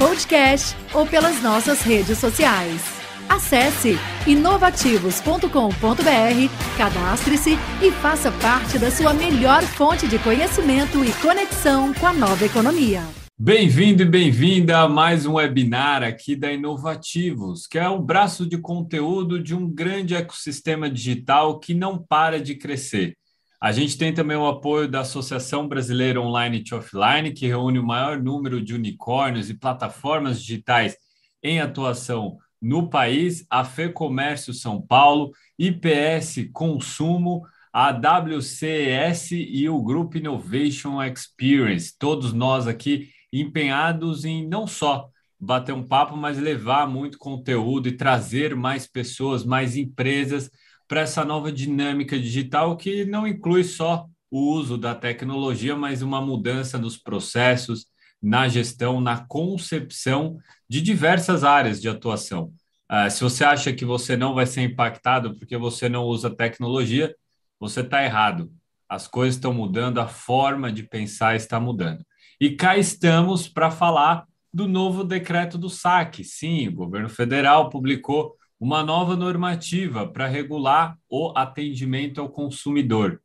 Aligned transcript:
podcast 0.00 0.74
ou 0.94 1.06
pelas 1.06 1.42
nossas 1.42 1.82
redes 1.82 2.16
sociais. 2.16 2.80
Acesse 3.28 3.98
inovativos.com.br, 4.26 6.78
cadastre-se 6.78 7.58
e 7.82 7.90
faça 7.92 8.32
parte 8.32 8.78
da 8.78 8.90
sua 8.90 9.12
melhor 9.12 9.62
fonte 9.62 10.08
de 10.08 10.18
conhecimento 10.18 11.04
e 11.04 11.12
conexão 11.20 11.92
com 11.92 12.06
a 12.06 12.14
nova 12.14 12.46
economia. 12.46 13.02
Bem-vindo 13.38 14.02
e 14.02 14.06
bem-vinda 14.06 14.78
a 14.78 14.88
mais 14.88 15.26
um 15.26 15.34
webinar 15.34 16.02
aqui 16.02 16.34
da 16.34 16.50
Inovativos, 16.50 17.66
que 17.66 17.78
é 17.78 17.88
o 17.88 18.00
braço 18.00 18.46
de 18.46 18.56
conteúdo 18.56 19.42
de 19.42 19.54
um 19.54 19.68
grande 19.68 20.14
ecossistema 20.14 20.90
digital 20.90 21.60
que 21.60 21.74
não 21.74 21.98
para 21.98 22.40
de 22.40 22.54
crescer. 22.54 23.12
A 23.60 23.72
gente 23.72 23.98
tem 23.98 24.14
também 24.14 24.38
o 24.38 24.46
apoio 24.46 24.88
da 24.88 25.00
Associação 25.00 25.68
Brasileira 25.68 26.18
Online 26.18 26.64
e 26.66 26.74
Offline, 26.74 27.30
que 27.32 27.46
reúne 27.46 27.78
o 27.78 27.86
maior 27.86 28.18
número 28.18 28.62
de 28.62 28.74
unicórnios 28.74 29.50
e 29.50 29.54
plataformas 29.54 30.40
digitais 30.40 30.96
em 31.42 31.60
atuação 31.60 32.38
no 32.60 32.88
país, 32.88 33.44
a 33.50 33.62
FEComércio 33.62 34.54
São 34.54 34.80
Paulo, 34.80 35.32
IPS 35.58 36.48
Consumo, 36.54 37.42
a 37.70 37.90
WCS 37.90 39.32
e 39.32 39.68
o 39.68 39.82
Grupo 39.82 40.16
Innovation 40.16 41.02
Experience. 41.02 41.94
Todos 41.98 42.32
nós 42.32 42.66
aqui 42.66 43.10
empenhados 43.30 44.24
em 44.24 44.46
não 44.48 44.66
só 44.66 45.10
bater 45.38 45.72
um 45.72 45.86
papo, 45.86 46.16
mas 46.16 46.38
levar 46.38 46.88
muito 46.88 47.18
conteúdo 47.18 47.88
e 47.88 47.96
trazer 47.96 48.56
mais 48.56 48.86
pessoas, 48.86 49.44
mais 49.44 49.76
empresas 49.76 50.50
para 50.90 51.02
essa 51.02 51.24
nova 51.24 51.52
dinâmica 51.52 52.18
digital 52.18 52.76
que 52.76 53.04
não 53.04 53.24
inclui 53.24 53.62
só 53.62 54.08
o 54.28 54.40
uso 54.40 54.76
da 54.76 54.92
tecnologia, 54.92 55.76
mas 55.76 56.02
uma 56.02 56.20
mudança 56.20 56.78
nos 56.78 56.98
processos, 56.98 57.86
na 58.20 58.48
gestão, 58.48 59.00
na 59.00 59.24
concepção 59.24 60.36
de 60.68 60.82
diversas 60.82 61.44
áreas 61.44 61.80
de 61.80 61.88
atuação. 61.88 62.52
Uh, 62.90 63.08
se 63.08 63.22
você 63.22 63.44
acha 63.44 63.72
que 63.72 63.84
você 63.84 64.16
não 64.16 64.34
vai 64.34 64.46
ser 64.46 64.62
impactado 64.62 65.36
porque 65.38 65.56
você 65.56 65.88
não 65.88 66.02
usa 66.02 66.28
tecnologia, 66.28 67.14
você 67.60 67.82
está 67.82 68.02
errado. 68.02 68.50
As 68.88 69.06
coisas 69.06 69.36
estão 69.36 69.54
mudando, 69.54 70.00
a 70.00 70.08
forma 70.08 70.72
de 70.72 70.82
pensar 70.82 71.36
está 71.36 71.60
mudando. 71.60 72.04
E 72.40 72.50
cá 72.56 72.76
estamos 72.76 73.46
para 73.46 73.70
falar 73.70 74.24
do 74.52 74.66
novo 74.66 75.04
decreto 75.04 75.56
do 75.56 75.70
saque. 75.70 76.24
Sim, 76.24 76.66
o 76.66 76.74
governo 76.74 77.08
federal 77.08 77.70
publicou 77.70 78.34
uma 78.60 78.84
nova 78.84 79.16
normativa 79.16 80.06
para 80.06 80.26
regular 80.26 80.98
o 81.08 81.32
atendimento 81.34 82.20
ao 82.20 82.28
consumidor. 82.28 83.22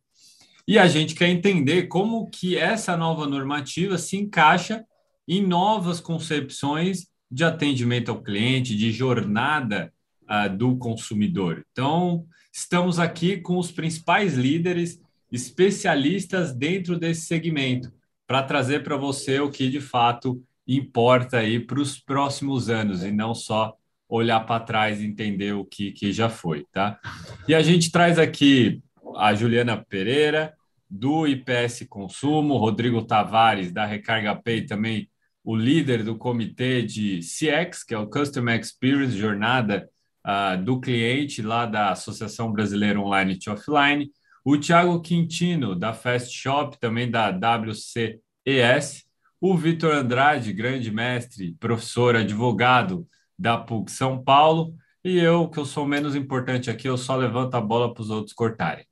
E 0.65 0.79
a 0.79 0.87
gente 0.87 1.13
quer 1.13 1.27
entender 1.27 1.83
como 1.83 2.29
que 2.29 2.57
essa 2.57 2.95
nova 2.95 3.27
normativa 3.27 3.97
se 3.97 4.15
encaixa 4.17 4.85
em 5.27 5.45
novas 5.45 5.99
concepções 5.99 7.07
de 7.29 7.43
atendimento 7.43 8.09
ao 8.09 8.23
cliente, 8.23 8.75
de 8.77 8.91
jornada 8.91 9.91
uh, 10.23 10.55
do 10.55 10.77
consumidor. 10.77 11.65
Então, 11.71 12.25
estamos 12.53 12.97
aqui 12.97 13.37
com 13.37 13.57
os 13.57 13.71
principais 13.71 14.35
líderes, 14.35 14.99
especialistas 15.31 16.53
dentro 16.53 16.97
desse 16.97 17.25
segmento, 17.25 17.91
para 18.25 18.41
trazer 18.41 18.83
para 18.83 18.95
você 18.95 19.39
o 19.39 19.51
que 19.51 19.69
de 19.69 19.81
fato 19.81 20.41
importa 20.67 21.39
aí 21.39 21.59
para 21.59 21.79
os 21.79 21.99
próximos 21.99 22.69
anos 22.69 23.03
e 23.03 23.11
não 23.11 23.35
só 23.35 23.75
olhar 24.07 24.39
para 24.41 24.63
trás 24.63 25.01
e 25.01 25.05
entender 25.05 25.53
o 25.53 25.65
que, 25.65 25.91
que 25.91 26.11
já 26.11 26.29
foi, 26.29 26.65
tá? 26.71 26.99
E 27.47 27.55
a 27.55 27.61
gente 27.61 27.91
traz 27.91 28.19
aqui 28.19 28.81
a 29.17 29.33
Juliana 29.33 29.77
Pereira, 29.77 30.53
do 30.89 31.27
IPS 31.27 31.85
Consumo, 31.89 32.57
Rodrigo 32.57 33.03
Tavares, 33.03 33.71
da 33.71 33.85
Recarga 33.85 34.35
Pay, 34.35 34.65
também 34.65 35.09
o 35.43 35.55
líder 35.55 36.03
do 36.03 36.17
comitê 36.17 36.81
de 36.81 37.19
CX, 37.19 37.83
que 37.83 37.93
é 37.93 37.97
o 37.97 38.07
Customer 38.07 38.59
Experience, 38.59 39.17
jornada 39.17 39.89
uh, 40.25 40.63
do 40.63 40.79
cliente 40.79 41.41
lá 41.41 41.65
da 41.65 41.91
Associação 41.91 42.51
Brasileira 42.51 42.99
Online 42.99 43.37
e 43.39 43.49
Offline, 43.49 44.09
o 44.43 44.57
Thiago 44.57 45.01
Quintino, 45.01 45.75
da 45.75 45.93
Fast 45.93 46.35
Shop, 46.35 46.79
também 46.79 47.09
da 47.09 47.29
WCES, 47.29 49.05
o 49.41 49.55
Vitor 49.57 49.93
Andrade, 49.93 50.53
grande 50.53 50.91
mestre, 50.91 51.55
professor, 51.59 52.15
advogado, 52.15 53.07
da 53.37 53.57
PUC 53.57 53.91
São 53.91 54.23
Paulo, 54.23 54.75
e 55.03 55.17
eu, 55.17 55.47
que 55.47 55.59
eu 55.59 55.65
sou 55.65 55.85
menos 55.85 56.15
importante 56.15 56.69
aqui, 56.69 56.89
eu 56.89 56.97
só 56.97 57.15
levanto 57.15 57.55
a 57.55 57.61
bola 57.61 57.93
para 57.93 58.01
os 58.01 58.09
outros 58.09 58.33
cortarem. 58.33 58.85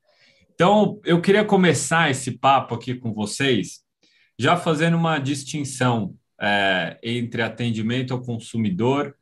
Então, 0.53 0.99
eu 1.03 1.19
queria 1.19 1.43
começar 1.43 2.11
esse 2.11 2.37
papo 2.37 2.75
aqui 2.75 2.93
com 2.93 3.11
vocês, 3.11 3.79
já 4.37 4.55
fazendo 4.55 4.95
uma 4.95 5.17
distinção 5.17 6.15
é, 6.39 6.99
entre 7.01 7.41
atendimento 7.41 8.13
ao 8.13 8.21
consumidor 8.21 9.15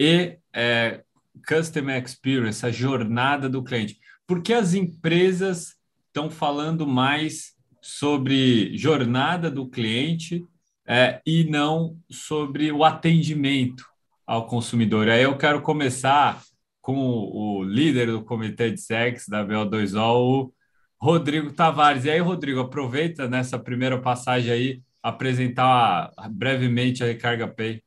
e 0.00 0.38
é, 0.54 1.02
customer 1.46 2.02
experience, 2.02 2.64
a 2.64 2.70
jornada 2.70 3.48
do 3.48 3.62
cliente. 3.62 3.98
Porque 4.26 4.54
as 4.54 4.72
empresas 4.72 5.76
estão 6.06 6.30
falando 6.30 6.86
mais 6.86 7.52
sobre 7.82 8.76
jornada 8.76 9.50
do 9.50 9.68
cliente 9.68 10.44
é, 10.86 11.20
e 11.26 11.44
não 11.44 11.98
sobre 12.10 12.72
o 12.72 12.84
atendimento 12.84 13.84
ao 14.28 14.46
consumidor. 14.46 15.08
Aí 15.08 15.22
eu 15.22 15.38
quero 15.38 15.62
começar 15.62 16.42
com 16.82 16.94
o 16.94 17.64
líder 17.64 18.08
do 18.08 18.22
comitê 18.22 18.70
de 18.70 18.78
sexo 18.78 19.30
da 19.30 19.42
BO2O, 19.42 20.02
o 20.02 20.52
Rodrigo 21.00 21.50
Tavares. 21.50 22.04
E 22.04 22.10
aí, 22.10 22.18
Rodrigo, 22.20 22.60
aproveita 22.60 23.26
nessa 23.26 23.58
primeira 23.58 23.98
passagem 23.98 24.52
aí 24.52 24.82
apresentar 25.02 26.12
brevemente 26.30 27.02
a 27.02 27.06
Recarga 27.06 27.48
Pay. 27.48 27.82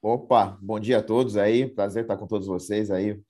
Opa, 0.00 0.56
bom 0.62 0.78
dia 0.78 0.98
a 0.98 1.02
todos 1.02 1.36
aí, 1.36 1.66
prazer 1.66 2.02
estar 2.02 2.16
com 2.16 2.28
todos 2.28 2.46
vocês 2.46 2.88
aí. 2.88 3.20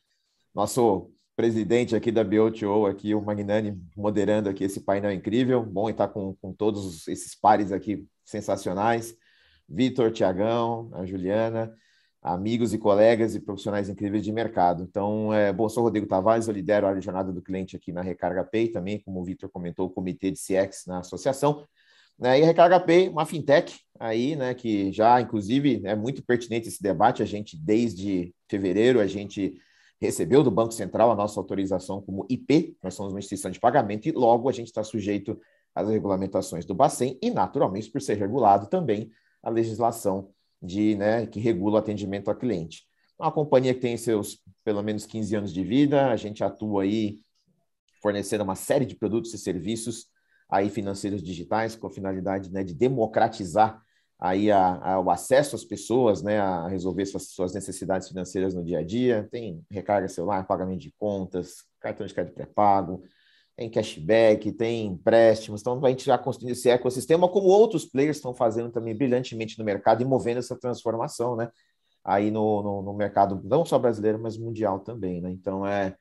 Nosso 0.55 1.11
presidente 1.35 1.97
aqui 1.97 2.13
da 2.13 2.23
BOTO, 2.23 2.85
aqui, 2.85 3.15
o 3.15 3.23
Magnani, 3.23 3.81
moderando 3.97 4.51
aqui 4.51 4.65
esse 4.65 4.81
painel 4.81 5.13
incrível. 5.13 5.65
Bom 5.65 5.89
estar 5.89 6.09
com, 6.09 6.35
com 6.35 6.53
todos 6.53 7.09
esses 7.09 7.35
pares 7.35 7.73
aqui 7.73 8.07
sensacionais. 8.27 9.17
Vitor, 9.67 10.13
Tiagão, 10.13 10.91
a 10.93 11.07
Juliana 11.07 11.75
amigos 12.23 12.73
e 12.73 12.79
colegas 12.79 13.35
e 13.35 13.41
profissionais 13.41 13.89
incríveis 13.89 14.23
de 14.23 14.31
mercado. 14.31 14.85
Então, 14.85 15.35
é, 15.35 15.53
bom, 15.53 15.69
sou 15.69 15.83
Rodrigo 15.83 16.07
Tavares, 16.07 16.47
eu 16.47 16.55
lidero 16.55 16.87
a 16.87 17.01
jornada 17.01 17.33
do 17.33 17.43
cliente 17.43 17.75
aqui 17.75 17.91
na 17.93 18.01
Recarga 18.01 18.45
Pay, 18.45 18.69
também, 18.69 19.01
como 19.01 19.21
o 19.21 19.25
Vitor 19.25 19.51
comentou, 19.51 19.87
o 19.87 19.91
comitê 19.91 20.31
de 20.31 20.39
CX 20.39 20.85
na 20.87 21.01
associação. 21.01 21.67
Né, 22.17 22.39
e 22.39 22.43
a 22.45 22.47
Recarga 22.47 22.79
Pay, 22.79 23.09
uma 23.09 23.27
fintech 23.27 23.81
aí, 23.99 24.37
né, 24.37 24.55
que 24.55 24.93
já, 24.93 25.21
inclusive, 25.21 25.83
é 25.85 25.97
muito 25.97 26.25
pertinente 26.25 26.69
esse 26.69 26.81
debate. 26.81 27.23
A 27.23 27.27
gente, 27.27 27.57
desde 27.57 28.33
fevereiro, 28.49 29.01
a 29.01 29.07
gente 29.07 29.61
recebeu 30.01 30.45
do 30.45 30.51
Banco 30.51 30.73
Central 30.73 31.11
a 31.11 31.17
nossa 31.17 31.41
autorização 31.41 32.01
como 32.01 32.27
IP, 32.29 32.77
nós 32.83 32.95
somos 32.95 33.13
uma 33.13 33.19
instituição 33.19 33.51
de 33.51 33.59
pagamento, 33.59 34.07
e 34.07 34.13
logo 34.13 34.49
a 34.49 34.53
gente 34.53 34.69
está 34.69 34.85
sujeito 34.85 35.41
às 35.75 35.89
regulamentações 35.89 36.65
do 36.65 36.75
Bacen 36.75 37.19
e, 37.21 37.31
naturalmente, 37.31 37.91
por 37.91 38.01
ser 38.01 38.15
regulado 38.15 38.69
também 38.69 39.11
a 39.43 39.51
legislação 39.51 40.31
de, 40.63 40.95
né, 40.97 41.27
que 41.27 41.41
regula 41.41 41.77
o 41.77 41.79
atendimento 41.79 42.29
ao 42.29 42.37
cliente. 42.37 42.85
Uma 43.19 43.33
companhia 43.33 43.75
que 43.75 43.81
tem 43.81 43.97
seus 43.97 44.41
pelo 44.65 44.83
menos 44.83 45.05
15 45.05 45.37
anos 45.37 45.53
de 45.53 45.63
vida, 45.65 46.11
a 46.11 46.17
gente 46.17 46.45
atua 46.45 46.85
aí 46.85 47.21
fornecendo 48.01 48.45
uma 48.45 48.55
série 48.55 48.85
de 48.85 48.97
produtos 48.97 49.33
e 49.35 49.39
serviços 49.39 50.07
aí 50.49 50.69
financeiros 50.69 51.23
digitais 51.23 51.75
com 51.75 51.87
a 51.87 51.91
finalidade 51.91 52.53
né, 52.53 52.63
de 52.63 52.75
democratizar 52.75 53.81
aí 54.19 54.53
a, 54.53 54.77
a, 54.77 55.01
o 55.01 55.11
acesso 55.11 55.57
às 55.57 55.65
pessoas, 55.65 56.23
né, 56.23 56.39
a 56.39 56.69
resolver 56.69 57.07
suas, 57.07 57.29
suas 57.29 57.55
necessidades 57.55 58.09
financeiras 58.09 58.55
no 58.55 58.63
dia 58.63 58.79
a 58.79 58.85
dia. 58.85 59.29
Tem 59.33 59.65
recarga 59.71 60.09
celular, 60.09 60.47
pagamento 60.47 60.81
de 60.81 60.93
contas, 60.93 61.65
cartão 61.81 62.07
de 62.07 62.15
crédito 62.15 62.35
pré-pago, 62.35 63.03
tem 63.57 63.69
cashback, 63.69 64.53
tem 64.53 64.87
empréstimos. 64.87 65.61
Então, 65.61 65.85
a 65.85 65.89
gente 65.91 66.05
já 66.05 66.17
construindo 66.17 66.53
esse 66.53 66.71
ecossistema, 66.71 67.29
como 67.29 67.47
outros 67.49 67.85
players 67.85 68.17
estão 68.17 68.35
fazendo 68.35 68.71
também 68.71 68.95
brilhantemente 68.95 69.59
no 69.59 69.65
mercado 69.65 70.03
e 70.03 70.07
movendo 70.07 70.39
essa 70.39 70.59
transformação, 70.59 71.37
né? 71.37 71.51
Aí 72.05 72.31
no, 72.31 72.63
no, 72.63 72.83
no 72.83 72.95
mercado, 72.95 73.41
não 73.45 73.65
só 73.65 73.79
brasileiro, 73.79 74.19
mas 74.21 74.37
mundial 74.37 74.81
também, 74.81 75.21
né? 75.21 75.31
Então, 75.31 75.67
é, 75.67 75.95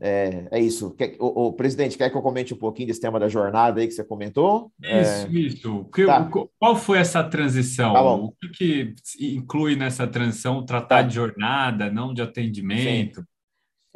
é, 0.00 0.46
é 0.50 0.60
isso. 0.60 0.92
Quer, 0.92 1.16
o, 1.18 1.48
o, 1.48 1.52
presidente, 1.52 1.98
quer 1.98 2.08
que 2.08 2.16
eu 2.16 2.22
comente 2.22 2.54
um 2.54 2.58
pouquinho 2.58 2.88
desse 2.88 3.00
tema 3.00 3.18
da 3.18 3.28
jornada 3.28 3.80
aí 3.80 3.86
que 3.86 3.92
você 3.92 4.04
comentou? 4.04 4.72
Isso, 4.80 5.26
é... 5.26 5.30
isso. 5.30 5.84
Que, 5.92 6.06
tá. 6.06 6.30
Qual 6.58 6.76
foi 6.76 6.98
essa 6.98 7.22
transição? 7.24 7.92
Tá 7.92 8.02
o 8.02 8.32
que, 8.32 8.94
que, 8.94 9.34
inclui 9.36 9.76
nessa 9.76 10.06
transição 10.06 10.64
tratar 10.64 11.02
tá. 11.02 11.02
de 11.02 11.14
jornada, 11.14 11.90
não 11.90 12.14
de 12.14 12.22
atendimento? 12.22 13.24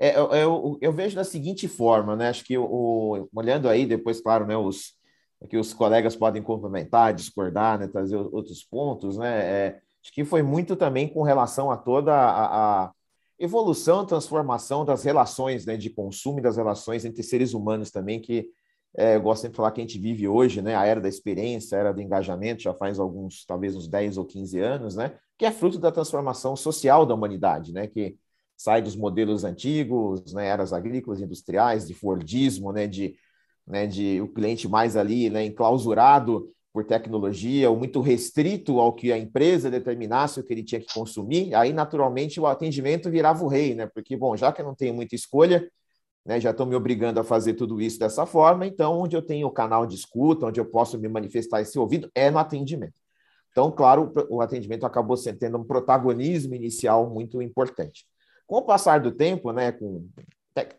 É, 0.02 0.18
eu, 0.18 0.78
eu, 0.80 0.92
vejo 0.92 1.14
da 1.14 1.24
seguinte 1.24 1.68
forma, 1.68 2.16
né? 2.16 2.30
Acho 2.30 2.42
que 2.42 2.56
o, 2.56 3.28
olhando 3.34 3.68
aí 3.68 3.84
depois, 3.84 4.18
claro, 4.18 4.46
né? 4.46 4.56
Os 4.56 4.98
que 5.48 5.56
os 5.56 5.72
colegas 5.74 6.16
podem 6.16 6.42
complementar, 6.42 7.12
discordar, 7.12 7.78
né? 7.78 7.86
Trazer 7.86 8.16
outros 8.16 8.64
pontos, 8.64 9.18
né? 9.18 9.38
É, 9.40 9.80
acho 10.02 10.12
que 10.14 10.24
foi 10.24 10.42
muito 10.42 10.74
também 10.74 11.06
com 11.06 11.22
relação 11.22 11.70
a 11.70 11.76
toda 11.76 12.14
a, 12.14 12.84
a 12.84 12.92
evolução, 13.38 14.06
transformação 14.06 14.86
das 14.86 15.04
relações 15.04 15.66
né, 15.66 15.76
de 15.76 15.90
consumo 15.90 16.38
e 16.38 16.42
das 16.42 16.56
relações 16.56 17.04
entre 17.04 17.22
seres 17.22 17.54
humanos 17.54 17.90
também, 17.90 18.20
que 18.20 18.48
é, 18.96 19.16
eu 19.16 19.22
gosto 19.22 19.42
sempre 19.42 19.52
de 19.52 19.56
falar 19.56 19.70
que 19.70 19.80
a 19.80 19.84
gente 19.84 19.98
vive 19.98 20.28
hoje, 20.28 20.60
né, 20.60 20.76
a 20.76 20.84
era 20.84 21.00
da 21.00 21.08
experiência, 21.08 21.76
a 21.76 21.80
era 21.80 21.92
do 21.92 22.02
engajamento, 22.02 22.62
já 22.62 22.74
faz 22.74 22.98
alguns, 22.98 23.46
talvez 23.46 23.74
uns 23.74 23.88
10 23.88 24.18
ou 24.18 24.26
15 24.26 24.58
anos, 24.58 24.96
né, 24.96 25.14
que 25.38 25.46
é 25.46 25.50
fruto 25.50 25.78
da 25.78 25.90
transformação 25.90 26.54
social 26.54 27.06
da 27.06 27.14
humanidade, 27.14 27.72
né, 27.72 27.86
que 27.86 28.16
sai 28.60 28.82
dos 28.82 28.94
modelos 28.94 29.42
antigos, 29.42 30.34
né, 30.34 30.46
eras 30.46 30.74
agrícolas, 30.74 31.18
industriais, 31.18 31.86
de 31.86 31.94
Fordismo, 31.94 32.70
né, 32.72 32.86
de, 32.86 33.16
né, 33.66 33.86
de 33.86 34.20
o 34.20 34.28
cliente 34.28 34.68
mais 34.68 34.98
ali, 34.98 35.30
né, 35.30 35.46
enclausurado 35.46 36.46
por 36.70 36.84
tecnologia, 36.84 37.70
ou 37.70 37.76
muito 37.78 38.02
restrito 38.02 38.78
ao 38.78 38.92
que 38.92 39.10
a 39.10 39.16
empresa 39.16 39.70
determinasse 39.70 40.38
o 40.38 40.44
que 40.44 40.52
ele 40.52 40.62
tinha 40.62 40.78
que 40.78 40.92
consumir, 40.92 41.54
aí 41.54 41.72
naturalmente 41.72 42.38
o 42.38 42.46
atendimento 42.46 43.10
virava 43.10 43.42
o 43.42 43.48
rei, 43.48 43.74
né? 43.74 43.86
Porque, 43.86 44.14
bom, 44.14 44.36
já 44.36 44.52
que 44.52 44.60
eu 44.60 44.66
não 44.66 44.74
tenho 44.74 44.92
muita 44.92 45.14
escolha, 45.14 45.66
né, 46.24 46.38
já 46.38 46.50
estão 46.50 46.66
me 46.66 46.76
obrigando 46.76 47.18
a 47.18 47.24
fazer 47.24 47.54
tudo 47.54 47.80
isso 47.80 47.98
dessa 47.98 48.26
forma, 48.26 48.66
então 48.66 49.00
onde 49.00 49.16
eu 49.16 49.22
tenho 49.22 49.46
o 49.46 49.50
canal 49.50 49.86
de 49.86 49.94
escuta, 49.94 50.44
onde 50.44 50.60
eu 50.60 50.66
posso 50.66 50.98
me 50.98 51.08
manifestar 51.08 51.62
esse 51.62 51.78
ouvido, 51.78 52.10
é 52.14 52.30
no 52.30 52.38
atendimento. 52.38 52.92
Então, 53.52 53.72
claro, 53.72 54.12
o 54.28 54.42
atendimento 54.42 54.84
acabou 54.84 55.16
tendo 55.16 55.56
um 55.56 55.64
protagonismo 55.64 56.54
inicial 56.54 57.08
muito 57.08 57.40
importante. 57.40 58.04
Com 58.50 58.56
o 58.56 58.62
passar 58.62 58.98
do 58.98 59.12
tempo, 59.12 59.52
né, 59.52 59.70
com 59.70 60.08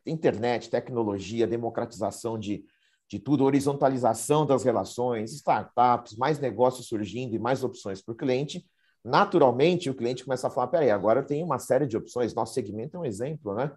internet, 0.05 0.69
tecnologia, 0.69 1.47
democratização 1.47 2.37
de 2.37 2.65
de 3.07 3.19
tudo, 3.19 3.43
horizontalização 3.43 4.45
das 4.45 4.63
relações, 4.63 5.33
startups, 5.33 6.15
mais 6.15 6.39
negócios 6.39 6.87
surgindo 6.87 7.35
e 7.35 7.39
mais 7.39 7.61
opções 7.61 8.01
para 8.01 8.13
o 8.13 8.15
cliente, 8.15 8.65
naturalmente 9.03 9.89
o 9.89 9.93
cliente 9.93 10.23
começa 10.23 10.47
a 10.47 10.49
falar: 10.49 10.67
peraí, 10.67 10.89
agora 10.89 11.23
tem 11.23 11.43
uma 11.43 11.59
série 11.59 11.85
de 11.87 11.95
opções. 11.95 12.33
Nosso 12.33 12.53
segmento 12.53 12.95
é 12.95 12.99
um 12.99 13.05
exemplo, 13.05 13.53
né? 13.53 13.71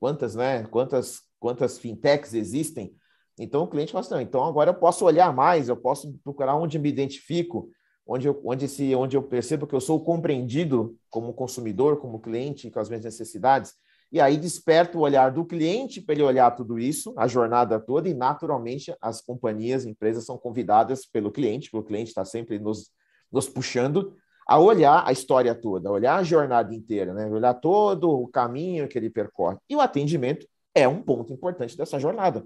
Quantas, 0.00 0.36
né? 0.36 0.64
Quantas, 0.64 1.20
quantas 1.38 1.76
fintechs 1.76 2.34
existem? 2.34 2.94
Então 3.36 3.62
o 3.62 3.68
cliente 3.68 3.92
fala 3.92 4.04
assim: 4.04 4.20
então 4.20 4.44
agora 4.44 4.70
eu 4.70 4.74
posso 4.74 5.04
olhar 5.04 5.32
mais, 5.32 5.68
eu 5.68 5.76
posso 5.76 6.12
procurar 6.24 6.56
onde 6.56 6.78
me 6.78 6.88
identifico, 6.88 7.70
onde 8.10 8.26
eu, 8.26 8.40
onde, 8.44 8.66
se, 8.66 8.94
onde 8.94 9.16
eu 9.16 9.22
percebo 9.22 9.66
que 9.66 9.74
eu 9.74 9.80
sou 9.80 10.02
compreendido 10.02 10.96
como 11.08 11.32
consumidor, 11.32 11.98
como 11.98 12.20
cliente, 12.20 12.70
com 12.70 12.80
as 12.80 12.88
minhas 12.88 13.04
necessidades 13.04 13.74
e 14.12 14.20
aí 14.20 14.36
desperta 14.36 14.98
o 14.98 15.02
olhar 15.02 15.30
do 15.30 15.44
cliente 15.44 16.00
para 16.00 16.14
ele 16.16 16.24
olhar 16.24 16.50
tudo 16.50 16.78
isso, 16.78 17.14
a 17.16 17.28
jornada 17.28 17.78
toda, 17.78 18.08
e 18.08 18.14
naturalmente 18.14 18.92
as 19.00 19.20
companhias, 19.20 19.86
empresas 19.86 20.24
são 20.24 20.36
convidadas 20.36 21.06
pelo 21.06 21.30
cliente, 21.30 21.70
porque 21.70 21.84
o 21.84 21.86
cliente 21.86 22.08
está 22.08 22.24
sempre 22.24 22.58
nos, 22.58 22.90
nos 23.30 23.48
puxando 23.48 24.16
a 24.48 24.58
olhar 24.58 25.06
a 25.06 25.12
história 25.12 25.54
toda, 25.54 25.88
a 25.88 25.92
olhar 25.92 26.16
a 26.16 26.24
jornada 26.24 26.74
inteira, 26.74 27.14
né? 27.14 27.26
olhar 27.26 27.54
todo 27.54 28.10
o 28.10 28.26
caminho 28.26 28.88
que 28.88 28.98
ele 28.98 29.08
percorre. 29.08 29.58
E 29.68 29.76
o 29.76 29.80
atendimento 29.80 30.44
é 30.74 30.88
um 30.88 31.00
ponto 31.00 31.32
importante 31.32 31.76
dessa 31.76 32.00
jornada. 32.00 32.44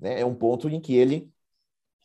Né? 0.00 0.20
É 0.20 0.24
um 0.24 0.34
ponto 0.34 0.66
em 0.70 0.80
que 0.80 0.94
ele 0.94 1.30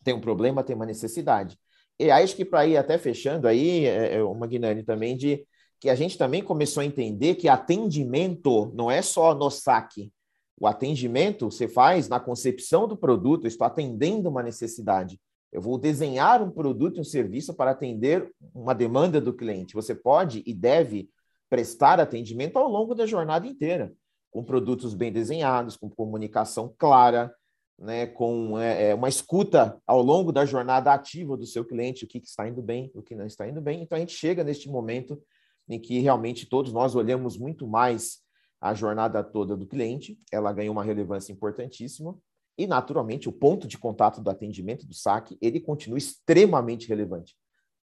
tem 0.03 0.13
um 0.13 0.19
problema, 0.19 0.63
tem 0.63 0.75
uma 0.75 0.85
necessidade. 0.85 1.57
E 1.99 2.11
acho 2.11 2.35
que 2.35 2.45
para 2.45 2.65
ir 2.65 2.77
até 2.77 2.97
fechando 2.97 3.47
aí, 3.47 3.85
é, 3.85 4.15
é, 4.15 4.23
o 4.23 4.33
Magnani 4.35 4.83
também 4.83 5.17
de 5.17 5.45
que 5.79 5.89
a 5.89 5.95
gente 5.95 6.17
também 6.17 6.43
começou 6.43 6.81
a 6.81 6.85
entender 6.85 7.35
que 7.35 7.47
atendimento 7.47 8.71
não 8.73 8.89
é 8.89 9.01
só 9.01 9.33
no 9.35 9.49
saque. 9.49 10.11
O 10.59 10.65
atendimento 10.65 11.51
você 11.51 11.67
faz 11.67 12.09
na 12.09 12.19
concepção 12.19 12.87
do 12.87 12.97
produto, 12.97 13.45
eu 13.45 13.47
estou 13.47 13.65
atendendo 13.65 14.29
uma 14.29 14.41
necessidade. 14.41 15.19
Eu 15.51 15.61
vou 15.61 15.77
desenhar 15.77 16.41
um 16.41 16.51
produto 16.51 16.97
e 16.97 17.01
um 17.01 17.05
serviço 17.05 17.53
para 17.53 17.71
atender 17.71 18.29
uma 18.53 18.73
demanda 18.73 19.21
do 19.21 19.33
cliente. 19.33 19.75
Você 19.75 19.93
pode 19.95 20.43
e 20.45 20.53
deve 20.53 21.09
prestar 21.49 21.99
atendimento 21.99 22.57
ao 22.57 22.67
longo 22.67 22.93
da 22.93 23.05
jornada 23.05 23.47
inteira, 23.47 23.93
com 24.31 24.43
produtos 24.43 24.93
bem 24.93 25.11
desenhados, 25.11 25.77
com 25.77 25.89
comunicação 25.89 26.73
clara, 26.77 27.33
né, 27.77 28.07
com 28.07 28.57
é, 28.59 28.89
é 28.89 28.95
uma 28.95 29.09
escuta 29.09 29.79
ao 29.85 30.01
longo 30.01 30.31
da 30.31 30.45
jornada 30.45 30.91
ativa 30.91 31.37
do 31.37 31.45
seu 31.45 31.63
cliente, 31.63 32.05
o 32.05 32.07
que, 32.07 32.17
está 32.17 32.47
indo 32.47 32.61
bem, 32.61 32.91
o 32.95 33.01
que 33.01 33.15
não 33.15 33.25
está 33.25 33.47
indo 33.47 33.61
bem. 33.61 33.81
Então 33.81 33.95
a 33.95 33.99
gente 33.99 34.13
chega 34.13 34.43
neste 34.43 34.69
momento 34.69 35.21
em 35.69 35.79
que 35.79 35.99
realmente 35.99 36.45
todos 36.45 36.71
nós 36.71 36.95
olhamos 36.95 37.37
muito 37.37 37.67
mais 37.67 38.19
a 38.59 38.73
jornada 38.73 39.23
toda 39.23 39.55
do 39.55 39.67
cliente, 39.67 40.17
ela 40.31 40.51
ganha 40.51 40.71
uma 40.71 40.83
relevância 40.83 41.31
importantíssima, 41.31 42.17
e 42.57 42.65
naturalmente 42.65 43.29
o 43.29 43.31
ponto 43.31 43.67
de 43.67 43.77
contato 43.77 44.19
do 44.19 44.31
atendimento 44.31 44.87
do 44.87 44.95
saque, 44.95 45.37
ele 45.39 45.59
continua 45.59 45.99
extremamente 45.99 46.87
relevante, 46.87 47.35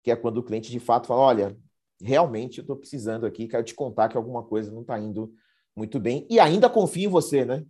que 0.01 0.09
é 0.09 0.15
quando 0.15 0.37
o 0.37 0.43
cliente 0.43 0.71
de 0.71 0.79
fato 0.79 1.05
fala, 1.05 1.21
olha, 1.21 1.57
realmente 2.01 2.57
eu 2.57 2.63
estou 2.63 2.75
precisando 2.75 3.25
aqui, 3.25 3.47
quero 3.47 3.63
te 3.63 3.75
contar 3.75 4.09
que 4.09 4.17
alguma 4.17 4.43
coisa 4.43 4.71
não 4.71 4.81
está 4.81 4.97
indo 4.97 5.31
muito 5.75 5.99
bem, 5.99 6.25
e 6.27 6.39
ainda 6.39 6.67
confio 6.69 7.07
em 7.07 7.11
você, 7.11 7.45
né? 7.45 7.63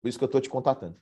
Por 0.00 0.08
isso 0.08 0.16
que 0.16 0.24
eu 0.24 0.26
estou 0.26 0.40
te 0.40 0.48
contatando. 0.48 0.96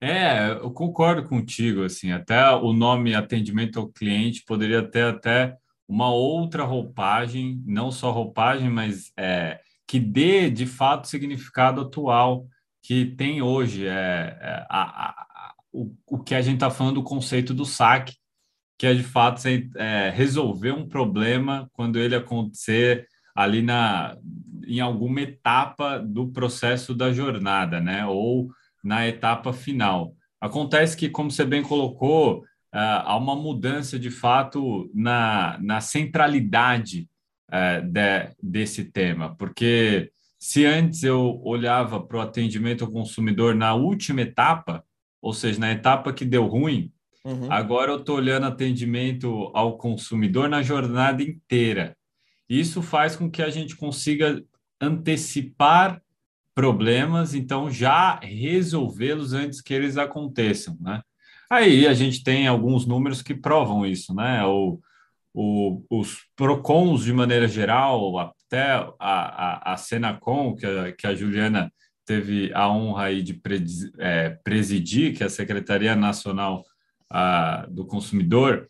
É, 0.00 0.50
eu 0.50 0.70
concordo 0.70 1.26
contigo, 1.26 1.82
assim, 1.82 2.12
até 2.12 2.50
o 2.50 2.72
nome 2.72 3.14
atendimento 3.14 3.78
ao 3.78 3.88
cliente 3.88 4.44
poderia 4.44 4.82
ter 4.82 5.04
até 5.04 5.56
uma 5.88 6.10
outra 6.10 6.64
roupagem, 6.64 7.62
não 7.64 7.90
só 7.90 8.10
roupagem, 8.10 8.68
mas 8.68 9.12
é, 9.16 9.60
que 9.86 9.98
dê 9.98 10.50
de 10.50 10.66
fato 10.66 11.08
significado 11.08 11.80
atual 11.80 12.46
que 12.82 13.06
tem 13.06 13.40
hoje. 13.40 13.86
É, 13.86 14.38
é 14.40 14.66
a, 14.68 15.08
a, 15.08 15.54
o, 15.72 15.94
o 16.06 16.18
que 16.18 16.34
a 16.34 16.42
gente 16.42 16.54
está 16.54 16.70
falando 16.70 16.96
do 16.96 17.02
conceito 17.02 17.54
do 17.54 17.64
saque, 17.64 18.16
que 18.78 18.86
é 18.86 18.92
de 18.94 19.02
fato 19.02 19.42
é, 19.76 20.10
resolver 20.10 20.72
um 20.72 20.86
problema 20.86 21.70
quando 21.72 21.98
ele 21.98 22.14
acontecer 22.14 23.06
ali 23.34 23.62
na, 23.62 24.16
em 24.66 24.80
alguma 24.80 25.20
etapa 25.20 25.98
do 25.98 26.28
processo 26.30 26.94
da 26.94 27.12
jornada, 27.12 27.80
né? 27.80 28.04
Ou 28.06 28.50
na 28.86 29.06
etapa 29.06 29.52
final. 29.52 30.14
Acontece 30.40 30.96
que, 30.96 31.08
como 31.08 31.30
você 31.30 31.44
bem 31.44 31.62
colocou, 31.62 32.38
uh, 32.38 32.44
há 32.72 33.16
uma 33.16 33.34
mudança 33.34 33.98
de 33.98 34.10
fato 34.10 34.88
na, 34.94 35.58
na 35.60 35.80
centralidade 35.80 37.08
uh, 37.50 37.84
de, 37.84 38.30
desse 38.40 38.84
tema, 38.84 39.34
porque 39.36 40.10
se 40.38 40.64
antes 40.64 41.02
eu 41.02 41.40
olhava 41.44 42.00
para 42.00 42.18
o 42.18 42.20
atendimento 42.20 42.84
ao 42.84 42.90
consumidor 42.90 43.56
na 43.56 43.74
última 43.74 44.20
etapa, 44.20 44.84
ou 45.20 45.32
seja, 45.32 45.58
na 45.58 45.72
etapa 45.72 46.12
que 46.12 46.24
deu 46.24 46.46
ruim, 46.46 46.92
uhum. 47.24 47.50
agora 47.50 47.90
eu 47.90 47.98
estou 47.98 48.16
olhando 48.16 48.46
atendimento 48.46 49.50
ao 49.52 49.76
consumidor 49.76 50.48
na 50.48 50.62
jornada 50.62 51.22
inteira. 51.22 51.96
Isso 52.48 52.80
faz 52.80 53.16
com 53.16 53.28
que 53.28 53.42
a 53.42 53.50
gente 53.50 53.74
consiga 53.74 54.40
antecipar 54.80 56.00
problemas, 56.56 57.34
então 57.34 57.70
já 57.70 58.18
resolvê-los 58.18 59.34
antes 59.34 59.60
que 59.60 59.74
eles 59.74 59.98
aconteçam, 59.98 60.74
né? 60.80 61.02
Aí 61.50 61.86
a 61.86 61.92
gente 61.92 62.24
tem 62.24 62.48
alguns 62.48 62.86
números 62.86 63.20
que 63.20 63.34
provam 63.34 63.84
isso, 63.84 64.14
né? 64.14 64.42
O, 64.46 64.80
o, 65.34 65.84
os 65.90 66.24
PROCONs, 66.34 67.04
de 67.04 67.12
maneira 67.12 67.46
geral, 67.46 68.18
até 68.18 68.62
a, 68.62 68.90
a, 68.98 69.74
a 69.74 69.76
Senacom, 69.76 70.56
que 70.56 70.64
a, 70.64 70.92
que 70.92 71.06
a 71.06 71.14
Juliana 71.14 71.70
teve 72.06 72.50
a 72.54 72.70
honra 72.70 73.04
aí 73.04 73.22
de 73.22 73.38
é, 73.98 74.30
presidir, 74.42 75.14
que 75.14 75.22
é 75.22 75.26
a 75.26 75.30
Secretaria 75.30 75.94
Nacional 75.94 76.64
do 77.68 77.86
Consumidor, 77.86 78.66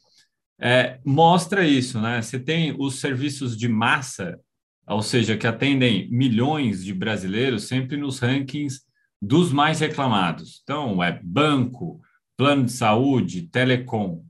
é, 0.59 0.99
mostra 1.05 1.65
isso, 1.65 2.01
né? 2.01 2.21
Você 2.21 2.39
tem 2.39 2.75
os 2.79 2.99
serviços 2.99 3.57
de 3.57 3.69
massa, 3.69 4.39
ou 4.87 5.03
seja, 5.03 5.37
que 5.37 5.47
atendem 5.47 6.09
milhões 6.11 6.85
de 6.85 6.95
brasileiros, 6.95 7.65
sempre 7.65 7.97
nos 7.97 8.21
rankings 8.21 8.83
dos 9.21 9.53
mais 9.53 9.81
reclamados. 9.81 10.61
Então, 10.63 11.03
é 11.03 11.21
banco, 11.23 12.01
plano 12.37 12.65
de 12.65 12.73
saúde, 12.73 13.49
telecom. 13.49 14.25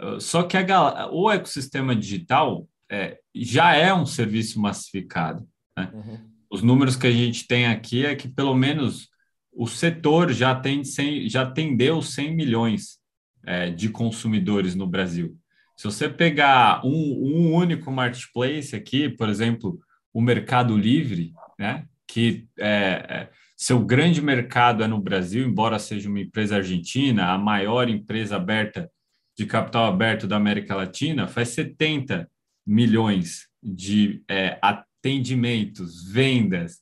Uh, 0.00 0.20
só 0.20 0.42
que 0.42 0.56
a, 0.56 1.08
o 1.10 1.30
ecossistema 1.30 1.94
digital 1.94 2.66
é, 2.90 3.18
já 3.34 3.74
é 3.74 3.94
um 3.94 4.06
serviço 4.06 4.60
massificado. 4.60 5.46
Né? 5.76 5.90
Uhum. 5.92 6.18
Os 6.50 6.62
números 6.62 6.96
que 6.96 7.06
a 7.06 7.12
gente 7.12 7.46
tem 7.46 7.66
aqui 7.66 8.04
é 8.04 8.14
que 8.14 8.28
pelo 8.28 8.54
menos 8.54 9.08
o 9.52 9.66
setor 9.66 10.32
já, 10.32 10.54
tem 10.54 10.82
100, 10.82 11.28
já 11.28 11.42
atendeu 11.42 12.02
100 12.02 12.34
milhões 12.34 12.98
é, 13.44 13.70
de 13.70 13.88
consumidores 13.88 14.74
no 14.74 14.86
Brasil. 14.86 15.36
Se 15.76 15.84
você 15.84 16.08
pegar 16.08 16.84
um, 16.84 16.90
um, 16.90 17.54
único 17.54 17.90
marketplace 17.90 18.74
aqui, 18.74 19.08
por 19.08 19.28
exemplo, 19.28 19.78
o 20.12 20.20
Mercado 20.20 20.76
Livre, 20.76 21.32
né, 21.58 21.86
que 22.06 22.46
é, 22.58 22.68
é 23.08 23.28
seu 23.56 23.84
grande 23.84 24.20
mercado 24.20 24.82
é 24.82 24.86
no 24.86 25.00
Brasil, 25.00 25.46
embora 25.46 25.78
seja 25.78 26.08
uma 26.08 26.20
empresa 26.20 26.56
argentina, 26.56 27.32
a 27.32 27.38
maior 27.38 27.88
empresa 27.88 28.36
aberta 28.36 28.90
de 29.36 29.46
capital 29.46 29.86
aberto 29.86 30.26
da 30.26 30.36
América 30.36 30.76
Latina, 30.76 31.26
faz 31.26 31.48
70 31.50 32.28
milhões 32.66 33.48
de 33.62 34.22
é, 34.28 34.58
atendimentos, 34.60 36.10
vendas 36.10 36.80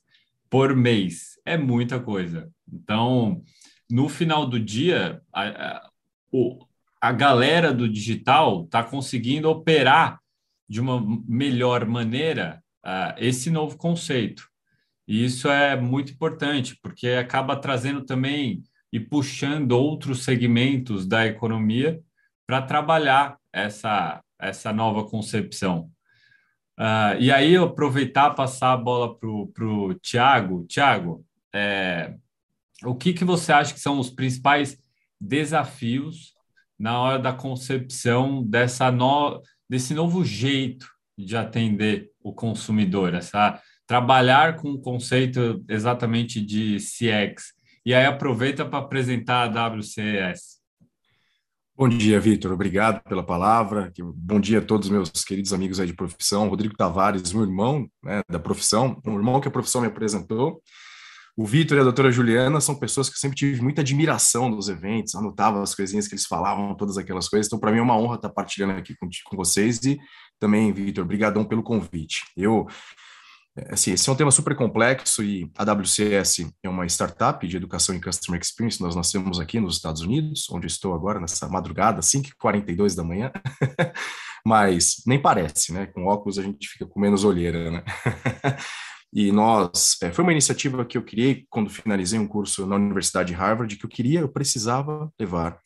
por 0.49 0.75
mês. 0.75 1.39
É 1.45 1.57
muita 1.57 1.99
coisa. 1.99 2.51
Então, 2.71 3.43
no 3.89 4.09
final 4.09 4.45
do 4.45 4.59
dia, 4.59 5.21
a, 5.31 5.43
a, 5.47 5.89
a 7.03 7.11
galera 7.11 7.73
do 7.73 7.89
digital 7.89 8.63
está 8.63 8.81
conseguindo 8.81 9.49
operar 9.49 10.21
de 10.69 10.79
uma 10.79 11.05
melhor 11.27 11.85
maneira 11.85 12.63
uh, 12.81 13.13
esse 13.17 13.51
novo 13.51 13.77
conceito. 13.77 14.47
E 15.05 15.25
isso 15.25 15.49
é 15.49 15.75
muito 15.75 16.13
importante, 16.13 16.79
porque 16.81 17.09
acaba 17.09 17.57
trazendo 17.57 18.05
também 18.05 18.63
e 18.89 19.01
puxando 19.01 19.73
outros 19.73 20.23
segmentos 20.23 21.05
da 21.05 21.27
economia 21.27 21.99
para 22.47 22.61
trabalhar 22.61 23.37
essa, 23.51 24.23
essa 24.39 24.71
nova 24.71 25.03
concepção. 25.03 25.91
Uh, 26.79 27.19
e 27.19 27.33
aí, 27.33 27.53
eu 27.53 27.65
aproveitar 27.65 28.29
passar 28.31 28.71
a 28.71 28.77
bola 28.77 29.13
para 29.19 29.27
o 29.67 29.93
Tiago. 29.95 30.65
Tiago, 30.67 31.25
é, 31.53 32.15
o 32.85 32.95
que, 32.95 33.11
que 33.11 33.25
você 33.25 33.51
acha 33.51 33.73
que 33.73 33.79
são 33.81 33.99
os 33.99 34.09
principais 34.09 34.77
desafios 35.19 36.32
na 36.79 36.99
hora 36.99 37.19
da 37.19 37.33
concepção 37.33 38.43
dessa 38.43 38.91
no, 38.91 39.41
desse 39.69 39.93
novo 39.93 40.23
jeito 40.23 40.87
de 41.17 41.37
atender 41.37 42.09
o 42.21 42.33
consumidor, 42.33 43.13
essa 43.13 43.61
trabalhar 43.85 44.55
com 44.55 44.71
o 44.71 44.79
conceito 44.79 45.63
exatamente 45.69 46.41
de 46.41 46.77
CX. 46.77 47.53
E 47.85 47.93
aí 47.93 48.05
aproveita 48.05 48.65
para 48.65 48.79
apresentar 48.79 49.43
a 49.43 49.69
WCS. 49.69 50.63
Bom 51.75 51.89
dia, 51.89 52.19
Vitor. 52.19 52.51
Obrigado 52.51 53.03
pela 53.03 53.23
palavra. 53.23 53.91
Bom 54.15 54.39
dia 54.39 54.59
a 54.59 54.61
todos 54.61 54.89
meus 54.89 55.09
queridos 55.25 55.51
amigos 55.51 55.79
aí 55.79 55.87
de 55.87 55.93
profissão. 55.93 56.47
Rodrigo 56.47 56.77
Tavares, 56.77 57.33
meu 57.33 57.43
irmão 57.43 57.89
né, 58.03 58.21
da 58.29 58.39
profissão, 58.39 59.01
um 59.05 59.15
irmão 59.15 59.41
que 59.41 59.47
a 59.47 59.51
profissão 59.51 59.81
me 59.81 59.87
apresentou. 59.87 60.61
O 61.35 61.45
Vitor 61.45 61.77
e 61.77 61.81
a 61.81 61.83
doutora 61.83 62.11
Juliana 62.11 62.61
são 62.61 62.75
pessoas 62.75 63.09
que 63.09 63.15
eu 63.15 63.19
sempre 63.19 63.35
tive 63.35 63.61
muita 63.61 63.81
admiração 63.81 64.49
nos 64.49 64.69
eventos, 64.69 65.15
anotava 65.15 65.63
as 65.63 65.73
coisinhas 65.73 66.07
que 66.07 66.13
eles 66.13 66.25
falavam, 66.25 66.75
todas 66.75 66.97
aquelas 66.97 67.27
coisas. 67.27 67.47
Então, 67.47 67.59
para 67.59 67.71
mim 67.71 67.79
é 67.79 67.81
uma 67.81 67.97
honra 67.97 68.15
estar 68.15 68.29
partilhando 68.29 68.73
aqui 68.73 68.95
com, 68.95 69.09
com 69.25 69.35
vocês 69.35 69.83
e 69.83 69.99
também, 70.39 70.71
Vitor, 70.71 71.03
obrigadão 71.03 71.43
pelo 71.43 71.63
convite. 71.63 72.23
Eu 72.37 72.67
Assim, 73.69 73.91
esse 73.91 74.09
é 74.09 74.11
um 74.11 74.15
tema 74.15 74.31
super 74.31 74.55
complexo 74.55 75.23
e 75.23 75.47
a 75.55 75.63
WCS 75.63 76.51
é 76.63 76.67
uma 76.69 76.87
startup 76.87 77.47
de 77.47 77.55
educação 77.55 77.93
em 77.93 78.01
Customer 78.01 78.41
Experience. 78.41 78.81
Nós 78.81 78.95
nascemos 78.95 79.39
aqui 79.39 79.59
nos 79.59 79.75
Estados 79.75 80.01
Unidos, 80.01 80.47
onde 80.49 80.65
estou 80.65 80.95
agora 80.95 81.19
nessa 81.19 81.47
madrugada, 81.47 82.01
5h42 82.01 82.95
da 82.95 83.03
manhã. 83.03 83.31
Mas 84.43 85.03
nem 85.05 85.21
parece, 85.21 85.71
né? 85.71 85.85
Com 85.85 86.07
óculos 86.07 86.39
a 86.39 86.41
gente 86.41 86.67
fica 86.67 86.87
com 86.87 86.99
menos 86.99 87.23
olheira, 87.23 87.69
né? 87.69 87.83
e 89.15 89.31
nós, 89.31 89.95
é, 90.01 90.11
foi 90.11 90.23
uma 90.23 90.31
iniciativa 90.31 90.83
que 90.83 90.97
eu 90.97 91.03
criei 91.03 91.45
quando 91.47 91.69
finalizei 91.69 92.17
um 92.17 92.27
curso 92.27 92.65
na 92.65 92.75
Universidade 92.75 93.27
de 93.27 93.35
Harvard, 93.35 93.75
que 93.75 93.85
eu 93.85 93.89
queria, 93.89 94.21
eu 94.21 94.27
precisava 94.27 95.07
levar 95.19 95.59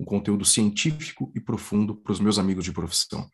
um 0.00 0.06
conteúdo 0.06 0.42
científico 0.42 1.30
e 1.34 1.40
profundo 1.40 1.94
para 1.94 2.12
os 2.12 2.18
meus 2.18 2.38
amigos 2.38 2.64
de 2.64 2.72
profissão. 2.72 3.28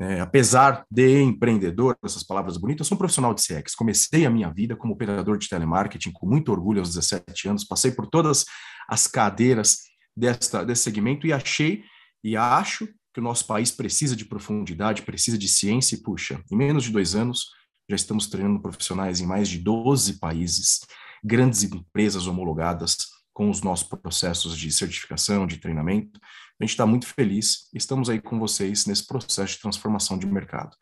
É, 0.00 0.20
apesar 0.20 0.84
de 0.90 1.22
empreendedor, 1.22 1.96
essas 2.04 2.24
palavras 2.24 2.56
bonitas, 2.56 2.84
eu 2.84 2.88
sou 2.88 2.96
um 2.96 2.98
profissional 2.98 3.32
de 3.32 3.42
CX. 3.42 3.72
Comecei 3.76 4.26
a 4.26 4.30
minha 4.30 4.50
vida 4.50 4.74
como 4.74 4.94
operador 4.94 5.38
de 5.38 5.48
telemarketing 5.48 6.10
com 6.10 6.26
muito 6.26 6.50
orgulho 6.50 6.80
aos 6.80 6.92
17 6.92 7.48
anos, 7.48 7.64
passei 7.64 7.92
por 7.92 8.08
todas 8.08 8.44
as 8.88 9.06
cadeiras 9.06 9.78
desta, 10.16 10.64
desse 10.64 10.82
segmento 10.82 11.24
e 11.24 11.32
achei 11.32 11.84
e 12.24 12.36
acho 12.36 12.88
que 13.14 13.20
o 13.20 13.22
nosso 13.22 13.46
país 13.46 13.70
precisa 13.70 14.16
de 14.16 14.24
profundidade, 14.24 15.02
precisa 15.02 15.38
de 15.38 15.46
ciência 15.46 15.94
e, 15.94 16.02
puxa, 16.02 16.42
em 16.50 16.56
menos 16.56 16.82
de 16.82 16.90
dois 16.90 17.14
anos 17.14 17.61
já 17.88 17.96
estamos 17.96 18.26
treinando 18.26 18.60
profissionais 18.60 19.20
em 19.20 19.26
mais 19.26 19.48
de 19.48 19.58
12 19.58 20.18
países, 20.18 20.80
grandes 21.22 21.62
empresas 21.62 22.26
homologadas 22.26 22.96
com 23.32 23.48
os 23.48 23.62
nossos 23.62 23.88
processos 23.88 24.56
de 24.58 24.70
certificação, 24.70 25.46
de 25.46 25.58
treinamento. 25.58 26.20
A 26.60 26.64
gente 26.64 26.70
está 26.72 26.86
muito 26.86 27.06
feliz, 27.06 27.68
estamos 27.72 28.10
aí 28.10 28.20
com 28.20 28.38
vocês 28.38 28.86
nesse 28.86 29.06
processo 29.06 29.54
de 29.54 29.60
transformação 29.60 30.18
de 30.18 30.26
mercado. 30.26 30.76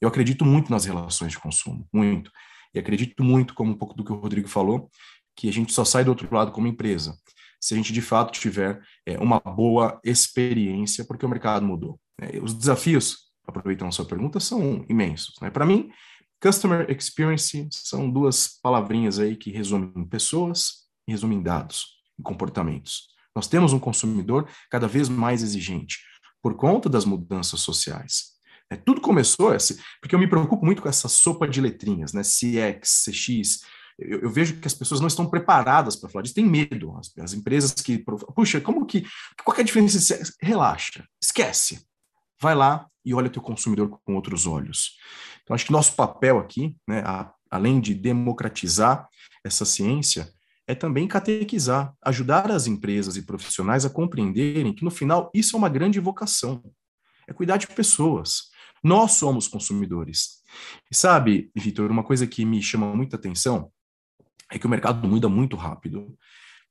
Eu 0.00 0.08
acredito 0.08 0.44
muito 0.44 0.70
nas 0.70 0.84
relações 0.84 1.32
de 1.32 1.38
consumo, 1.38 1.88
muito. 1.92 2.30
E 2.74 2.78
acredito 2.78 3.24
muito, 3.24 3.54
como 3.54 3.72
um 3.72 3.78
pouco 3.78 3.94
do 3.94 4.04
que 4.04 4.12
o 4.12 4.16
Rodrigo 4.16 4.48
falou, 4.48 4.90
que 5.34 5.48
a 5.48 5.52
gente 5.52 5.72
só 5.72 5.84
sai 5.84 6.04
do 6.04 6.08
outro 6.08 6.32
lado 6.34 6.52
como 6.52 6.66
empresa, 6.66 7.16
se 7.60 7.74
a 7.74 7.76
gente 7.76 7.92
de 7.92 8.02
fato 8.02 8.38
tiver 8.38 8.80
é, 9.04 9.18
uma 9.18 9.40
boa 9.40 10.00
experiência, 10.04 11.04
porque 11.04 11.24
o 11.24 11.28
mercado 11.28 11.64
mudou. 11.64 11.98
É, 12.20 12.38
os 12.38 12.54
desafios, 12.54 13.30
aproveitando 13.46 13.88
a 13.88 13.92
sua 13.92 14.04
pergunta, 14.04 14.38
são 14.38 14.84
imensos. 14.88 15.34
Né? 15.40 15.50
Para 15.50 15.66
mim, 15.66 15.90
Customer 16.42 16.90
Experience 16.90 17.68
são 17.70 18.10
duas 18.10 18.58
palavrinhas 18.62 19.18
aí 19.18 19.36
que 19.36 19.50
resumem 19.50 20.04
pessoas 20.06 20.86
resumem 21.08 21.42
dados 21.42 21.86
e 22.18 22.22
comportamentos. 22.22 23.08
Nós 23.34 23.46
temos 23.46 23.72
um 23.72 23.78
consumidor 23.78 24.48
cada 24.70 24.88
vez 24.88 25.08
mais 25.08 25.42
exigente 25.42 26.00
por 26.42 26.56
conta 26.56 26.88
das 26.88 27.04
mudanças 27.04 27.60
sociais. 27.60 28.36
É, 28.70 28.76
tudo 28.76 29.00
começou, 29.00 29.52
porque 30.00 30.14
eu 30.14 30.18
me 30.18 30.28
preocupo 30.28 30.64
muito 30.64 30.82
com 30.82 30.88
essa 30.88 31.08
sopa 31.08 31.46
de 31.46 31.60
letrinhas, 31.60 32.12
né? 32.12 32.22
CX, 32.22 33.04
CX. 33.04 33.60
Eu, 33.98 34.22
eu 34.22 34.30
vejo 34.30 34.56
que 34.56 34.66
as 34.66 34.74
pessoas 34.74 35.00
não 35.00 35.06
estão 35.06 35.28
preparadas 35.28 35.94
para 35.94 36.08
falar 36.08 36.22
disso, 36.22 36.34
têm 36.34 36.44
medo. 36.44 36.96
As, 36.98 37.12
as, 37.18 37.32
empresas 37.32 37.72
que. 37.72 37.98
Puxa, 38.34 38.60
como 38.60 38.84
que. 38.84 39.06
Qual 39.44 39.56
é 39.56 39.60
a 39.60 39.64
diferença? 39.64 40.18
Relaxa, 40.42 41.06
esquece. 41.22 41.86
Vai 42.40 42.54
lá 42.54 42.86
e 43.04 43.14
olha 43.14 43.28
o 43.28 43.30
teu 43.30 43.40
consumidor 43.40 44.00
com 44.04 44.14
outros 44.16 44.46
olhos. 44.46 44.96
Então, 45.46 45.54
acho 45.54 45.64
que 45.64 45.72
nosso 45.72 45.94
papel 45.94 46.40
aqui, 46.40 46.76
né, 46.88 47.04
a, 47.06 47.32
além 47.48 47.80
de 47.80 47.94
democratizar 47.94 49.08
essa 49.44 49.64
ciência, 49.64 50.28
é 50.66 50.74
também 50.74 51.06
catequizar, 51.06 51.94
ajudar 52.02 52.50
as 52.50 52.66
empresas 52.66 53.16
e 53.16 53.22
profissionais 53.22 53.84
a 53.84 53.90
compreenderem 53.90 54.74
que, 54.74 54.84
no 54.84 54.90
final, 54.90 55.30
isso 55.32 55.54
é 55.54 55.58
uma 55.58 55.68
grande 55.68 56.00
vocação. 56.00 56.60
É 57.28 57.32
cuidar 57.32 57.58
de 57.58 57.68
pessoas. 57.68 58.50
Nós 58.82 59.12
somos 59.12 59.46
consumidores. 59.46 60.42
E 60.90 60.96
sabe, 60.96 61.48
Vitor, 61.54 61.92
uma 61.92 62.02
coisa 62.02 62.26
que 62.26 62.44
me 62.44 62.60
chama 62.60 62.92
muita 62.94 63.14
atenção 63.14 63.70
é 64.50 64.58
que 64.58 64.66
o 64.66 64.68
mercado 64.68 65.06
muda 65.06 65.28
muito 65.28 65.56
rápido. 65.56 66.18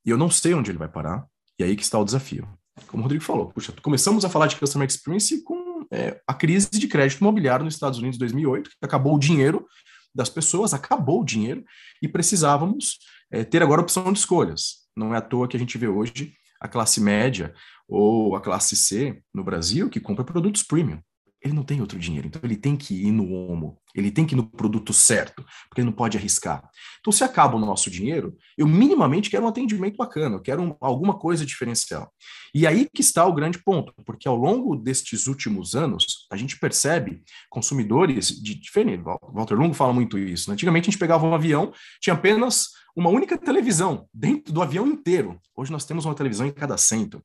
E 0.06 0.10
eu 0.10 0.18
não 0.18 0.30
sei 0.30 0.54
onde 0.54 0.70
ele 0.70 0.78
vai 0.78 0.90
parar. 0.90 1.26
E 1.58 1.64
aí 1.64 1.78
que 1.78 1.84
está 1.84 1.98
o 1.98 2.04
desafio. 2.04 2.46
Como 2.88 3.02
o 3.02 3.04
Rodrigo 3.04 3.24
falou, 3.24 3.48
puxa, 3.48 3.74
começamos 3.82 4.26
a 4.26 4.30
falar 4.30 4.48
de 4.48 4.58
Customer 4.58 4.86
Experience 4.86 5.42
com 5.44 5.65
é, 5.96 6.22
a 6.28 6.34
crise 6.34 6.70
de 6.72 6.88
crédito 6.88 7.22
imobiliário 7.22 7.66
nos 7.66 7.74
Estados 7.74 8.00
Unidos 8.00 8.18
em 8.18 8.20
2008, 8.20 8.70
que 8.70 8.86
acabou 8.86 9.16
o 9.16 9.20
dinheiro 9.20 9.66
das 10.14 10.30
pessoas, 10.30 10.74
acabou 10.74 11.22
o 11.22 11.26
dinheiro 11.26 11.64
e 12.02 12.08
precisávamos 12.08 13.00
é, 13.32 13.44
ter 13.44 13.62
agora 13.62 13.82
opção 13.82 14.12
de 14.12 14.20
escolhas. 14.20 14.86
Não 14.96 15.14
é 15.14 15.18
à 15.18 15.22
toa 15.22 15.48
que 15.48 15.58
a 15.58 15.60
gente 15.60 15.78
vê 15.78 15.88
hoje 15.88 16.34
a 16.60 16.68
classe 16.68 17.02
média 17.02 17.54
ou 17.88 18.36
a 18.36 18.42
classe 18.42 18.76
C 18.76 19.22
no 19.34 19.44
Brasil 19.44 19.90
que 19.90 20.00
compra 20.00 20.24
produtos 20.24 20.64
premium 20.64 21.00
ele 21.46 21.54
não 21.54 21.64
tem 21.64 21.80
outro 21.80 22.00
dinheiro, 22.00 22.28
então 22.28 22.42
ele 22.44 22.58
tem 22.58 22.76
que 22.76 22.94
ir 22.94 23.12
no 23.12 23.32
homo, 23.32 23.80
ele 23.96 24.12
tem 24.12 24.26
que 24.26 24.36
ir 24.36 24.38
no 24.38 24.46
produto 24.46 24.94
certo, 24.94 25.46
porque 25.68 25.82
ele 25.82 25.88
não 25.88 25.94
pode 25.94 26.18
arriscar. 26.18 26.70
Então, 27.00 27.12
se 27.12 27.24
acaba 27.24 27.56
o 27.56 27.60
nosso 27.60 27.90
dinheiro, 27.90 28.36
eu 28.58 28.68
minimamente 28.68 29.30
quero 29.30 29.46
um 29.46 29.48
atendimento 29.48 29.96
bacana, 29.96 30.36
eu 30.36 30.42
quero 30.42 30.62
um, 30.62 30.76
alguma 30.82 31.18
coisa 31.18 31.46
diferencial. 31.46 32.12
E 32.54 32.68
aí 32.68 32.90
que 32.94 33.02
está 33.02 33.26
o 33.26 33.34
grande 33.34 33.60
ponto, 33.64 33.94
porque 34.06 34.28
ao 34.28 34.36
longo 34.36 34.76
destes 34.76 35.28
últimos 35.28 35.76
anos, 35.76 36.28
a 36.32 36.38
gente 36.38 36.60
percebe 36.60 37.22
consumidores 37.50 38.28
de 38.28 38.56
diferente. 38.56 39.04
Walter 39.04 39.56
Longo 39.56 39.74
fala 39.74 39.94
muito 39.94 40.18
isso. 40.18 40.50
Né? 40.50 40.54
Antigamente 40.54 40.90
a 40.90 40.92
gente 40.92 41.00
pegava 41.00 41.26
um 41.26 41.34
avião, 41.34 41.72
tinha 42.02 42.14
apenas 42.14 42.70
uma 42.96 43.10
única 43.10 43.38
televisão 43.38 44.08
dentro 44.14 44.54
do 44.54 44.62
avião 44.62 44.88
inteiro. 44.88 45.40
Hoje 45.56 45.72
nós 45.72 45.86
temos 45.86 46.06
uma 46.06 46.16
televisão 46.16 46.48
em 46.48 46.52
cada 46.52 46.76
assento. 46.76 47.22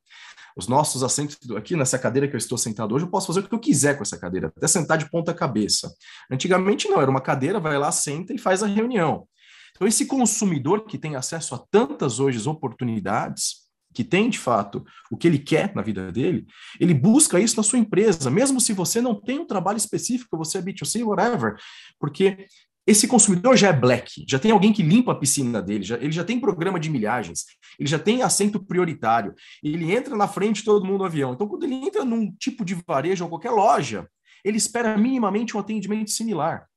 Os 0.55 0.67
nossos 0.67 1.01
assentos 1.01 1.37
aqui 1.55 1.75
nessa 1.75 1.97
cadeira 1.97 2.27
que 2.27 2.35
eu 2.35 2.37
estou 2.37 2.57
sentado 2.57 2.93
hoje, 2.93 3.05
eu 3.05 3.09
posso 3.09 3.27
fazer 3.27 3.39
o 3.39 3.43
que 3.47 3.55
eu 3.55 3.59
quiser 3.59 3.95
com 3.95 4.03
essa 4.03 4.17
cadeira, 4.17 4.51
até 4.55 4.67
sentar 4.67 4.97
de 4.97 5.09
ponta 5.09 5.33
cabeça. 5.33 5.93
Antigamente 6.29 6.60
não, 6.89 7.01
era 7.01 7.09
uma 7.09 7.21
cadeira, 7.21 7.59
vai 7.59 7.77
lá, 7.77 7.91
senta 7.91 8.33
e 8.33 8.37
faz 8.37 8.63
a 8.63 8.67
reunião. 8.67 9.27
Então 9.75 9.87
esse 9.87 10.05
consumidor 10.05 10.85
que 10.85 10.97
tem 10.97 11.15
acesso 11.15 11.55
a 11.55 11.63
tantas 11.71 12.19
hoje 12.19 12.47
oportunidades, 12.47 13.61
que 13.93 14.03
tem 14.03 14.29
de 14.29 14.39
fato 14.39 14.85
o 15.11 15.17
que 15.17 15.27
ele 15.27 15.39
quer 15.39 15.75
na 15.75 15.81
vida 15.81 16.11
dele, 16.11 16.45
ele 16.79 16.93
busca 16.93 17.39
isso 17.39 17.57
na 17.57 17.63
sua 17.63 17.79
empresa, 17.79 18.29
mesmo 18.29 18.61
se 18.61 18.73
você 18.73 19.01
não 19.01 19.19
tem 19.19 19.39
um 19.39 19.45
trabalho 19.45 19.77
específico, 19.77 20.37
você 20.37 20.59
é 20.59 20.61
B2C, 20.61 21.03
whatever, 21.03 21.55
porque 21.99 22.45
esse 22.87 23.07
consumidor 23.07 23.55
já 23.55 23.69
é 23.69 23.73
black, 23.73 24.25
já 24.27 24.39
tem 24.39 24.51
alguém 24.51 24.73
que 24.73 24.81
limpa 24.81 25.11
a 25.11 25.15
piscina 25.15 25.61
dele, 25.61 25.83
já, 25.83 25.97
ele 25.97 26.11
já 26.11 26.23
tem 26.23 26.39
programa 26.39 26.79
de 26.79 26.89
milhagens, 26.89 27.45
ele 27.79 27.87
já 27.87 27.99
tem 27.99 28.23
assento 28.23 28.63
prioritário, 28.63 29.33
ele 29.63 29.91
entra 29.91 30.15
na 30.15 30.27
frente 30.27 30.57
de 30.57 30.65
todo 30.65 30.85
mundo 30.85 30.99
no 30.99 31.05
avião. 31.05 31.33
Então, 31.33 31.47
quando 31.47 31.63
ele 31.63 31.75
entra 31.75 32.03
num 32.03 32.31
tipo 32.33 32.65
de 32.65 32.75
varejo 32.87 33.23
ou 33.23 33.29
qualquer 33.29 33.51
loja, 33.51 34.07
ele 34.43 34.57
espera 34.57 34.97
minimamente 34.97 35.55
um 35.55 35.59
atendimento 35.59 36.11
similar. 36.11 36.67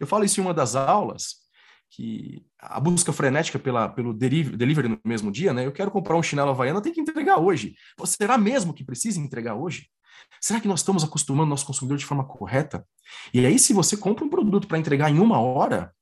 Eu 0.00 0.06
falo 0.06 0.24
isso 0.24 0.40
em 0.40 0.44
uma 0.44 0.54
das 0.54 0.74
aulas, 0.74 1.46
que 1.90 2.44
a 2.58 2.80
busca 2.80 3.12
frenética 3.12 3.58
pela, 3.58 3.88
pelo 3.88 4.12
delivery 4.12 4.88
no 4.88 5.00
mesmo 5.04 5.30
dia, 5.30 5.52
né? 5.52 5.64
Eu 5.64 5.72
quero 5.72 5.90
comprar 5.90 6.16
um 6.16 6.22
chinelo 6.22 6.50
havaiano, 6.50 6.80
tem 6.80 6.92
que 6.92 7.00
entregar 7.00 7.38
hoje. 7.38 7.74
Será 8.04 8.36
mesmo 8.36 8.74
que 8.74 8.84
precisa 8.84 9.20
entregar 9.20 9.54
hoje? 9.54 9.88
Será 10.40 10.60
que 10.60 10.68
nós 10.68 10.80
estamos 10.80 11.04
acostumando 11.04 11.48
nosso 11.48 11.66
consumidor 11.66 11.98
de 11.98 12.04
forma 12.04 12.24
correta? 12.24 12.86
E 13.32 13.44
aí, 13.44 13.58
se 13.58 13.72
você 13.72 13.96
compra 13.96 14.24
um 14.24 14.28
produto 14.28 14.66
para 14.66 14.78
entregar 14.78 15.10
em 15.10 15.18
uma 15.18 15.40
hora, 15.40 15.92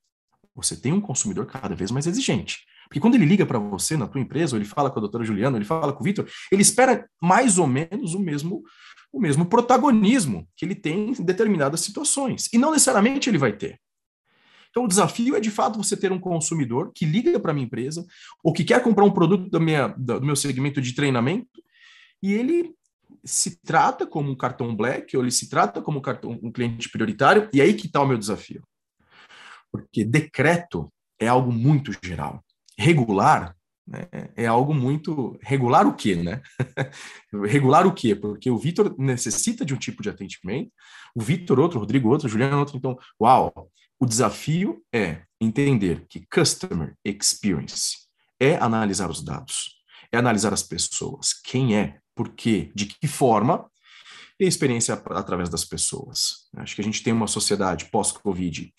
você 0.55 0.77
tem 0.77 0.93
um 0.93 1.01
consumidor 1.01 1.47
cada 1.47 1.75
vez 1.75 1.91
mais 1.91 2.07
exigente. 2.07 2.65
Porque 2.89 3.01
quando 3.01 3.15
ele 3.15 3.25
liga 3.25 3.45
para 3.45 3.59
você 3.59 3.97
na 3.97 4.07
tua 4.07 4.21
empresa, 4.21 4.55
ou 4.55 4.59
ele 4.59 4.69
fala 4.69 4.91
com 4.91 4.99
a 4.99 5.01
doutora 5.01 5.25
Juliana, 5.25 5.57
ele 5.57 5.65
fala 5.65 5.93
com 5.93 6.01
o 6.01 6.05
Vitor, 6.05 6.29
ele 6.51 6.63
espera 6.63 7.09
mais 7.21 7.59
ou 7.59 7.67
menos 7.67 8.15
o 8.15 8.21
mesmo, 8.21 8.63
o 9.15 9.21
mesmo 9.21 9.47
protagonismo 9.47 10.49
que 10.57 10.65
ele 10.65 10.75
tem 10.75 11.11
em 11.11 11.25
determinadas 11.25 11.81
situações. 11.81 12.49
E 12.53 12.59
não 12.59 12.73
necessariamente 12.73 13.31
ele 13.31 13.39
vai 13.39 13.53
ter. 13.53 13.81
Então, 14.69 14.85
o 14.85 14.89
desafio 14.89 15.37
é, 15.37 15.41
de 15.41 15.53
fato, 15.53 15.79
você 15.79 15.97
ter 15.97 16.11
um 16.11 16.19
consumidor 16.19 16.91
que 16.93 17.07
liga 17.07 17.39
para 17.39 17.53
a 17.53 17.55
minha 17.55 17.65
empresa 17.65 18.05
ou 18.43 18.53
que 18.53 18.65
quer 18.65 18.83
comprar 18.83 19.05
um 19.05 19.13
produto 19.13 19.49
da 19.49 19.61
minha, 19.61 19.87
do 19.87 20.21
meu 20.21 20.35
segmento 20.35 20.83
de 20.83 20.93
treinamento 20.93 21.63
e 22.21 22.33
ele 22.33 22.75
se 23.25 23.63
trata 23.63 24.05
como 24.05 24.33
um 24.33 24.37
cartão 24.37 24.75
black 24.75 25.17
ou 25.17 25.23
ele 25.23 25.31
se 25.31 25.49
trata 25.49 25.81
como 25.81 25.99
um, 25.99 26.03
cartão, 26.03 26.33
um 26.43 26.51
cliente 26.51 26.89
prioritário. 26.89 27.49
E 27.53 27.61
aí 27.61 27.73
que 27.75 27.87
está 27.87 28.03
o 28.03 28.07
meu 28.07 28.19
desafio. 28.19 28.65
Porque 29.71 30.05
decreto 30.05 30.93
é 31.21 31.29
algo 31.29 31.53
muito 31.53 31.93
geral. 32.05 32.45
Regular 32.77 33.55
é 34.37 34.47
algo 34.47 34.75
muito. 34.75 35.39
Regular 35.43 35.87
o 35.87 35.95
quê, 35.95 36.17
né? 36.17 36.43
regular 37.47 37.87
o 37.87 37.93
quê? 37.93 38.15
Porque 38.15 38.51
o 38.51 38.59
Vitor 38.59 38.95
necessita 38.99 39.65
de 39.65 39.75
um 39.75 39.79
tipo 39.79 40.03
de 40.03 40.11
atendimento, 40.11 40.71
o 41.15 41.21
Vitor 41.21 41.61
outro, 41.61 41.79
o 41.79 41.81
Rodrigo 41.81 42.09
outro, 42.09 42.27
o 42.27 42.31
Juliano 42.31 42.59
outro. 42.59 42.77
Então, 42.77 42.99
uau, 43.21 43.71
o 43.99 44.07
desafio 44.07 44.83
é 44.93 45.23
entender 45.41 46.07
que 46.09 46.27
customer 46.27 46.97
experience 47.05 48.05
é 48.41 48.57
analisar 48.57 49.11
os 49.11 49.23
dados, 49.23 49.77
é 50.13 50.19
analisar 50.19 50.53
as 50.53 50.63
pessoas, 50.63 51.33
quem 51.33 51.77
é, 51.77 51.99
por 52.15 52.31
quê, 52.31 52.73
de 52.75 52.87
que 52.87 53.07
forma, 53.07 53.71
e 54.39 54.45
a 54.45 54.49
experiência 54.49 54.95
através 54.95 55.49
das 55.49 55.65
pessoas. 55.65 56.49
Acho 56.57 56.75
que 56.75 56.81
a 56.81 56.85
gente 56.85 57.03
tem 57.03 57.13
uma 57.13 57.27
sociedade 57.27 57.87
pós-Covid 57.91 58.73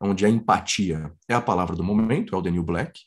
onde 0.00 0.24
a 0.24 0.28
empatia 0.28 1.12
é 1.28 1.34
a 1.34 1.40
palavra 1.40 1.76
do 1.76 1.84
momento, 1.84 2.34
é 2.34 2.38
o 2.38 2.42
New 2.42 2.62
Black, 2.62 3.00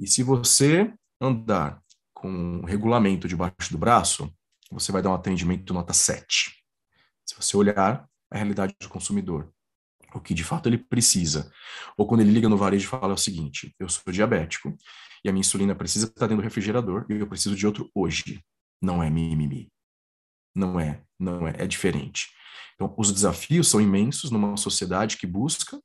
e 0.00 0.06
se 0.06 0.22
você 0.22 0.92
andar 1.20 1.82
com 2.14 2.28
um 2.30 2.64
regulamento 2.64 3.28
debaixo 3.28 3.70
do 3.70 3.78
braço, 3.78 4.32
você 4.70 4.92
vai 4.92 5.02
dar 5.02 5.10
um 5.10 5.14
atendimento 5.14 5.72
nota 5.72 5.92
7. 5.92 6.52
Se 7.26 7.34
você 7.34 7.56
olhar 7.56 8.08
a 8.30 8.36
realidade 8.36 8.74
do 8.80 8.88
consumidor, 8.88 9.52
o 10.14 10.20
que 10.20 10.34
de 10.34 10.44
fato 10.44 10.68
ele 10.68 10.78
precisa. 10.78 11.52
Ou 11.96 12.06
quando 12.06 12.20
ele 12.20 12.32
liga 12.32 12.48
no 12.48 12.56
varejo 12.56 12.86
e 12.86 12.88
fala 12.88 13.14
o 13.14 13.18
seguinte: 13.18 13.74
eu 13.78 13.88
sou 13.88 14.12
diabético 14.12 14.76
e 15.24 15.28
a 15.28 15.32
minha 15.32 15.40
insulina 15.40 15.74
precisa 15.74 16.06
estar 16.06 16.26
dentro 16.26 16.42
do 16.42 16.44
refrigerador 16.44 17.04
e 17.08 17.14
eu 17.14 17.26
preciso 17.26 17.56
de 17.56 17.66
outro 17.66 17.90
hoje. 17.94 18.42
Não 18.80 19.02
é 19.02 19.10
mimimi. 19.10 19.70
Não 20.54 20.78
é, 20.78 21.02
não 21.18 21.46
é, 21.46 21.54
é 21.58 21.66
diferente. 21.66 22.28
Então, 22.74 22.94
os 22.96 23.12
desafios 23.12 23.68
são 23.68 23.80
imensos 23.80 24.30
numa 24.30 24.56
sociedade 24.56 25.16
que 25.16 25.26
busca 25.26 25.80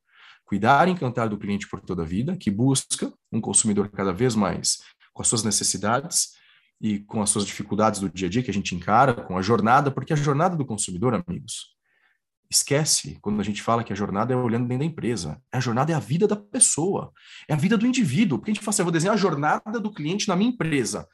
cuidar 0.53 0.87
e 0.87 0.91
encantar 0.91 1.27
do 1.27 1.37
cliente 1.37 1.67
por 1.67 1.81
toda 1.81 2.03
a 2.03 2.05
vida, 2.05 2.37
que 2.37 2.51
busca 2.51 3.11
um 3.31 3.41
consumidor 3.41 3.89
cada 3.89 4.13
vez 4.13 4.35
mais 4.35 4.83
com 5.11 5.23
as 5.23 5.27
suas 5.27 5.43
necessidades 5.43 6.33
e 6.79 6.99
com 6.99 7.23
as 7.23 7.31
suas 7.31 7.43
dificuldades 7.43 7.99
do 7.99 8.07
dia 8.07 8.27
a 8.27 8.29
dia 8.29 8.43
que 8.43 8.51
a 8.51 8.53
gente 8.53 8.75
encara, 8.75 9.15
com 9.15 9.35
a 9.35 9.41
jornada, 9.41 9.89
porque 9.89 10.13
a 10.13 10.15
jornada 10.15 10.55
do 10.55 10.63
consumidor, 10.63 11.15
amigos, 11.15 11.75
esquece 12.51 13.17
quando 13.19 13.41
a 13.41 13.43
gente 13.43 13.63
fala 13.63 13.83
que 13.83 13.91
a 13.91 13.95
jornada 13.95 14.31
é 14.31 14.37
olhando 14.37 14.67
dentro 14.67 14.85
da 14.85 14.91
empresa. 14.91 15.41
A 15.51 15.59
jornada 15.59 15.91
é 15.91 15.95
a 15.95 15.99
vida 15.99 16.27
da 16.27 16.35
pessoa, 16.35 17.11
é 17.47 17.53
a 17.53 17.57
vida 17.57 17.75
do 17.75 17.87
indivíduo. 17.87 18.37
Porque 18.37 18.51
a 18.51 18.53
gente 18.53 18.63
fala 18.63 18.73
assim, 18.73 18.81
eu 18.83 18.85
vou 18.85 18.91
desenhar 18.91 19.15
a 19.15 19.17
jornada 19.17 19.79
do 19.79 19.91
cliente 19.91 20.27
na 20.27 20.35
minha 20.35 20.51
empresa. 20.51 21.07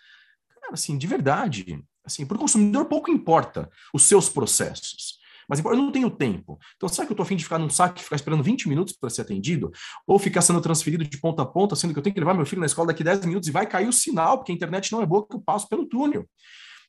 Cara, 0.62 0.74
assim, 0.74 0.98
de 0.98 1.08
verdade, 1.08 1.82
assim, 2.04 2.26
para 2.26 2.36
o 2.36 2.40
consumidor 2.40 2.86
pouco 2.86 3.10
importa 3.10 3.70
os 3.94 4.04
seus 4.04 4.28
processos. 4.28 5.19
Mas 5.50 5.60
eu 5.60 5.76
não 5.76 5.92
tenho 5.92 6.12
tempo. 6.12 6.60
Então, 6.76 6.88
será 6.88 7.08
que 7.08 7.12
eu 7.12 7.16
estou 7.16 7.24
afim 7.24 7.36
de 7.36 7.44
ficar 7.44 7.58
num 7.58 7.70
saque 7.70 8.02
e 8.02 8.04
ficar 8.04 8.16
esperando 8.16 8.44
20 8.44 8.70
minutos 8.70 8.96
para 8.96 9.10
ser 9.10 9.22
atendido? 9.22 9.72
Ou 10.06 10.20
ficar 10.20 10.42
sendo 10.42 10.62
transferido 10.62 11.04
de 11.04 11.18
ponta 11.18 11.42
a 11.42 11.46
ponta, 11.46 11.76
sendo 11.76 11.92
que 11.92 12.00
eu 12.00 12.04
tenho 12.04 12.14
que 12.14 12.20
levar 12.20 12.36
meu 12.36 12.46
filho 12.46 12.60
na 12.60 12.68
escola 12.68 12.90
daqui 12.90 13.04
10 13.04 13.26
minutos 13.26 13.50
e 13.50 13.52
vai 13.52 13.66
cair 13.66 13.88
o 13.88 13.94
sinal, 13.94 14.38
porque 14.38 14.52
a 14.52 14.56
internet 14.56 14.92
não 14.92 15.02
é 15.02 15.06
boa 15.08 15.28
que 15.28 15.36
eu 15.36 15.42
passo 15.42 15.68
pelo 15.68 15.88
túnel. 15.88 16.26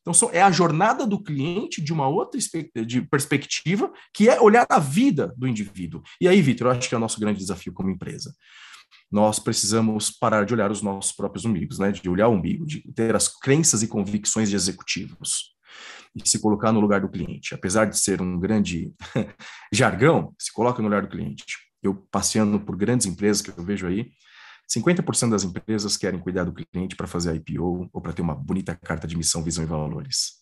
Então, 0.02 0.12
é 0.32 0.42
a 0.42 0.50
jornada 0.50 1.06
do 1.06 1.22
cliente 1.22 1.82
de 1.82 1.92
uma 1.92 2.08
outra 2.08 2.38
de 2.86 3.02
perspectiva, 3.02 3.90
que 4.14 4.28
é 4.28 4.40
olhar 4.40 4.66
a 4.68 4.78
vida 4.78 5.34
do 5.36 5.46
indivíduo. 5.46 6.02
E 6.20 6.28
aí, 6.28 6.40
Vitor, 6.42 6.66
eu 6.66 6.72
acho 6.72 6.88
que 6.88 6.94
é 6.94 6.98
o 6.98 7.00
nosso 7.00 7.18
grande 7.18 7.38
desafio 7.38 7.72
como 7.72 7.90
empresa. 7.90 8.34
Nós 9.10 9.38
precisamos 9.38 10.10
parar 10.10 10.44
de 10.44 10.54
olhar 10.54 10.70
os 10.70 10.82
nossos 10.82 11.12
próprios 11.12 11.44
umbigos, 11.44 11.78
né? 11.78 11.92
de 11.92 12.08
olhar 12.08 12.28
o 12.28 12.32
umbigo, 12.32 12.64
de 12.64 12.80
ter 12.92 13.14
as 13.14 13.28
crenças 13.28 13.82
e 13.82 13.88
convicções 13.88 14.48
de 14.48 14.56
executivos 14.56 15.54
e 16.14 16.28
se 16.28 16.40
colocar 16.40 16.72
no 16.72 16.80
lugar 16.80 17.00
do 17.00 17.08
cliente. 17.08 17.54
Apesar 17.54 17.86
de 17.86 17.98
ser 17.98 18.20
um 18.20 18.38
grande 18.38 18.92
jargão, 19.72 20.34
se 20.38 20.52
coloca 20.52 20.82
no 20.82 20.88
lugar 20.88 21.02
do 21.02 21.08
cliente. 21.08 21.44
Eu 21.82 21.94
passeando 22.10 22.60
por 22.60 22.76
grandes 22.76 23.06
empresas 23.06 23.40
que 23.40 23.50
eu 23.50 23.64
vejo 23.64 23.86
aí, 23.86 24.10
50% 24.70 25.30
das 25.30 25.42
empresas 25.42 25.96
querem 25.96 26.20
cuidar 26.20 26.44
do 26.44 26.52
cliente 26.52 26.94
para 26.94 27.06
fazer 27.06 27.34
IPO 27.34 27.88
ou 27.92 28.00
para 28.00 28.12
ter 28.12 28.22
uma 28.22 28.34
bonita 28.34 28.76
carta 28.76 29.06
de 29.06 29.16
missão, 29.16 29.42
visão 29.42 29.64
e 29.64 29.66
valores. 29.66 30.40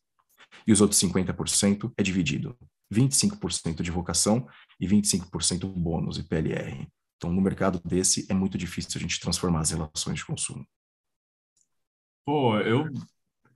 E 0.67 0.73
os 0.73 0.81
outros 0.81 1.01
50% 1.01 1.93
é 1.97 2.03
dividido. 2.03 2.57
25% 2.93 3.83
de 3.83 3.91
vocação 3.91 4.47
e 4.81 4.87
25% 4.87 5.67
bônus 5.67 6.19
e 6.19 6.23
PLR. 6.23 6.87
Então, 7.17 7.33
no 7.33 7.41
mercado 7.41 7.81
desse, 7.85 8.27
é 8.31 8.35
muito 8.35 8.57
difícil 8.57 8.93
a 8.97 9.01
gente 9.01 9.19
transformar 9.19 9.61
as 9.61 9.71
relações 9.71 10.19
de 10.19 10.27
consumo. 10.27 10.67
Pô, 12.25 12.59
eu 12.59 12.85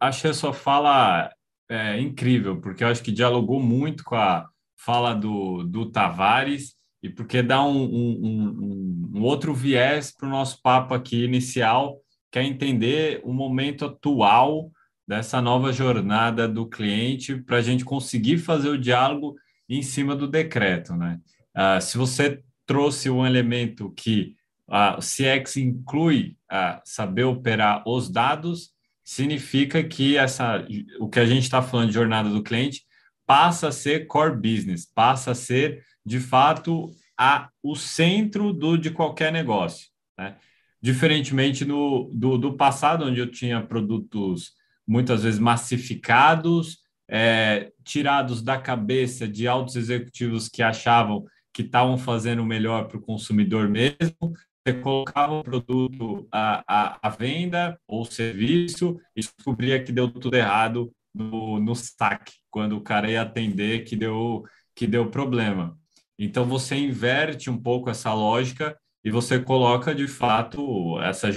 achei 0.01 0.31
a 0.31 0.35
sua 0.35 0.53
fala 0.53 1.31
é, 1.73 2.01
incrível, 2.01 2.61
porque 2.61 2.85
eu 2.85 2.89
acho 2.89 3.03
que 3.03 3.11
dialogou 3.11 3.61
muito 3.61 4.05
com 4.05 4.15
a 4.15 4.47
fala 4.77 5.15
do, 5.15 5.63
do 5.63 5.91
Tavares 5.91 6.75
e 7.03 7.09
porque 7.09 7.43
dá 7.43 7.65
um, 7.65 7.83
um, 7.83 8.21
um, 8.23 9.11
um 9.15 9.23
outro 9.23 9.55
viés 9.55 10.13
para 10.13 10.29
o 10.29 10.31
nosso 10.31 10.61
papo 10.63 10.93
aqui 10.93 11.25
inicial, 11.25 11.99
que 12.31 12.39
é 12.39 12.45
entender 12.45 13.21
o 13.25 13.33
momento 13.33 13.87
atual 13.87 14.71
dessa 15.07 15.41
nova 15.41 15.73
jornada 15.73 16.47
do 16.47 16.67
cliente 16.67 17.37
para 17.37 17.57
a 17.57 17.63
gente 17.63 17.85
conseguir 17.85 18.39
fazer 18.39 18.69
o 18.69 18.79
diálogo 18.79 19.35
em 19.69 19.83
cima 19.83 20.15
do 20.15 20.29
decreto. 20.29 20.95
Né? 20.95 21.19
Uh, 21.57 21.81
se 21.81 21.97
você 21.97 22.43
trouxe 22.67 23.11
um 23.11 23.27
elemento 23.27 23.91
que 23.97 24.37
uh, 24.69 24.99
o 24.99 25.01
CX 25.01 25.57
inclui 25.57 26.37
uh, 26.53 26.81
saber 26.85 27.25
operar 27.25 27.83
os 27.87 28.11
dados, 28.11 28.71
significa 29.05 29.83
que 29.83 30.17
essa, 30.17 30.65
o 30.99 31.09
que 31.09 31.21
a 31.21 31.27
gente 31.27 31.43
está 31.43 31.62
falando 31.62 31.88
de 31.88 31.95
jornada 31.95 32.29
do 32.29 32.43
cliente 32.43 32.85
passa 33.27 33.69
a 33.69 33.73
ser 33.73 34.07
core 34.07 34.37
business, 34.37 34.87
passa 34.87 35.33
a 35.33 35.35
ser 35.35 35.85
de 36.05 36.21
fato 36.21 36.91
a, 37.19 37.49
o 37.62 37.75
centro 37.75 38.53
do, 38.53 38.77
de 38.77 38.91
qualquer 38.91 39.33
negócio. 39.33 39.88
Né? 40.19 40.37
Diferentemente 40.81 41.65
no, 41.65 42.11
do, 42.12 42.37
do 42.37 42.57
passado, 42.57 43.05
onde 43.05 43.21
eu 43.21 43.31
tinha 43.31 43.62
produtos 43.62 44.53
muitas 44.87 45.23
vezes 45.23 45.38
massificados, 45.38 46.79
é, 47.09 47.73
tirados 47.85 48.43
da 48.43 48.59
cabeça 48.59 49.29
de 49.29 49.47
altos 49.47 49.77
executivos 49.77 50.49
que 50.49 50.62
achavam 50.62 51.25
que 51.53 51.62
estavam 51.62 51.99
fazendo 51.99 52.45
melhor 52.45 52.88
para 52.88 52.97
o 52.97 53.03
consumidor 53.03 53.69
mesmo, 53.69 54.33
você 54.64 54.75
colocava 54.75 55.33
o 55.33 55.42
produto 55.42 56.27
à, 56.31 56.62
à, 56.66 56.98
à, 57.03 57.11
venda 57.11 57.79
ou 57.87 58.05
serviço 58.05 58.98
e 59.16 59.20
descobria 59.20 59.83
que 59.83 59.90
deu 59.90 60.09
tudo 60.09 60.37
errado 60.37 60.92
no, 61.12 61.59
no 61.59 61.75
saque, 61.75 62.35
quando 62.48 62.77
o 62.77 62.81
cara 62.81 63.11
ia 63.11 63.22
atender 63.22 63.85
que 63.85 63.96
deu, 63.96 64.44
que 64.75 64.87
deu 64.87 65.11
problema. 65.11 65.77
Então 66.16 66.44
você 66.44 66.77
inverte 66.77 67.51
um 67.51 67.61
pouco 67.61 67.90
essa 67.90 68.14
lógica 68.14 68.79
e 69.05 69.11
você 69.11 69.40
coloca 69.40 69.92
de 69.94 70.07
fato 70.07 71.01
essa 71.01 71.29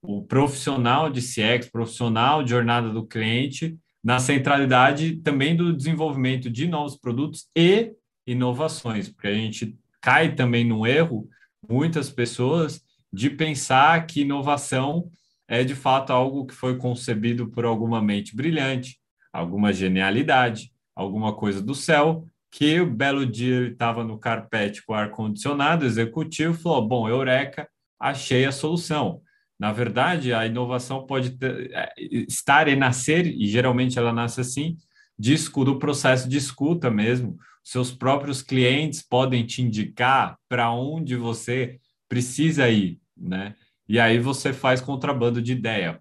o 0.00 0.22
profissional 0.22 1.10
de 1.10 1.20
CX, 1.20 1.68
profissional 1.72 2.44
de 2.44 2.50
jornada 2.50 2.90
do 2.90 3.04
cliente 3.04 3.76
na 4.02 4.20
centralidade 4.20 5.16
também 5.16 5.56
do 5.56 5.76
desenvolvimento 5.76 6.48
de 6.48 6.68
novos 6.68 6.96
produtos 6.96 7.48
e 7.56 7.92
inovações, 8.24 9.08
porque 9.08 9.26
a 9.26 9.34
gente 9.34 9.76
cai 10.00 10.36
também 10.36 10.64
no 10.64 10.86
erro 10.86 11.28
muitas 11.68 12.10
pessoas 12.10 12.82
de 13.12 13.30
pensar 13.30 14.06
que 14.06 14.22
inovação 14.22 15.10
é 15.46 15.64
de 15.64 15.74
fato 15.74 16.12
algo 16.12 16.46
que 16.46 16.54
foi 16.54 16.76
concebido 16.76 17.48
por 17.48 17.64
alguma 17.64 18.02
mente 18.02 18.36
brilhante, 18.36 18.98
alguma 19.32 19.72
genialidade, 19.72 20.72
alguma 20.94 21.34
coisa 21.34 21.62
do 21.62 21.74
céu 21.74 22.24
que 22.50 22.80
o 22.80 22.90
belo 22.90 23.26
dia 23.26 23.56
ele 23.56 23.72
estava 23.72 24.02
no 24.02 24.18
carpete 24.18 24.84
com 24.84 24.94
ar-condicionado, 24.94 25.84
executivo, 25.84 26.54
falou: 26.54 26.86
Bom, 26.86 27.08
Eureka, 27.08 27.68
achei 28.00 28.44
a 28.44 28.52
solução. 28.52 29.20
Na 29.58 29.72
verdade, 29.72 30.32
a 30.32 30.46
inovação 30.46 31.04
pode 31.04 31.30
ter, 31.30 31.70
é, 31.72 31.92
estar 32.28 32.68
e 32.68 32.76
nascer, 32.76 33.26
e 33.26 33.46
geralmente 33.46 33.98
ela 33.98 34.12
nasce 34.12 34.40
assim, 34.40 34.76
de, 35.18 35.34
do 35.64 35.78
processo 35.78 36.28
de 36.28 36.36
escuta 36.36 36.90
mesmo. 36.90 37.36
Seus 37.68 37.92
próprios 37.92 38.40
clientes 38.40 39.02
podem 39.02 39.44
te 39.44 39.60
indicar 39.60 40.38
para 40.48 40.72
onde 40.72 41.14
você 41.16 41.78
precisa 42.08 42.66
ir, 42.70 42.98
né? 43.14 43.54
E 43.86 44.00
aí 44.00 44.18
você 44.18 44.54
faz 44.54 44.80
contrabando 44.80 45.42
de 45.42 45.52
ideia. 45.52 46.00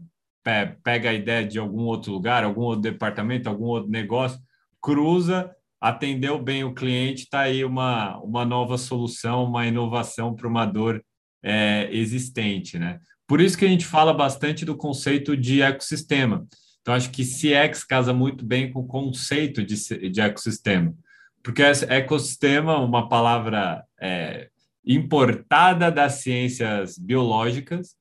Pega 0.82 1.10
a 1.10 1.14
ideia 1.14 1.46
de 1.46 1.60
algum 1.60 1.82
outro 1.82 2.14
lugar, 2.14 2.46
algum 2.46 2.62
outro 2.62 2.84
departamento, 2.84 3.50
algum 3.50 3.66
outro 3.66 3.92
negócio, 3.92 4.40
cruza, 4.82 5.54
atendeu 5.82 6.42
bem 6.42 6.64
o 6.64 6.74
cliente, 6.74 7.24
está 7.24 7.42
aí 7.42 7.66
uma, 7.66 8.18
uma 8.20 8.46
nova 8.46 8.78
solução, 8.78 9.44
uma 9.44 9.68
inovação 9.68 10.34
para 10.34 10.48
uma 10.48 10.66
dor 10.66 11.04
é, 11.44 11.90
existente, 11.92 12.80
né? 12.80 12.98
Por 13.28 13.42
isso 13.42 13.58
que 13.58 13.66
a 13.66 13.70
gente 13.70 13.86
fala 13.86 14.14
bastante 14.14 14.64
do 14.64 14.78
conceito 14.78 15.36
de 15.36 15.62
ecossistema. 15.62 16.48
Então, 16.80 16.94
acho 16.94 17.12
que 17.12 17.26
CX 17.26 17.84
casa 17.84 18.14
muito 18.14 18.46
bem 18.46 18.72
com 18.72 18.80
o 18.80 18.88
conceito 18.88 19.62
de, 19.62 20.10
de 20.10 20.22
ecossistema, 20.22 20.96
porque 21.48 21.64
ecossistema, 21.88 22.78
uma 22.78 23.08
palavra 23.08 23.82
é, 24.02 24.50
importada 24.86 25.90
das 25.90 26.16
ciências 26.16 26.98
biológicas, 26.98 27.96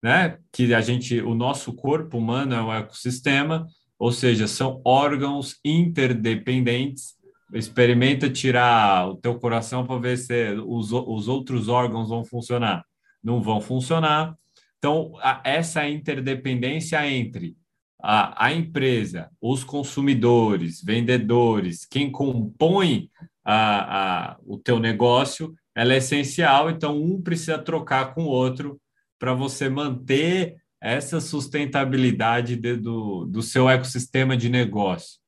né? 0.00 0.38
Que 0.52 0.72
a 0.72 0.80
gente, 0.80 1.20
o 1.20 1.34
nosso 1.34 1.72
corpo 1.72 2.16
humano 2.16 2.54
é 2.54 2.62
um 2.62 2.72
ecossistema, 2.72 3.66
ou 3.98 4.12
seja, 4.12 4.46
são 4.46 4.80
órgãos 4.84 5.58
interdependentes. 5.64 7.16
Experimenta 7.52 8.30
tirar 8.30 9.08
o 9.08 9.16
teu 9.16 9.36
coração 9.36 9.84
para 9.84 9.98
ver 9.98 10.16
se 10.16 10.52
os, 10.64 10.92
os 10.92 11.26
outros 11.26 11.66
órgãos 11.66 12.08
vão 12.08 12.24
funcionar. 12.24 12.84
Não 13.20 13.42
vão 13.42 13.60
funcionar. 13.60 14.38
Então, 14.78 15.14
a, 15.20 15.40
essa 15.42 15.88
interdependência 15.88 17.04
entre 17.10 17.56
a, 18.02 18.46
a 18.46 18.52
empresa, 18.52 19.30
os 19.40 19.62
consumidores, 19.62 20.82
vendedores, 20.82 21.84
quem 21.84 22.10
compõe 22.10 23.08
a, 23.44 24.32
a, 24.32 24.36
o 24.44 24.58
teu 24.58 24.80
negócio, 24.80 25.54
ela 25.74 25.94
é 25.94 25.98
essencial. 25.98 26.68
Então, 26.68 27.00
um 27.00 27.22
precisa 27.22 27.58
trocar 27.58 28.12
com 28.12 28.24
o 28.24 28.28
outro 28.28 28.80
para 29.18 29.32
você 29.32 29.68
manter 29.68 30.56
essa 30.80 31.20
sustentabilidade 31.20 32.56
de, 32.56 32.76
do, 32.76 33.24
do 33.24 33.40
seu 33.40 33.68
ecossistema 33.68 34.36
de 34.36 34.48
negócio. 34.48 35.20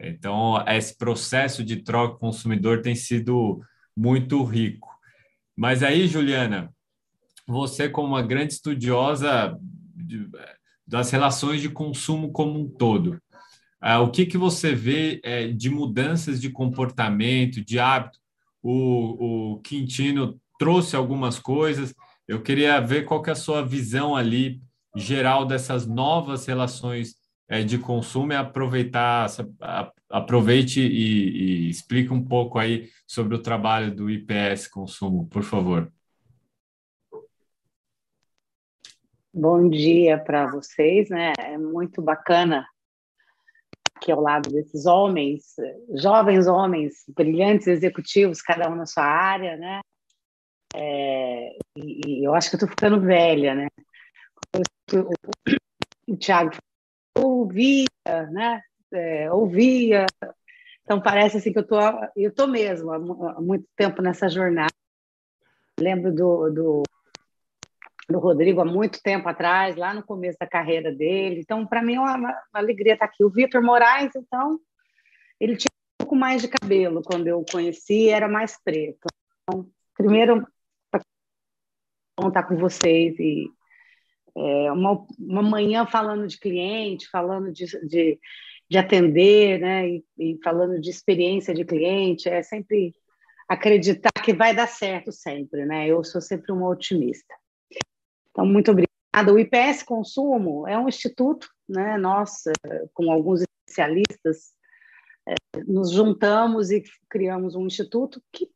Então, 0.00 0.64
esse 0.66 0.96
processo 0.96 1.62
de 1.62 1.76
troca 1.76 2.18
consumidor 2.18 2.80
tem 2.80 2.94
sido 2.94 3.60
muito 3.94 4.42
rico. 4.42 4.88
Mas 5.54 5.82
aí, 5.82 6.08
Juliana, 6.08 6.72
você, 7.46 7.86
como 7.86 8.08
uma 8.08 8.22
grande 8.22 8.54
estudiosa 8.54 9.56
de, 9.94 10.26
das 10.86 11.10
relações 11.10 11.60
de 11.60 11.68
consumo 11.68 12.30
como 12.32 12.60
um 12.60 12.68
todo, 12.68 13.18
uh, 13.82 14.00
o 14.02 14.10
que, 14.10 14.26
que 14.26 14.36
você 14.36 14.74
vê 14.74 15.20
uh, 15.24 15.54
de 15.54 15.70
mudanças 15.70 16.40
de 16.40 16.50
comportamento, 16.50 17.64
de 17.64 17.78
hábito? 17.78 18.18
O, 18.62 19.52
o 19.54 19.60
Quintino 19.60 20.40
trouxe 20.58 20.96
algumas 20.96 21.38
coisas. 21.38 21.94
Eu 22.26 22.42
queria 22.42 22.80
ver 22.80 23.04
qual 23.04 23.22
que 23.22 23.30
é 23.30 23.32
a 23.34 23.36
sua 23.36 23.62
visão 23.62 24.16
ali 24.16 24.62
geral 24.96 25.44
dessas 25.44 25.86
novas 25.86 26.46
relações 26.46 27.16
é, 27.48 27.62
de 27.62 27.78
consumo 27.78 28.32
e 28.32 28.36
aproveitar, 28.36 29.26
aproveite 30.08 30.80
e, 30.80 31.66
e 31.66 31.68
explique 31.68 32.12
um 32.12 32.24
pouco 32.24 32.58
aí 32.58 32.88
sobre 33.06 33.34
o 33.34 33.42
trabalho 33.42 33.94
do 33.94 34.10
IPS 34.10 34.68
Consumo, 34.68 35.26
por 35.26 35.42
favor. 35.42 35.92
Bom 39.36 39.68
dia 39.68 40.16
para 40.16 40.46
vocês, 40.46 41.10
né? 41.10 41.32
É 41.36 41.58
muito 41.58 42.00
bacana 42.00 42.64
aqui 43.96 44.12
ao 44.12 44.20
lado 44.20 44.48
desses 44.48 44.86
homens, 44.86 45.56
jovens 45.92 46.46
homens, 46.46 47.02
brilhantes 47.08 47.66
executivos, 47.66 48.40
cada 48.40 48.70
um 48.70 48.76
na 48.76 48.86
sua 48.86 49.02
área, 49.02 49.56
né? 49.56 49.80
É, 50.72 51.56
e, 51.76 52.00
e, 52.06 52.24
eu 52.24 52.32
acho 52.32 52.48
que 52.48 52.54
eu 52.54 52.58
estou 52.58 52.68
ficando 52.68 53.00
velha, 53.00 53.56
né? 53.56 53.66
O, 54.94 56.12
o 56.12 56.16
Tiago 56.16 56.52
ouvia, 57.18 57.88
né? 58.30 58.62
É, 58.92 59.32
ouvia. 59.32 60.06
Então 60.84 61.02
parece 61.02 61.38
assim 61.38 61.52
que 61.52 61.58
eu 61.58 61.66
tô, 61.66 61.80
eu 62.14 62.32
tô 62.32 62.46
mesmo 62.46 62.92
há, 62.92 62.98
há 63.32 63.40
muito 63.40 63.66
tempo 63.74 64.00
nessa 64.00 64.28
jornada. 64.28 64.70
Lembro 65.80 66.14
do, 66.14 66.50
do 66.50 66.82
do 68.08 68.18
Rodrigo 68.18 68.60
há 68.60 68.64
muito 68.64 69.00
tempo 69.02 69.28
atrás, 69.28 69.76
lá 69.76 69.94
no 69.94 70.02
começo 70.02 70.38
da 70.38 70.46
carreira 70.46 70.92
dele. 70.92 71.40
Então, 71.40 71.66
para 71.66 71.82
mim 71.82 71.94
é 71.94 72.00
uma, 72.00 72.16
uma, 72.16 72.42
alegria 72.52 72.94
estar 72.94 73.06
aqui. 73.06 73.24
O 73.24 73.30
Vitor 73.30 73.62
Moraes, 73.62 74.12
então, 74.14 74.58
ele 75.40 75.56
tinha 75.56 75.70
um 75.72 76.04
pouco 76.04 76.16
mais 76.16 76.42
de 76.42 76.48
cabelo 76.48 77.02
quando 77.02 77.26
eu 77.26 77.40
o 77.40 77.44
conheci, 77.50 78.08
era 78.08 78.28
mais 78.28 78.62
preto. 78.62 79.06
Então, 79.42 79.66
primeiro, 79.96 80.46
para 80.90 81.00
contar 82.16 82.42
com 82.44 82.56
vocês 82.56 83.18
e 83.18 83.48
é, 84.36 84.72
uma, 84.72 85.06
uma 85.18 85.42
manhã 85.42 85.86
falando 85.86 86.26
de 86.26 86.38
cliente, 86.38 87.08
falando 87.08 87.52
de, 87.52 87.66
de, 87.86 88.18
de 88.68 88.78
atender, 88.78 89.60
né, 89.60 89.88
e, 89.88 90.04
e 90.18 90.38
falando 90.42 90.80
de 90.80 90.90
experiência 90.90 91.54
de 91.54 91.64
cliente, 91.64 92.28
é 92.28 92.42
sempre 92.42 92.92
acreditar 93.48 94.10
que 94.24 94.32
vai 94.32 94.54
dar 94.54 94.66
certo 94.66 95.12
sempre, 95.12 95.64
né? 95.66 95.86
Eu 95.86 96.02
sou 96.02 96.20
sempre 96.20 96.50
uma 96.50 96.68
otimista. 96.68 97.34
Então, 98.34 98.44
muito 98.44 98.72
obrigada. 98.72 99.32
O 99.32 99.38
IPS 99.38 99.84
Consumo 99.84 100.66
é 100.66 100.76
um 100.76 100.88
instituto, 100.88 101.48
né? 101.68 101.96
Nós, 101.96 102.42
com 102.92 103.12
alguns 103.12 103.42
especialistas, 103.42 104.52
é, 105.26 105.34
nos 105.66 105.92
juntamos 105.92 106.72
e 106.72 106.82
criamos 107.08 107.54
um 107.54 107.64
instituto 107.64 108.20
que, 108.32 108.48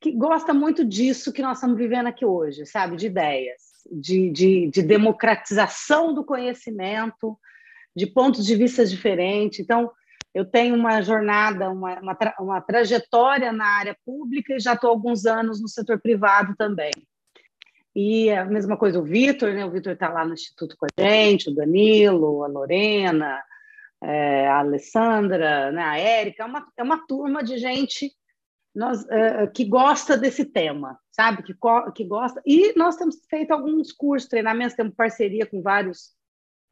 que 0.00 0.12
gosta 0.12 0.54
muito 0.54 0.84
disso 0.84 1.32
que 1.32 1.42
nós 1.42 1.58
estamos 1.58 1.76
vivendo 1.76 2.06
aqui 2.06 2.24
hoje, 2.24 2.64
sabe? 2.64 2.96
De 2.96 3.06
ideias, 3.06 3.60
de, 3.92 4.30
de, 4.30 4.70
de 4.70 4.82
democratização 4.82 6.14
do 6.14 6.24
conhecimento, 6.24 7.38
de 7.94 8.06
pontos 8.06 8.46
de 8.46 8.56
vista 8.56 8.86
diferentes. 8.86 9.60
Então, 9.60 9.92
eu 10.32 10.46
tenho 10.46 10.74
uma 10.76 11.02
jornada, 11.02 11.68
uma, 11.68 12.00
uma, 12.00 12.14
tra 12.14 12.34
uma 12.40 12.60
trajetória 12.62 13.52
na 13.52 13.66
área 13.66 13.96
pública 14.02 14.54
e 14.54 14.60
já 14.60 14.72
estou 14.72 14.88
alguns 14.88 15.26
anos 15.26 15.60
no 15.60 15.68
setor 15.68 16.00
privado 16.00 16.54
também. 16.56 16.92
E 17.94 18.30
a 18.30 18.44
mesma 18.44 18.76
coisa 18.76 19.00
o 19.00 19.04
Vitor, 19.04 19.52
né? 19.52 19.64
O 19.64 19.70
Vitor 19.70 19.92
está 19.92 20.08
lá 20.08 20.24
no 20.24 20.34
Instituto 20.34 20.76
com 20.76 20.86
a 20.86 21.02
gente, 21.02 21.50
o 21.50 21.54
Danilo, 21.54 22.44
a 22.44 22.48
Lorena, 22.48 23.42
é, 24.02 24.46
a 24.46 24.58
Alessandra, 24.58 25.72
né? 25.72 25.82
a 25.82 25.98
Érica, 25.98 26.44
é 26.44 26.46
uma, 26.46 26.66
é 26.76 26.82
uma 26.82 27.06
turma 27.06 27.42
de 27.42 27.58
gente 27.58 28.12
nós, 28.74 29.04
é, 29.08 29.46
que 29.48 29.64
gosta 29.64 30.16
desse 30.16 30.44
tema, 30.44 30.98
sabe? 31.10 31.42
Que, 31.42 31.54
que 31.94 32.04
gosta. 32.04 32.40
E 32.46 32.72
nós 32.78 32.96
temos 32.96 33.16
feito 33.28 33.50
alguns 33.50 33.92
cursos, 33.92 34.28
treinamentos, 34.28 34.76
temos 34.76 34.94
parceria 34.94 35.44
com 35.44 35.60
vários. 35.60 36.18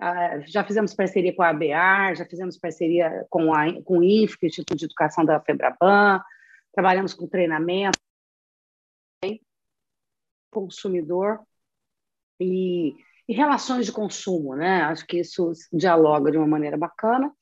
Uh, 0.01 0.47
já 0.47 0.63
fizemos 0.63 0.95
parceria 0.95 1.35
com 1.35 1.43
a 1.43 1.49
ABAR, 1.49 2.15
já 2.15 2.25
fizemos 2.25 2.57
parceria 2.57 3.27
com, 3.29 3.53
a, 3.53 3.83
com 3.83 3.99
o 3.99 4.05
IFC, 4.05 4.47
Instituto 4.47 4.79
de 4.79 4.85
Educação 4.85 5.25
da 5.25 5.41
FEBRABAN, 5.41 6.23
trabalhamos 6.73 7.15
com 7.15 7.27
treinamento 7.27 7.99
consumidor 10.51 11.41
e, 12.41 12.95
e, 13.29 13.35
relações 13.35 13.87
de 13.87 13.93
consumo, 13.93 14.55
né? 14.55 14.83
Acho 14.83 15.07
que 15.07 15.19
isso 15.19 15.53
dialoga 15.73 16.31
de 16.31 16.39
uma 16.39 16.47
maneira 16.47 16.77
bacana 16.77 17.33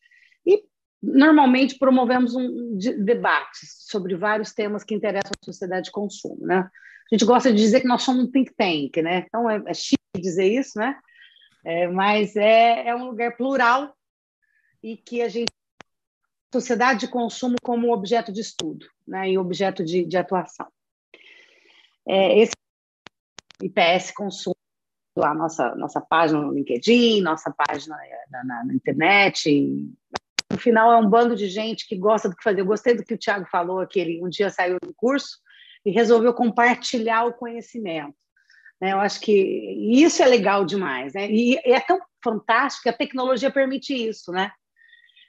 e 0.44 0.64
normalmente 1.02 1.78
promovemos 1.78 2.34
um 2.34 2.76
debate 3.04 3.58
sobre 3.62 4.16
vários 4.16 4.52
temas 4.52 4.82
que 4.82 4.94
interessam 4.94 5.32
a 5.40 5.44
sociedade 5.44 5.86
de 5.86 5.92
consumo, 5.92 6.46
né? 6.46 6.68
A 7.10 7.14
gente 7.14 7.24
gosta 7.24 7.52
de 7.52 7.58
dizer 7.58 7.80
que 7.80 7.88
nós 7.88 8.02
somos 8.02 8.24
um 8.24 8.30
think 8.30 8.52
tank, 8.56 8.96
né? 9.02 9.24
Então 9.26 9.48
é, 9.48 9.62
é 9.66 9.74
chique 9.74 9.98
dizer 10.18 10.46
isso, 10.46 10.78
né? 10.78 10.98
É, 11.64 11.88
mas 11.88 12.36
é, 12.36 12.88
é 12.88 12.96
um 12.96 13.06
lugar 13.06 13.36
plural 13.36 13.94
e 14.82 14.96
que 14.96 15.20
a 15.22 15.28
gente 15.28 15.50
sociedade 16.52 17.00
de 17.00 17.08
consumo 17.08 17.56
como 17.62 17.92
objeto 17.92 18.32
de 18.32 18.40
estudo, 18.40 18.86
né? 19.06 19.30
E 19.30 19.38
objeto 19.38 19.84
de, 19.84 20.04
de 20.04 20.16
atuação. 20.16 20.66
É, 22.08 22.38
esse 22.38 22.52
IPS 23.62 24.12
Consumo, 24.12 24.56
lá 25.16 25.34
nossa, 25.34 25.74
nossa 25.74 26.00
página 26.00 26.40
no 26.40 26.52
LinkedIn, 26.52 27.22
nossa 27.22 27.50
página 27.50 27.96
na, 28.30 28.44
na, 28.44 28.64
na 28.64 28.74
internet. 28.74 29.90
No 30.50 30.58
final, 30.58 30.92
é 30.92 30.96
um 30.96 31.08
bando 31.08 31.34
de 31.34 31.48
gente 31.48 31.88
que 31.88 31.96
gosta 31.96 32.28
do 32.28 32.36
que 32.36 32.42
fazer. 32.42 32.60
Eu 32.60 32.66
gostei 32.66 32.94
do 32.94 33.04
que 33.04 33.14
o 33.14 33.18
Tiago 33.18 33.46
falou, 33.46 33.86
que 33.86 33.98
ele 33.98 34.22
um 34.22 34.28
dia 34.28 34.50
saiu 34.50 34.78
do 34.80 34.94
curso 34.94 35.38
e 35.84 35.90
resolveu 35.90 36.34
compartilhar 36.34 37.24
o 37.24 37.32
conhecimento. 37.32 38.14
Né? 38.80 38.92
Eu 38.92 39.00
acho 39.00 39.20
que 39.20 39.32
isso 39.32 40.22
é 40.22 40.26
legal 40.26 40.64
demais. 40.64 41.14
Né? 41.14 41.30
E, 41.30 41.56
é 41.64 41.80
tão 41.80 42.00
fantástico 42.22 42.84
que 42.84 42.88
a 42.88 42.96
tecnologia 42.96 43.50
permite 43.50 43.94
isso, 43.94 44.32
né? 44.32 44.50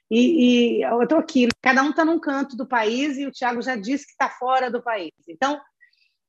E, 0.10 0.80
e 0.80 0.84
eu 0.84 1.04
estou 1.04 1.18
aqui, 1.18 1.48
cada 1.62 1.84
um 1.84 1.90
está 1.90 2.06
num 2.06 2.20
canto 2.20 2.56
do 2.56 2.66
país 2.66 3.18
e 3.18 3.28
o 3.28 3.32
Tiago 3.32 3.62
já 3.62 3.76
disse 3.76 4.06
que 4.06 4.14
está 4.14 4.30
fora 4.30 4.72
do 4.72 4.82
país. 4.82 5.12
Então, 5.28 5.60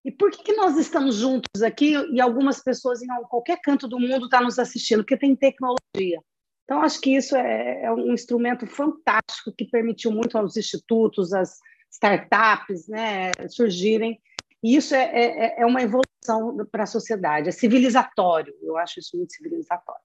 e 0.09 0.11
por 0.11 0.31
que, 0.31 0.43
que 0.43 0.55
nós 0.55 0.79
estamos 0.79 1.17
juntos 1.17 1.63
aqui 1.63 1.93
e 2.11 2.19
algumas 2.19 2.63
pessoas 2.63 3.03
em 3.03 3.09
qualquer 3.29 3.61
canto 3.61 3.87
do 3.87 4.01
mundo 4.01 4.25
estão 4.25 4.39
tá 4.39 4.41
nos 4.41 4.59
assistindo? 4.59 5.01
Porque 5.01 5.19
tem 5.19 5.37
tecnologia. 5.37 6.19
Então, 6.65 6.81
acho 6.81 6.99
que 6.99 7.15
isso 7.15 7.37
é, 7.37 7.83
é, 7.83 7.93
um 7.93 8.15
instrumento 8.15 8.67
fantástico 8.67 9.53
que 9.55 9.67
permitiu 9.67 10.11
muito 10.11 10.39
aos 10.39 10.57
institutos, 10.57 11.35
às 11.35 11.59
startups 11.93 12.89
né, 12.89 13.33
surgirem 13.51 14.19
E 14.63 14.77
isso 14.77 14.95
é, 14.95 15.05
é, 15.05 15.61
é 15.61 15.67
uma 15.67 15.83
evolução 15.83 16.57
para 16.73 16.85
a 16.85 16.87
sociedade, 16.87 17.51
é 17.51 17.53
civilizatório, 17.53 18.55
eu 18.63 18.79
acho 18.79 19.01
isso 19.01 19.15
muito 19.15 19.35
civilizatório. 19.35 20.01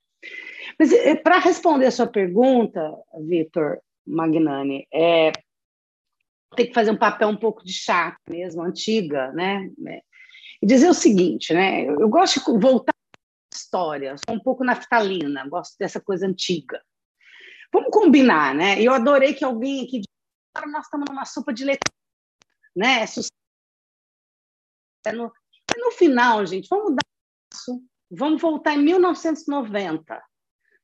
Mas 0.78 0.92
é, 0.92 1.16
para 1.16 1.40
responder 1.40 1.86
a 1.86 1.92
sua 1.92 2.08
pergunta, 2.08 2.94
Vitor 3.22 3.80
Magnani, 4.06 4.86
é, 4.94 5.32
tem 6.56 6.68
que 6.68 6.74
fazer 6.74 6.92
um 6.92 6.98
papel 6.98 7.30
um 7.30 7.38
pouco 7.38 7.64
de 7.64 7.74
chato 7.74 8.18
mesmo, 8.30 8.62
antiga, 8.64 9.32
né? 9.32 9.70
E 10.62 10.66
dizer 10.66 10.90
o 10.90 10.94
seguinte, 10.94 11.54
né? 11.54 11.86
Eu 11.86 12.10
gosto 12.10 12.40
de 12.40 12.60
voltar 12.60 12.94
à 12.94 13.56
história, 13.56 14.16
sou 14.18 14.36
um 14.36 14.40
pouco 14.40 14.64
naftalina, 14.64 15.48
gosto 15.48 15.76
dessa 15.78 16.00
coisa 16.00 16.28
antiga. 16.28 16.82
Vamos 17.72 17.90
combinar, 17.92 18.54
né? 18.54 18.82
Eu 18.82 18.94
adorei 18.94 19.34
que 19.34 19.44
alguém 19.44 19.86
aqui 19.86 20.02
agora 20.56 20.72
nós 20.72 20.86
estamos 20.86 21.10
numa 21.10 21.26
sopa 21.26 21.52
de 21.52 21.66
leite, 21.66 21.82
né? 22.76 23.06
É 25.06 25.12
no, 25.12 25.26
é 25.26 25.80
no 25.80 25.92
final, 25.92 26.46
gente, 26.46 26.68
vamos 26.70 26.96
dar 26.96 27.02
isso, 27.54 27.84
vamos 28.10 28.42
voltar 28.42 28.76
em 28.76 28.84
1990, 28.84 30.24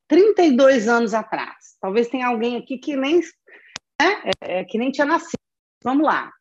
32 0.08 0.88
anos 0.88 1.14
atrás. 1.14 1.78
Talvez 1.80 2.10
tenha 2.10 2.28
alguém 2.28 2.58
aqui 2.58 2.78
que 2.78 2.98
nem, 2.98 3.20
né, 3.20 4.24
é, 4.42 4.60
é, 4.60 4.66
que 4.66 4.78
nem 4.78 4.92
tinha 4.92 5.06
nascido. 5.06 5.39
Vamos 5.84 6.06
lá. 6.06 6.32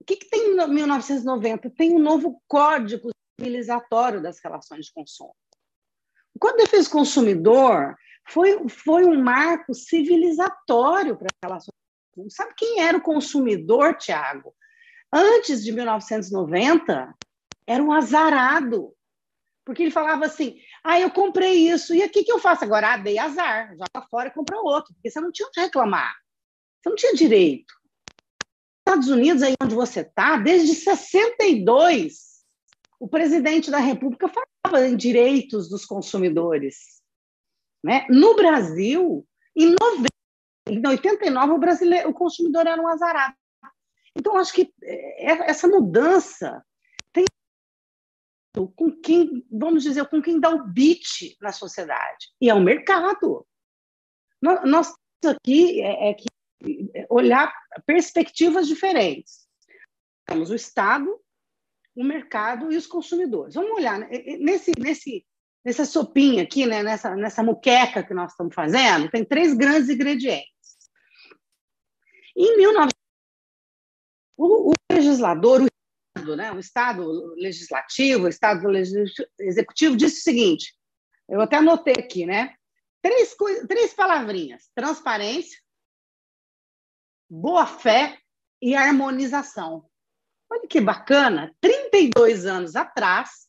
O 0.00 0.04
que, 0.04 0.16
que 0.16 0.28
tem 0.28 0.52
em 0.52 0.68
1990? 0.68 1.70
Tem 1.70 1.92
um 1.92 1.98
novo 1.98 2.40
código 2.46 3.10
civilizatório 3.38 4.22
das 4.22 4.38
relações 4.42 4.86
de 4.86 4.92
consumo. 4.92 5.34
O 6.34 6.38
Código 6.38 6.58
de 6.58 6.64
Defesa 6.64 6.88
do 6.88 6.92
Consumidor 6.92 7.96
foi, 8.28 8.68
foi 8.68 9.04
um 9.04 9.22
marco 9.22 9.74
civilizatório 9.74 11.16
para 11.16 11.28
as 11.32 11.38
relações 11.42 11.76
Sabe 12.30 12.54
quem 12.56 12.80
era 12.80 12.96
o 12.96 13.02
consumidor, 13.02 13.96
Tiago? 13.96 14.54
Antes 15.12 15.62
de 15.62 15.72
1990, 15.72 17.14
era 17.66 17.82
um 17.82 17.92
azarado. 17.92 18.94
Porque 19.64 19.82
ele 19.82 19.90
falava 19.90 20.24
assim: 20.24 20.58
ah, 20.82 20.98
eu 20.98 21.10
comprei 21.10 21.68
isso, 21.68 21.94
e 21.94 22.04
o 22.04 22.10
que, 22.10 22.24
que 22.24 22.32
eu 22.32 22.38
faço 22.38 22.64
agora? 22.64 22.94
Ah, 22.94 22.96
dei 22.96 23.18
azar, 23.18 23.70
joga 23.76 24.06
fora 24.08 24.28
e 24.28 24.32
compra 24.32 24.60
outro, 24.60 24.94
porque 24.94 25.10
você 25.10 25.20
não 25.20 25.32
tinha 25.32 25.48
onde 25.48 25.60
reclamar. 25.60 26.14
Você 26.80 26.88
não 26.88 26.96
tinha 26.96 27.14
direito. 27.14 27.74
Estados 28.86 29.08
Unidos, 29.08 29.42
aí 29.42 29.54
onde 29.60 29.74
você 29.74 30.02
está, 30.02 30.36
desde 30.36 30.72
62, 30.72 32.44
o 33.00 33.08
presidente 33.08 33.68
da 33.68 33.78
República 33.78 34.28
falava 34.28 34.86
em 34.86 34.96
direitos 34.96 35.68
dos 35.68 35.84
consumidores. 35.84 37.02
Né? 37.82 38.06
No 38.08 38.36
Brasil, 38.36 39.26
em 39.56 39.70
90, 39.70 40.06
em 40.68 40.86
89, 40.86 41.52
o, 41.52 41.58
brasileiro, 41.58 42.10
o 42.10 42.14
consumidor 42.14 42.64
era 42.64 42.80
um 42.80 42.86
azarado. 42.86 43.34
Então, 44.14 44.36
acho 44.36 44.52
que 44.52 44.72
é, 44.84 45.32
é, 45.32 45.50
essa 45.50 45.66
mudança 45.66 46.64
tem 47.12 47.24
com 48.54 48.90
quem, 49.02 49.44
vamos 49.50 49.82
dizer, 49.82 50.06
com 50.06 50.22
quem 50.22 50.38
dá 50.38 50.48
o 50.48 50.64
beat 50.64 51.36
na 51.40 51.50
sociedade, 51.50 52.32
e 52.40 52.48
é 52.48 52.54
o 52.54 52.62
mercado. 52.62 53.44
Nós 54.40 54.94
temos 55.20 55.36
aqui 55.36 55.82
é, 55.82 56.10
é 56.10 56.14
que 56.14 56.26
olhar 57.08 57.52
perspectivas 57.84 58.66
diferentes. 58.66 59.46
Temos 60.26 60.50
o 60.50 60.54
Estado, 60.54 61.20
o 61.94 62.04
mercado 62.04 62.72
e 62.72 62.76
os 62.76 62.86
consumidores. 62.86 63.54
Vamos 63.54 63.72
olhar 63.72 63.98
né? 63.98 64.08
nesse, 64.38 64.72
nesse, 64.78 65.26
nessa 65.64 65.84
sopinha 65.84 66.42
aqui, 66.42 66.66
né? 66.66 66.82
nessa, 66.82 67.14
nessa 67.14 67.42
muqueca 67.42 68.02
que 68.02 68.14
nós 68.14 68.32
estamos 68.32 68.54
fazendo, 68.54 69.10
tem 69.10 69.24
três 69.24 69.54
grandes 69.54 69.88
ingredientes. 69.88 70.50
Em 72.36 72.56
19... 72.56 72.90
o, 74.36 74.70
o 74.70 74.72
legislador, 74.92 75.62
o 75.62 75.66
Estado, 75.66 76.36
né, 76.36 76.52
o 76.52 76.58
Estado 76.58 77.34
legislativo, 77.36 78.24
o 78.24 78.28
Estado 78.28 78.68
executivo 79.40 79.96
disse 79.96 80.20
o 80.20 80.22
seguinte, 80.22 80.74
eu 81.28 81.40
até 81.40 81.56
anotei 81.56 81.94
aqui, 81.98 82.26
né? 82.26 82.54
Três, 83.02 83.34
três 83.66 83.94
palavrinhas: 83.94 84.70
transparência, 84.74 85.58
boa-fé 87.28 88.18
e 88.60 88.74
harmonização. 88.74 89.84
Olha 90.50 90.66
que 90.68 90.80
bacana! 90.80 91.54
32 91.60 92.46
anos 92.46 92.76
atrás, 92.76 93.46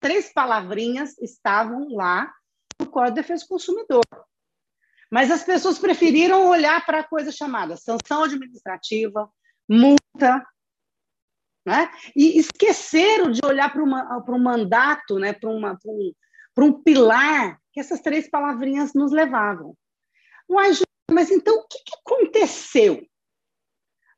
três 0.00 0.32
palavrinhas 0.32 1.16
estavam 1.18 1.94
lá 1.94 2.30
no 2.78 2.86
Código 2.86 3.14
de 3.14 3.22
Defesa 3.22 3.44
do 3.44 3.48
Consumidor. 3.48 4.04
Mas 5.10 5.30
as 5.30 5.42
pessoas 5.42 5.78
preferiram 5.78 6.48
olhar 6.48 6.84
para 6.84 7.00
a 7.00 7.08
coisa 7.08 7.30
chamada 7.30 7.76
sanção 7.76 8.24
administrativa, 8.24 9.30
multa, 9.68 10.44
né? 11.64 11.90
e 12.14 12.38
esqueceram 12.38 13.30
de 13.30 13.40
olhar 13.46 13.72
para, 13.72 13.82
um 13.82 14.42
mandato, 14.42 15.18
né? 15.18 15.32
para, 15.32 15.48
um, 15.48 15.62
um 16.58 16.82
pilar 16.82 17.58
que 17.72 17.80
essas 17.80 18.00
três 18.00 18.28
palavrinhas 18.28 18.92
nos 18.92 19.10
levavam. 19.10 19.74
Mas, 20.48 20.82
mas 21.10 21.30
então, 21.30 21.56
o 21.56 21.66
que, 21.66 21.78
que 21.84 21.96
aconteceu? 21.96 23.06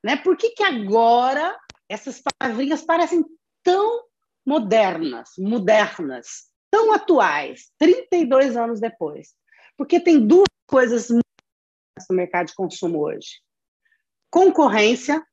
Né? 0.02 0.16
Por 0.16 0.36
que, 0.36 0.50
que 0.50 0.62
agora 0.62 1.58
essas 1.88 2.22
palavrinhas 2.22 2.82
parecem 2.82 3.24
tão 3.62 4.04
modernas, 4.44 5.30
modernas, 5.38 6.50
tão 6.70 6.92
atuais, 6.92 7.72
32 7.78 8.56
anos 8.56 8.80
depois? 8.80 9.34
Porque 9.76 10.00
tem 10.00 10.24
duas 10.24 10.46
coisas 10.66 11.08
no 11.08 12.16
mercado 12.16 12.46
de 12.46 12.54
consumo 12.54 13.00
hoje. 13.00 13.40
Concorrência, 14.30 15.24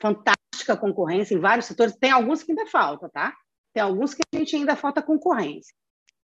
fantástica 0.00 0.76
concorrência 0.76 1.34
em 1.34 1.40
vários 1.40 1.66
setores. 1.66 1.96
Tem 1.96 2.10
alguns 2.10 2.42
que 2.42 2.52
ainda 2.52 2.66
falta, 2.66 3.08
tá? 3.08 3.36
Tem 3.72 3.82
alguns 3.82 4.14
que 4.14 4.22
a 4.34 4.38
gente 4.38 4.56
ainda 4.56 4.76
falta 4.76 5.02
concorrência. 5.02 5.74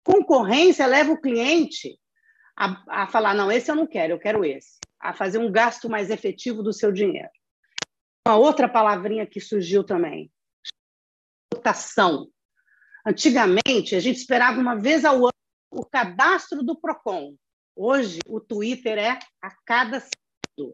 Concorrência 0.03 0.85
leva 0.85 1.11
o 1.11 1.21
cliente 1.21 1.99
a, 2.57 3.03
a 3.03 3.07
falar: 3.07 3.33
não, 3.33 3.51
esse 3.51 3.69
eu 3.69 3.75
não 3.75 3.87
quero, 3.87 4.13
eu 4.13 4.19
quero 4.19 4.45
esse. 4.45 4.79
A 4.99 5.13
fazer 5.13 5.37
um 5.37 5.51
gasto 5.51 5.89
mais 5.89 6.09
efetivo 6.09 6.61
do 6.61 6.73
seu 6.73 6.91
dinheiro. 6.91 7.29
Uma 8.27 8.37
outra 8.37 8.69
palavrinha 8.69 9.25
que 9.25 9.39
surgiu 9.39 9.83
também: 9.83 10.31
rotação. 11.53 12.27
Antigamente, 13.05 13.95
a 13.95 13.99
gente 13.99 14.17
esperava 14.17 14.59
uma 14.59 14.75
vez 14.75 15.03
ao 15.03 15.15
ano 15.15 15.31
o 15.71 15.85
cadastro 15.85 16.61
do 16.63 16.79
PROCON. 16.79 17.35
Hoje, 17.75 18.19
o 18.27 18.39
Twitter 18.39 18.97
é 18.97 19.17
a 19.41 19.51
cada 19.65 19.99
segundo. 19.99 20.73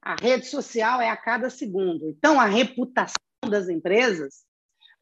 A 0.00 0.14
rede 0.14 0.46
social 0.46 1.00
é 1.00 1.08
a 1.10 1.16
cada 1.16 1.50
segundo. 1.50 2.08
Então, 2.08 2.38
a 2.38 2.44
reputação 2.44 3.16
das 3.48 3.68
empresas 3.68 4.44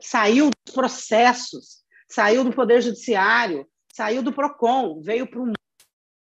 saiu 0.01 0.51
dos 0.51 0.75
processos, 0.75 1.85
saiu 2.09 2.45
do 2.45 2.53
Poder 2.53 2.81
Judiciário, 2.81 3.69
saiu 3.93 4.23
do 4.23 4.33
PROCON, 4.33 5.01
veio 5.03 5.27
para 5.27 5.41
o 5.41 5.53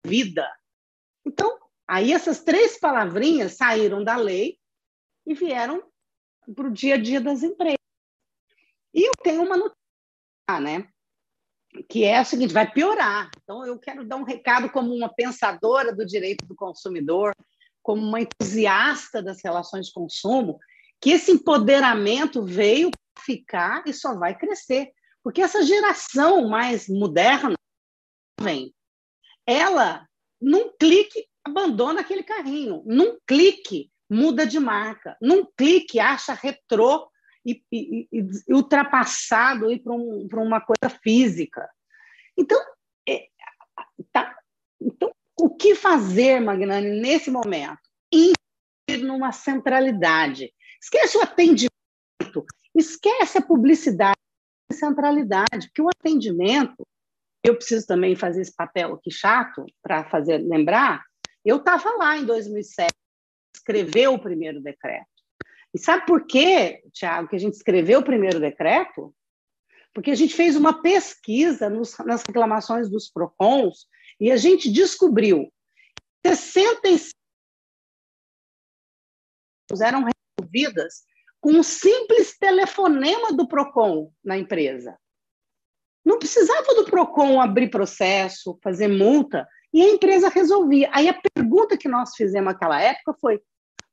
vida. 0.04 0.50
Então, 1.24 1.58
aí 1.86 2.12
essas 2.12 2.42
três 2.42 2.78
palavrinhas 2.78 3.56
saíram 3.56 4.02
da 4.02 4.16
lei 4.16 4.58
e 5.26 5.34
vieram 5.34 5.82
para 6.54 6.66
o 6.66 6.72
dia 6.72 6.94
a 6.94 6.98
dia 6.98 7.20
das 7.20 7.42
empresas. 7.42 7.78
E 8.94 9.06
eu 9.06 9.12
tenho 9.22 9.42
uma 9.42 9.56
notícia, 9.56 10.60
né? 10.60 10.88
que 11.88 12.04
é 12.04 12.20
o 12.20 12.24
seguinte, 12.24 12.52
vai 12.52 12.70
piorar. 12.70 13.30
Então, 13.42 13.64
eu 13.64 13.78
quero 13.78 14.04
dar 14.04 14.16
um 14.16 14.24
recado 14.24 14.70
como 14.70 14.94
uma 14.94 15.12
pensadora 15.12 15.94
do 15.94 16.04
direito 16.04 16.46
do 16.46 16.54
consumidor, 16.54 17.34
como 17.82 18.02
uma 18.02 18.20
entusiasta 18.20 19.22
das 19.22 19.42
relações 19.42 19.86
de 19.86 19.92
consumo, 19.92 20.58
que 21.00 21.10
esse 21.10 21.30
empoderamento 21.30 22.42
veio 22.42 22.90
para 22.90 23.24
ficar 23.24 23.82
e 23.86 23.92
só 23.92 24.16
vai 24.18 24.36
crescer. 24.36 24.90
Porque 25.22 25.42
essa 25.42 25.62
geração 25.62 26.48
mais 26.48 26.88
moderna, 26.88 27.54
vem, 28.40 28.72
ela, 29.48 30.06
num 30.38 30.70
clique, 30.78 31.26
abandona 31.42 32.02
aquele 32.02 32.22
carrinho, 32.22 32.82
num 32.84 33.16
clique, 33.26 33.90
muda 34.10 34.46
de 34.46 34.60
marca, 34.60 35.16
num 35.22 35.42
clique, 35.56 35.98
acha 35.98 36.34
retrô 36.34 37.10
e, 37.46 37.62
e, 37.72 38.08
e 38.12 38.52
ultrapassado 38.52 39.72
e 39.72 39.80
para 39.80 39.94
um, 39.94 40.28
uma 40.34 40.60
coisa 40.60 40.94
física. 41.02 41.66
Então, 42.36 42.60
é, 43.08 43.28
tá, 44.12 44.36
então, 44.78 45.10
o 45.40 45.48
que 45.48 45.74
fazer, 45.74 46.40
Magnani, 46.40 47.00
nesse 47.00 47.30
momento? 47.30 47.80
Investir 48.12 49.06
numa 49.06 49.32
centralidade. 49.32 50.52
Esquece 50.80 51.16
o 51.16 51.22
atendimento, 51.22 52.44
esquece 52.74 53.38
a 53.38 53.42
publicidade, 53.42 54.14
centralidade, 54.70 55.68
porque 55.68 55.82
o 55.82 55.88
atendimento, 55.88 56.86
eu 57.48 57.56
preciso 57.56 57.86
também 57.86 58.14
fazer 58.16 58.40
esse 58.40 58.54
papel 58.54 58.94
aqui 58.94 59.10
chato 59.10 59.64
para 59.82 60.08
fazer 60.08 60.38
lembrar, 60.38 61.04
eu 61.44 61.56
estava 61.56 61.90
lá 61.96 62.16
em 62.16 62.24
2007, 62.24 62.92
escreveu 63.54 64.14
o 64.14 64.18
primeiro 64.18 64.60
decreto. 64.60 65.06
E 65.74 65.78
sabe 65.78 66.06
por 66.06 66.26
quê, 66.26 66.82
Tiago, 66.92 67.28
que 67.28 67.36
a 67.36 67.38
gente 67.38 67.54
escreveu 67.54 68.00
o 68.00 68.04
primeiro 68.04 68.40
decreto? 68.40 69.14
Porque 69.92 70.10
a 70.10 70.14
gente 70.14 70.34
fez 70.34 70.56
uma 70.56 70.82
pesquisa 70.82 71.68
nos, 71.68 71.96
nas 71.98 72.22
reclamações 72.22 72.88
dos 72.88 73.10
PROCONs 73.10 73.86
e 74.20 74.30
a 74.30 74.36
gente 74.36 74.70
descobriu 74.70 75.52
que 76.22 76.34
65 76.34 77.12
eram 79.82 80.04
resolvidas 80.38 81.04
com 81.40 81.52
um 81.52 81.62
simples 81.62 82.36
telefonema 82.38 83.32
do 83.32 83.46
PROCON 83.46 84.10
na 84.24 84.36
empresa. 84.36 84.98
Não 86.08 86.18
precisava 86.18 86.74
do 86.74 86.86
PROCON 86.86 87.38
abrir 87.38 87.68
processo, 87.68 88.58
fazer 88.64 88.88
multa, 88.88 89.46
e 89.70 89.82
a 89.82 89.90
empresa 89.90 90.30
resolvia. 90.30 90.88
Aí 90.90 91.06
a 91.06 91.20
pergunta 91.34 91.76
que 91.76 91.86
nós 91.86 92.16
fizemos 92.16 92.50
naquela 92.50 92.80
época 92.80 93.12
foi: 93.20 93.38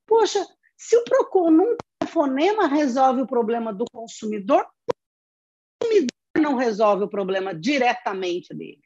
poxa, 0.08 0.41
se 0.78 0.95
o 0.95 1.04
PROCON 1.04 1.51
num 1.51 1.75
telefonema 1.99 2.67
resolve 2.67 3.21
o 3.21 3.28
problema 3.28 3.73
do 3.73 3.84
consumidor, 3.91 4.62
o 4.62 5.84
consumidor 5.84 6.08
não 6.38 6.56
resolve 6.56 7.04
o 7.04 7.10
problema 7.10 7.54
diretamente 7.54 8.56
dele. 8.56 8.80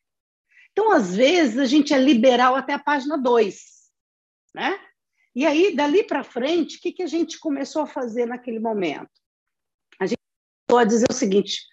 Então, 0.72 0.92
às 0.92 1.16
vezes, 1.16 1.60
a 1.60 1.66
gente 1.66 1.94
é 1.94 2.00
liberal 2.00 2.56
até 2.56 2.74
a 2.74 2.80
página 2.80 3.16
2, 3.16 3.62
né? 4.56 4.80
E 5.36 5.46
aí, 5.46 5.76
dali 5.76 6.04
para 6.04 6.24
frente, 6.24 6.78
o 6.78 6.82
que, 6.82 6.92
que 6.92 7.04
a 7.04 7.08
gente 7.08 7.40
começou 7.40 7.84
a 7.84 7.88
fazer 7.88 8.26
naquele 8.26 8.60
momento? 8.60 9.12
A 10.00 10.08
gente 10.08 10.18
começou 10.68 10.82
a 10.82 10.84
dizer 10.84 11.06
o 11.12 11.14
seguinte: 11.14 11.70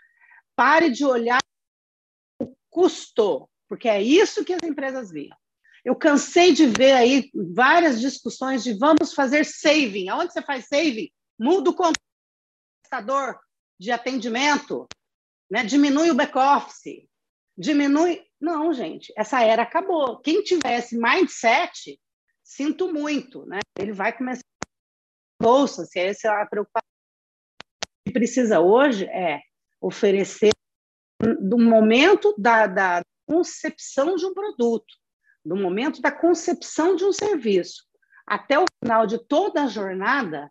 pare 0.56 0.90
de 0.90 1.04
olhar 1.04 1.42
o 2.40 2.56
custo, 2.70 3.48
porque 3.68 3.88
é 3.88 4.02
isso 4.02 4.44
que 4.44 4.54
as 4.54 4.62
empresas 4.62 5.10
viam. 5.10 5.36
Eu 5.84 5.94
cansei 5.94 6.52
de 6.52 6.66
ver 6.66 6.92
aí 6.92 7.30
várias 7.54 8.00
discussões 8.00 8.64
de 8.64 8.72
vamos 8.76 9.14
fazer 9.14 9.44
saving. 9.44 10.08
Aonde 10.08 10.32
você 10.32 10.42
faz 10.42 10.66
saving? 10.66 11.10
Muda 11.38 11.70
o 11.70 11.76
computador 11.76 13.38
de 13.78 13.92
atendimento, 13.92 14.88
né? 15.48 15.62
diminui 15.62 16.10
o 16.10 16.14
back-office, 16.14 17.06
diminui. 17.56 18.26
Não, 18.40 18.72
gente, 18.72 19.12
essa 19.16 19.42
era 19.42 19.62
acabou. 19.62 20.18
Quem 20.20 20.42
tivesse 20.42 20.98
mindset, 20.98 22.00
sinto 22.42 22.92
muito, 22.92 23.46
né? 23.46 23.60
Ele 23.78 23.92
vai 23.92 24.12
começar 24.16 24.42
a 24.62 25.44
bolsa, 25.44 25.84
se 25.84 26.00
essa 26.00 26.28
é 26.28 26.42
a 26.42 26.46
preocupação. 26.46 26.88
Que 28.04 28.12
precisa 28.12 28.60
hoje 28.60 29.04
é 29.04 29.40
oferecer 29.80 30.50
do 31.40 31.58
momento 31.58 32.34
da, 32.36 32.66
da 32.66 33.02
concepção 33.26 34.16
de 34.16 34.26
um 34.26 34.34
produto, 34.34 34.94
do 35.44 35.56
momento 35.56 36.00
da 36.00 36.12
concepção 36.12 36.94
de 36.94 37.04
um 37.04 37.12
serviço 37.12 37.84
até 38.26 38.58
o 38.58 38.64
final 38.82 39.06
de 39.06 39.18
toda 39.26 39.62
a 39.62 39.68
jornada, 39.68 40.50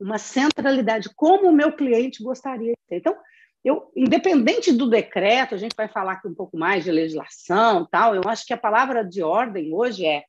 uma 0.00 0.18
centralidade, 0.18 1.10
como 1.14 1.48
o 1.48 1.52
meu 1.52 1.76
cliente 1.76 2.22
gostaria 2.22 2.72
de 2.72 2.88
ter. 2.88 2.96
Então, 2.96 3.16
eu, 3.64 3.92
independente 3.94 4.72
do 4.72 4.88
decreto, 4.88 5.54
a 5.54 5.58
gente 5.58 5.76
vai 5.76 5.86
falar 5.86 6.14
aqui 6.14 6.26
um 6.26 6.34
pouco 6.34 6.56
mais 6.56 6.82
de 6.82 6.90
legislação, 6.90 7.86
tal. 7.86 8.14
Eu 8.14 8.22
acho 8.26 8.44
que 8.44 8.52
a 8.52 8.58
palavra 8.58 9.04
de 9.04 9.22
ordem 9.22 9.72
hoje 9.72 10.04
é: 10.04 10.24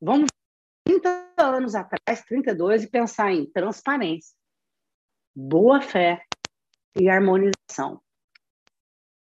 vamos 0.00 0.26
30 0.84 1.32
anos 1.38 1.74
atrás, 1.74 2.22
32, 2.26 2.82
e 2.82 2.90
pensar 2.90 3.32
em 3.32 3.46
transparência, 3.46 4.34
boa 5.34 5.80
fé 5.80 6.22
e 6.98 7.08
harmonização 7.08 8.00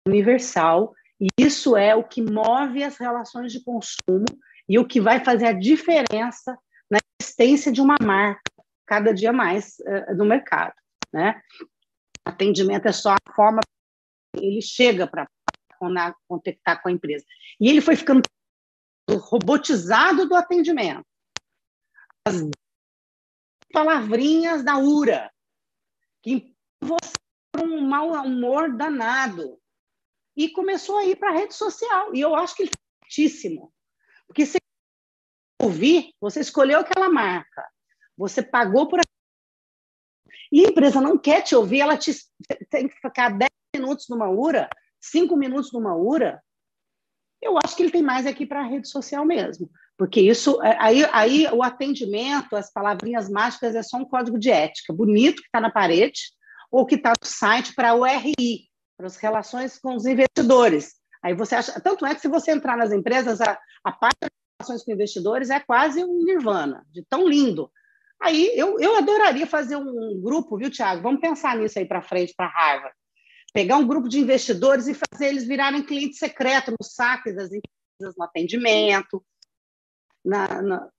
universal. 0.07 0.93
E 1.19 1.27
isso 1.37 1.77
é 1.77 1.95
o 1.95 2.03
que 2.03 2.21
move 2.21 2.83
as 2.83 2.97
relações 2.97 3.51
de 3.51 3.63
consumo 3.63 4.25
e 4.67 4.77
o 4.77 4.87
que 4.87 4.99
vai 4.99 5.23
fazer 5.23 5.47
a 5.47 5.53
diferença 5.53 6.57
na 6.89 6.99
existência 7.21 7.71
de 7.71 7.81
uma 7.81 7.95
marca 8.01 8.41
cada 8.85 9.13
dia 9.13 9.31
mais 9.31 9.75
uh, 9.79 10.15
no 10.15 10.25
mercado, 10.25 10.73
né? 11.11 11.41
Atendimento 12.25 12.87
é 12.87 12.91
só 12.91 13.13
a 13.13 13.33
forma 13.33 13.59
ele 14.35 14.61
chega 14.61 15.07
para 15.07 15.27
contactar 16.27 16.81
com 16.81 16.89
a 16.89 16.91
empresa. 16.91 17.25
E 17.59 17.69
ele 17.69 17.81
foi 17.81 17.95
ficando 17.95 18.21
robotizado 19.09 20.27
do 20.27 20.35
atendimento. 20.35 21.05
As 22.25 22.35
palavrinhas 23.71 24.63
da 24.63 24.77
URA, 24.77 25.31
que 26.21 26.52
um 27.61 27.81
mau 27.81 28.11
humor 28.11 28.75
danado. 28.75 29.59
E 30.35 30.49
começou 30.49 30.97
a 30.97 31.05
ir 31.05 31.15
para 31.15 31.29
a 31.29 31.33
rede 31.33 31.53
social. 31.53 32.13
E 32.15 32.21
eu 32.21 32.35
acho 32.35 32.55
que 32.55 32.63
ele 32.63 32.71
é 32.71 33.05
certíssimo. 33.05 33.71
Porque 34.27 34.45
se 34.45 34.57
ouvir, 35.61 36.13
você 36.19 36.39
escolheu 36.39 36.79
aquela 36.79 37.09
marca, 37.09 37.63
você 38.17 38.41
pagou 38.41 38.87
por 38.87 38.99
e 40.51 40.65
a 40.65 40.69
empresa 40.69 41.01
não 41.01 41.17
quer 41.17 41.41
te 41.41 41.55
ouvir, 41.55 41.81
ela 41.81 41.97
te, 41.97 42.11
tem 42.69 42.87
que 42.87 42.95
ficar 43.01 43.29
10 43.29 43.49
minutos 43.75 44.07
numa 44.07 44.29
URA, 44.29 44.69
5 45.01 45.35
minutos 45.35 45.73
numa 45.73 45.95
URA. 45.95 46.39
Eu 47.41 47.57
acho 47.57 47.75
que 47.75 47.81
ele 47.81 47.91
tem 47.91 48.03
mais 48.03 48.27
aqui 48.27 48.45
para 48.45 48.61
a 48.61 48.67
rede 48.67 48.87
social 48.87 49.25
mesmo. 49.25 49.67
Porque 49.97 50.21
isso, 50.21 50.61
é, 50.61 50.77
aí, 50.79 51.03
aí 51.11 51.47
o 51.47 51.63
atendimento, 51.63 52.55
as 52.55 52.71
palavrinhas 52.71 53.29
mágicas, 53.29 53.73
é 53.73 53.81
só 53.81 53.97
um 53.97 54.05
código 54.05 54.37
de 54.37 54.51
ética 54.51 54.93
bonito 54.93 55.41
que 55.41 55.47
está 55.47 55.59
na 55.59 55.71
parede, 55.71 56.21
ou 56.73 56.87
que 56.87 56.95
está 56.95 57.11
no 57.11 57.27
site 57.27 57.75
para 57.75 57.93
o 57.93 58.03
RI, 58.03 58.67
para 58.97 59.05
as 59.05 59.15
relações 59.17 59.77
com 59.77 59.95
os 59.95 60.07
investidores. 60.07 60.95
Aí 61.21 61.35
você 61.35 61.53
acha. 61.53 61.79
Tanto 61.79 62.03
é 62.03 62.15
que 62.15 62.21
se 62.21 62.27
você 62.27 62.51
entrar 62.51 62.75
nas 62.75 62.91
empresas, 62.91 63.39
a, 63.41 63.59
a 63.83 63.91
parte 63.91 64.17
das 64.19 64.31
relações 64.59 64.83
com 64.83 64.91
investidores 64.91 65.51
é 65.51 65.59
quase 65.59 66.03
um 66.03 66.23
nirvana, 66.25 66.83
de 66.89 67.05
tão 67.07 67.27
lindo. 67.27 67.71
Aí 68.19 68.51
eu, 68.55 68.79
eu 68.79 68.95
adoraria 68.95 69.45
fazer 69.45 69.75
um 69.75 70.19
grupo, 70.19 70.57
viu, 70.57 70.71
Tiago? 70.71 71.03
Vamos 71.03 71.21
pensar 71.21 71.55
nisso 71.57 71.77
aí 71.77 71.85
para 71.85 72.01
frente, 72.01 72.33
para 72.35 72.47
Harvard. 72.47 72.95
Pegar 73.53 73.77
um 73.77 73.85
grupo 73.85 74.09
de 74.09 74.19
investidores 74.19 74.87
e 74.87 74.95
fazer 74.95 75.27
eles 75.27 75.47
virarem 75.47 75.83
cliente 75.83 76.15
secreto 76.15 76.71
nos 76.71 76.95
saques 76.95 77.35
das 77.35 77.51
empresas, 77.51 78.15
no 78.17 78.23
atendimento. 78.23 79.23
Na, 80.25 80.61
na... 80.63 80.89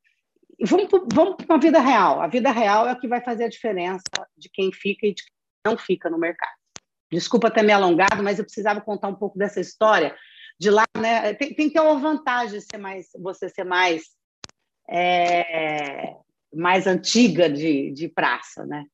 Vamos, 0.65 0.89
vamos 1.13 1.45
para 1.45 1.57
a 1.57 1.59
vida 1.59 1.81
real. 1.81 2.21
A 2.21 2.29
vida 2.29 2.53
real 2.53 2.87
é 2.87 2.93
o 2.93 3.01
que 3.01 3.09
vai 3.09 3.21
fazer 3.21 3.45
a 3.45 3.49
diferença 3.49 4.05
de 4.39 4.49
quem 4.49 4.71
fica 4.73 5.09
e 5.09 5.15
de 5.15 5.25
quem 5.25 5.35
não 5.65 5.79
fica 5.79 6.11
no 6.11 6.19
mercado. 6.19 6.53
Desculpa 7.11 7.51
ter 7.51 7.63
me 7.63 7.73
alongado, 7.73 8.23
mas 8.23 8.39
eu 8.39 8.45
precisava 8.45 8.81
contar 8.81 9.09
um 9.09 9.15
pouco 9.15 9.39
dessa 9.39 9.61
história. 9.61 10.15
De 10.59 10.71
lá, 10.71 10.85
né? 10.97 11.35
Tem, 11.35 11.55
tem 11.55 11.69
que 11.69 11.75
ter 11.75 11.81
uma 11.81 11.99
vantagem 11.99 12.61
ser 12.61 12.79
mais, 12.79 13.09
você 13.21 13.49
ser 13.49 13.65
mais 13.65 14.03
é, 14.89 16.15
mais 16.55 16.87
antiga 16.87 17.49
de, 17.49 17.91
de 17.93 18.09
praça, 18.09 18.65
né? 18.65 18.85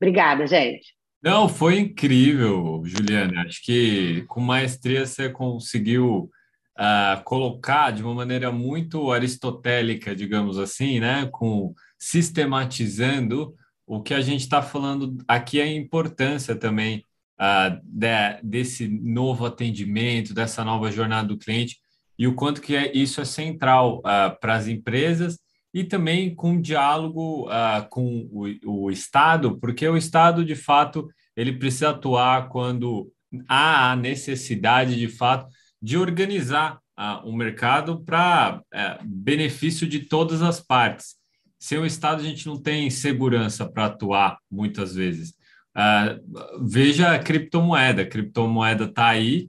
Obrigada, 0.00 0.46
gente. 0.46 0.94
Não, 1.22 1.48
foi 1.48 1.78
incrível, 1.78 2.82
Juliana. 2.84 3.42
Acho 3.42 3.62
que 3.62 4.22
com 4.28 4.40
maestria 4.40 5.06
você 5.06 5.30
conseguiu 5.30 6.30
uh, 6.78 7.22
colocar 7.24 7.92
de 7.92 8.02
uma 8.02 8.14
maneira 8.14 8.50
muito 8.52 9.10
aristotélica, 9.10 10.14
digamos 10.14 10.58
assim, 10.58 11.00
né? 11.00 11.28
Com 11.32 11.74
sistematizando 11.98 13.54
o 13.86 14.02
que 14.02 14.14
a 14.14 14.20
gente 14.20 14.40
está 14.40 14.62
falando 14.62 15.18
aqui 15.28 15.60
é 15.60 15.64
a 15.64 15.72
importância 15.72 16.54
também 16.56 17.04
uh, 17.38 17.80
de, 17.84 18.42
desse 18.42 18.88
novo 18.88 19.44
atendimento, 19.44 20.34
dessa 20.34 20.64
nova 20.64 20.90
jornada 20.90 21.28
do 21.28 21.38
cliente 21.38 21.78
e 22.18 22.26
o 22.26 22.34
quanto 22.34 22.60
que 22.60 22.76
é, 22.76 22.96
isso 22.96 23.20
é 23.20 23.24
central 23.24 23.98
uh, 23.98 24.38
para 24.40 24.54
as 24.54 24.68
empresas 24.68 25.38
e 25.72 25.82
também 25.82 26.34
com 26.34 26.60
diálogo 26.60 27.48
uh, 27.48 27.88
com 27.90 28.28
o, 28.30 28.84
o, 28.84 28.90
Estado, 28.90 29.58
porque 29.58 29.86
o 29.88 29.96
Estado, 29.96 30.44
de 30.44 30.54
fato, 30.54 31.08
ele 31.36 31.52
precisa 31.52 31.90
atuar 31.90 32.48
quando 32.48 33.10
há 33.48 33.90
a 33.90 33.96
necessidade, 33.96 34.96
de 34.96 35.08
fato, 35.08 35.48
de 35.82 35.98
organizar 35.98 36.78
o 37.24 37.32
mercado 37.32 38.00
para 38.04 38.62
uh, 38.72 39.04
benefício 39.04 39.84
de 39.84 39.98
todas 39.98 40.42
as 40.42 40.60
partes. 40.60 41.16
Sem 41.64 41.78
o 41.78 41.86
Estado, 41.86 42.20
a 42.20 42.24
gente 42.24 42.46
não 42.46 42.60
tem 42.60 42.90
segurança 42.90 43.64
para 43.64 43.86
atuar, 43.86 44.38
muitas 44.50 44.94
vezes. 44.94 45.30
Uh, 45.74 46.60
veja 46.62 47.14
a 47.14 47.18
criptomoeda, 47.18 48.02
a 48.02 48.06
criptomoeda 48.06 48.84
está 48.84 49.06
aí, 49.06 49.48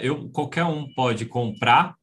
eu, 0.00 0.30
qualquer 0.30 0.64
um 0.64 0.90
pode 0.94 1.26
comprar, 1.26 1.94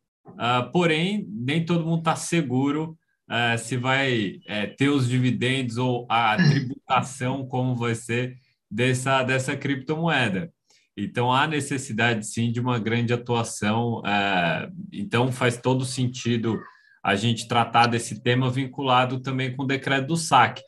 porém, 0.71 1.25
nem 1.27 1.65
todo 1.65 1.83
mundo 1.83 2.01
está 2.01 2.15
seguro 2.15 2.95
uh, 3.27 3.57
se 3.57 3.75
vai 3.75 4.39
uh, 4.45 4.75
ter 4.77 4.89
os 4.89 5.09
dividendos 5.09 5.77
ou 5.77 6.05
a 6.07 6.37
tributação, 6.37 7.47
como 7.47 7.75
vai 7.75 7.95
ser 7.95 8.37
dessa, 8.69 9.23
dessa 9.23 9.57
criptomoeda. 9.57 10.53
Então, 10.95 11.33
há 11.33 11.47
necessidade, 11.47 12.27
sim, 12.27 12.51
de 12.51 12.59
uma 12.59 12.77
grande 12.77 13.13
atuação. 13.13 14.01
Uh, 14.01 14.71
então, 14.91 15.31
faz 15.31 15.57
todo 15.57 15.85
sentido 15.85 16.59
a 17.03 17.15
gente 17.15 17.47
tratar 17.47 17.87
desse 17.87 18.21
tema 18.21 18.49
vinculado 18.49 19.19
também 19.19 19.55
com 19.55 19.63
o 19.63 19.67
decreto 19.67 20.07
do 20.07 20.17
saque. 20.17 20.61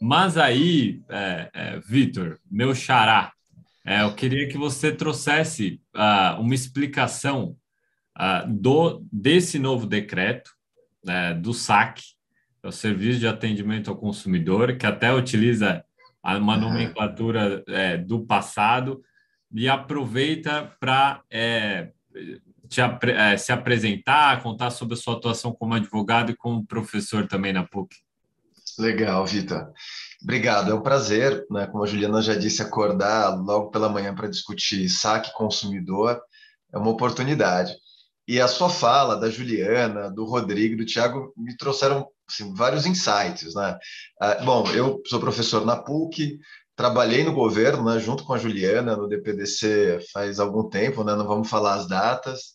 Mas 0.00 0.36
aí, 0.36 1.02
é, 1.08 1.50
é, 1.52 1.80
Vitor, 1.80 2.38
meu 2.50 2.74
xará, 2.74 3.32
é, 3.86 4.02
eu 4.02 4.14
queria 4.14 4.48
que 4.48 4.56
você 4.56 4.90
trouxesse 4.90 5.80
uh, 5.94 6.40
uma 6.40 6.54
explicação 6.54 7.56
uh, 8.16 8.48
do, 8.48 9.04
desse 9.12 9.58
novo 9.58 9.86
decreto, 9.86 10.50
é, 11.06 11.34
do 11.34 11.52
SAC, 11.52 12.00
é 12.62 12.68
o 12.68 12.72
Serviço 12.72 13.20
de 13.20 13.26
Atendimento 13.26 13.90
ao 13.90 13.96
Consumidor, 13.96 14.78
que 14.78 14.86
até 14.86 15.12
utiliza 15.12 15.84
uma 16.24 16.56
nomenclatura 16.56 17.62
é, 17.68 17.98
do 17.98 18.24
passado 18.24 19.02
e 19.52 19.68
aproveita 19.68 20.74
para 20.80 21.22
é, 22.80 23.32
é, 23.32 23.36
se 23.36 23.52
apresentar, 23.52 24.42
contar 24.42 24.70
sobre 24.70 24.94
a 24.94 24.96
sua 24.96 25.14
atuação 25.14 25.52
como 25.52 25.74
advogado 25.74 26.30
e 26.30 26.36
como 26.36 26.66
professor 26.66 27.26
também 27.26 27.52
na 27.52 27.64
PUC. 27.64 27.94
Legal, 28.78 29.24
Vitor. 29.26 29.72
Obrigado, 30.22 30.70
é 30.70 30.74
um 30.74 30.80
prazer, 30.80 31.44
né? 31.50 31.66
Como 31.66 31.84
a 31.84 31.86
Juliana 31.86 32.22
já 32.22 32.34
disse, 32.34 32.62
acordar 32.62 33.36
logo 33.36 33.70
pela 33.70 33.88
manhã 33.88 34.14
para 34.14 34.28
discutir 34.28 34.88
saque 34.88 35.32
consumidor 35.32 36.20
é 36.72 36.78
uma 36.78 36.90
oportunidade. 36.90 37.74
E 38.26 38.40
a 38.40 38.48
sua 38.48 38.70
fala, 38.70 39.16
da 39.16 39.28
Juliana, 39.28 40.10
do 40.10 40.24
Rodrigo, 40.24 40.76
do 40.76 40.86
Tiago, 40.86 41.32
me 41.36 41.56
trouxeram 41.56 42.08
assim, 42.28 42.54
vários 42.54 42.86
insights, 42.86 43.54
né? 43.54 43.78
Ah, 44.20 44.36
bom, 44.42 44.66
eu 44.70 45.00
sou 45.06 45.20
professor 45.20 45.64
na 45.64 45.76
PUC, 45.76 46.38
trabalhei 46.74 47.22
no 47.22 47.34
governo, 47.34 47.84
né, 47.84 48.00
junto 48.00 48.24
com 48.24 48.32
a 48.32 48.38
Juliana, 48.38 48.96
no 48.96 49.08
DPDC 49.08 50.00
faz 50.12 50.40
algum 50.40 50.68
tempo, 50.68 51.04
né? 51.04 51.14
Não 51.14 51.26
vamos 51.26 51.48
falar 51.48 51.74
as 51.74 51.86
datas. 51.86 52.54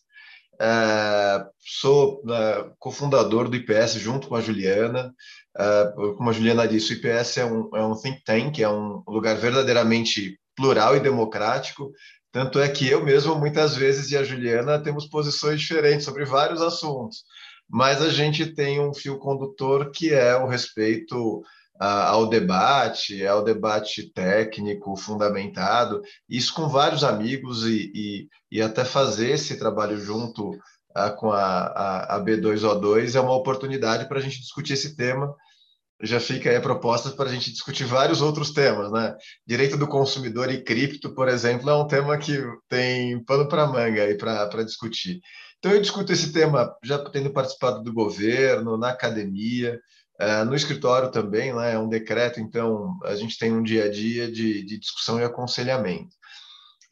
É, 0.60 1.46
sou 1.58 2.22
é, 2.28 2.70
cofundador 2.78 3.48
do 3.48 3.56
IPS 3.56 3.94
junto 3.94 4.28
com 4.28 4.36
a 4.36 4.42
Juliana. 4.42 5.14
É, 5.56 5.92
como 6.16 6.28
a 6.28 6.32
Juliana 6.32 6.68
disse, 6.68 6.92
o 6.92 6.96
IPS 6.96 7.38
é 7.38 7.44
um, 7.46 7.70
é 7.74 7.82
um 7.82 7.94
think 7.94 8.22
tank, 8.24 8.58
é 8.60 8.68
um 8.68 9.02
lugar 9.08 9.36
verdadeiramente 9.36 10.38
plural 10.54 10.96
e 10.96 11.00
democrático. 11.00 11.90
Tanto 12.30 12.60
é 12.60 12.68
que 12.68 12.86
eu 12.86 13.02
mesmo, 13.02 13.34
muitas 13.36 13.74
vezes, 13.74 14.10
e 14.10 14.16
a 14.16 14.22
Juliana, 14.22 14.78
temos 14.78 15.06
posições 15.06 15.60
diferentes 15.60 16.04
sobre 16.04 16.24
vários 16.24 16.60
assuntos, 16.60 17.24
mas 17.68 18.02
a 18.02 18.10
gente 18.10 18.46
tem 18.54 18.80
um 18.80 18.94
fio 18.94 19.18
condutor 19.18 19.90
que 19.90 20.12
é 20.12 20.36
o 20.36 20.46
respeito 20.46 21.42
ao 21.80 22.28
debate, 22.28 23.26
ao 23.26 23.42
debate 23.42 24.12
técnico 24.12 24.94
fundamentado, 24.96 26.02
isso 26.28 26.52
com 26.52 26.68
vários 26.68 27.02
amigos 27.02 27.64
e, 27.64 27.90
e, 27.94 28.28
e 28.52 28.60
até 28.60 28.84
fazer 28.84 29.30
esse 29.30 29.58
trabalho 29.58 29.98
junto 29.98 30.50
uh, 30.50 31.16
com 31.16 31.32
a, 31.32 31.40
a, 31.40 32.16
a, 32.16 32.20
B2O2 32.20 33.14
é 33.14 33.20
uma 33.20 33.34
oportunidade 33.34 34.06
para 34.06 34.18
a 34.18 34.22
gente 34.22 34.40
discutir 34.40 34.74
esse 34.74 34.94
tema. 34.94 35.34
Já 36.02 36.20
fica 36.20 36.50
aí 36.50 36.56
a 36.56 36.62
proposta 36.62 37.10
para 37.10 37.30
a 37.30 37.32
gente 37.32 37.50
discutir 37.50 37.84
vários 37.84 38.20
outros 38.20 38.52
temas, 38.52 38.90
né? 38.90 39.14
Direito 39.46 39.76
do 39.76 39.86
consumidor 39.86 40.50
e 40.50 40.62
cripto, 40.62 41.14
por 41.14 41.28
exemplo, 41.28 41.68
é 41.68 41.74
um 41.74 41.86
tema 41.86 42.16
que 42.18 42.42
tem 42.68 43.22
pano 43.24 43.48
para 43.48 43.66
manga 43.66 44.02
aí 44.02 44.16
para 44.16 44.64
discutir. 44.64 45.20
Então, 45.58 45.72
eu 45.72 45.80
discuto 45.80 46.10
esse 46.10 46.32
tema 46.32 46.74
já 46.82 46.98
tendo 47.10 47.30
participado 47.30 47.82
do 47.82 47.92
governo, 47.92 48.78
na 48.78 48.90
academia, 48.90 49.78
Uh, 50.20 50.44
no 50.44 50.54
escritório 50.54 51.10
também, 51.10 51.54
né, 51.54 51.72
é 51.72 51.78
um 51.78 51.88
decreto, 51.88 52.40
então 52.40 52.98
a 53.04 53.16
gente 53.16 53.38
tem 53.38 53.52
um 53.52 53.62
dia 53.62 53.86
a 53.86 53.90
dia 53.90 54.30
de, 54.30 54.62
de 54.66 54.78
discussão 54.78 55.18
e 55.18 55.24
aconselhamento. 55.24 56.14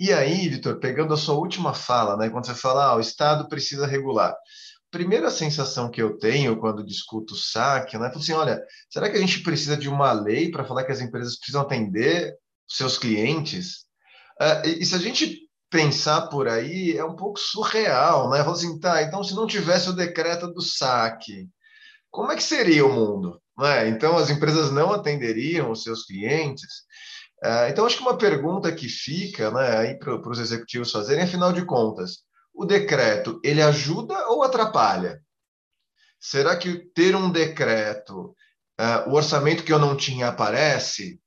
E 0.00 0.12
aí, 0.12 0.48
Vitor, 0.48 0.78
pegando 0.78 1.12
a 1.12 1.16
sua 1.16 1.34
última 1.34 1.74
fala, 1.74 2.16
né, 2.16 2.30
quando 2.30 2.46
você 2.46 2.54
fala, 2.54 2.86
ah, 2.86 2.96
o 2.96 3.00
Estado 3.00 3.46
precisa 3.46 3.86
regular. 3.86 4.34
Primeira 4.90 5.30
sensação 5.30 5.90
que 5.90 6.00
eu 6.00 6.16
tenho 6.16 6.58
quando 6.58 6.86
discuto 6.86 7.34
o 7.34 7.36
saque, 7.36 7.98
né, 7.98 8.10
é 8.14 8.16
assim, 8.16 8.32
olha, 8.32 8.62
será 8.88 9.10
que 9.10 9.18
a 9.18 9.20
gente 9.20 9.42
precisa 9.42 9.76
de 9.76 9.90
uma 9.90 10.10
lei 10.12 10.50
para 10.50 10.64
falar 10.64 10.84
que 10.84 10.92
as 10.92 11.02
empresas 11.02 11.36
precisam 11.36 11.60
atender 11.60 12.34
seus 12.66 12.96
clientes? 12.96 13.84
Uh, 14.40 14.66
e, 14.66 14.82
e 14.82 14.86
se 14.86 14.94
a 14.94 14.98
gente 14.98 15.38
pensar 15.68 16.28
por 16.28 16.48
aí, 16.48 16.96
é 16.96 17.04
um 17.04 17.14
pouco 17.14 17.38
surreal, 17.38 18.30
né? 18.30 18.38
Falar 18.38 18.56
assim, 18.56 18.78
tá, 18.78 19.02
então 19.02 19.22
se 19.22 19.34
não 19.34 19.46
tivesse 19.46 19.90
o 19.90 19.94
decreto 19.94 20.46
do 20.46 20.62
saque, 20.62 21.46
como 22.10 22.32
é 22.32 22.36
que 22.36 22.42
seria 22.42 22.84
o 22.86 22.92
mundo? 22.92 23.40
É? 23.60 23.88
Então, 23.88 24.16
as 24.16 24.30
empresas 24.30 24.70
não 24.70 24.92
atenderiam 24.92 25.70
os 25.70 25.82
seus 25.82 26.04
clientes. 26.04 26.84
É, 27.42 27.68
então, 27.68 27.86
acho 27.86 27.96
que 27.96 28.02
uma 28.02 28.18
pergunta 28.18 28.72
que 28.72 28.88
fica 28.88 29.50
né, 29.50 29.94
para 29.94 30.30
os 30.30 30.38
executivos 30.38 30.92
fazerem, 30.92 31.24
afinal 31.24 31.52
de 31.52 31.64
contas, 31.64 32.18
o 32.54 32.64
decreto 32.64 33.40
ele 33.44 33.62
ajuda 33.62 34.28
ou 34.28 34.42
atrapalha? 34.42 35.20
Será 36.20 36.56
que 36.56 36.78
ter 36.92 37.14
um 37.14 37.30
decreto, 37.30 38.34
uh, 38.80 39.08
o 39.08 39.14
orçamento 39.14 39.62
que 39.62 39.72
eu 39.72 39.78
não 39.78 39.96
tinha 39.96 40.28
aparece? 40.28 41.20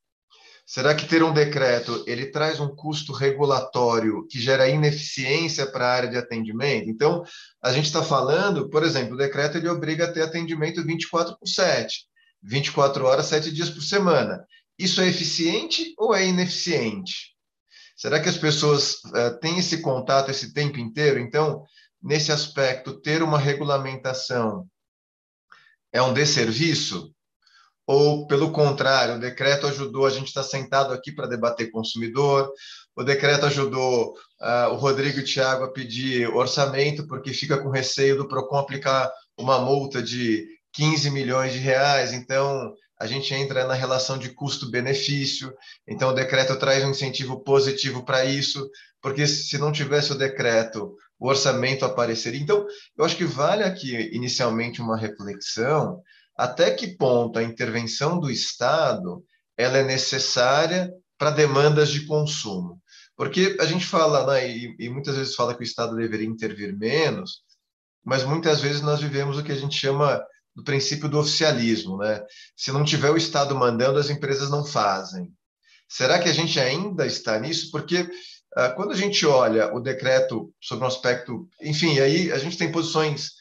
Será 0.72 0.96
que 0.96 1.06
ter 1.06 1.22
um 1.22 1.34
decreto 1.34 2.02
ele 2.08 2.28
traz 2.28 2.62
um 2.62 2.74
custo 2.74 3.12
regulatório 3.12 4.26
que 4.28 4.40
gera 4.40 4.70
ineficiência 4.70 5.70
para 5.70 5.86
a 5.86 5.92
área 5.92 6.10
de 6.10 6.16
atendimento? 6.16 6.90
Então, 6.90 7.26
a 7.62 7.74
gente 7.74 7.88
está 7.88 8.02
falando, 8.02 8.70
por 8.70 8.82
exemplo, 8.82 9.16
o 9.16 9.18
decreto 9.18 9.58
ele 9.58 9.68
obriga 9.68 10.06
a 10.06 10.14
ter 10.14 10.22
atendimento 10.22 10.82
24 10.82 11.38
por 11.38 11.46
7, 11.46 12.06
24 12.42 13.06
horas, 13.06 13.26
7 13.26 13.52
dias 13.52 13.70
por 13.70 13.82
semana. 13.82 14.48
Isso 14.80 15.02
é 15.02 15.10
eficiente 15.10 15.94
ou 15.98 16.16
é 16.16 16.26
ineficiente? 16.26 17.36
Será 17.94 18.22
que 18.22 18.30
as 18.30 18.38
pessoas 18.38 18.94
uh, 19.08 19.38
têm 19.42 19.60
esse 19.60 19.82
contato 19.82 20.32
esse 20.32 20.54
tempo 20.54 20.80
inteiro? 20.80 21.20
Então, 21.20 21.66
nesse 22.02 22.32
aspecto, 22.32 23.02
ter 23.02 23.22
uma 23.22 23.38
regulamentação 23.38 24.66
é 25.92 26.02
um 26.02 26.14
desserviço? 26.14 27.14
Ou, 27.88 28.28
pelo 28.28 28.52
contrário, 28.52 29.16
o 29.16 29.20
decreto 29.20 29.68
ajudou, 29.68 30.06
a 30.06 30.10
gente 30.10 30.28
está 30.28 30.44
sentado 30.44 30.94
aqui 30.94 31.12
para 31.12 31.28
debater 31.28 31.72
consumidor, 31.72 32.52
o 32.96 33.04
decreto 33.04 33.46
ajudou 33.46 34.14
uh, 34.42 34.72
o 34.72 34.76
Rodrigo 34.76 35.20
e 35.20 35.22
o 35.22 35.26
Tiago 35.26 35.64
a 35.64 35.72
pedir 35.72 36.28
orçamento, 36.30 37.08
porque 37.08 37.34
fica 37.34 37.58
com 37.58 37.70
receio 37.70 38.18
do 38.18 38.28
PROCON 38.28 38.58
aplicar 38.58 39.12
uma 39.38 39.60
multa 39.60 40.02
de 40.02 40.46
15 40.74 41.10
milhões 41.10 41.54
de 41.54 41.60
reais, 41.60 42.14
então 42.14 42.74
a 43.00 43.08
gente 43.08 43.34
entra 43.34 43.66
na 43.66 43.74
relação 43.74 44.18
de 44.18 44.30
custo-benefício, 44.30 45.52
então 45.88 46.10
o 46.10 46.14
decreto 46.14 46.56
traz 46.58 46.84
um 46.84 46.92
incentivo 46.92 47.44
positivo 47.44 48.06
para 48.06 48.24
isso, 48.24 48.70
porque 49.02 49.26
se 49.26 49.58
não 49.58 49.72
tivesse 49.72 50.12
o 50.12 50.18
decreto, 50.18 50.96
o 51.20 51.28
orçamento 51.28 51.84
apareceria. 51.84 52.40
Então, 52.40 52.66
eu 52.96 53.04
acho 53.04 53.16
que 53.16 53.26
vale 53.26 53.64
aqui 53.64 54.10
inicialmente 54.14 54.82
uma 54.82 54.98
reflexão 54.98 56.02
até 56.42 56.72
que 56.72 56.88
ponto 56.88 57.38
a 57.38 57.44
intervenção 57.44 58.20
do 58.20 58.32
Estado 58.32 59.24
ela 59.56 59.78
é 59.78 59.84
necessária 59.84 60.92
para 61.16 61.30
demandas 61.30 61.90
de 61.90 62.08
consumo. 62.08 62.82
Porque 63.16 63.56
a 63.60 63.66
gente 63.66 63.86
fala, 63.86 64.26
né, 64.26 64.50
e, 64.50 64.76
e 64.80 64.90
muitas 64.90 65.16
vezes 65.16 65.36
fala 65.36 65.54
que 65.54 65.62
o 65.62 65.64
Estado 65.64 65.96
deveria 65.96 66.26
intervir 66.26 66.76
menos, 66.76 67.44
mas 68.04 68.24
muitas 68.24 68.60
vezes 68.60 68.82
nós 68.82 69.00
vivemos 69.00 69.38
o 69.38 69.44
que 69.44 69.52
a 69.52 69.56
gente 69.56 69.76
chama 69.76 70.20
do 70.56 70.64
princípio 70.64 71.08
do 71.08 71.20
oficialismo, 71.20 72.00
né? 72.00 72.24
Se 72.58 72.72
não 72.72 72.84
tiver 72.84 73.12
o 73.12 73.18
Estado 73.18 73.54
mandando, 73.54 74.00
as 74.00 74.10
empresas 74.10 74.50
não 74.50 74.66
fazem. 74.66 75.32
Será 75.88 76.18
que 76.18 76.28
a 76.28 76.34
gente 76.34 76.60
ainda 76.60 77.06
está 77.06 77.38
nisso? 77.38 77.70
Porque 77.70 78.10
ah, 78.56 78.70
quando 78.70 78.94
a 78.94 78.98
gente 78.98 79.28
olha 79.28 79.72
o 79.76 79.80
decreto 79.80 80.52
sobre 80.60 80.86
um 80.86 80.88
aspecto, 80.88 81.48
enfim, 81.62 82.00
aí 82.00 82.32
a 82.32 82.40
gente 82.40 82.58
tem 82.58 82.72
posições 82.72 83.40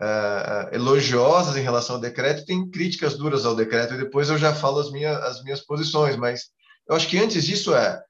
uh, 0.00 0.74
elogiosas 0.74 1.56
em 1.56 1.62
relação 1.62 1.96
ao 1.96 2.00
decreto, 2.00 2.44
tem 2.44 2.68
críticas 2.70 3.16
duras 3.16 3.44
ao 3.44 3.54
decreto, 3.54 3.94
e 3.94 3.98
depois 3.98 4.28
eu 4.28 4.38
já 4.38 4.54
falo 4.54 4.78
as 4.78 4.90
minhas, 4.90 5.16
as 5.22 5.42
minhas 5.42 5.60
posições, 5.60 6.16
mas 6.16 6.46
eu 6.88 6.94
acho 6.94 7.08
que 7.08 7.18
antes 7.18 7.44
disso 7.44 7.74
é, 7.74 8.00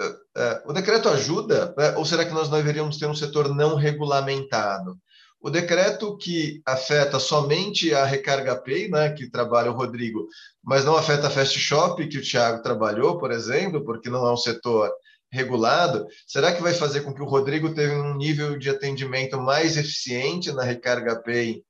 uh, 0.00 0.04
uh, 0.06 0.70
o 0.70 0.72
decreto 0.72 1.08
ajuda, 1.08 1.74
né? 1.76 1.96
ou 1.96 2.04
será 2.04 2.24
que 2.24 2.34
nós 2.34 2.48
deveríamos 2.48 2.98
ter 2.98 3.06
um 3.06 3.14
setor 3.14 3.54
não 3.54 3.74
regulamentado? 3.74 4.96
O 5.42 5.48
decreto 5.48 6.18
que 6.18 6.60
afeta 6.66 7.18
somente 7.18 7.94
a 7.94 8.04
Recarga 8.04 8.60
Pay, 8.60 8.90
né, 8.90 9.08
que 9.10 9.30
trabalha 9.30 9.70
o 9.70 9.74
Rodrigo, 9.74 10.28
mas 10.62 10.84
não 10.84 10.94
afeta 10.94 11.28
a 11.28 11.30
Fast 11.30 11.58
Shop, 11.58 12.06
que 12.06 12.18
o 12.18 12.22
Thiago 12.22 12.62
trabalhou, 12.62 13.18
por 13.18 13.30
exemplo, 13.32 13.82
porque 13.82 14.10
não 14.10 14.26
é 14.26 14.30
um 14.30 14.36
setor 14.36 14.92
regulado, 15.32 16.06
será 16.26 16.52
que 16.52 16.62
vai 16.62 16.74
fazer 16.74 17.02
com 17.02 17.14
que 17.14 17.22
o 17.22 17.26
Rodrigo 17.26 17.74
tenha 17.74 17.94
um 18.02 18.16
nível 18.16 18.58
de 18.58 18.68
atendimento 18.68 19.40
mais 19.40 19.76
eficiente 19.76 20.52
na 20.52 20.62
Recarga 20.62 21.22
Pay 21.22 21.62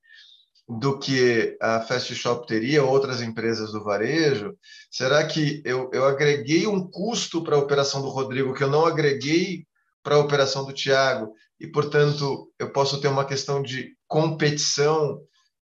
do 0.69 0.99
que 0.99 1.57
a 1.61 1.81
Fast 1.81 2.15
Shop 2.15 2.47
teria, 2.47 2.85
outras 2.85 3.21
empresas 3.21 3.73
do 3.73 3.83
varejo? 3.83 4.57
Será 4.91 5.27
que 5.27 5.63
eu, 5.65 5.91
eu 5.93 6.05
agreguei 6.07 6.67
um 6.67 6.89
custo 6.89 7.43
para 7.43 7.57
a 7.57 7.59
operação 7.59 8.01
do 8.01 8.09
Rodrigo 8.09 8.55
que 8.55 8.63
eu 8.63 8.71
não 8.71 8.87
agreguei 8.87 9.67
para 10.03 10.15
a 10.15 10.21
operação 10.21 10.65
do 10.65 10.73
Tiago 10.73 11.35
e, 11.59 11.67
portanto, 11.67 12.51
eu 12.59 12.73
posso 12.73 13.01
ter 13.01 13.09
uma 13.09 13.25
questão 13.25 13.63
de 13.63 13.95
competição 14.07 15.21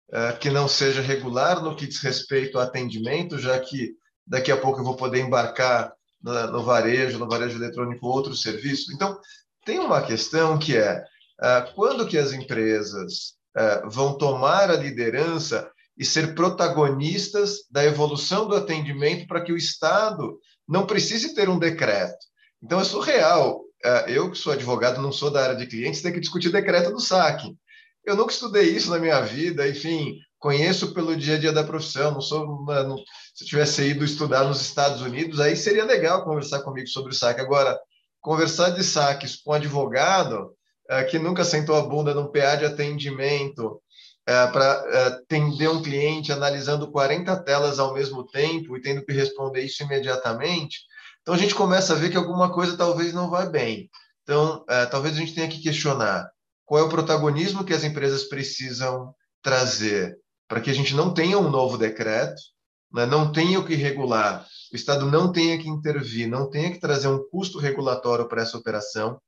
uh, 0.09 0.37
que 0.39 0.49
não 0.49 0.67
seja 0.67 1.01
regular 1.01 1.63
no 1.63 1.75
que 1.75 1.87
diz 1.87 1.99
respeito 1.99 2.57
ao 2.57 2.63
atendimento, 2.63 3.39
já 3.39 3.57
que 3.59 3.93
daqui 4.25 4.51
a 4.51 4.57
pouco 4.57 4.79
eu 4.79 4.83
vou 4.83 4.97
poder 4.97 5.21
embarcar 5.21 5.93
no, 6.27 6.63
varejo, 6.63 7.17
no 7.17 7.27
varejo 7.27 7.57
eletrônico, 7.57 8.07
outros 8.07 8.41
serviços. 8.41 8.93
Então, 8.93 9.19
tem 9.65 9.79
uma 9.79 10.01
questão 10.01 10.57
que 10.57 10.77
é 10.77 11.03
uh, 11.41 11.73
quando 11.75 12.07
que 12.07 12.17
as 12.17 12.33
empresas 12.33 13.33
uh, 13.57 13.89
vão 13.89 14.17
tomar 14.17 14.69
a 14.69 14.75
liderança 14.75 15.69
e 15.97 16.05
ser 16.05 16.35
protagonistas 16.35 17.65
da 17.71 17.83
evolução 17.83 18.47
do 18.47 18.55
atendimento 18.55 19.27
para 19.27 19.41
que 19.41 19.51
o 19.51 19.57
Estado 19.57 20.39
não 20.67 20.85
precise 20.85 21.33
ter 21.33 21.49
um 21.49 21.57
decreto. 21.57 22.17
Então, 22.61 22.79
é 22.79 22.83
surreal. 22.83 23.61
Uh, 23.85 24.09
eu, 24.09 24.31
que 24.31 24.37
sou 24.37 24.53
advogado, 24.53 25.01
não 25.01 25.11
sou 25.11 25.29
da 25.29 25.43
área 25.43 25.55
de 25.55 25.67
clientes, 25.67 26.01
tenho 26.01 26.13
que 26.13 26.19
discutir 26.19 26.51
decreto 26.51 26.91
do 26.91 26.99
saque. 26.99 27.55
Eu 28.05 28.15
nunca 28.15 28.31
estudei 28.31 28.69
isso 28.69 28.89
na 28.89 28.99
minha 28.99 29.21
vida, 29.21 29.67
enfim, 29.67 30.17
conheço 30.39 30.93
pelo 30.93 31.15
dia 31.15 31.35
a 31.35 31.39
dia 31.39 31.51
da 31.51 31.63
profissão, 31.63 32.11
não 32.11 32.21
sou, 32.21 32.63
não, 32.65 32.97
se 33.33 33.45
tivesse 33.45 33.83
ido 33.83 34.05
estudar 34.05 34.43
nos 34.43 34.61
Estados 34.61 35.01
Unidos, 35.01 35.39
aí 35.39 35.55
seria 35.55 35.85
legal 35.85 36.23
conversar 36.23 36.61
comigo 36.61 36.87
sobre 36.87 37.11
o 37.11 37.15
saque. 37.15 37.41
Agora, 37.41 37.79
conversar 38.21 38.71
de 38.71 38.83
saques 38.83 39.35
com 39.35 39.51
um 39.51 39.53
advogado 39.53 40.55
é, 40.89 41.03
que 41.03 41.19
nunca 41.19 41.43
sentou 41.43 41.75
a 41.75 41.81
bunda 41.81 42.13
num 42.13 42.31
PA 42.31 42.55
de 42.55 42.65
atendimento, 42.65 43.81
é, 44.25 44.47
para 44.47 44.65
é, 44.65 45.03
atender 45.07 45.69
um 45.69 45.81
cliente 45.81 46.31
analisando 46.31 46.91
40 46.91 47.35
telas 47.43 47.79
ao 47.79 47.93
mesmo 47.93 48.25
tempo 48.25 48.75
e 48.75 48.81
tendo 48.81 49.05
que 49.05 49.13
responder 49.13 49.61
isso 49.61 49.83
imediatamente, 49.83 50.79
então 51.21 51.33
a 51.33 51.37
gente 51.37 51.55
começa 51.55 51.93
a 51.93 51.95
ver 51.95 52.09
que 52.09 52.17
alguma 52.17 52.51
coisa 52.53 52.77
talvez 52.77 53.13
não 53.13 53.29
vai 53.29 53.49
bem. 53.49 53.89
Então, 54.23 54.65
talvez 54.91 55.15
a 55.15 55.19
gente 55.19 55.33
tenha 55.33 55.47
que 55.47 55.61
questionar 55.61 56.29
qual 56.65 56.81
é 56.81 56.83
o 56.85 56.89
protagonismo 56.89 57.63
que 57.63 57.73
as 57.73 57.85
empresas 57.85 58.25
precisam 58.25 59.13
trazer 59.41 60.17
para 60.47 60.61
que 60.61 60.69
a 60.69 60.73
gente 60.73 60.95
não 60.95 61.13
tenha 61.13 61.37
um 61.37 61.49
novo 61.49 61.77
decreto, 61.77 62.41
né, 62.93 63.05
não 63.05 63.31
tenha 63.31 63.59
o 63.59 63.65
que 63.65 63.75
regular, 63.75 64.45
o 64.71 64.75
Estado 64.75 65.05
não 65.05 65.31
tenha 65.31 65.57
que 65.57 65.67
intervir, 65.67 66.27
não 66.27 66.49
tenha 66.49 66.71
que 66.71 66.79
trazer 66.79 67.07
um 67.07 67.23
custo 67.29 67.59
regulatório 67.59 68.27
para 68.27 68.41
essa 68.41 68.57
operação. 68.57 69.19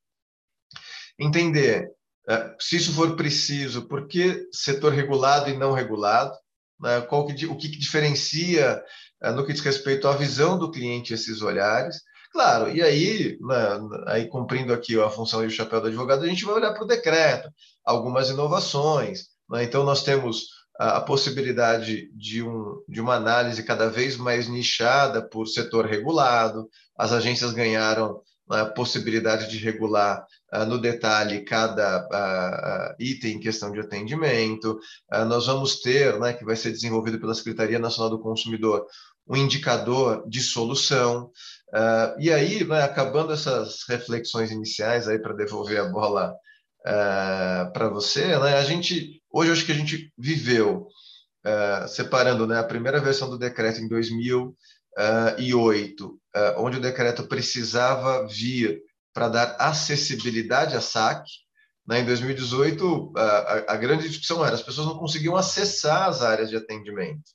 Entender 1.17 1.91
é, 2.27 2.55
se 2.59 2.77
isso 2.77 2.93
for 2.93 3.15
preciso, 3.15 3.87
por 3.87 4.07
que 4.07 4.47
setor 4.51 4.93
regulado 4.93 5.49
e 5.49 5.57
não 5.57 5.73
regulado? 5.73 6.31
Né? 6.79 7.01
Qual 7.01 7.25
que, 7.25 7.45
o 7.45 7.57
que, 7.57 7.69
que 7.69 7.79
diferencia 7.79 8.81
é, 9.21 9.31
no 9.31 9.45
que 9.45 9.51
diz 9.51 9.61
respeito 9.61 10.07
à 10.07 10.15
visão 10.15 10.57
do 10.57 10.71
cliente 10.71 11.13
esses 11.13 11.41
olhares? 11.41 11.97
Claro, 12.31 12.69
e 12.69 12.83
aí, 12.83 13.37
né, 13.41 13.79
aí 14.07 14.27
cumprindo 14.27 14.71
aqui 14.71 14.99
a 14.99 15.09
função 15.09 15.43
e 15.43 15.47
o 15.47 15.51
chapéu 15.51 15.81
do 15.81 15.87
advogado, 15.87 16.23
a 16.23 16.27
gente 16.27 16.45
vai 16.45 16.55
olhar 16.55 16.73
para 16.73 16.83
o 16.83 16.87
decreto, 16.87 17.49
algumas 17.83 18.29
inovações. 18.29 19.29
Né? 19.49 19.63
Então, 19.63 19.83
nós 19.83 20.03
temos 20.03 20.45
a, 20.79 21.01
possibilidade 21.01 22.09
de, 22.15 22.41
um, 22.41 22.81
de 22.87 23.01
uma 23.01 23.15
análise 23.15 23.61
cada 23.63 23.89
vez 23.89 24.15
mais 24.15 24.47
nichada 24.47 25.21
por 25.21 25.45
setor 25.45 25.85
regulado, 25.85 26.69
as 26.97 27.11
agências 27.11 27.51
ganharam 27.51 28.21
a 28.49 28.65
possibilidade 28.65 29.49
de 29.49 29.57
regular 29.57 30.25
uh, 30.53 30.65
no 30.65 30.79
detalhe 30.79 31.41
cada 31.41 32.07
uh, 32.07 32.95
item 32.97 33.33
em 33.33 33.39
questão 33.39 33.71
de 33.71 33.81
atendimento. 33.81 34.79
Uh, 35.13 35.25
nós 35.25 35.47
vamos 35.47 35.81
ter, 35.81 36.17
né, 36.17 36.31
que 36.31 36.45
vai 36.45 36.55
ser 36.55 36.71
desenvolvido 36.71 37.19
pela 37.19 37.35
Secretaria 37.35 37.77
Nacional 37.77 38.09
do 38.09 38.21
Consumidor, 38.21 38.85
um 39.27 39.35
indicador 39.35 40.27
de 40.27 40.41
solução. 40.41 41.29
e 42.17 42.31
aí, 42.31 42.63
né, 42.63 42.81
acabando 42.81 43.31
essas 43.31 43.83
reflexões 43.87 44.49
iniciais 44.49 45.07
aí 45.07 45.19
para 45.19 45.35
devolver 45.35 45.79
a 45.79 45.89
bola 45.89 46.33
para 46.83 47.89
você, 47.89 48.25
né, 48.39 48.57
a 48.57 48.63
gente 48.63 49.18
hoje 49.31 49.51
acho 49.51 49.65
que 49.65 49.71
a 49.71 49.75
gente 49.75 50.11
viveu 50.17 50.87
separando 51.87 52.45
né, 52.45 52.59
a 52.59 52.63
primeira 52.63 52.99
versão 52.99 53.29
do 53.29 53.37
decreto 53.37 53.79
em 53.79 53.87
2000 53.87 54.55
e 55.37 55.53
8, 55.53 56.19
onde 56.57 56.77
o 56.77 56.81
decreto 56.81 57.27
precisava 57.27 58.27
vir 58.27 58.81
para 59.13 59.29
dar 59.29 59.55
acessibilidade 59.59 60.75
a 60.75 60.81
saque. 60.81 61.31
Né? 61.87 62.01
Em 62.01 62.05
2018, 62.05 63.13
a, 63.15 63.73
a 63.73 63.77
grande 63.77 64.07
discussão 64.07 64.45
era 64.45 64.55
as 64.55 64.61
pessoas 64.61 64.87
não 64.87 64.97
conseguiam 64.97 65.35
acessar 65.35 66.07
as 66.07 66.21
áreas 66.21 66.49
de 66.49 66.55
atendimento. 66.55 67.31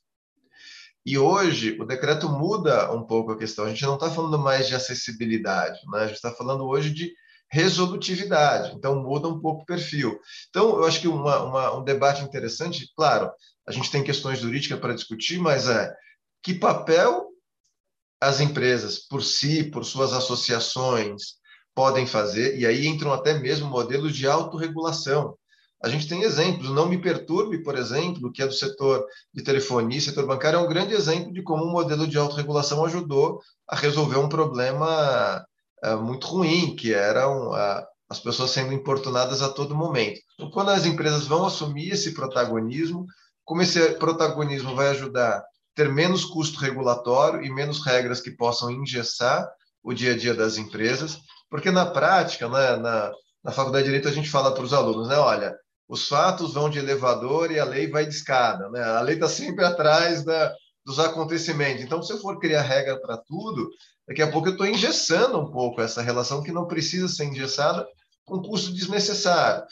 E 1.07 1.19
hoje 1.19 1.77
o 1.79 1.85
decreto 1.85 2.29
muda 2.29 2.91
um 2.93 3.05
pouco 3.05 3.33
a 3.33 3.39
questão. 3.39 3.65
A 3.65 3.69
gente 3.69 3.85
não 3.85 3.95
está 3.95 4.11
falando 4.11 4.39
mais 4.39 4.67
de 4.67 4.75
acessibilidade, 4.75 5.79
né? 5.91 6.01
a 6.01 6.07
gente 6.07 6.17
está 6.17 6.31
falando 6.31 6.65
hoje 6.65 6.91
de 6.91 7.13
resolutividade. 7.55 8.75
Então 8.75 9.01
muda 9.01 9.29
um 9.29 9.39
pouco 9.39 9.63
o 9.63 9.65
perfil. 9.65 10.19
Então 10.51 10.77
eu 10.77 10.85
acho 10.85 11.01
que 11.01 11.07
uma, 11.07 11.41
uma, 11.45 11.79
um 11.79 11.85
debate 11.85 12.25
interessante, 12.25 12.91
claro, 12.97 13.31
a 13.65 13.71
gente 13.71 13.93
tem 13.93 14.03
questões 14.03 14.41
jurídicas 14.41 14.81
para 14.81 14.93
discutir, 14.93 15.39
mas 15.39 15.69
é 15.69 15.95
que 16.43 16.55
papel 16.55 17.29
as 18.21 18.41
empresas, 18.41 18.99
por 18.99 19.23
si, 19.23 19.63
por 19.71 19.85
suas 19.85 20.13
associações, 20.13 21.35
podem 21.75 22.07
fazer, 22.07 22.59
e 22.59 22.67
aí 22.67 22.87
entram 22.87 23.13
até 23.13 23.35
mesmo 23.35 23.69
modelos 23.69 24.17
de 24.17 24.27
autorregulação. 24.27 25.37
A 25.83 25.89
gente 25.89 26.09
tem 26.09 26.23
exemplos, 26.23 26.71
Não 26.71 26.89
Me 26.89 27.01
Perturbe, 27.01 27.63
por 27.63 27.77
exemplo, 27.77 28.33
que 28.33 28.43
é 28.43 28.47
do 28.47 28.55
setor 28.55 29.05
de 29.33 29.45
telefonia, 29.45 30.01
setor 30.01 30.27
bancário, 30.27 30.59
é 30.59 30.63
um 30.63 30.69
grande 30.69 30.95
exemplo 30.95 31.33
de 31.33 31.43
como 31.43 31.65
um 31.65 31.71
modelo 31.71 32.07
de 32.07 32.19
autorregulação 32.19 32.85
ajudou 32.85 33.41
a 33.69 33.77
resolver 33.77 34.17
um 34.17 34.29
problema 34.29 35.45
uh, 35.85 36.01
muito 36.01 36.27
ruim, 36.27 36.75
que 36.75 36.93
eram 36.93 37.51
uh, 37.51 37.85
as 38.09 38.21
pessoas 38.21 38.51
sendo 38.51 38.73
importunadas 38.73 39.43
a 39.43 39.49
todo 39.49 39.75
momento. 39.75 40.21
Então, 40.35 40.51
quando 40.51 40.71
as 40.71 40.87
empresas 40.87 41.27
vão 41.27 41.45
assumir 41.45 41.91
esse 41.91 42.13
protagonismo, 42.13 43.07
como 43.45 43.63
esse 43.63 43.81
protagonismo 43.93 44.75
vai 44.75 44.89
ajudar 44.89 45.45
ter 45.75 45.89
menos 45.89 46.25
custo 46.25 46.61
regulatório 46.61 47.43
e 47.43 47.51
menos 47.53 47.85
regras 47.85 48.21
que 48.21 48.31
possam 48.31 48.71
engessar 48.71 49.47
o 49.83 49.93
dia 49.93 50.13
a 50.13 50.17
dia 50.17 50.33
das 50.33 50.57
empresas, 50.57 51.19
porque 51.51 51.71
na 51.71 51.85
prática, 51.85 52.49
né, 52.49 52.77
na, 52.77 53.13
na 53.43 53.53
faculdade 53.53 53.85
de 53.85 53.91
Direito, 53.91 54.09
a 54.09 54.13
gente 54.13 54.31
fala 54.31 54.55
para 54.55 54.63
os 54.63 54.73
alunos, 54.73 55.09
né, 55.09 55.17
olha, 55.17 55.55
os 55.89 56.09
fatos 56.09 56.55
vão 56.55 56.71
de 56.71 56.79
elevador 56.79 57.51
e 57.51 57.59
a 57.59 57.65
lei 57.65 57.89
vai 57.91 58.07
de 58.07 58.15
escada, 58.15 58.71
né? 58.71 58.83
a 58.83 59.01
lei 59.01 59.17
está 59.17 59.29
sempre 59.29 59.65
atrás 59.65 60.25
da, 60.25 60.55
dos 60.85 60.99
acontecimentos. 60.99 61.83
Então, 61.83 62.03
se 62.03 62.13
eu 62.13 62.19
for 62.19 62.39
criar 62.39 62.63
regra 62.63 62.99
para 63.01 63.19
tudo, 63.19 63.69
daqui 64.07 64.23
a 64.23 64.31
pouco 64.31 64.49
eu 64.49 64.53
estou 64.53 64.67
engessando 64.67 65.39
um 65.39 65.51
pouco 65.51 65.81
essa 65.81 66.03
relação 66.03 66.43
que 66.43 66.53
não 66.53 66.67
precisa 66.67 67.09
ser 67.09 67.25
engessada 67.25 67.87
com 68.25 68.43
custo 68.43 68.73
desnecessário. 68.73 69.65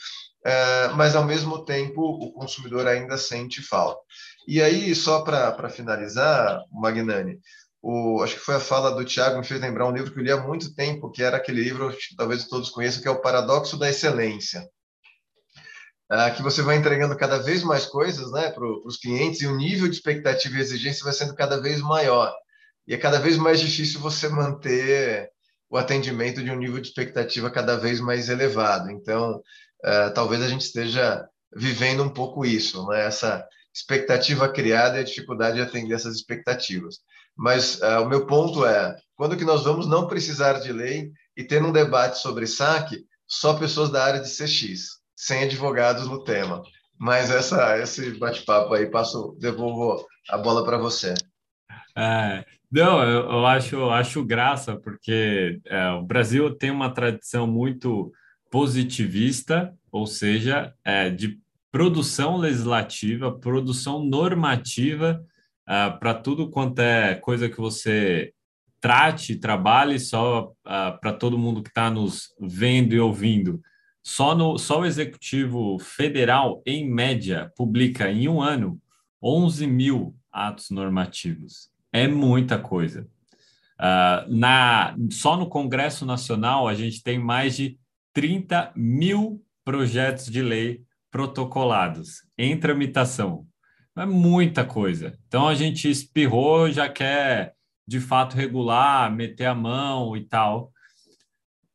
É, 0.45 0.89
mas, 0.89 1.15
ao 1.15 1.23
mesmo 1.23 1.63
tempo, 1.63 2.01
o 2.01 2.33
consumidor 2.33 2.85
ainda 2.85 3.17
sente 3.17 3.61
falta. 3.61 3.99
E 4.45 4.61
aí, 4.61 4.93
só 4.93 5.21
para 5.21 5.69
finalizar, 5.69 6.59
Magnani, 6.69 7.39
o, 7.81 8.21
acho 8.21 8.35
que 8.35 8.41
foi 8.41 8.55
a 8.55 8.59
fala 8.59 8.91
do 8.91 9.05
Tiago 9.05 9.37
me 9.37 9.45
fez 9.45 9.59
lembrar 9.59 9.87
um 9.87 9.91
livro 9.91 10.13
que 10.13 10.19
eu 10.19 10.23
li 10.23 10.31
há 10.31 10.37
muito 10.37 10.73
tempo, 10.75 11.11
que 11.11 11.23
era 11.23 11.37
aquele 11.37 11.61
livro 11.61 11.89
que 11.91 12.15
talvez 12.17 12.45
todos 12.47 12.69
conheçam, 12.69 13.01
que 13.01 13.07
é 13.07 13.11
o 13.11 13.21
Paradoxo 13.21 13.77
da 13.77 13.89
Excelência. 13.89 14.67
Ah, 16.09 16.29
que 16.29 16.41
você 16.41 16.61
vai 16.61 16.75
entregando 16.75 17.17
cada 17.17 17.39
vez 17.39 17.63
mais 17.63 17.85
coisas 17.85 18.31
né, 18.31 18.51
para 18.51 18.65
os 18.85 18.97
clientes 18.97 19.41
e 19.41 19.47
o 19.47 19.55
nível 19.55 19.87
de 19.87 19.95
expectativa 19.95 20.57
e 20.57 20.61
exigência 20.61 21.03
vai 21.03 21.13
sendo 21.13 21.33
cada 21.33 21.59
vez 21.59 21.81
maior. 21.81 22.33
E 22.87 22.93
é 22.93 22.97
cada 22.97 23.19
vez 23.19 23.37
mais 23.37 23.59
difícil 23.59 23.99
você 23.99 24.27
manter 24.27 25.29
o 25.69 25.77
atendimento 25.77 26.43
de 26.43 26.51
um 26.51 26.55
nível 26.55 26.79
de 26.79 26.87
expectativa 26.87 27.49
cada 27.49 27.75
vez 27.77 27.99
mais 27.99 28.29
elevado. 28.29 28.91
Então, 28.91 29.41
uh, 29.83 30.13
talvez 30.13 30.41
a 30.41 30.47
gente 30.47 30.61
esteja 30.61 31.27
vivendo 31.55 32.03
um 32.03 32.09
pouco 32.09 32.45
isso, 32.45 32.85
né? 32.87 33.05
essa 33.05 33.45
expectativa 33.73 34.47
criada 34.49 34.97
e 34.97 35.01
a 35.01 35.03
dificuldade 35.03 35.55
de 35.55 35.63
atender 35.63 35.95
essas 35.95 36.15
expectativas. 36.15 36.97
Mas 37.35 37.79
uh, 37.81 38.01
o 38.03 38.09
meu 38.09 38.27
ponto 38.27 38.65
é, 38.65 38.95
quando 39.15 39.37
que 39.37 39.45
nós 39.45 39.63
vamos 39.63 39.87
não 39.87 40.07
precisar 40.07 40.59
de 40.59 40.71
lei 40.71 41.11
e 41.35 41.43
ter 41.43 41.63
um 41.63 41.71
debate 41.71 42.19
sobre 42.19 42.45
saque 42.45 43.03
só 43.27 43.55
pessoas 43.55 43.89
da 43.89 44.03
área 44.03 44.19
de 44.19 44.29
CX, 44.29 44.99
sem 45.15 45.43
advogados 45.43 46.07
no 46.07 46.23
tema. 46.23 46.61
Mas 46.99 47.31
essa, 47.31 47.79
esse 47.79 48.11
bate-papo 48.19 48.73
aí, 48.73 48.85
passo, 48.85 49.35
devolvo 49.39 50.05
a 50.29 50.37
bola 50.37 50.63
para 50.63 50.77
você. 50.77 51.15
É, 51.97 52.45
não, 52.73 53.03
eu, 53.03 53.21
eu, 53.29 53.45
acho, 53.45 53.89
acho 53.89 54.25
graça, 54.25 54.75
porque 54.75 55.61
é, 55.65 55.89
o 55.91 56.01
Brasil 56.01 56.53
tem 56.55 56.71
uma 56.71 56.91
tradição 56.91 57.45
muito 57.45 58.11
positivista, 58.49 59.73
ou 59.91 60.07
seja, 60.07 60.73
é, 60.83 61.09
de 61.09 61.39
produção 61.73 62.37
legislativa, 62.37 63.31
produção 63.31 64.05
normativa 64.05 65.25
uh, 65.63 65.99
para 65.99 66.13
tudo 66.13 66.47
quanto 66.47 66.77
é 66.79 67.15
coisa 67.15 67.49
que 67.49 67.57
você 67.57 68.31
trate, 68.79 69.37
trabalhe 69.37 69.99
só 69.99 70.51
uh, 70.51 70.99
para 71.01 71.11
todo 71.11 71.35
mundo 71.35 71.63
que 71.63 71.69
está 71.69 71.89
nos 71.89 72.31
vendo 72.39 72.93
e 72.93 72.99
ouvindo. 72.99 73.59
Só, 74.03 74.35
no, 74.35 74.59
só 74.59 74.81
o 74.81 74.85
Executivo 74.85 75.79
Federal, 75.79 76.61
em 76.63 76.87
média, 76.87 77.51
publica 77.55 78.11
em 78.11 78.27
um 78.27 78.39
ano 78.39 78.79
11 79.19 79.65
mil 79.65 80.15
atos 80.31 80.69
normativos. 80.69 81.72
É 81.93 82.07
muita 82.07 82.57
coisa. 82.57 83.07
Uh, 83.79 84.35
na, 84.35 84.95
só 85.11 85.37
no 85.37 85.47
Congresso 85.47 86.05
Nacional, 86.05 86.67
a 86.67 86.73
gente 86.73 87.03
tem 87.03 87.19
mais 87.19 87.55
de 87.55 87.77
30 88.13 88.71
mil 88.75 89.43
projetos 89.63 90.25
de 90.25 90.41
lei 90.41 90.83
protocolados 91.11 92.23
em 92.37 92.59
tramitação. 92.59 93.45
É 93.95 94.05
muita 94.05 94.65
coisa. 94.65 95.17
Então 95.27 95.47
a 95.47 95.53
gente 95.53 95.87
espirrou, 95.89 96.71
já 96.71 96.89
quer 96.89 97.53
de 97.87 97.99
fato 97.99 98.35
regular, 98.35 99.13
meter 99.13 99.45
a 99.45 99.53
mão 99.53 100.17
e 100.17 100.25
tal. 100.25 100.71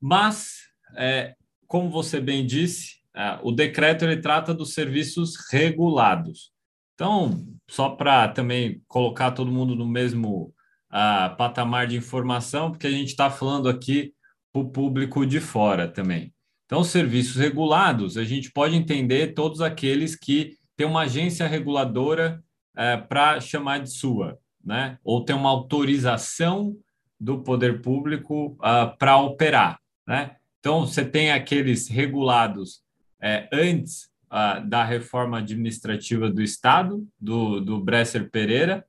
Mas, 0.01 0.63
é, 0.97 1.35
como 1.67 1.91
você 1.91 2.21
bem 2.21 2.45
disse, 2.45 2.97
é, 3.15 3.39
o 3.43 3.53
decreto 3.53 4.05
ele 4.05 4.21
trata 4.21 4.55
dos 4.55 4.75
serviços 4.75 5.37
regulados. 5.51 6.53
Então, 6.95 7.47
só 7.69 7.91
para 7.91 8.29
também 8.29 8.83
colocar 8.89 9.33
todo 9.33 9.53
mundo 9.53 9.77
no 9.77 9.87
mesmo 9.87 10.55
uh, 10.91 11.37
patamar 11.37 11.87
de 11.87 11.97
informação, 11.97 12.71
porque 12.71 12.87
a 12.87 12.91
gente 12.91 13.09
está 13.09 13.31
falando 13.31 13.69
aqui 13.69 14.13
para 14.53 14.63
o 14.63 14.71
público 14.71 15.27
de 15.27 15.39
fora 15.41 15.87
também. 15.87 16.33
Então, 16.65 16.83
serviços 16.83 17.37
regulados, 17.37 18.17
a 18.17 18.25
gente 18.25 18.51
pode 18.51 18.75
entender 18.75 19.35
todos 19.35 19.61
aqueles 19.61 20.17
que 20.17 20.57
têm 20.77 20.87
uma 20.87 21.03
agência 21.03 21.47
reguladora 21.47 22.43
é, 22.77 22.97
para 22.97 23.41
chamar 23.41 23.81
de 23.81 23.91
sua, 23.91 24.39
né? 24.65 24.99
ou 25.03 25.25
tem 25.25 25.35
uma 25.35 25.49
autorização 25.49 26.77
do 27.19 27.43
poder 27.43 27.81
público 27.81 28.57
uh, 28.61 28.97
para 28.99 29.17
operar. 29.17 29.79
Né? 30.07 30.37
Então, 30.61 30.87
você 30.87 31.05
tem 31.05 31.33
aqueles 31.33 31.89
regulados 31.89 32.83
é, 33.21 33.49
antes 33.53 34.09
uh, 34.31 34.67
da 34.67 34.85
reforma 34.85 35.39
administrativa 35.39 36.31
do 36.31 36.43
Estado, 36.43 37.07
do, 37.21 37.61
do 37.61 37.81
Bresser 37.81 38.31
Pereira, 38.31 38.85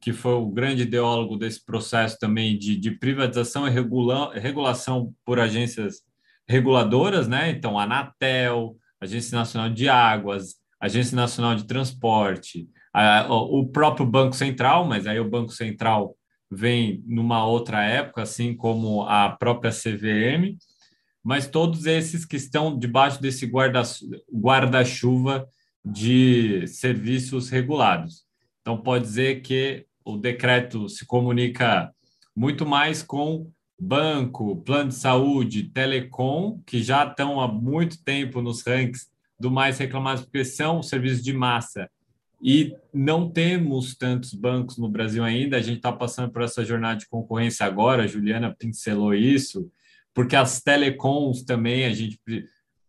que 0.00 0.12
foi 0.12 0.34
o 0.34 0.48
grande 0.48 0.82
ideólogo 0.82 1.36
desse 1.36 1.64
processo 1.64 2.18
também 2.18 2.56
de, 2.56 2.76
de 2.76 2.92
privatização 2.92 3.66
e 3.66 3.70
regula, 3.70 4.32
regulação 4.34 5.12
por 5.24 5.40
agências 5.40 6.02
reguladoras, 6.46 7.28
né? 7.28 7.50
Então, 7.50 7.78
Anatel, 7.78 8.76
Agência 9.00 9.36
Nacional 9.36 9.70
de 9.70 9.88
Águas, 9.88 10.54
Agência 10.80 11.16
Nacional 11.16 11.54
de 11.54 11.64
Transporte, 11.64 12.68
a, 12.92 13.26
o 13.30 13.66
próprio 13.68 14.06
Banco 14.06 14.34
Central, 14.34 14.86
mas 14.86 15.06
aí 15.06 15.20
o 15.20 15.28
Banco 15.28 15.52
Central 15.52 16.16
vem 16.50 17.02
numa 17.06 17.44
outra 17.44 17.84
época, 17.84 18.22
assim 18.22 18.54
como 18.54 19.02
a 19.02 19.30
própria 19.30 19.70
CVM, 19.70 20.56
mas 21.28 21.46
todos 21.46 21.84
esses 21.84 22.24
que 22.24 22.36
estão 22.36 22.78
debaixo 22.78 23.20
desse 23.20 23.44
guarda-chuva 24.32 25.46
de 25.84 26.66
serviços 26.66 27.50
regulados. 27.50 28.24
Então, 28.62 28.78
pode 28.78 29.04
dizer 29.04 29.42
que 29.42 29.84
o 30.02 30.16
decreto 30.16 30.88
se 30.88 31.04
comunica 31.04 31.92
muito 32.34 32.64
mais 32.64 33.02
com 33.02 33.46
banco, 33.78 34.56
plano 34.62 34.88
de 34.88 34.94
saúde, 34.94 35.64
telecom, 35.64 36.62
que 36.64 36.82
já 36.82 37.04
estão 37.04 37.38
há 37.42 37.46
muito 37.46 38.02
tempo 38.02 38.40
nos 38.40 38.66
ranks 38.66 39.08
do 39.38 39.50
mais 39.50 39.76
reclamados, 39.76 40.24
porque 40.24 40.46
são 40.46 40.82
serviços 40.82 41.22
de 41.22 41.34
massa. 41.34 41.90
E 42.42 42.74
não 42.90 43.28
temos 43.28 43.94
tantos 43.94 44.32
bancos 44.32 44.78
no 44.78 44.88
Brasil 44.88 45.22
ainda. 45.22 45.58
A 45.58 45.62
gente 45.62 45.76
está 45.76 45.92
passando 45.92 46.32
por 46.32 46.40
essa 46.40 46.64
jornada 46.64 47.00
de 47.00 47.06
concorrência 47.06 47.66
agora. 47.66 48.04
A 48.04 48.06
Juliana 48.06 48.56
pincelou 48.58 49.12
isso, 49.12 49.70
porque 50.18 50.34
as 50.34 50.60
telecoms 50.60 51.44
também 51.44 51.84
a 51.84 51.92
gente 51.92 52.18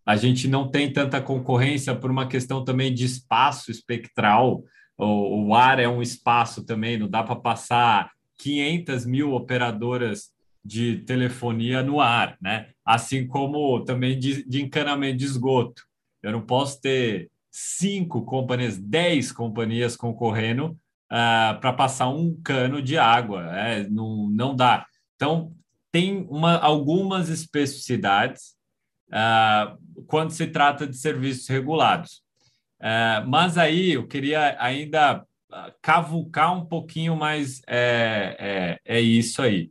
a 0.03 0.15
gente 0.15 0.47
não 0.47 0.67
tem 0.67 0.91
tanta 0.91 1.21
concorrência 1.21 1.93
por 1.93 2.09
uma 2.09 2.27
questão 2.27 2.63
também 2.63 2.91
de 2.91 3.05
espaço 3.05 3.69
espectral 3.69 4.63
o, 4.99 5.47
o 5.47 5.55
ar 5.55 5.79
é 5.79 5.87
um 5.87 6.01
espaço 6.01 6.65
também, 6.65 6.97
não 6.97 7.07
dá 7.07 7.23
para 7.23 7.35
passar 7.37 8.11
500 8.37 9.05
mil 9.05 9.33
operadoras 9.33 10.31
de 10.63 10.97
telefonia 11.05 11.81
no 11.81 12.01
ar, 12.01 12.37
né? 12.41 12.71
Assim 12.83 13.25
como 13.25 13.81
também 13.85 14.19
de, 14.19 14.47
de 14.47 14.61
encanamento 14.61 15.17
de 15.17 15.25
esgoto. 15.25 15.83
Eu 16.21 16.33
não 16.33 16.41
posso 16.41 16.81
ter 16.81 17.31
cinco 17.49 18.25
companhias, 18.25 18.77
dez 18.77 19.31
companhias 19.31 19.95
concorrendo 19.95 20.71
uh, 20.71 20.77
ah, 21.09 21.57
para 21.61 21.71
passar 21.71 22.09
um 22.09 22.35
cano 22.43 22.81
de 22.81 22.97
água. 22.97 23.57
É, 23.57 23.87
não, 23.87 24.29
não 24.29 24.53
dá. 24.53 24.85
Então, 25.15 25.53
tem 25.91 26.25
uma, 26.29 26.57
algumas 26.57 27.29
especificidades 27.29 28.55
uh, 29.09 29.77
quando 30.05 30.31
se 30.31 30.47
trata 30.47 30.87
de 30.87 30.97
serviços 30.97 31.47
regulados. 31.47 32.21
É, 32.81 33.21
mas 33.27 33.57
aí 33.57 33.91
eu 33.91 34.07
queria 34.07 34.55
ainda 34.57 35.25
ah, 35.51 35.73
cavucar 35.81 36.57
um 36.57 36.65
pouquinho 36.65 37.15
mais 37.15 37.61
é, 37.67 38.79
é, 38.85 38.97
é 38.97 39.01
isso 39.01 39.41
aí. 39.41 39.69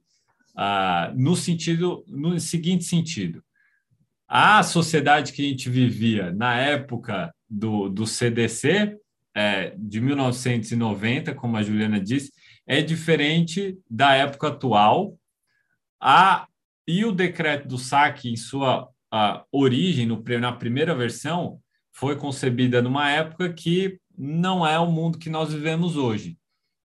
Ah, 0.54 1.12
no 1.16 1.34
sentido, 1.34 2.04
no 2.06 2.38
seguinte 2.38 2.84
sentido, 2.84 3.42
a 4.26 4.62
sociedade 4.62 5.32
que 5.32 5.40
a 5.40 5.48
gente 5.48 5.70
vivia 5.70 6.32
na 6.32 6.58
época 6.58 7.32
do, 7.48 7.88
do 7.88 8.06
CDC, 8.06 8.98
é, 9.34 9.72
de 9.78 10.00
1990, 10.00 11.34
como 11.34 11.56
a 11.56 11.62
Juliana 11.62 12.00
disse, 12.00 12.32
é 12.66 12.82
diferente 12.82 13.78
da 13.88 14.14
época 14.14 14.48
atual. 14.48 15.17
A, 16.01 16.46
e 16.86 17.05
o 17.05 17.12
decreto 17.12 17.68
do 17.68 17.78
saque, 17.78 18.30
em 18.30 18.36
sua 18.36 18.88
origem, 19.51 20.07
no, 20.07 20.22
na 20.40 20.53
primeira 20.53 20.94
versão, 20.94 21.59
foi 21.92 22.16
concebida 22.16 22.80
numa 22.80 23.11
época 23.11 23.53
que 23.53 23.99
não 24.16 24.66
é 24.66 24.78
o 24.78 24.90
mundo 24.90 25.18
que 25.18 25.30
nós 25.30 25.53
vivemos 25.53 25.96
hoje. 25.96 26.38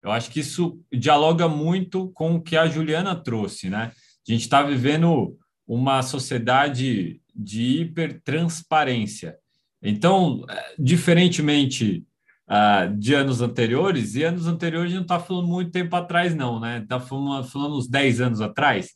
Eu 0.03 0.11
acho 0.11 0.31
que 0.31 0.41
isso 0.41 0.81
dialoga 0.93 1.49
muito 1.49 2.11
com 2.11 2.35
o 2.35 2.43
que 2.43 2.57
a 2.57 2.67
Juliana 2.67 3.15
trouxe, 3.15 3.71
né? 3.71 3.93
A 4.27 4.33
gente 4.33 4.43
está 4.43 4.63
vivendo 4.63 5.39
uma 5.67 6.03
sociedade 6.03 7.21
de 7.35 7.81
hipertransparência. 7.81 9.37
Então, 9.81 10.45
é, 10.49 10.75
diferentemente 10.79 12.05
uh, 12.49 12.97
de 12.97 13.15
anos 13.15 13.41
anteriores, 13.41 14.15
e 14.15 14.25
anos 14.25 14.47
anteriores 14.47 14.93
a 14.93 14.97
não 14.97 15.03
está 15.03 15.21
falando 15.21 15.47
muito 15.47 15.71
tempo 15.71 15.95
atrás, 15.95 16.35
não, 16.35 16.61
né? 16.61 16.79
Está 16.79 17.01
falando, 17.01 17.47
falando 17.49 17.77
uns 17.77 17.89
10 17.89 18.21
anos 18.21 18.41
atrás. 18.41 18.91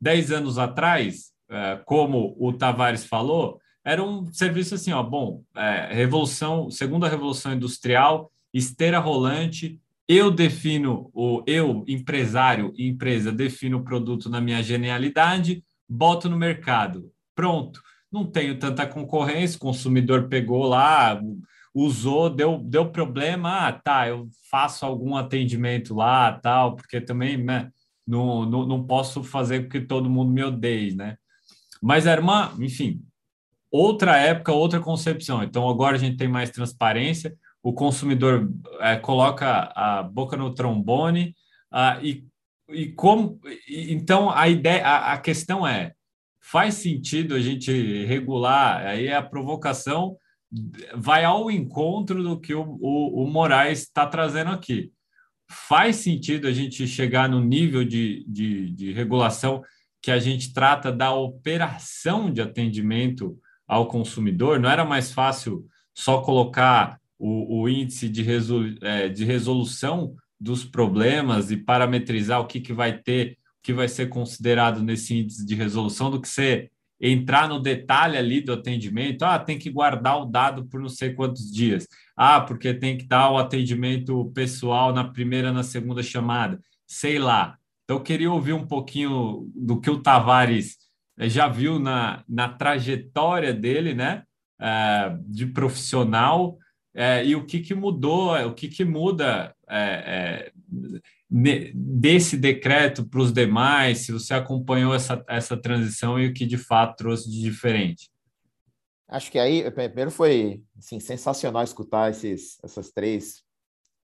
10 0.00 0.32
anos 0.32 0.58
atrás, 0.58 1.32
uh, 1.50 1.82
como 1.84 2.36
o 2.38 2.52
Tavares 2.52 3.04
falou, 3.04 3.58
era 3.84 4.02
um 4.02 4.30
serviço 4.32 4.74
assim, 4.74 4.92
ó, 4.92 5.02
bom, 5.02 5.42
é, 5.56 5.88
revolução, 5.94 6.70
segunda 6.70 7.08
revolução 7.08 7.54
industrial, 7.54 8.30
esteira 8.52 8.98
rolante, 8.98 9.80
eu 10.06 10.30
defino 10.30 11.10
o 11.14 11.42
eu 11.46 11.84
empresário 11.86 12.72
empresa 12.78 13.30
defino 13.30 13.78
o 13.78 13.84
produto 13.84 14.28
na 14.28 14.40
minha 14.40 14.62
genialidade, 14.62 15.62
boto 15.88 16.28
no 16.28 16.36
mercado, 16.36 17.10
pronto. 17.34 17.82
Não 18.10 18.24
tenho 18.24 18.58
tanta 18.58 18.86
concorrência, 18.86 19.56
o 19.56 19.60
consumidor 19.60 20.28
pegou 20.28 20.66
lá, 20.66 21.20
usou, 21.74 22.30
deu, 22.30 22.58
deu 22.58 22.90
problema, 22.90 23.68
ah, 23.68 23.72
tá, 23.72 24.08
eu 24.08 24.28
faço 24.50 24.86
algum 24.86 25.14
atendimento 25.14 25.94
lá, 25.94 26.32
tal, 26.32 26.74
porque 26.74 27.00
também 27.00 27.36
né, 27.36 27.70
não, 28.08 28.46
não, 28.46 28.66
não 28.66 28.84
posso 28.84 29.22
fazer 29.22 29.60
porque 29.62 29.82
todo 29.82 30.08
mundo 30.08 30.32
me 30.32 30.42
odeia, 30.42 30.94
né? 30.94 31.18
Mas 31.82 32.06
era 32.06 32.20
uma, 32.20 32.54
enfim, 32.58 33.02
outra 33.70 34.16
época, 34.16 34.50
outra 34.50 34.80
concepção. 34.80 35.42
Então, 35.42 35.68
agora 35.68 35.96
a 35.96 35.98
gente 35.98 36.16
tem 36.16 36.26
mais 36.26 36.50
transparência, 36.50 37.36
o 37.62 37.72
consumidor 37.72 38.50
é, 38.80 38.96
coloca 38.96 39.70
a 39.74 40.02
boca 40.02 40.36
no 40.38 40.54
trombone 40.54 41.36
uh, 41.70 42.02
e, 42.02 42.26
e 42.70 42.92
como. 42.92 43.38
E, 43.68 43.92
então, 43.92 44.30
a 44.30 44.48
ideia, 44.48 44.86
a, 44.86 45.12
a, 45.12 45.18
questão 45.18 45.66
é: 45.66 45.92
faz 46.40 46.74
sentido 46.74 47.34
a 47.34 47.40
gente 47.40 48.06
regular? 48.06 48.86
Aí 48.86 49.12
a 49.12 49.22
provocação 49.22 50.16
vai 50.94 51.24
ao 51.24 51.50
encontro 51.50 52.22
do 52.22 52.40
que 52.40 52.54
o, 52.54 52.62
o, 52.80 53.24
o 53.24 53.26
Moraes 53.28 53.80
está 53.80 54.06
trazendo 54.06 54.50
aqui. 54.50 54.90
Faz 55.50 55.96
sentido 55.96 56.46
a 56.46 56.52
gente 56.52 56.86
chegar 56.86 57.28
no 57.28 57.40
nível 57.40 57.84
de, 57.84 58.24
de, 58.28 58.70
de 58.70 58.92
regulação 58.92 59.62
que 60.00 60.10
a 60.10 60.18
gente 60.18 60.52
trata 60.52 60.92
da 60.92 61.12
operação 61.12 62.30
de 62.32 62.40
atendimento 62.40 63.38
ao 63.66 63.86
consumidor? 63.86 64.60
Não 64.60 64.70
era 64.70 64.84
mais 64.84 65.12
fácil 65.12 65.66
só 65.94 66.20
colocar 66.20 67.00
o, 67.18 67.62
o 67.62 67.68
índice 67.68 68.08
de, 68.08 68.24
é, 68.82 69.08
de 69.08 69.24
resolução 69.24 70.14
dos 70.40 70.64
problemas 70.64 71.50
e 71.50 71.56
parametrizar 71.56 72.40
o 72.40 72.46
que, 72.46 72.60
que 72.60 72.72
vai 72.72 72.96
ter, 72.96 73.32
o 73.32 73.62
que 73.62 73.72
vai 73.72 73.88
ser 73.88 74.08
considerado 74.08 74.82
nesse 74.82 75.18
índice 75.18 75.44
de 75.44 75.54
resolução, 75.54 76.10
do 76.10 76.20
que 76.20 76.28
você 76.28 76.70
entrar 77.00 77.48
no 77.48 77.60
detalhe 77.60 78.16
ali 78.16 78.40
do 78.40 78.52
atendimento? 78.52 79.22
Ah, 79.22 79.38
tem 79.38 79.58
que 79.58 79.70
guardar 79.70 80.20
o 80.20 80.24
dado 80.24 80.66
por 80.66 80.80
não 80.80 80.88
sei 80.88 81.14
quantos 81.14 81.50
dias. 81.50 81.86
Ah, 82.16 82.40
porque 82.40 82.74
tem 82.74 82.96
que 82.98 83.06
dar 83.06 83.30
o 83.30 83.38
atendimento 83.38 84.30
pessoal 84.34 84.92
na 84.92 85.04
primeira, 85.04 85.52
na 85.52 85.62
segunda 85.62 86.02
chamada. 86.02 86.60
Sei 86.86 87.18
lá. 87.18 87.56
Então, 87.84 87.96
eu 87.96 88.02
queria 88.02 88.30
ouvir 88.30 88.52
um 88.52 88.66
pouquinho 88.66 89.50
do 89.54 89.80
que 89.80 89.88
o 89.88 90.02
Tavares 90.02 90.76
é, 91.18 91.28
já 91.28 91.48
viu 91.48 91.78
na, 91.78 92.22
na 92.28 92.48
trajetória 92.48 93.52
dele, 93.52 93.94
né, 93.94 94.22
é, 94.60 95.16
de 95.26 95.46
profissional, 95.46 96.58
é, 96.94 97.24
e 97.24 97.34
o 97.34 97.44
que, 97.44 97.60
que 97.60 97.74
mudou, 97.74 98.34
o 98.46 98.54
que, 98.54 98.68
que 98.68 98.84
muda 98.84 99.54
é, 99.68 100.52
desse 101.30 102.36
decreto 102.36 103.06
para 103.06 103.20
os 103.20 103.32
demais, 103.32 103.98
se 103.98 104.12
você 104.12 104.32
acompanhou 104.32 104.94
essa, 104.94 105.22
essa 105.28 105.56
transição 105.56 106.18
e 106.18 106.26
o 106.26 106.32
que 106.32 106.46
de 106.46 106.56
fato 106.56 106.96
trouxe 106.96 107.30
de 107.30 107.40
diferente. 107.40 108.10
Acho 109.06 109.30
que 109.30 109.38
aí, 109.38 109.70
primeiro 109.70 110.10
foi 110.10 110.62
assim, 110.78 111.00
sensacional 111.00 111.62
escutar 111.62 112.10
esses, 112.10 112.58
essas 112.62 112.90
três 112.90 113.42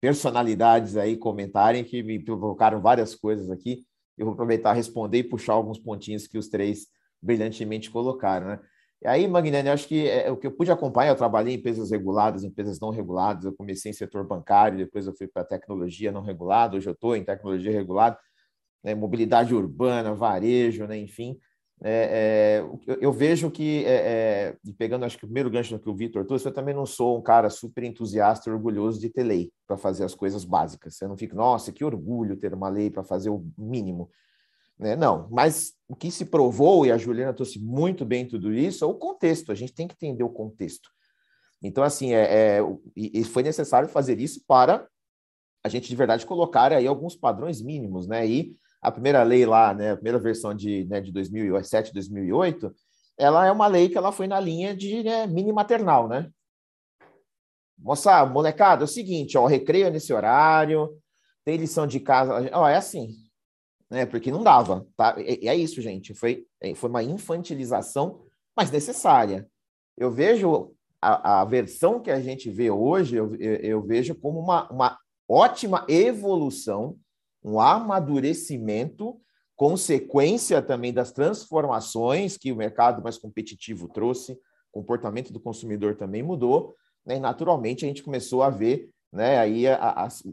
personalidades 0.01 0.97
aí 0.97 1.16
comentarem 1.16 1.83
que 1.83 2.03
me 2.03 2.22
provocaram 2.22 2.81
várias 2.81 3.14
coisas 3.14 3.51
aqui. 3.51 3.87
Eu 4.18 4.27
vou 4.27 4.35
aproveitar 4.35 4.72
responder 4.75 5.18
e 5.18 5.25
puxar 5.25 5.55
alguns 5.55 5.79
pontinhos 5.79 6.27
que 6.27 6.37
os 6.37 6.49
três 6.49 6.87
brilhantemente 7.22 7.91
colocaram, 7.91 8.49
né? 8.49 8.61
E 9.05 9.09
aí, 9.09 9.29
Magnani, 9.29 9.69
acho 9.69 9.87
que 9.87 10.09
é, 10.09 10.31
o 10.31 10.37
que 10.37 10.47
eu 10.47 10.51
pude 10.53 10.73
acompanhar, 10.73 11.11
eu 11.11 11.17
trabalhei 11.17 11.55
em 11.55 11.59
empresas 11.59 11.91
reguladas, 11.91 12.43
empresas 12.43 12.81
não 12.81 12.89
reguladas, 12.89 13.45
eu 13.45 13.53
comecei 13.53 13.91
em 13.91 13.95
setor 13.95 14.27
bancário, 14.27 14.79
depois 14.79 15.07
eu 15.07 15.15
fui 15.15 15.29
para 15.29 15.45
tecnologia 15.45 16.11
não 16.11 16.23
regulada, 16.23 16.75
hoje 16.77 16.89
eu 16.89 16.95
estou 16.95 17.15
em 17.15 17.23
tecnologia 17.23 17.71
regulada, 17.71 18.19
né, 18.83 18.95
mobilidade 18.95 19.55
urbana, 19.55 20.15
varejo, 20.15 20.87
né, 20.87 20.97
enfim. 20.99 21.39
É, 21.83 22.63
é, 22.63 22.97
eu 22.99 23.13
vejo 23.13 23.51
que, 23.51 23.85
é, 23.85 24.55
é 24.55 24.57
pegando 24.79 25.05
acho 25.05 25.19
que 25.19 25.25
o 25.25 25.29
primeiro 25.29 25.51
gancho 25.51 25.79
que 25.79 25.91
o 25.91 25.95
Vitor 25.95 26.25
trouxe, 26.25 26.47
eu 26.47 26.55
também 26.55 26.75
não 26.75 26.87
sou 26.87 27.19
um 27.19 27.23
cara 27.23 27.51
super 27.51 27.85
entusiasta 27.85 28.49
e 28.49 28.53
orgulhoso 28.55 28.99
de 28.99 29.11
ter 29.11 29.23
lei 29.23 29.53
para 29.67 29.77
fazer 29.77 30.05
as 30.05 30.15
coisas 30.15 30.47
básicas. 30.47 30.99
Eu 31.03 31.09
não 31.11 31.17
fico, 31.17 31.37
nossa, 31.37 31.73
que 31.73 31.85
orgulho 31.85 32.37
ter 32.37 32.55
uma 32.55 32.71
lei 32.71 32.91
para 32.91 33.05
fazer 33.05 33.29
o 33.29 33.45
mínimo. 33.59 34.09
Né? 34.79 34.97
Não, 34.97 35.29
mas 35.31 35.72
o 35.89 35.95
que 35.95 36.11
se 36.11 36.25
provou, 36.25 36.85
e 36.85 36.93
a 36.93 36.99
Juliana 36.99 37.33
trouxe 37.33 37.59
muito 37.59 38.05
bem 38.05 38.27
tudo 38.27 38.53
isso, 38.53 38.85
é 38.85 38.89
o 38.89 38.95
contexto. 38.95 39.53
A 39.53 39.55
gente 39.55 39.75
tem 39.75 39.87
que 39.87 39.95
entender 39.95 40.25
o 40.25 40.31
contexto. 40.31 40.89
Então, 41.62 41.83
assim, 41.83 42.12
é, 42.12 42.59
é, 42.59 42.61
e 42.95 43.25
foi 43.25 43.43
necessário 43.43 43.89
fazer 43.89 44.20
isso 44.20 44.45
para 44.47 44.87
a 45.64 45.68
gente, 45.68 45.89
de 45.89 45.97
verdade, 45.97 46.27
colocar 46.27 46.72
aí 46.72 46.87
alguns 46.87 47.16
padrões 47.16 47.62
mínimos, 47.62 48.07
né? 48.07 48.27
E 48.27 48.55
a 48.83 48.93
primeira 48.93 49.22
lei 49.22 49.47
lá, 49.47 49.72
né, 49.72 49.93
a 49.93 49.97
primeira 49.97 50.18
versão 50.18 50.55
de, 50.55 50.85
né, 50.85 51.01
de 51.01 51.11
2007, 51.11 51.95
2008, 51.95 52.70
ela 53.16 53.47
é 53.47 53.51
uma 53.51 53.66
lei 53.66 53.89
que 53.89 53.97
ela 53.97 54.12
foi 54.12 54.27
na 54.27 54.39
linha 54.39 54.77
de 54.77 55.03
né, 55.03 55.27
mini 55.27 55.53
maternal, 55.55 56.07
né? 56.07 56.31
Moça, 57.79 58.27
molecada, 58.27 58.83
é 58.83 58.85
o 58.85 58.89
seguinte, 58.89 59.39
ó, 59.39 59.47
recreio 59.47 59.91
nesse 59.91 60.12
horário, 60.12 60.99
tem 61.47 61.57
lição 61.57 61.87
de 61.87 61.99
casa, 61.99 62.51
ó, 62.53 62.68
é 62.68 62.77
assim, 62.77 63.09
né? 63.91 64.07
Porque 64.07 64.30
não 64.30 64.43
dava, 64.43 64.87
tá? 64.97 65.16
E, 65.18 65.49
é 65.49 65.55
isso, 65.55 65.80
gente, 65.80 66.14
foi, 66.14 66.47
é, 66.61 66.74
foi 66.74 66.91
uma 66.91 67.03
infantilização, 67.03 68.22
mas 68.57 68.70
necessária. 68.70 69.49
Eu 69.97 70.11
vejo 70.11 70.72
a, 71.01 71.41
a 71.41 71.45
versão 71.45 72.01
que 72.01 72.11
a 72.11 72.20
gente 72.20 72.51
vê 72.51 72.70
hoje, 72.70 73.16
eu, 73.16 73.35
eu, 73.37 73.55
eu 73.57 73.82
vejo 73.82 74.14
como 74.14 74.41
uma, 74.41 74.70
uma 74.70 74.99
ótima 75.28 75.85
evolução, 75.89 76.97
um 77.43 77.61
amadurecimento, 77.61 79.20
consequência 79.55 80.61
também 80.62 80.93
das 80.93 81.12
transformações 81.12 82.37
que 82.37 82.51
o 82.51 82.57
mercado 82.57 83.03
mais 83.03 83.18
competitivo 83.18 83.89
trouxe, 83.89 84.32
o 84.32 84.39
comportamento 84.80 85.32
do 85.32 85.39
consumidor 85.39 85.95
também 85.95 86.22
mudou, 86.22 86.74
né? 87.07 87.18
naturalmente 87.18 87.85
a 87.85 87.89
gente 87.89 88.03
começou 88.03 88.43
a 88.43 88.51
ver 88.51 88.91
né, 89.15 89.39
aí 89.39 89.67
as, 89.69 90.25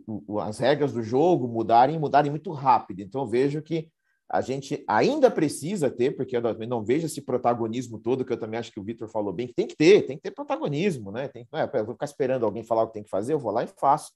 as 0.41 0.57
regras 0.57 0.91
do 0.91 1.03
jogo 1.03 1.47
mudarem 1.47 1.99
mudarem 1.99 2.31
muito 2.31 2.51
rápido. 2.51 3.01
Então 3.01 3.27
vejo 3.27 3.61
que 3.61 3.89
a 4.27 4.41
gente 4.41 4.83
ainda 4.87 5.29
precisa 5.29 5.91
ter, 5.91 6.15
porque 6.15 6.35
eu 6.35 6.41
não 6.67 6.83
vejo 6.83 7.05
esse 7.05 7.21
protagonismo 7.21 7.99
todo, 7.99 8.25
que 8.25 8.33
eu 8.33 8.39
também 8.39 8.59
acho 8.59 8.71
que 8.71 8.79
o 8.79 8.83
Vitor 8.83 9.07
falou 9.07 9.31
bem, 9.31 9.47
que 9.47 9.53
tem 9.53 9.67
que 9.67 9.75
ter, 9.75 10.07
tem 10.07 10.15
que 10.15 10.23
ter 10.23 10.31
protagonismo, 10.31 11.11
né? 11.11 11.27
Tem, 11.27 11.45
não 11.51 11.59
é, 11.59 11.69
eu 11.73 11.85
vou 11.85 11.93
ficar 11.93 12.05
esperando 12.05 12.45
alguém 12.45 12.63
falar 12.63 12.83
o 12.83 12.87
que 12.87 12.93
tem 12.93 13.03
que 13.03 13.09
fazer, 13.09 13.33
eu 13.33 13.39
vou 13.39 13.51
lá 13.51 13.63
e 13.63 13.67
faço. 13.67 14.11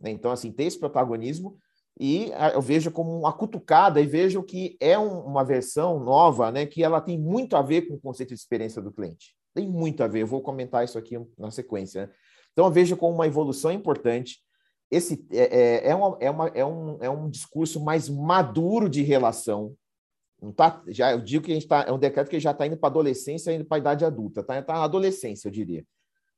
Né? 0.00 0.10
Então, 0.10 0.32
assim, 0.32 0.50
ter 0.50 0.64
esse 0.64 0.80
protagonismo 0.80 1.56
e 2.00 2.32
eu 2.54 2.62
vejo 2.62 2.90
como 2.90 3.16
uma 3.16 3.32
cutucada 3.32 4.00
e 4.00 4.06
vejo 4.06 4.42
que 4.42 4.76
é 4.80 4.98
um, 4.98 5.20
uma 5.20 5.44
versão 5.44 6.00
nova, 6.00 6.50
né, 6.50 6.64
que 6.64 6.82
ela 6.82 7.00
tem 7.00 7.18
muito 7.18 7.54
a 7.54 7.62
ver 7.62 7.82
com 7.82 7.94
o 7.94 8.00
conceito 8.00 8.30
de 8.30 8.40
experiência 8.40 8.80
do 8.80 8.90
cliente. 8.90 9.36
Tem 9.54 9.68
muito 9.68 10.02
a 10.02 10.08
ver, 10.08 10.22
eu 10.22 10.26
vou 10.26 10.40
comentar 10.40 10.82
isso 10.82 10.98
aqui 10.98 11.16
na 11.38 11.50
sequência. 11.50 12.06
Né? 12.06 12.12
Então, 12.52 12.66
eu 12.66 12.70
vejo 12.70 12.96
como 12.96 13.14
uma 13.14 13.26
evolução 13.26 13.72
importante. 13.72 14.38
Esse 14.90 15.26
é, 15.30 15.86
é, 15.86 15.88
é, 15.88 15.94
uma, 15.94 16.16
é, 16.20 16.30
uma, 16.30 16.48
é, 16.48 16.64
um, 16.64 16.98
é 17.00 17.10
um 17.10 17.30
discurso 17.30 17.82
mais 17.82 18.08
maduro 18.08 18.88
de 18.88 19.02
relação. 19.02 19.74
Não 20.40 20.52
tá, 20.52 20.82
já, 20.88 21.12
eu 21.12 21.20
digo 21.20 21.44
que 21.44 21.52
a 21.52 21.54
gente 21.54 21.68
tá, 21.68 21.84
é 21.88 21.92
um 21.92 21.98
decreto 21.98 22.28
que 22.28 22.40
já 22.40 22.50
está 22.50 22.66
indo 22.66 22.76
para 22.76 22.88
adolescência, 22.88 23.52
indo 23.52 23.64
para 23.64 23.78
a 23.78 23.80
idade 23.80 24.04
adulta. 24.04 24.40
Está 24.40 24.60
tá 24.62 24.74
na 24.74 24.84
adolescência, 24.84 25.48
eu 25.48 25.52
diria. 25.52 25.80
Está 25.80 25.86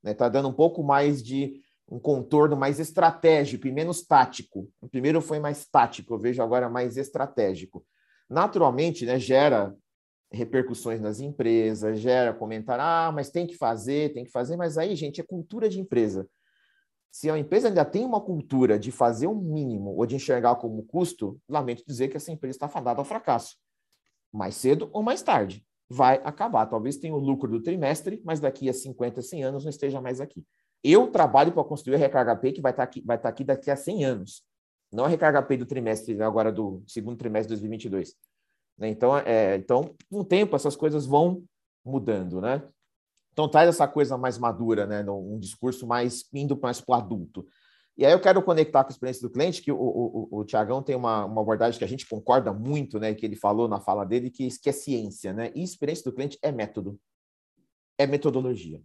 né? 0.05 0.15
Tá 0.15 0.29
dando 0.29 0.49
um 0.49 0.53
pouco 0.53 0.83
mais 0.83 1.23
de 1.23 1.61
um 1.89 1.99
contorno 1.99 2.57
mais 2.57 2.79
estratégico 2.79 3.67
e 3.67 3.73
menos 3.73 4.03
tático. 4.03 4.71
O 4.81 4.89
primeiro 4.89 5.21
foi 5.21 5.39
mais 5.39 5.67
tático, 5.67 6.15
eu 6.15 6.19
vejo 6.19 6.43
agora 6.43 6.69
mais 6.69 6.97
estratégico. 6.97 7.85
Naturalmente, 8.29 9.05
né, 9.05 9.19
gera 9.19 9.75
repercussões 10.35 11.01
nas 11.01 11.21
empresas, 11.21 11.99
gera 11.99 12.35
comentário, 12.35 12.83
ah, 12.83 13.13
mas 13.15 13.31
tem 13.31 13.47
que 13.47 13.57
fazer, 13.57 14.13
tem 14.13 14.25
que 14.25 14.31
fazer, 14.31 14.57
mas 14.57 14.77
aí, 14.77 14.95
gente, 14.97 15.21
é 15.21 15.25
cultura 15.25 15.69
de 15.69 15.81
empresa. 15.81 16.29
Se 17.11 17.31
a 17.31 17.39
empresa 17.39 17.69
ainda 17.69 17.85
tem 17.85 18.05
uma 18.05 18.21
cultura 18.21 18.77
de 18.77 18.91
fazer 18.91 19.29
o 19.29 19.31
um 19.31 19.41
mínimo 19.41 19.95
ou 19.97 20.05
de 20.05 20.17
enxergar 20.17 20.57
como 20.57 20.83
custo, 20.83 21.41
lamento 21.49 21.85
dizer 21.87 22.09
que 22.09 22.17
essa 22.17 22.33
empresa 22.33 22.57
está 22.57 22.69
fadada 22.69 23.01
ao 23.01 23.05
fracasso. 23.05 23.57
Mais 24.33 24.57
cedo 24.57 24.91
ou 24.93 25.01
mais 25.01 25.23
tarde. 25.23 25.65
Vai 25.89 26.21
acabar. 26.25 26.67
Talvez 26.67 26.97
tenha 26.97 27.15
o 27.15 27.19
lucro 27.19 27.49
do 27.49 27.63
trimestre, 27.63 28.21
mas 28.25 28.41
daqui 28.41 28.69
a 28.69 28.73
50, 28.73 29.23
100 29.23 29.45
anos 29.45 29.63
não 29.63 29.71
esteja 29.71 30.01
mais 30.01 30.21
aqui. 30.21 30.45
Eu 30.83 31.07
trabalho 31.07 31.53
para 31.53 31.63
construir 31.63 31.95
a 31.95 31.99
Recarga 31.99 32.35
Pay 32.35 32.53
que 32.53 32.61
vai 32.61 32.73
estar, 32.73 32.85
tá 32.85 32.91
aqui, 32.91 33.01
vai 33.07 33.17
estar 33.17 33.29
tá 33.29 33.33
aqui 33.33 33.45
daqui 33.45 33.71
a 33.71 33.77
100 33.77 34.05
anos. 34.05 34.43
Não 34.93 35.05
a 35.05 35.09
Recarga 35.09 35.41
Pay 35.41 35.57
do 35.57 35.67
trimestre, 35.67 36.21
agora 36.21 36.51
do 36.51 36.83
segundo 36.85 37.17
trimestre 37.17 37.55
de 37.55 37.61
2022. 37.61 38.17
Né? 38.79 38.89
Então, 38.89 39.17
é, 39.17 39.57
então, 39.57 39.95
com 40.11 40.21
o 40.21 40.25
tempo, 40.25 40.57
essas 40.57 40.77
coisas 40.77 41.07
vão 41.07 41.45
mudando, 41.85 42.41
né? 42.41 42.63
Então, 43.33 43.49
traz 43.49 43.69
essa 43.69 43.89
coisa 43.89 44.17
mais 44.17 44.39
madura, 44.39 44.87
né? 44.87 45.05
Um 45.11 45.39
discurso 45.39 45.87
mais 45.87 46.25
indo 46.33 46.59
mais 46.61 46.81
para 46.81 46.93
o 46.93 46.99
adulto. 46.99 47.47
E 47.97 48.05
aí 48.05 48.13
eu 48.13 48.21
quero 48.21 48.43
conectar 48.43 48.83
com 48.83 48.91
a 48.91 48.93
experiência 48.93 49.23
do 49.23 49.33
cliente, 49.33 49.63
que 49.63 49.71
o, 49.71 49.77
o, 49.77 50.29
o, 50.41 50.45
Tiagão 50.45 50.83
tem 50.83 50.97
uma, 50.97 51.25
uma 51.25 51.41
abordagem 51.41 51.79
que 51.79 51.85
a 51.85 51.89
gente 51.89 52.09
concorda 52.09 52.53
muito, 52.53 52.99
né? 52.99 53.15
Que 53.15 53.27
ele 53.27 53.37
falou 53.37 53.69
na 53.69 53.81
fala 53.81 54.05
dele, 54.05 54.31
que, 54.31 54.49
que 54.59 54.69
é 54.69 54.73
ciência, 54.73 55.33
né? 55.33 55.53
E 55.55 55.63
experiência 55.63 56.05
do 56.05 56.15
cliente 56.15 56.39
é 56.43 56.51
método. 56.51 56.99
É 57.99 58.07
metodologia. 58.07 58.81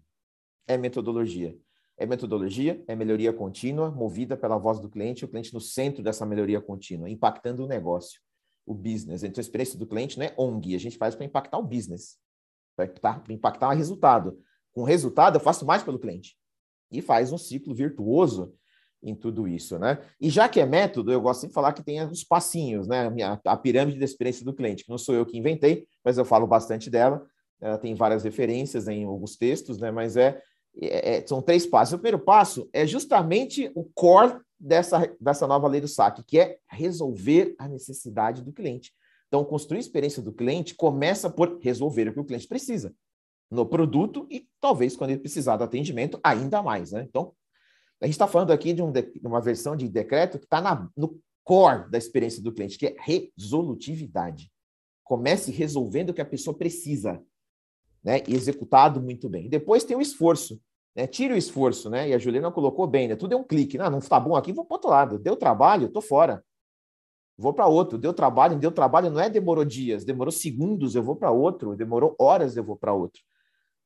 É 0.67 0.77
metodologia 0.77 1.57
é 1.99 2.05
metodologia, 2.05 2.81
é 2.87 2.95
melhoria 2.95 3.33
contínua, 3.33 3.91
movida 3.91 4.37
pela 4.37 4.57
voz 4.57 4.79
do 4.79 4.89
cliente, 4.89 5.25
o 5.25 5.27
cliente 5.27 5.53
no 5.53 5.59
centro 5.59 6.01
dessa 6.01 6.25
melhoria 6.25 6.61
contínua, 6.61 7.09
impactando 7.09 7.65
o 7.65 7.67
negócio, 7.67 8.21
o 8.70 8.74
business. 8.76 9.24
Então, 9.24 9.39
a 9.39 9.41
experiência 9.41 9.80
do 9.80 9.88
cliente 9.88 10.20
não 10.20 10.26
é 10.26 10.34
ONG, 10.38 10.76
a 10.76 10.80
gente 10.80 10.97
faz 10.97 11.15
para 11.15 11.26
impactar 11.26 11.57
o 11.57 11.63
business, 11.63 12.17
para 12.76 13.24
impactar 13.30 13.70
o 13.70 13.76
resultado. 13.76 14.39
Com 14.72 14.82
o 14.82 14.86
resultado, 14.86 15.38
eu 15.38 15.39
faço 15.39 15.65
mais 15.65 15.82
pelo 15.82 15.97
cliente. 15.97 16.38
E 16.91 17.01
faz 17.01 17.32
um 17.32 17.38
ciclo 17.38 17.74
virtuoso 17.74 18.53
em 19.01 19.15
tudo 19.15 19.47
isso, 19.47 19.80
né? 19.80 19.99
E 20.22 20.30
já 20.30 20.47
que 20.47 20.59
é 20.59 20.65
método, 20.65 21.11
eu 21.11 21.22
gosto 21.22 21.47
de 21.47 21.53
falar 21.53 21.74
que 21.74 21.82
tem 21.82 22.01
os 22.03 22.24
passinhos, 22.24 22.88
né? 22.88 23.09
A, 23.24 23.53
a 23.53 23.57
pirâmide 23.57 23.97
da 23.97 24.05
experiência 24.05 24.45
do 24.45 24.53
cliente, 24.53 24.84
que 24.84 24.89
não 24.89 24.97
sou 24.97 25.15
eu 25.15 25.26
que 25.26 25.38
inventei, 25.38 25.88
mas 26.03 26.17
eu 26.17 26.26
falo 26.26 26.45
bastante 26.45 26.89
dela. 26.89 27.26
Ela 27.59 27.78
tem 27.78 27.95
várias 27.95 28.24
referências 28.24 28.88
em 28.88 29.03
alguns 29.03 29.36
textos, 29.36 29.80
né? 29.80 29.89
Mas 29.89 30.15
é 30.15 30.41
é, 30.78 31.17
é, 31.17 31.28
são 31.28 31.41
três 31.41 31.65
passos. 31.65 31.93
O 31.93 31.97
primeiro 31.97 32.20
passo 32.20 32.70
é 32.72 32.86
justamente 32.86 33.72
o 33.76 33.84
core 33.84 34.39
dessa, 34.60 35.16
dessa 35.20 35.47
nova 35.47 35.68
lei 35.68 35.80
do 35.80 35.88
saque, 35.88 36.24
que 36.24 36.39
é 36.39 36.60
resolver 36.68 37.55
a 37.57 37.68
necessidade 37.68 38.43
do 38.43 38.51
cliente. 38.51 38.93
Então, 39.28 39.45
construir 39.45 39.78
a 39.78 39.82
experiência 39.82 40.22
do 40.22 40.34
cliente 40.34 40.76
começa 40.76 41.30
por 41.30 41.60
resolver 41.62 42.10
o 42.10 42.14
que 42.14 42.20
o 42.20 42.26
cliente 42.26 42.47
precisa 42.47 42.93
no 43.49 43.66
produto 43.66 44.28
e 44.30 44.47
talvez 44.60 44.95
quando 44.95 45.12
ele 45.12 45.20
precisar 45.20 45.57
do 45.57 45.64
atendimento, 45.64 46.20
ainda 46.24 46.62
mais. 46.62 46.91
Né? 46.91 47.05
Então, 47.07 47.34
a 48.01 48.05
gente 48.05 48.14
está 48.14 48.28
falando 48.28 48.51
aqui 48.51 48.74
de, 48.74 48.82
um 48.82 48.91
de, 48.91 49.12
uma 49.24 49.41
versão 49.41 49.76
de 49.76 49.88
decreto 49.88 50.38
que 50.38 50.45
está 50.45 50.89
no 50.95 51.20
core 51.43 51.89
da 51.89 51.97
experiência 51.97 52.41
do 52.41 52.53
cliente, 52.53 52.78
que 52.78 52.88
é 52.88 52.95
resolutividade. 52.99 54.51
Comece 55.03 55.51
resolvendo 55.51 56.12
o 56.12 56.14
que 56.14 56.22
a 56.22 56.26
pessoa 56.26 56.55
precisa, 56.55 57.22
né? 58.03 58.22
E 58.28 58.36
executado 58.36 59.01
muito 59.01 59.28
bem. 59.28 59.49
Depois 59.49 59.84
tem 59.84 59.97
o 59.97 60.01
esforço. 60.01 60.62
Né? 60.95 61.07
Tire 61.07 61.33
o 61.33 61.37
esforço, 61.37 61.89
né? 61.89 62.09
E 62.09 62.13
a 62.13 62.17
Juliana 62.17 62.51
colocou 62.51 62.87
bem, 62.87 63.07
né? 63.07 63.15
Tudo 63.15 63.33
é 63.33 63.37
um 63.37 63.43
clique. 63.43 63.77
Não, 63.77 63.89
não 63.89 63.99
está 63.99 64.19
bom 64.19 64.35
aqui, 64.35 64.53
vou 64.53 64.65
para 64.65 64.75
outro 64.75 64.89
lado. 64.89 65.19
Deu 65.19 65.35
trabalho, 65.35 65.87
estou 65.87 66.01
fora. 66.01 66.43
Vou 67.37 67.53
para 67.53 67.67
outro. 67.67 67.97
Deu 67.97 68.13
trabalho, 68.13 68.57
deu 68.57 68.71
trabalho, 68.71 69.09
não 69.09 69.19
é 69.19 69.29
demorou 69.29 69.63
dias, 69.63 70.03
demorou 70.03 70.31
segundos, 70.31 70.95
eu 70.95 71.03
vou 71.03 71.15
para 71.15 71.31
outro. 71.31 71.75
Demorou 71.75 72.15
horas, 72.19 72.57
eu 72.57 72.63
vou 72.63 72.75
para 72.75 72.93
outro. 72.93 73.21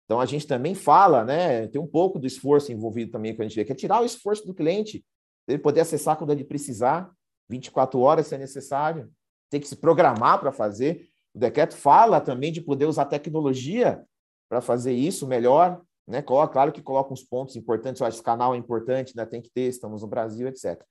Então 0.06 0.20
a 0.20 0.26
gente 0.26 0.48
também 0.48 0.76
fala, 0.76 1.24
né? 1.24 1.68
Tem 1.68 1.82
um 1.82 1.88
pouco 1.88 2.20
do 2.20 2.28
esforço 2.28 2.72
envolvido 2.72 3.12
também 3.12 3.36
que 3.36 3.42
a 3.42 3.48
gente 3.48 3.56
vê, 3.56 3.66
que 3.66 3.72
é 3.72 3.76
tirar 3.76 4.02
o 4.02 4.06
esforço 4.06 4.46
do 4.46 4.54
cliente, 4.54 5.06
ele 5.48 5.58
poder 5.58 5.82
acessar 5.82 6.18
quando 6.18 6.32
ele 6.32 6.44
precisar, 6.44 7.10
24 7.50 8.00
horas 8.00 8.28
se 8.28 8.36
é 8.36 8.38
necessário, 8.38 9.12
tem 9.50 9.60
que 9.60 9.68
se 9.68 9.76
programar 9.76 10.40
para 10.40 10.52
fazer. 10.52 11.08
O 11.34 11.40
decreto 11.40 11.76
fala 11.76 12.20
também 12.20 12.52
de 12.52 12.62
poder 12.62 12.86
usar 12.86 13.06
tecnologia 13.06 14.04
para 14.50 14.62
fazer 14.62 14.94
isso 14.94 15.28
melhor, 15.28 15.82
né? 16.08 16.22
Claro 16.22 16.72
que 16.72 16.82
coloca 16.82 17.14
uns 17.14 17.24
pontos 17.24 17.56
importantes, 17.56 18.02
eu 18.02 18.08
acho 18.08 18.16
que 18.16 18.20
esse 18.20 18.26
canal 18.26 18.54
é 18.54 18.58
importante, 18.58 19.16
né? 19.16 19.26
tem 19.26 19.42
que 19.42 19.50
ter, 19.50 19.68
estamos 19.68 20.02
no 20.02 20.08
Brasil, 20.08 20.48
etc. 20.48 20.82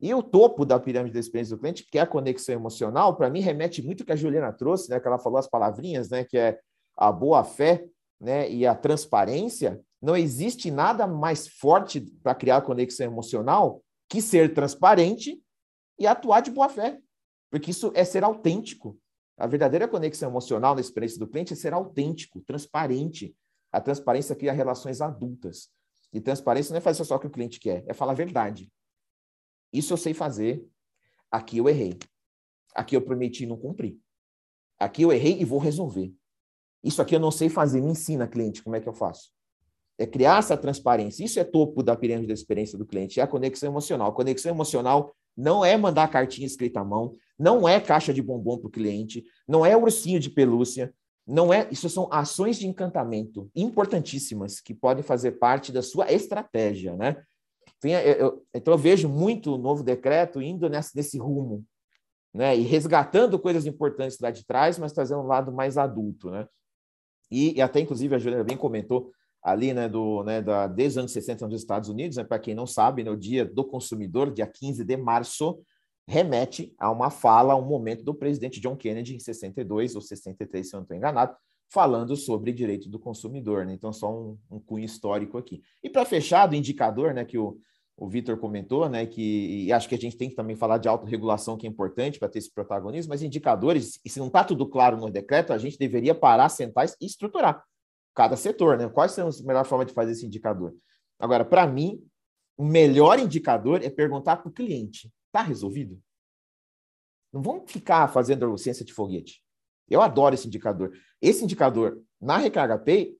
E 0.00 0.12
o 0.12 0.22
topo 0.22 0.64
da 0.66 0.78
pirâmide 0.78 1.14
da 1.14 1.20
experiência 1.20 1.56
do 1.56 1.60
cliente, 1.60 1.86
que 1.90 1.98
é 1.98 2.02
a 2.02 2.06
conexão 2.06 2.54
emocional, 2.54 3.16
para 3.16 3.30
mim 3.30 3.40
remete 3.40 3.82
muito 3.82 4.02
ao 4.02 4.06
que 4.06 4.12
a 4.12 4.16
Juliana 4.16 4.52
trouxe, 4.52 4.90
né? 4.90 5.00
que 5.00 5.06
ela 5.06 5.18
falou 5.18 5.38
as 5.38 5.48
palavrinhas, 5.48 6.10
né? 6.10 6.24
que 6.24 6.36
é 6.36 6.58
a 6.96 7.10
boa-fé 7.10 7.86
né? 8.20 8.50
e 8.50 8.66
a 8.66 8.74
transparência. 8.74 9.80
Não 10.02 10.16
existe 10.16 10.70
nada 10.70 11.06
mais 11.06 11.48
forte 11.48 12.00
para 12.22 12.34
criar 12.34 12.60
conexão 12.62 13.06
emocional 13.06 13.82
que 14.08 14.20
ser 14.20 14.52
transparente 14.52 15.40
e 15.98 16.06
atuar 16.06 16.40
de 16.40 16.50
boa-fé, 16.50 16.98
porque 17.50 17.70
isso 17.70 17.90
é 17.94 18.04
ser 18.04 18.22
autêntico. 18.22 18.98
A 19.38 19.46
verdadeira 19.46 19.88
conexão 19.88 20.30
emocional 20.30 20.74
na 20.74 20.80
experiência 20.80 21.18
do 21.18 21.26
cliente 21.26 21.52
é 21.52 21.56
ser 21.56 21.72
autêntico, 21.72 22.40
transparente. 22.40 23.34
A 23.76 23.80
transparência 23.82 24.34
cria 24.34 24.54
relações 24.54 25.02
adultas. 25.02 25.68
E 26.10 26.18
transparência 26.18 26.72
não 26.72 26.78
é 26.78 26.80
fazer 26.80 27.04
só 27.04 27.16
o 27.16 27.18
que 27.18 27.26
o 27.26 27.30
cliente 27.30 27.60
quer, 27.60 27.84
é 27.86 27.92
falar 27.92 28.12
a 28.12 28.14
verdade. 28.14 28.72
Isso 29.70 29.92
eu 29.92 29.98
sei 29.98 30.14
fazer, 30.14 30.66
aqui 31.30 31.58
eu 31.58 31.68
errei. 31.68 31.98
Aqui 32.74 32.96
eu 32.96 33.02
prometi 33.02 33.44
e 33.44 33.46
não 33.46 33.58
cumpri. 33.58 34.00
Aqui 34.78 35.02
eu 35.02 35.12
errei 35.12 35.38
e 35.38 35.44
vou 35.44 35.58
resolver. 35.58 36.10
Isso 36.82 37.02
aqui 37.02 37.16
eu 37.16 37.20
não 37.20 37.30
sei 37.30 37.50
fazer, 37.50 37.82
me 37.82 37.90
ensina, 37.90 38.26
cliente, 38.26 38.62
como 38.62 38.74
é 38.76 38.80
que 38.80 38.88
eu 38.88 38.94
faço. 38.94 39.30
É 39.98 40.06
criar 40.06 40.38
essa 40.38 40.56
transparência. 40.56 41.22
Isso 41.22 41.38
é 41.38 41.44
topo 41.44 41.82
da 41.82 41.94
pirâmide 41.94 42.28
da 42.28 42.32
experiência 42.32 42.78
do 42.78 42.86
cliente, 42.86 43.20
é 43.20 43.24
a 43.24 43.26
conexão 43.26 43.70
emocional. 43.70 44.08
A 44.08 44.14
conexão 44.14 44.50
emocional 44.52 45.14
não 45.36 45.62
é 45.62 45.76
mandar 45.76 46.08
cartinha 46.08 46.46
escrita 46.46 46.80
à 46.80 46.84
mão, 46.84 47.14
não 47.38 47.68
é 47.68 47.78
caixa 47.78 48.14
de 48.14 48.22
bombom 48.22 48.56
para 48.56 48.68
o 48.68 48.70
cliente, 48.70 49.22
não 49.46 49.66
é 49.66 49.76
ursinho 49.76 50.18
de 50.18 50.30
pelúcia, 50.30 50.94
não 51.26 51.52
é, 51.52 51.68
isso 51.72 51.88
são 51.88 52.08
ações 52.12 52.58
de 52.58 52.66
encantamento 52.66 53.50
importantíssimas 53.54 54.60
que 54.60 54.72
podem 54.72 55.02
fazer 55.02 55.32
parte 55.32 55.72
da 55.72 55.82
sua 55.82 56.12
estratégia, 56.12 56.94
né? 56.96 57.22
então 58.54 58.74
eu 58.74 58.78
vejo 58.78 59.08
muito 59.08 59.54
o 59.54 59.58
novo 59.58 59.82
decreto 59.82 60.40
indo 60.40 60.68
nesse, 60.68 60.96
nesse 60.96 61.18
rumo, 61.18 61.64
né? 62.34 62.56
E 62.56 62.62
resgatando 62.62 63.38
coisas 63.38 63.66
importantes 63.66 64.18
lá 64.18 64.30
de 64.30 64.44
trás, 64.44 64.78
mas 64.78 64.92
trazendo 64.92 65.20
um 65.20 65.26
lado 65.26 65.52
mais 65.52 65.76
adulto, 65.78 66.30
né? 66.30 66.48
E, 67.30 67.56
e 67.56 67.62
até 67.62 67.80
inclusive 67.80 68.14
a 68.14 68.18
Juliana 68.18 68.44
bem 68.44 68.56
comentou 68.56 69.10
ali, 69.42 69.72
né, 69.72 69.88
do, 69.88 70.24
né, 70.24 70.42
da, 70.42 70.66
desde 70.66 70.98
os 70.98 71.02
anos 71.02 71.12
60 71.12 71.46
nos 71.46 71.60
Estados 71.60 71.88
Unidos, 71.88 72.16
né, 72.16 72.24
para 72.24 72.38
quem 72.38 72.52
não 72.52 72.66
sabe, 72.66 73.04
no 73.04 73.12
né, 73.12 73.16
dia 73.16 73.44
do 73.44 73.64
consumidor, 73.64 74.32
dia 74.32 74.46
15 74.46 74.84
de 74.84 74.96
março, 74.96 75.60
remete 76.06 76.74
a 76.78 76.90
uma 76.90 77.10
fala, 77.10 77.52
a 77.52 77.56
um 77.56 77.66
momento 77.66 78.04
do 78.04 78.14
presidente 78.14 78.60
John 78.60 78.76
Kennedy 78.76 79.16
em 79.16 79.20
62 79.20 79.94
ou 79.94 80.00
63, 80.00 80.68
se 80.68 80.74
eu 80.74 80.78
não 80.78 80.82
estou 80.82 80.96
enganado, 80.96 81.36
falando 81.68 82.16
sobre 82.16 82.52
direito 82.52 82.88
do 82.88 82.98
consumidor. 82.98 83.66
Né? 83.66 83.74
Então, 83.74 83.92
só 83.92 84.12
um, 84.12 84.38
um 84.50 84.60
cunho 84.60 84.84
histórico 84.84 85.36
aqui. 85.36 85.62
E 85.82 85.90
para 85.90 86.04
fechar, 86.04 86.46
do 86.46 86.54
indicador 86.54 87.12
né, 87.12 87.24
que 87.24 87.36
o, 87.36 87.58
o 87.96 88.08
Vitor 88.08 88.36
comentou, 88.36 88.88
né, 88.88 89.06
que 89.06 89.70
acho 89.72 89.88
que 89.88 89.94
a 89.94 89.98
gente 89.98 90.16
tem 90.16 90.28
que 90.28 90.36
também 90.36 90.54
falar 90.54 90.78
de 90.78 90.86
autorregulação, 90.86 91.56
que 91.56 91.66
é 91.66 91.70
importante 91.70 92.18
para 92.18 92.28
ter 92.28 92.38
esse 92.38 92.52
protagonismo, 92.52 93.10
mas 93.10 93.22
indicadores, 93.22 93.98
e 94.04 94.10
se 94.10 94.18
não 94.18 94.28
está 94.28 94.44
tudo 94.44 94.66
claro 94.68 94.96
no 94.96 95.10
decreto, 95.10 95.52
a 95.52 95.58
gente 95.58 95.78
deveria 95.78 96.14
parar, 96.14 96.48
sentar 96.48 96.86
e 97.00 97.06
estruturar 97.06 97.64
cada 98.14 98.34
setor, 98.34 98.78
né? 98.78 98.88
Quais 98.88 99.12
são 99.12 99.28
as 99.28 99.42
melhores 99.42 99.68
formas 99.68 99.86
de 99.86 99.92
fazer 99.92 100.12
esse 100.12 100.24
indicador? 100.24 100.74
Agora, 101.18 101.44
para 101.44 101.66
mim, 101.66 102.02
o 102.56 102.64
melhor 102.64 103.18
indicador 103.18 103.82
é 103.82 103.90
perguntar 103.90 104.36
para 104.36 104.48
o 104.48 104.52
cliente: 104.52 105.12
está 105.26 105.42
resolvido? 105.42 106.00
Não 107.32 107.42
vamos 107.42 107.70
ficar 107.70 108.08
fazendo 108.08 108.56
ciência 108.56 108.84
de 108.84 108.92
foguete. 108.92 109.42
Eu 109.88 110.00
adoro 110.00 110.34
esse 110.34 110.46
indicador. 110.46 110.96
Esse 111.20 111.44
indicador 111.44 112.02
na 112.20 112.38
Recarga 112.38 112.78
Pay, 112.78 113.16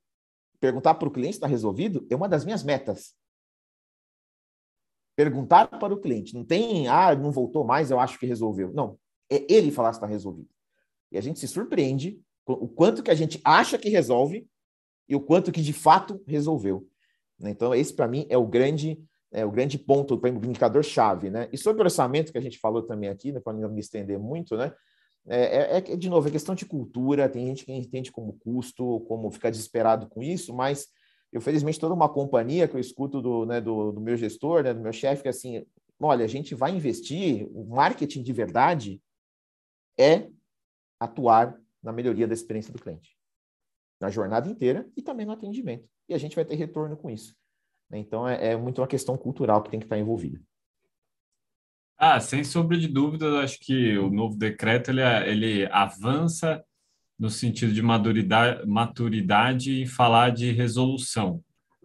perguntar 0.58 0.94
para 0.94 1.08
o 1.08 1.10
cliente 1.10 1.34
está 1.34 1.46
resolvido, 1.46 2.06
é 2.10 2.16
uma 2.16 2.28
das 2.28 2.44
minhas 2.44 2.64
metas. 2.64 3.14
Perguntar 5.14 5.66
para 5.78 5.94
o 5.94 6.00
cliente. 6.00 6.34
Não 6.34 6.44
tem, 6.44 6.88
ah, 6.88 7.14
não 7.14 7.30
voltou 7.30 7.64
mais, 7.64 7.90
eu 7.90 8.00
acho 8.00 8.18
que 8.18 8.26
resolveu. 8.26 8.72
Não. 8.72 8.98
É 9.30 9.44
ele 9.52 9.70
falar 9.70 9.92
se 9.92 9.98
está 9.98 10.06
resolvido. 10.06 10.48
E 11.10 11.18
a 11.18 11.20
gente 11.20 11.38
se 11.38 11.48
surpreende 11.48 12.20
o 12.46 12.68
quanto 12.68 13.02
que 13.02 13.10
a 13.10 13.14
gente 13.14 13.40
acha 13.44 13.78
que 13.78 13.88
resolve 13.88 14.48
e 15.08 15.16
o 15.16 15.20
quanto 15.20 15.52
que 15.52 15.62
de 15.62 15.72
fato 15.72 16.22
resolveu. 16.26 16.88
Né? 17.38 17.50
Então, 17.50 17.74
esse 17.74 17.94
para 17.94 18.08
mim 18.08 18.26
é 18.28 18.36
o 18.36 18.46
grande 18.46 19.02
é 19.32 19.44
o 19.44 19.50
grande 19.50 19.78
ponto, 19.78 20.20
o 20.22 20.28
indicador 20.28 20.84
chave, 20.84 21.30
né? 21.30 21.48
E 21.52 21.58
sobre 21.58 21.82
o 21.82 21.84
orçamento 21.84 22.32
que 22.32 22.38
a 22.38 22.40
gente 22.42 22.58
falou 22.58 22.82
também 22.82 23.08
aqui, 23.08 23.32
né, 23.32 23.40
para 23.40 23.52
não 23.52 23.68
me 23.70 23.80
estender 23.80 24.18
muito, 24.18 24.56
né? 24.56 24.72
É, 25.28 25.38
é, 25.38 25.78
é, 25.78 25.80
de 25.80 26.08
novo, 26.08 26.28
é 26.28 26.30
questão 26.30 26.54
de 26.54 26.64
cultura, 26.64 27.28
tem 27.28 27.46
gente 27.46 27.64
que 27.64 27.72
entende 27.72 28.12
como 28.12 28.38
custo, 28.38 29.00
como 29.08 29.30
ficar 29.30 29.50
desesperado 29.50 30.08
com 30.08 30.22
isso, 30.22 30.54
mas 30.54 30.86
eu, 31.32 31.40
felizmente, 31.40 31.80
toda 31.80 31.94
uma 31.94 32.08
companhia 32.08 32.68
que 32.68 32.76
eu 32.76 32.80
escuto 32.80 33.20
do, 33.20 33.44
né, 33.44 33.60
do, 33.60 33.92
do 33.92 34.00
meu 34.00 34.16
gestor, 34.16 34.62
né, 34.62 34.72
do 34.72 34.80
meu 34.80 34.92
chefe, 34.92 35.22
que 35.22 35.28
é 35.28 35.30
assim, 35.30 35.66
olha, 36.00 36.24
a 36.24 36.28
gente 36.28 36.54
vai 36.54 36.70
investir, 36.74 37.48
o 37.52 37.64
marketing 37.64 38.22
de 38.22 38.32
verdade 38.32 39.02
é 39.98 40.28
atuar 41.00 41.60
na 41.82 41.92
melhoria 41.92 42.28
da 42.28 42.34
experiência 42.34 42.72
do 42.72 42.80
cliente 42.80 43.16
na 44.00 44.10
jornada 44.10 44.48
inteira 44.48 44.88
e 44.96 45.02
também 45.02 45.26
no 45.26 45.32
atendimento. 45.32 45.88
E 46.08 46.14
a 46.14 46.18
gente 46.18 46.36
vai 46.36 46.44
ter 46.44 46.54
retorno 46.54 46.96
com 46.96 47.10
isso. 47.10 47.34
Então, 47.92 48.28
é, 48.28 48.52
é 48.52 48.56
muito 48.56 48.80
uma 48.80 48.86
questão 48.86 49.16
cultural 49.16 49.62
que 49.62 49.70
tem 49.70 49.80
que 49.80 49.86
estar 49.86 49.98
envolvida. 49.98 50.40
Ah, 51.98 52.20
sem 52.20 52.44
sombra 52.44 52.76
de 52.76 52.88
dúvida, 52.88 53.40
acho 53.40 53.58
que 53.60 53.96
o 53.96 54.10
novo 54.10 54.36
decreto 54.36 54.90
ele, 54.90 55.00
ele 55.02 55.68
avança 55.72 56.62
no 57.18 57.30
sentido 57.30 57.72
de 57.72 57.80
maturidade, 57.80 58.66
maturidade 58.66 59.82
e 59.82 59.86
falar 59.86 60.30
de 60.30 60.52
resolução, 60.52 61.42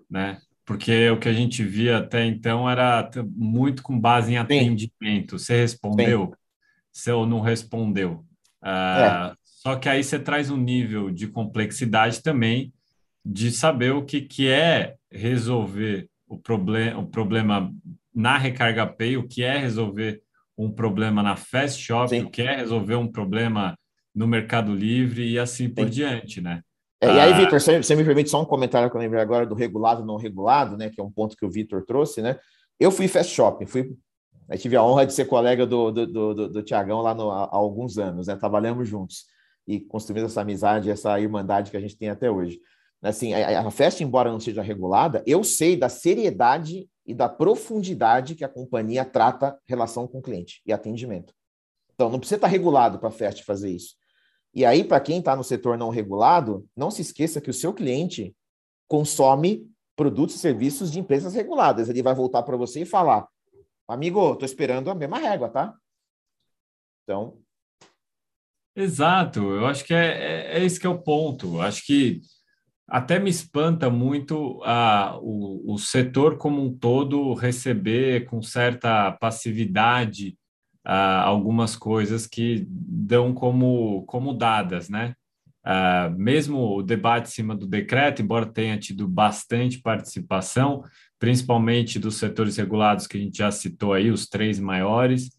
né? 0.10 0.42
Porque 0.66 1.10
o 1.10 1.18
que 1.18 1.30
a 1.30 1.34
gente 1.34 1.64
via 1.64 2.00
até 2.00 2.26
então 2.26 2.70
era 2.70 3.10
muito 3.26 3.82
com 3.82 3.98
base 3.98 4.34
em 4.34 4.38
atendimento. 4.38 5.40
Sim. 5.40 5.46
Você 5.46 5.62
respondeu? 5.62 6.26
Sim. 6.26 6.34
Você 6.92 7.12
ou 7.12 7.26
não 7.26 7.40
respondeu? 7.40 8.26
Ah, 8.62 9.32
é. 9.34 9.38
Só 9.44 9.76
que 9.78 9.88
aí 9.88 10.04
você 10.04 10.20
traz 10.20 10.50
um 10.50 10.58
nível 10.58 11.10
de 11.10 11.28
complexidade 11.28 12.22
também 12.22 12.74
de 13.26 13.52
saber 13.52 13.94
o 13.94 14.04
que, 14.04 14.22
que 14.22 14.50
é 14.50 14.96
resolver 15.12 16.10
o, 16.28 16.38
problem, 16.38 16.96
o 16.96 17.06
problema 17.06 17.72
na 18.14 18.38
Recarga 18.38 18.86
Pay, 18.88 19.18
o 19.18 19.28
que 19.28 19.44
é 19.44 19.58
resolver 19.58 20.22
um 20.58 20.72
problema 20.72 21.24
na 21.24 21.36
Fast 21.36 21.82
Shop, 21.82 22.10
Sim. 22.10 22.24
o 22.24 22.30
que 22.30 22.42
é 22.42 22.56
resolver 22.58 22.96
um 22.96 23.08
problema 23.08 23.78
no 24.14 24.28
Mercado 24.28 24.74
Livre 24.74 25.28
e 25.28 25.40
assim 25.40 25.68
Sim. 25.68 25.74
por 25.74 25.90
diante, 25.90 26.42
né? 26.42 26.62
É, 27.00 27.08
e 27.08 27.20
aí, 27.20 27.34
ah, 27.34 27.38
Vitor, 27.38 27.60
você, 27.60 27.82
você 27.82 27.96
me 27.96 28.04
permite 28.04 28.30
só 28.30 28.42
um 28.42 28.46
comentário 28.46 28.90
que 28.90 28.96
eu 28.96 29.02
lembrei 29.02 29.22
agora 29.22 29.46
do 29.46 29.56
regulado 29.56 30.06
não 30.06 30.18
regulado, 30.18 30.78
né? 30.78 30.90
Que 30.90 31.02
é 31.02 31.04
um 31.04 31.12
ponto 31.12 31.36
que 31.36 31.46
o 31.46 31.50
Vitor 31.50 31.84
trouxe, 31.84 32.22
né? 32.22 32.38
Eu 32.80 32.92
fui 32.92 33.08
Fast 33.08 33.34
Shop, 33.34 33.66
fui 33.66 33.96
eu 34.52 34.58
tive 34.58 34.76
a 34.76 34.84
honra 34.84 35.06
de 35.06 35.14
ser 35.14 35.26
colega 35.26 35.66
do, 35.66 35.92
do, 35.92 36.06
do, 36.06 36.50
do 36.50 36.64
Tiagão 36.64 37.02
lá 37.02 37.14
no, 37.14 37.32
há 37.32 37.48
alguns 37.52 37.98
anos, 37.98 38.28
né? 38.28 38.36
Trabalhamos 38.36 38.88
juntos 38.88 39.26
e 39.66 39.80
construímos 39.80 40.32
essa 40.32 40.42
amizade, 40.42 40.92
essa 40.92 41.18
irmandade 41.20 41.72
que 41.72 41.78
a 41.78 41.80
gente 41.80 41.98
tem 41.98 42.10
até 42.10 42.30
hoje. 42.30 42.60
Assim, 43.02 43.34
a, 43.34 43.68
a 43.68 43.72
festa, 43.72 44.04
embora 44.04 44.32
não 44.32 44.40
seja 44.40 44.62
regulada, 44.62 45.24
eu 45.26 45.44
sei 45.44 45.76
da 45.76 45.90
seriedade 45.90 46.88
e 47.06 47.14
da 47.16 47.28
profundidade 47.28 48.36
que 48.36 48.44
a 48.44 48.50
companhia 48.50 49.04
trata 49.04 49.58
relação 49.68 50.08
com 50.08 50.20
o 50.20 50.22
cliente 50.22 50.62
e 50.66 50.72
atendimento. 50.72 51.34
Então, 51.94 52.10
não 52.10 52.20
precisa 52.20 52.36
estar 52.36 52.48
regulado 52.48 53.00
para 53.00 53.10
a 53.10 53.12
festa 53.12 53.44
fazer 53.44 53.72
isso. 53.72 53.96
E 54.54 54.66
aí, 54.66 54.84
para 54.84 55.00
quem 55.00 55.20
está 55.20 55.36
no 55.36 55.44
setor 55.44 55.78
não 55.78 55.90
regulado, 55.90 56.68
não 56.76 56.92
se 56.92 57.02
esqueça 57.02 57.42
que 57.42 57.50
o 57.50 57.54
seu 57.54 57.74
cliente 57.74 58.36
consome 58.88 59.68
produtos 59.96 60.36
e 60.36 60.40
serviços 60.40 60.92
de 60.92 61.00
empresas 61.00 61.34
reguladas. 61.34 61.90
Ele 61.90 62.04
vai 62.04 62.14
voltar 62.14 62.44
para 62.44 62.58
você 62.58 62.82
e 62.82 62.86
falar: 62.86 63.28
amigo, 63.88 64.34
estou 64.34 64.46
esperando 64.46 64.92
a 64.92 64.96
mesma 64.96 65.18
régua, 65.18 65.50
tá? 65.50 65.74
Então, 67.04 67.42
Exato, 68.76 69.40
eu 69.40 69.66
acho 69.66 69.84
que 69.84 69.94
é, 69.94 70.56
é, 70.56 70.58
é 70.58 70.64
esse 70.64 70.80
que 70.80 70.88
é 70.88 70.90
o 70.90 71.02
ponto. 71.02 71.60
Acho 71.60 71.86
que 71.86 72.22
até 72.92 73.18
me 73.18 73.30
espanta 73.30 73.90
muito 73.90 74.62
a, 74.64 75.18
o, 75.22 75.74
o 75.74 75.78
setor 75.78 76.38
como 76.38 76.62
um 76.64 76.74
todo 76.78 77.34
receber 77.34 78.26
com 78.26 78.42
certa 78.42 79.12
passividade 79.14 80.38
a, 80.86 81.22
algumas 81.22 81.76
coisas 81.76 82.28
que 82.28 82.66
dão 82.70 83.34
como, 83.34 84.04
como 84.06 84.34
dadas, 84.34 84.90
né? 84.90 85.16
Uh, 85.64 86.10
mesmo 86.18 86.78
o 86.78 86.82
debate 86.82 87.30
em 87.30 87.32
cima 87.32 87.56
do 87.56 87.68
decreto, 87.68 88.22
embora 88.22 88.48
tenha 88.48 88.80
tido 88.80 89.08
bastante 89.08 89.80
participação, 89.80 90.84
principalmente 91.20 92.00
dos 92.00 92.16
setores 92.16 92.58
regulados 92.58 93.06
que 93.06 93.16
a 93.16 93.22
gente 93.22 93.38
já 93.38 93.52
citou 93.52 93.94
aí, 93.94 94.10
os 94.10 94.28
três 94.28 94.60
maiores, 94.60 95.30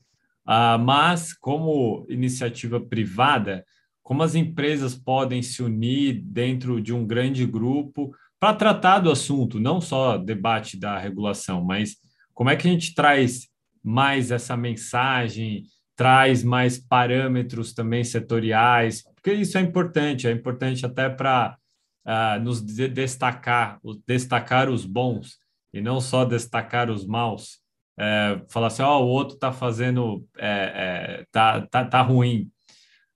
Uh, 0.46 0.78
mas, 0.78 1.32
como 1.34 2.04
iniciativa 2.08 2.80
privada, 2.80 3.64
como 4.02 4.22
as 4.22 4.34
empresas 4.34 4.94
podem 4.94 5.42
se 5.42 5.62
unir 5.62 6.20
dentro 6.24 6.80
de 6.80 6.92
um 6.92 7.06
grande 7.06 7.46
grupo 7.46 8.14
para 8.38 8.54
tratar 8.54 8.98
do 8.98 9.10
assunto, 9.10 9.60
não 9.60 9.80
só 9.80 10.18
debate 10.18 10.76
da 10.78 10.98
regulação, 10.98 11.64
mas 11.64 11.96
como 12.34 12.50
é 12.50 12.56
que 12.56 12.66
a 12.66 12.70
gente 12.70 12.94
traz 12.94 13.48
mais 13.82 14.30
essa 14.30 14.56
mensagem, 14.56 15.64
traz 15.96 16.42
mais 16.42 16.78
parâmetros 16.78 17.72
também 17.72 18.02
setoriais, 18.02 19.02
porque 19.14 19.32
isso 19.32 19.56
é 19.58 19.60
importante, 19.60 20.26
é 20.26 20.32
importante 20.32 20.84
até 20.84 21.08
para 21.08 21.56
uh, 22.04 22.10
ah, 22.10 22.38
nos 22.40 22.60
destacar, 22.60 23.78
destacar 24.06 24.68
os 24.68 24.84
bons 24.84 25.36
e 25.72 25.80
não 25.80 26.00
só 26.00 26.24
destacar 26.24 26.90
os 26.90 27.06
maus 27.06 27.62
é, 27.98 28.40
falar 28.48 28.68
assim, 28.68 28.82
ó, 28.82 28.98
oh, 28.98 29.04
o 29.04 29.08
outro 29.08 29.34
está 29.34 29.52
fazendo, 29.52 30.26
é, 30.38 31.20
é, 31.20 31.26
tá, 31.30 31.66
tá, 31.66 31.84
tá 31.84 32.02
ruim. 32.02 32.50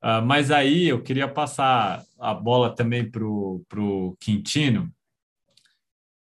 Uh, 0.07 0.25
mas 0.25 0.53
aí 0.53 0.87
eu 0.87 1.03
queria 1.03 1.27
passar 1.27 2.01
a 2.17 2.33
bola 2.33 2.73
também 2.73 3.11
para 3.11 3.25
o 3.25 4.17
Quintino, 4.21 4.89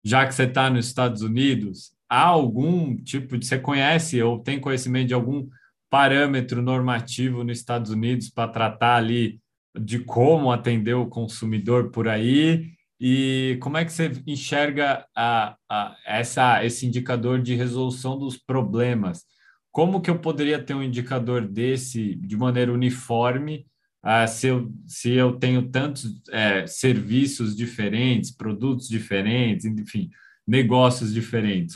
já 0.04 0.26
que 0.26 0.34
você 0.34 0.42
está 0.42 0.68
nos 0.68 0.88
Estados 0.88 1.22
Unidos, 1.22 1.92
há 2.08 2.24
algum 2.24 2.96
tipo 2.96 3.38
de, 3.38 3.46
você 3.46 3.60
conhece 3.60 4.20
ou 4.20 4.40
tem 4.40 4.58
conhecimento 4.58 5.06
de 5.06 5.14
algum 5.14 5.48
parâmetro 5.88 6.60
normativo 6.60 7.44
nos 7.44 7.58
Estados 7.58 7.92
Unidos 7.92 8.28
para 8.28 8.50
tratar 8.50 8.96
ali 8.96 9.40
de 9.78 10.00
como 10.00 10.50
atender 10.50 10.94
o 10.94 11.06
consumidor 11.06 11.92
por 11.92 12.08
aí 12.08 12.72
e 13.00 13.56
como 13.60 13.76
é 13.76 13.84
que 13.84 13.92
você 13.92 14.10
enxerga 14.26 15.06
a, 15.14 15.56
a, 15.70 15.96
essa, 16.04 16.64
esse 16.64 16.86
indicador 16.88 17.40
de 17.40 17.54
resolução 17.54 18.18
dos 18.18 18.36
problemas? 18.36 19.24
Como 19.70 20.00
que 20.00 20.10
eu 20.10 20.18
poderia 20.18 20.60
ter 20.60 20.74
um 20.74 20.82
indicador 20.82 21.46
desse 21.46 22.16
de 22.16 22.36
maneira 22.36 22.72
uniforme 22.72 23.64
uh, 24.06 24.28
se, 24.28 24.46
eu, 24.46 24.72
se 24.86 25.12
eu 25.12 25.36
tenho 25.38 25.68
tantos 25.68 26.22
é, 26.30 26.66
serviços 26.66 27.56
diferentes, 27.56 28.30
produtos 28.30 28.88
diferentes, 28.88 29.66
enfim, 29.66 30.10
negócios 30.46 31.12
diferentes? 31.12 31.74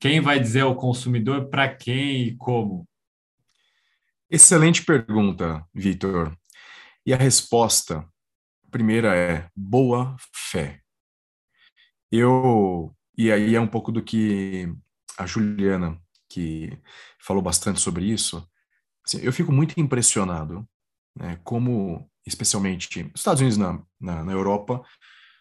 Quem 0.00 0.20
vai 0.20 0.40
dizer 0.40 0.62
ao 0.62 0.76
consumidor 0.76 1.48
para 1.48 1.68
quem 1.68 2.22
e 2.22 2.36
como? 2.36 2.86
Excelente 4.30 4.84
pergunta, 4.84 5.64
Vitor. 5.72 6.36
E 7.06 7.14
a 7.14 7.16
resposta 7.16 7.98
A 7.98 8.70
primeira 8.70 9.16
é 9.16 9.48
boa 9.56 10.14
fé. 10.50 10.82
Eu, 12.12 12.94
e 13.16 13.32
aí 13.32 13.54
é 13.54 13.60
um 13.60 13.66
pouco 13.66 13.90
do 13.90 14.02
que 14.02 14.68
a 15.18 15.26
Juliana, 15.26 15.98
que 16.28 16.78
falou 17.18 17.42
bastante 17.42 17.80
sobre 17.80 18.04
isso, 18.04 18.46
assim, 19.04 19.18
eu 19.22 19.32
fico 19.32 19.52
muito 19.52 19.78
impressionado, 19.80 20.68
né, 21.18 21.38
como, 21.42 22.08
especialmente 22.26 23.02
nos 23.02 23.12
Estados 23.16 23.40
Unidos, 23.40 23.58
na, 23.58 23.82
na, 24.00 24.24
na 24.24 24.32
Europa, 24.32 24.82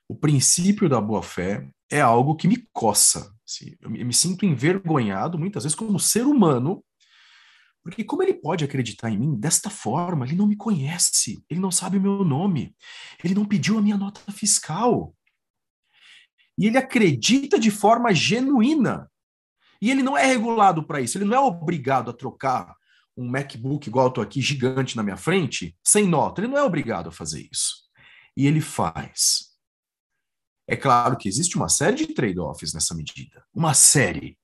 o 0.10 0.16
princípio 0.16 0.90
da 0.90 1.00
boa-fé 1.00 1.70
é 1.90 2.02
algo 2.02 2.36
que 2.36 2.48
me 2.48 2.68
coça. 2.74 3.32
Assim, 3.48 3.76
eu, 3.80 3.90
me, 3.90 4.02
eu 4.02 4.06
me 4.06 4.14
sinto 4.14 4.46
envergonhado, 4.46 5.38
muitas 5.38 5.64
vezes, 5.64 5.76
como 5.76 6.00
ser 6.00 6.26
humano, 6.26 6.84
porque 7.84 8.04
como 8.04 8.22
ele 8.22 8.34
pode 8.34 8.66
acreditar 8.66 9.10
em 9.10 9.18
mim 9.18 9.36
desta 9.36 9.70
forma? 9.70 10.26
Ele 10.26 10.36
não 10.36 10.48
me 10.48 10.58
conhece, 10.58 11.42
ele 11.50 11.60
não 11.60 11.72
sabe 11.72 11.98
o 11.98 12.02
meu 12.02 12.26
nome, 12.26 12.76
ele 13.24 13.34
não 13.34 13.46
pediu 13.46 13.78
a 13.78 13.82
minha 13.82 13.96
nota 13.96 14.20
fiscal. 14.32 15.16
E 16.58 16.66
ele 16.66 16.78
acredita 16.78 17.58
de 17.58 17.72
forma 17.72 18.14
genuína. 18.14 19.10
E 19.82 19.92
ele 19.92 20.04
não 20.04 20.18
é 20.18 20.26
regulado 20.26 20.84
para 20.84 21.00
isso, 21.00 21.18
ele 21.18 21.26
não 21.26 21.38
é 21.38 21.40
obrigado 21.40 22.10
a 22.10 22.14
trocar 22.14 22.76
um 23.18 23.28
MacBook 23.28 23.90
igual 23.90 24.06
eu 24.06 24.10
estou 24.10 24.24
aqui, 24.24 24.40
gigante 24.40 24.96
na 24.96 25.04
minha 25.04 25.18
frente, 25.18 25.76
sem 25.84 26.08
nota. 26.08 26.40
Ele 26.40 26.48
não 26.48 26.58
é 26.58 26.64
obrigado 26.64 27.10
a 27.10 27.12
fazer 27.12 27.48
isso. 27.52 27.88
E 28.36 28.46
ele 28.46 28.62
faz. 28.62 29.48
É 30.68 30.76
claro 30.76 31.18
que 31.18 31.28
existe 31.28 31.56
uma 31.56 31.70
série 31.70 31.96
de 31.96 32.14
trade-offs 32.14 32.74
nessa 32.74 32.94
medida. 32.94 33.44
Uma 33.54 33.74
série. 33.74 34.38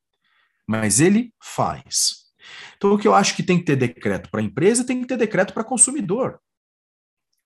Mas 0.67 0.99
ele 0.99 1.33
faz. 1.41 2.23
Então, 2.75 2.93
o 2.93 2.97
que 2.97 3.07
eu 3.07 3.13
acho 3.13 3.35
que 3.35 3.43
tem 3.43 3.59
que 3.59 3.65
ter 3.65 3.75
decreto 3.75 4.29
para 4.31 4.41
a 4.41 4.43
empresa 4.43 4.85
tem 4.85 5.01
que 5.01 5.07
ter 5.07 5.17
decreto 5.17 5.53
para 5.53 5.63
consumidor. 5.63 6.39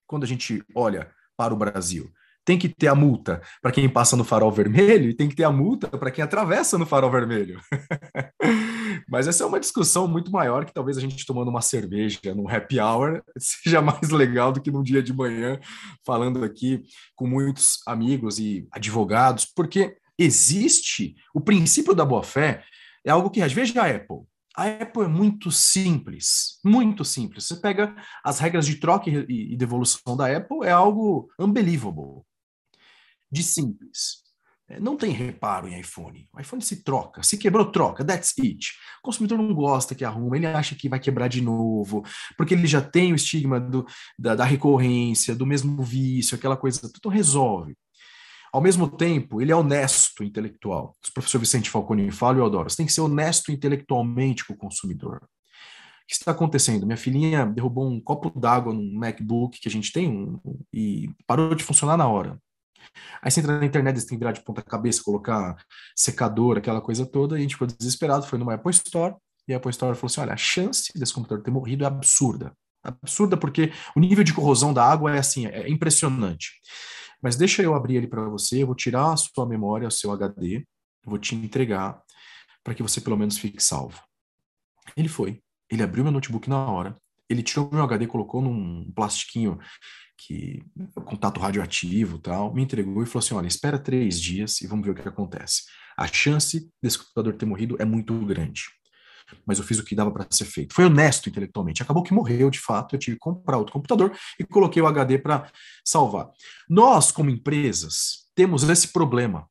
Quando 0.05 0.23
a 0.23 0.28
gente 0.28 0.63
olha 0.73 1.11
para 1.36 1.53
o 1.53 1.57
Brasil, 1.57 2.11
tem 2.45 2.57
que 2.57 2.69
ter 2.69 2.88
a 2.88 2.95
multa 2.95 3.41
para 3.61 3.71
quem 3.71 3.89
passa 3.89 4.15
no 4.15 4.23
farol 4.23 4.51
vermelho 4.51 5.09
e 5.09 5.13
tem 5.13 5.28
que 5.28 5.36
ter 5.36 5.43
a 5.43 5.51
multa 5.51 5.89
para 5.89 6.09
quem 6.09 6.23
atravessa 6.23 6.78
no 6.78 6.86
farol 6.86 7.11
vermelho. 7.11 7.59
Mas 9.08 9.28
essa 9.28 9.43
é 9.43 9.48
uma 9.48 9.60
discussão 9.60 10.08
muito 10.08 10.32
maior 10.32 10.66
que 10.66 10.74
talvez 10.74 10.98
a 10.98 11.02
gente 11.02 11.26
tomando 11.26 11.50
uma 11.50 11.62
cerveja 11.62 12.20
num 12.36 12.50
happy 12.50 12.80
hour 12.80 13.24
seja 13.38 13.82
mais 13.82 14.10
legal 14.10 14.52
do 14.52 14.62
que 14.62 14.72
num 14.72 14.84
dia 14.84 15.02
de 15.02 15.14
manhã 15.14 15.60
falando 16.06 16.43
aqui 16.43 16.84
com 17.16 17.28
muitos 17.28 17.80
amigos 17.86 18.39
e 18.39 18.68
advogados, 18.72 19.45
porque 19.45 19.98
existe 20.18 21.16
o 21.34 21.41
princípio 21.41 21.93
da 21.93 22.06
boa-fé, 22.06 22.64
é 23.06 23.12
algo 23.12 23.30
que 23.30 23.41
às 23.41 23.54
vezes 23.54 23.76
a 23.78 23.88
Apple 23.88 24.26
a 24.58 24.66
Apple 24.82 25.04
é 25.04 25.08
muito 25.08 25.52
simples, 25.52 26.60
muito 26.66 27.06
simples. 27.06 27.45
Você 27.45 27.58
pega 27.58 27.95
as 28.24 28.39
regras 28.39 28.66
de 28.66 28.78
troca 28.78 29.08
e 29.08 29.56
devolução 29.56 30.18
da 30.18 30.36
Apple, 30.36 30.66
é 30.66 30.72
algo 30.72 31.30
unbelievable 31.39 32.24
de 33.32 33.43
simples. 33.43 34.24
É, 34.70 34.80
não 34.80 34.97
tem 34.97 35.11
reparo 35.11 35.68
em 35.68 35.80
iPhone. 35.80 36.28
O 36.34 36.41
iPhone 36.41 36.61
se 36.61 36.84
troca. 36.84 37.24
Se 37.24 37.38
quebrou, 37.38 37.72
troca. 37.72 38.03
That's 38.03 38.34
it. 38.39 38.74
O 38.99 39.03
consumidor 39.03 39.38
não 39.38 39.53
gosta 39.53 39.95
que 39.95 40.03
arruma, 40.03 40.36
ele 40.36 40.45
acha 40.45 40.76
que 40.76 40.89
vai 40.89 40.99
quebrar 40.99 41.28
de 41.30 41.41
novo, 41.41 42.03
porque 42.38 42.53
ele 42.53 42.68
já 42.68 42.82
tem 42.82 43.13
o 43.13 43.15
estigma 43.15 43.59
do, 43.59 43.86
da, 44.20 44.36
da 44.36 44.43
recorrência, 44.43 45.36
do 45.36 45.45
mesmo 45.45 45.82
vício, 45.82 46.36
aquela 46.36 46.57
coisa. 46.57 46.82
Tudo 46.93 47.09
resolve. 47.09 47.76
Ao 48.51 48.61
mesmo 48.61 48.89
tempo, 48.89 49.41
ele 49.41 49.51
é 49.51 49.55
honesto 49.55 50.24
intelectual. 50.24 50.95
O 51.09 51.13
professor 51.13 51.39
Vicente 51.39 51.70
Falcone 51.70 52.11
fala 52.11 52.38
eu 52.38 52.45
adoro. 52.45 52.70
Você 52.70 52.78
tem 52.78 52.86
que 52.86 52.93
ser 52.93 53.01
honesto 53.01 53.51
intelectualmente 53.51 54.45
com 54.45 54.53
o 54.53 54.57
consumidor. 54.57 55.22
O 55.24 56.07
que 56.07 56.13
está 56.13 56.32
acontecendo? 56.32 56.86
Minha 56.86 56.97
filhinha 56.97 57.45
derrubou 57.45 57.86
um 57.88 57.99
copo 57.99 58.30
d'água 58.38 58.74
num 58.74 58.93
MacBook 58.93 59.59
que 59.59 59.68
a 59.68 59.72
gente 59.72 59.91
tem 59.91 60.09
um, 60.09 60.39
e 60.74 61.09
parou 61.26 61.53
de 61.53 61.63
funcionar 61.63 61.97
na 61.97 62.07
hora. 62.07 62.39
Aí 63.21 63.31
você 63.31 63.39
entra 63.39 63.59
na 63.59 63.65
internet, 63.65 63.99
você 63.99 64.07
tem 64.07 64.17
que 64.17 64.19
virar 64.19 64.31
de 64.31 64.43
ponta 64.43 64.61
cabeça, 64.61 65.03
colocar 65.03 65.55
secador, 65.95 66.57
aquela 66.57 66.81
coisa 66.81 67.05
toda, 67.05 67.35
e 67.35 67.39
a 67.39 67.41
gente 67.41 67.55
ficou 67.55 67.67
desesperado, 67.67 68.25
foi 68.25 68.38
numa 68.39 68.53
Apple 68.53 68.71
Store, 68.71 69.15
e 69.47 69.53
a 69.53 69.57
Apple 69.57 69.71
Store 69.71 69.95
falou 69.95 70.07
assim, 70.07 70.21
olha, 70.21 70.33
a 70.33 70.38
chance 70.38 70.91
desse 70.95 71.13
computador 71.13 71.43
ter 71.43 71.51
morrido 71.51 71.83
é 71.83 71.88
absurda. 71.88 72.53
Absurda 72.83 73.38
porque 73.38 73.71
o 73.95 73.99
nível 73.99 74.23
de 74.23 74.33
corrosão 74.33 74.73
da 74.73 74.83
água 74.83 75.15
é 75.15 75.19
assim, 75.19 75.45
é 75.45 75.69
impressionante. 75.69 76.53
Mas 77.21 77.35
deixa 77.35 77.63
eu 77.63 77.73
abrir 77.73 77.95
ele 77.95 78.07
para 78.07 78.27
você, 78.29 78.61
eu 78.61 78.67
vou 78.67 78.75
tirar 78.75 79.13
a 79.13 79.17
sua 79.17 79.47
memória, 79.47 79.88
o 79.88 79.91
seu 79.91 80.11
HD, 80.11 80.65
vou 81.05 81.17
te 81.17 81.35
entregar 81.35 82.01
para 82.63 82.75
que 82.75 82.83
você 82.83 83.01
pelo 83.01 83.17
menos 83.17 83.38
fique 83.38 83.61
salvo. 83.63 83.99
Ele 84.95 85.07
foi. 85.07 85.41
Ele 85.69 85.83
abriu 85.83 86.03
meu 86.03 86.11
notebook 86.11 86.49
na 86.49 86.69
hora, 86.69 86.97
ele 87.30 87.43
tirou 87.43 87.69
meu 87.71 87.84
HD, 87.84 88.07
colocou 88.07 88.41
num 88.41 88.91
plastiquinho 88.91 89.59
que 90.17 90.63
contato 91.05 91.39
radioativo 91.39 92.17
tal, 92.17 92.53
me 92.53 92.63
entregou 92.63 93.03
e 93.03 93.05
falou 93.05 93.19
assim: 93.19 93.36
olha, 93.36 93.47
espera 93.47 93.78
três 93.78 94.19
dias 94.19 94.61
e 94.61 94.67
vamos 94.67 94.86
ver 94.86 94.91
o 94.91 94.95
que 94.95 95.07
acontece. 95.07 95.63
A 95.97 96.07
chance 96.07 96.69
desse 96.82 96.97
computador 96.99 97.34
ter 97.36 97.45
morrido 97.45 97.75
é 97.80 97.86
muito 97.86 98.13
grande. 98.25 98.63
Mas 99.45 99.57
eu 99.57 99.63
fiz 99.63 99.78
o 99.78 99.84
que 99.84 99.95
dava 99.95 100.11
para 100.11 100.25
ser 100.30 100.45
feito. 100.45 100.73
Foi 100.73 100.86
honesto 100.86 101.28
intelectualmente. 101.28 101.82
Acabou 101.82 102.01
que 102.01 102.13
morreu 102.13 102.49
de 102.49 102.59
fato. 102.59 102.95
Eu 102.95 102.99
tive 102.99 103.17
que 103.17 103.21
comprar 103.21 103.57
outro 103.57 103.73
computador 103.73 104.17
e 104.39 104.45
coloquei 104.45 104.82
o 104.82 104.88
HD 104.88 105.17
para 105.17 105.51
salvar. 105.84 106.30
Nós, 106.69 107.11
como 107.11 107.30
empresas, 107.30 108.30
temos 108.34 108.63
esse 108.63 108.88
problema. 108.88 109.49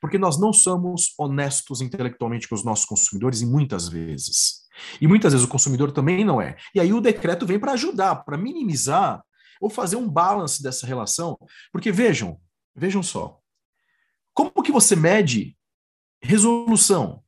Porque 0.00 0.18
nós 0.18 0.38
não 0.38 0.52
somos 0.52 1.14
honestos 1.18 1.80
intelectualmente 1.80 2.46
com 2.46 2.54
os 2.54 2.64
nossos 2.64 2.84
consumidores 2.84 3.40
e 3.40 3.46
muitas 3.46 3.88
vezes. 3.88 4.65
E 5.00 5.06
muitas 5.06 5.32
vezes 5.32 5.46
o 5.46 5.50
consumidor 5.50 5.92
também 5.92 6.24
não 6.24 6.40
é. 6.40 6.56
E 6.74 6.80
aí 6.80 6.92
o 6.92 7.00
decreto 7.00 7.46
vem 7.46 7.58
para 7.58 7.72
ajudar, 7.72 8.16
para 8.16 8.36
minimizar 8.36 9.22
ou 9.60 9.70
fazer 9.70 9.96
um 9.96 10.08
balance 10.08 10.62
dessa 10.62 10.86
relação. 10.86 11.38
Porque 11.72 11.90
vejam, 11.90 12.40
vejam 12.74 13.02
só. 13.02 13.40
Como 14.34 14.62
que 14.62 14.72
você 14.72 14.94
mede 14.94 15.56
resolução? 16.22 17.22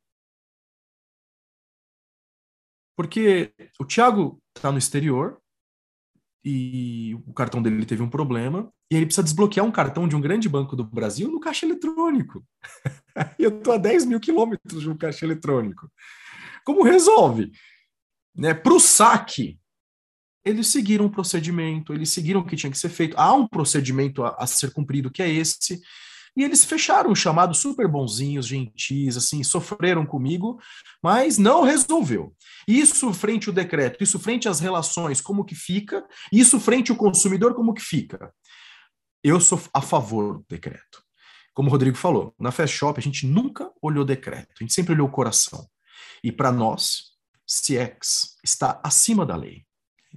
Porque 2.95 3.53
o 3.79 3.85
Thiago 3.85 4.41
está 4.55 4.71
no 4.71 4.77
exterior 4.77 5.41
e 6.43 7.15
o 7.25 7.33
cartão 7.33 7.61
dele 7.61 7.85
teve 7.85 8.01
um 8.01 8.09
problema 8.09 8.71
e 8.91 8.95
ele 8.95 9.05
precisa 9.05 9.23
desbloquear 9.23 9.65
um 9.65 9.71
cartão 9.71 10.07
de 10.07 10.15
um 10.15 10.21
grande 10.21 10.49
banco 10.49 10.75
do 10.75 10.83
Brasil 10.83 11.29
no 11.31 11.39
caixa 11.39 11.65
eletrônico. 11.65 12.45
eu 13.39 13.57
estou 13.57 13.73
a 13.73 13.77
10 13.77 14.05
mil 14.05 14.19
quilômetros 14.19 14.81
de 14.81 14.89
um 14.89 14.97
caixa 14.97 15.25
eletrônico. 15.25 15.89
Como 16.65 16.83
resolve? 16.83 17.51
Né? 18.35 18.53
Para 18.53 18.73
o 18.73 18.79
saque, 18.79 19.59
eles 20.43 20.67
seguiram 20.67 21.05
o 21.05 21.11
procedimento, 21.11 21.93
eles 21.93 22.09
seguiram 22.09 22.41
o 22.41 22.45
que 22.45 22.55
tinha 22.55 22.71
que 22.71 22.77
ser 22.77 22.89
feito. 22.89 23.17
Há 23.17 23.33
um 23.33 23.47
procedimento 23.47 24.23
a, 24.23 24.35
a 24.39 24.47
ser 24.47 24.71
cumprido 24.71 25.11
que 25.11 25.21
é 25.21 25.29
esse. 25.29 25.79
E 26.37 26.43
eles 26.43 26.63
fecharam 26.63 27.11
o 27.11 27.15
chamado 27.15 27.53
super 27.53 27.87
bonzinhos, 27.87 28.47
gentis, 28.47 29.17
assim, 29.17 29.43
sofreram 29.43 30.05
comigo, 30.05 30.59
mas 31.03 31.37
não 31.37 31.63
resolveu. 31.63 32.33
Isso 32.67 33.11
frente 33.13 33.49
ao 33.49 33.53
decreto, 33.53 34.03
isso 34.03 34.19
frente 34.19 34.47
às 34.47 34.59
relações, 34.59 35.19
como 35.19 35.43
que 35.43 35.55
fica, 35.55 36.05
isso 36.31 36.59
frente 36.59 36.91
ao 36.91 36.97
consumidor, 36.97 37.53
como 37.55 37.73
que 37.73 37.81
fica. 37.81 38.31
Eu 39.23 39.41
sou 39.41 39.61
a 39.73 39.81
favor 39.81 40.37
do 40.37 40.45
decreto. 40.47 41.03
Como 41.53 41.67
o 41.67 41.71
Rodrigo 41.71 41.97
falou, 41.97 42.33
na 42.39 42.51
Fast 42.51 42.77
Shop 42.77 42.97
a 42.97 43.03
gente 43.03 43.25
nunca 43.25 43.69
olhou 43.81 44.05
decreto, 44.05 44.47
a 44.59 44.63
gente 44.63 44.73
sempre 44.73 44.93
olhou 44.93 45.07
o 45.07 45.11
coração. 45.11 45.67
E 46.23 46.31
para 46.31 46.51
nós, 46.51 47.09
CX 47.45 48.37
está 48.43 48.79
acima 48.83 49.25
da 49.25 49.35
lei. 49.35 49.63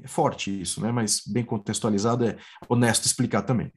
É 0.02 0.08
forte 0.08 0.60
isso, 0.60 0.80
né? 0.80 0.90
mas 0.90 1.22
bem 1.26 1.44
contextualizado, 1.44 2.24
é 2.24 2.36
honesto 2.68 3.06
explicar 3.06 3.42
também. 3.42 3.72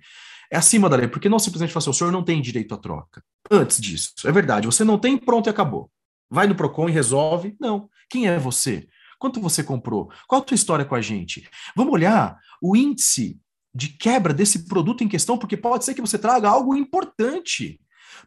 É 0.52 0.58
acima 0.58 0.90
da 0.90 0.96
lei, 0.96 1.08
porque 1.08 1.28
não 1.28 1.40
simplesmente 1.40 1.74
fala 1.74 1.82
assim, 1.82 1.90
o 1.90 1.94
senhor 1.94 2.12
não 2.12 2.24
tem 2.24 2.42
direito 2.42 2.74
à 2.74 2.78
troca. 2.78 3.24
Antes 3.50 3.80
disso, 3.82 4.14
é 4.26 4.32
verdade, 4.32 4.68
você 4.68 4.84
não 4.84 4.98
tem, 4.98 5.18
pronto 5.18 5.48
e 5.48 5.50
acabou. 5.50 5.92
Vai 6.30 6.48
no 6.48 6.56
PROCON 6.56 6.90
e 6.90 6.92
resolve. 6.92 7.56
Não. 7.60 7.90
Quem 8.10 8.28
é 8.28 8.38
você? 8.38 8.88
Quanto 9.20 9.40
você 9.40 9.64
comprou? 9.64 10.12
Qual 10.28 10.42
a 10.42 10.44
tua 10.44 10.56
história 10.56 10.86
com 10.86 10.96
a 10.96 11.02
gente? 11.02 11.48
Vamos 11.76 11.94
olhar 11.94 12.38
o 12.62 12.76
índice 12.76 13.40
de 13.74 13.90
quebra 13.90 14.34
desse 14.34 14.68
produto 14.68 15.04
em 15.04 15.08
questão, 15.08 15.38
porque 15.38 15.58
pode 15.58 15.86
ser 15.86 15.94
que 15.94 16.02
você 16.02 16.18
traga 16.18 16.50
algo 16.50 16.76
importante. 16.76 17.80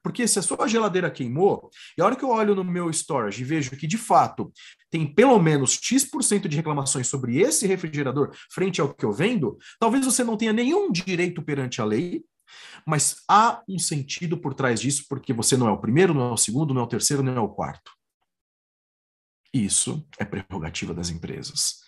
Porque 0.02 0.26
se 0.26 0.38
a 0.38 0.42
sua 0.42 0.66
geladeira 0.66 1.10
queimou, 1.10 1.70
e 1.96 2.02
a 2.02 2.04
hora 2.04 2.16
que 2.16 2.24
eu 2.24 2.30
olho 2.30 2.54
no 2.54 2.64
meu 2.64 2.90
storage 2.90 3.42
e 3.42 3.44
vejo 3.44 3.70
que 3.76 3.86
de 3.86 3.98
fato 3.98 4.52
tem 4.90 5.06
pelo 5.06 5.38
menos 5.38 5.78
X% 5.80 6.48
de 6.48 6.56
reclamações 6.56 7.06
sobre 7.06 7.38
esse 7.38 7.66
refrigerador 7.66 8.34
frente 8.50 8.80
ao 8.80 8.92
que 8.92 9.04
eu 9.04 9.12
vendo, 9.12 9.56
talvez 9.78 10.04
você 10.04 10.24
não 10.24 10.36
tenha 10.36 10.52
nenhum 10.52 10.90
direito 10.90 11.42
perante 11.42 11.80
a 11.80 11.84
lei, 11.84 12.22
mas 12.86 13.16
há 13.28 13.62
um 13.68 13.78
sentido 13.78 14.38
por 14.38 14.54
trás 14.54 14.80
disso, 14.80 15.04
porque 15.08 15.32
você 15.32 15.56
não 15.56 15.68
é 15.68 15.70
o 15.70 15.80
primeiro, 15.80 16.14
não 16.14 16.30
é 16.30 16.32
o 16.32 16.36
segundo, 16.36 16.72
não 16.72 16.82
é 16.82 16.84
o 16.84 16.88
terceiro, 16.88 17.22
não 17.22 17.36
é 17.36 17.40
o 17.40 17.48
quarto. 17.48 17.92
Isso 19.52 20.06
é 20.18 20.24
prerrogativa 20.24 20.94
das 20.94 21.10
empresas. 21.10 21.80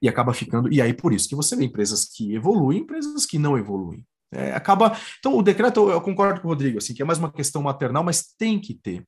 E 0.00 0.08
acaba 0.08 0.32
ficando. 0.32 0.72
E 0.72 0.80
aí, 0.80 0.94
por 0.94 1.12
isso 1.12 1.28
que 1.28 1.34
você 1.34 1.56
vê 1.56 1.64
empresas 1.64 2.04
que 2.04 2.34
evoluem, 2.34 2.80
empresas 2.80 3.26
que 3.26 3.38
não 3.38 3.58
evoluem. 3.58 4.06
É, 4.32 4.52
acaba. 4.52 4.96
Então, 5.18 5.36
o 5.36 5.42
decreto, 5.42 5.90
eu 5.90 6.00
concordo 6.00 6.40
com 6.40 6.48
o 6.48 6.50
Rodrigo, 6.50 6.78
assim, 6.78 6.94
que 6.94 7.02
é 7.02 7.04
mais 7.04 7.18
uma 7.18 7.32
questão 7.32 7.62
maternal, 7.62 8.04
mas 8.04 8.34
tem 8.38 8.60
que 8.60 8.74
ter. 8.74 9.04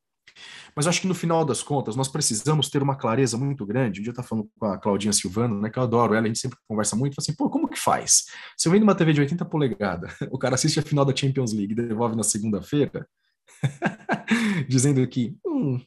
Mas 0.74 0.86
acho 0.86 1.00
que 1.00 1.06
no 1.06 1.14
final 1.14 1.44
das 1.44 1.62
contas, 1.62 1.96
nós 1.96 2.08
precisamos 2.08 2.68
ter 2.70 2.82
uma 2.82 2.96
clareza 2.96 3.36
muito 3.36 3.66
grande. 3.66 4.00
Um 4.00 4.02
dia 4.02 4.10
eu 4.10 4.12
estava 4.12 4.28
falando 4.28 4.48
com 4.58 4.66
a 4.66 4.78
Claudinha 4.78 5.12
Silvano, 5.12 5.60
né, 5.60 5.70
que 5.70 5.78
eu 5.78 5.82
adoro 5.82 6.14
ela, 6.14 6.24
a 6.24 6.28
gente 6.28 6.38
sempre 6.38 6.58
conversa 6.66 6.96
muito, 6.96 7.16
assim, 7.18 7.34
pô, 7.34 7.50
como 7.50 7.68
que 7.68 7.78
faz? 7.78 8.24
Se 8.56 8.68
eu 8.68 8.72
vendo 8.72 8.84
uma 8.84 8.94
TV 8.94 9.12
de 9.12 9.20
80 9.20 9.44
polegadas, 9.44 10.12
o 10.30 10.38
cara 10.38 10.54
assiste 10.54 10.78
a 10.78 10.82
final 10.82 11.04
da 11.04 11.14
Champions 11.14 11.52
League 11.52 11.72
e 11.72 11.76
devolve 11.76 12.16
na 12.16 12.22
segunda-feira, 12.22 13.06
dizendo 14.68 15.06
que 15.06 15.36
hum, 15.44 15.80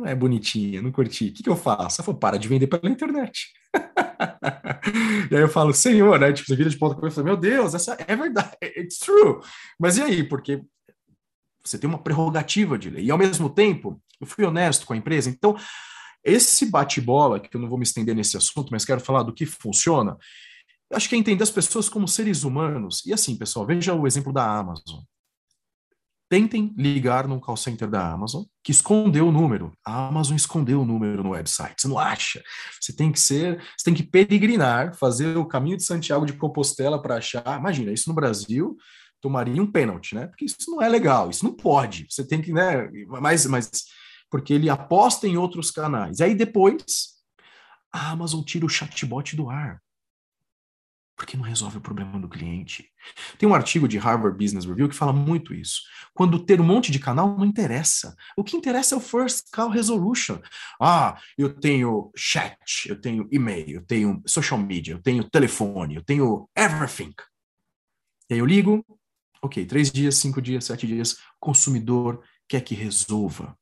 não 0.00 0.06
é 0.06 0.14
bonitinha, 0.14 0.80
não 0.80 0.90
curti, 0.90 1.28
o 1.28 1.32
que, 1.32 1.42
que 1.42 1.48
eu 1.48 1.56
faço? 1.56 2.00
Eu 2.00 2.04
falo, 2.04 2.18
para 2.18 2.38
de 2.38 2.48
vender 2.48 2.66
pela 2.66 2.90
internet. 2.90 3.52
e 5.30 5.36
aí 5.36 5.42
eu 5.42 5.48
falo, 5.48 5.74
senhor, 5.74 6.18
né? 6.18 6.32
Tipo, 6.32 6.48
você 6.48 6.56
vira 6.56 6.70
de 6.70 6.78
ponta 6.78 6.94
com 6.94 7.22
meu 7.22 7.36
Deus, 7.36 7.74
essa 7.74 7.96
é 8.06 8.16
verdade, 8.16 8.56
it's 8.76 8.98
true. 8.98 9.40
Mas 9.78 9.98
e 9.98 10.02
aí? 10.02 10.24
Porque 10.24 10.62
você 11.62 11.78
tem 11.78 11.88
uma 11.88 12.02
prerrogativa 12.02 12.78
de 12.78 12.88
lei. 12.88 13.04
E 13.04 13.10
ao 13.10 13.18
mesmo 13.18 13.50
tempo, 13.50 14.02
eu 14.18 14.26
fui 14.26 14.44
honesto 14.44 14.86
com 14.86 14.94
a 14.94 14.96
empresa. 14.96 15.28
Então, 15.28 15.56
esse 16.24 16.66
bate-bola, 16.70 17.38
que 17.38 17.54
eu 17.54 17.60
não 17.60 17.68
vou 17.68 17.78
me 17.78 17.84
estender 17.84 18.14
nesse 18.14 18.36
assunto, 18.36 18.70
mas 18.70 18.84
quero 18.84 19.00
falar 19.00 19.22
do 19.22 19.34
que 19.34 19.44
funciona, 19.44 20.16
acho 20.92 21.08
que 21.08 21.14
é 21.14 21.18
entender 21.18 21.42
as 21.42 21.50
pessoas 21.50 21.88
como 21.88 22.08
seres 22.08 22.42
humanos. 22.42 23.04
E 23.04 23.12
assim, 23.12 23.36
pessoal, 23.36 23.66
veja 23.66 23.94
o 23.94 24.06
exemplo 24.06 24.32
da 24.32 24.44
Amazon. 24.44 25.00
Tentem 26.30 26.72
ligar 26.78 27.26
no 27.26 27.40
call 27.40 27.56
center 27.56 27.90
da 27.90 28.12
Amazon, 28.12 28.44
que 28.62 28.70
escondeu 28.70 29.26
o 29.26 29.32
número. 29.32 29.72
A 29.84 30.06
Amazon 30.06 30.36
escondeu 30.36 30.80
o 30.80 30.84
número 30.84 31.24
no 31.24 31.30
website. 31.30 31.74
Você 31.76 31.88
não 31.88 31.98
acha? 31.98 32.40
Você 32.80 32.94
tem 32.94 33.10
que 33.10 33.18
ser, 33.18 33.58
você 33.76 33.84
tem 33.84 33.94
que 33.94 34.04
peregrinar, 34.04 34.94
fazer 34.94 35.36
o 35.36 35.44
caminho 35.44 35.76
de 35.76 35.82
Santiago 35.82 36.24
de 36.24 36.34
Compostela 36.34 37.02
para 37.02 37.16
achar. 37.16 37.58
Imagina, 37.58 37.92
isso 37.92 38.08
no 38.08 38.14
Brasil, 38.14 38.76
tomaria 39.20 39.60
um 39.60 39.70
pênalti, 39.70 40.14
né? 40.14 40.28
Porque 40.28 40.44
isso 40.44 40.56
não 40.68 40.80
é 40.80 40.88
legal, 40.88 41.30
isso 41.30 41.44
não 41.44 41.52
pode. 41.52 42.06
Você 42.08 42.24
tem 42.24 42.40
que, 42.40 42.52
né? 42.52 42.88
Mas, 43.20 43.44
mas 43.46 43.70
porque 44.30 44.52
ele 44.54 44.70
aposta 44.70 45.26
em 45.26 45.36
outros 45.36 45.72
canais. 45.72 46.20
Aí 46.20 46.36
depois 46.36 46.84
a 47.92 48.12
Amazon 48.12 48.42
tira 48.42 48.64
o 48.64 48.68
chatbot 48.68 49.34
do 49.34 49.50
ar. 49.50 49.82
Porque 51.20 51.36
não 51.36 51.44
resolve 51.44 51.76
o 51.76 51.82
problema 51.82 52.18
do 52.18 52.30
cliente. 52.30 52.90
Tem 53.36 53.46
um 53.46 53.54
artigo 53.54 53.86
de 53.86 53.98
Harvard 53.98 54.42
Business 54.42 54.64
Review 54.64 54.88
que 54.88 54.94
fala 54.94 55.12
muito 55.12 55.52
isso. 55.52 55.82
Quando 56.14 56.42
ter 56.42 56.58
um 56.62 56.64
monte 56.64 56.90
de 56.90 56.98
canal 56.98 57.36
não 57.36 57.44
interessa. 57.44 58.16
O 58.34 58.42
que 58.42 58.56
interessa 58.56 58.94
é 58.94 58.98
o 58.98 59.02
first 59.02 59.50
call 59.52 59.68
resolution. 59.68 60.40
Ah, 60.80 61.20
eu 61.36 61.52
tenho 61.52 62.10
chat, 62.16 62.88
eu 62.88 62.98
tenho 62.98 63.28
e-mail, 63.30 63.68
eu 63.68 63.84
tenho 63.84 64.22
social 64.26 64.58
media, 64.58 64.94
eu 64.94 65.02
tenho 65.02 65.22
telefone, 65.22 65.96
eu 65.96 66.02
tenho 66.02 66.48
everything. 66.56 67.12
E 68.30 68.34
aí 68.34 68.40
eu 68.40 68.46
ligo, 68.46 68.82
Ok, 69.42 69.64
três 69.66 69.90
dias, 69.90 70.16
cinco 70.16 70.40
dias, 70.40 70.64
sete 70.64 70.86
dias, 70.86 71.16
consumidor 71.38 72.22
quer 72.46 72.62
que 72.62 72.74
resolva. 72.74 73.56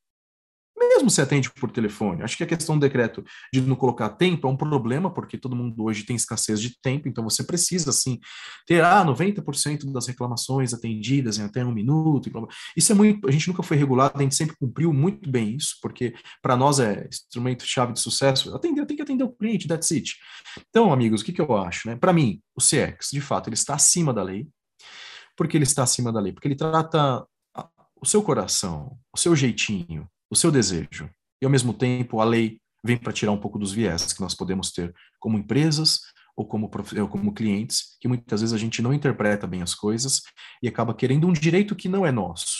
Mesmo 0.99 1.11
se 1.11 1.20
atende 1.20 1.49
por 1.53 1.70
telefone. 1.70 2.24
Acho 2.24 2.36
que 2.36 2.42
a 2.42 2.46
questão 2.46 2.76
do 2.76 2.80
decreto 2.80 3.24
de 3.53 3.61
não 3.61 3.76
colocar 3.76 4.09
tempo 4.09 4.49
é 4.49 4.51
um 4.51 4.57
problema, 4.57 5.12
porque 5.12 5.38
todo 5.38 5.55
mundo 5.55 5.84
hoje 5.84 6.03
tem 6.03 6.16
escassez 6.16 6.61
de 6.61 6.76
tempo, 6.80 7.09
então 7.09 7.22
você 7.22 7.44
precisa, 7.44 7.90
assim, 7.90 8.18
ter 8.66 8.82
ah, 8.82 9.05
90% 9.05 9.92
das 9.92 10.09
reclamações 10.09 10.74
atendidas 10.74 11.38
em 11.38 11.44
até 11.44 11.64
um 11.64 11.70
minuto. 11.70 12.30
Isso 12.76 12.90
é 12.90 12.94
muito. 12.96 13.28
A 13.28 13.30
gente 13.30 13.46
nunca 13.46 13.62
foi 13.62 13.76
regulado, 13.76 14.18
a 14.18 14.22
gente 14.22 14.34
sempre 14.34 14.57
cumpriu 14.57 14.92
muito 14.92 15.30
bem 15.30 15.55
isso, 15.55 15.76
porque 15.80 16.14
para 16.42 16.57
nós 16.57 16.80
é 16.80 17.07
instrumento-chave 17.09 17.92
de 17.92 18.01
sucesso. 18.01 18.55
Atender, 18.55 18.84
tem 18.86 18.96
que 18.96 19.03
atender 19.03 19.22
o 19.22 19.30
cliente, 19.30 19.68
that's 19.68 19.92
it. 19.92 20.16
Então, 20.68 20.92
amigos, 20.92 21.20
o 21.20 21.24
que, 21.24 21.32
que 21.32 21.40
eu 21.40 21.57
acho? 21.57 21.88
Né? 21.88 21.94
Para 21.94 22.12
mim, 22.12 22.40
o 22.57 22.61
CX, 22.61 23.11
de 23.12 23.20
fato, 23.20 23.49
ele 23.49 23.55
está 23.55 23.74
acima 23.74 24.12
da 24.12 24.22
lei 24.22 24.49
porque 25.38 25.57
ele 25.57 25.62
está 25.62 25.84
acima 25.84 26.12
da 26.12 26.18
lei? 26.18 26.32
Porque 26.32 26.49
ele 26.49 26.57
trata 26.57 27.24
o 28.01 28.05
seu 28.05 28.20
coração, 28.20 28.99
o 29.14 29.18
seu 29.18 29.36
jeitinho, 29.36 30.11
o 30.30 30.36
seu 30.36 30.50
desejo. 30.50 31.10
E, 31.40 31.44
ao 31.44 31.50
mesmo 31.50 31.72
tempo, 31.72 32.20
a 32.20 32.24
lei 32.24 32.58
vem 32.84 32.96
para 32.96 33.12
tirar 33.12 33.32
um 33.32 33.38
pouco 33.38 33.58
dos 33.58 33.72
viés 33.72 34.12
que 34.12 34.20
nós 34.20 34.34
podemos 34.34 34.70
ter 34.72 34.94
como 35.18 35.38
empresas 35.38 36.00
ou 36.36 36.46
como, 36.46 36.70
ou 37.00 37.08
como 37.08 37.34
clientes, 37.34 37.96
que 38.00 38.06
muitas 38.06 38.40
vezes 38.40 38.54
a 38.54 38.58
gente 38.58 38.80
não 38.80 38.94
interpreta 38.94 39.46
bem 39.46 39.62
as 39.62 39.74
coisas 39.74 40.22
e 40.62 40.68
acaba 40.68 40.94
querendo 40.94 41.26
um 41.26 41.32
direito 41.32 41.74
que 41.74 41.88
não 41.88 42.06
é 42.06 42.12
nosso. 42.12 42.58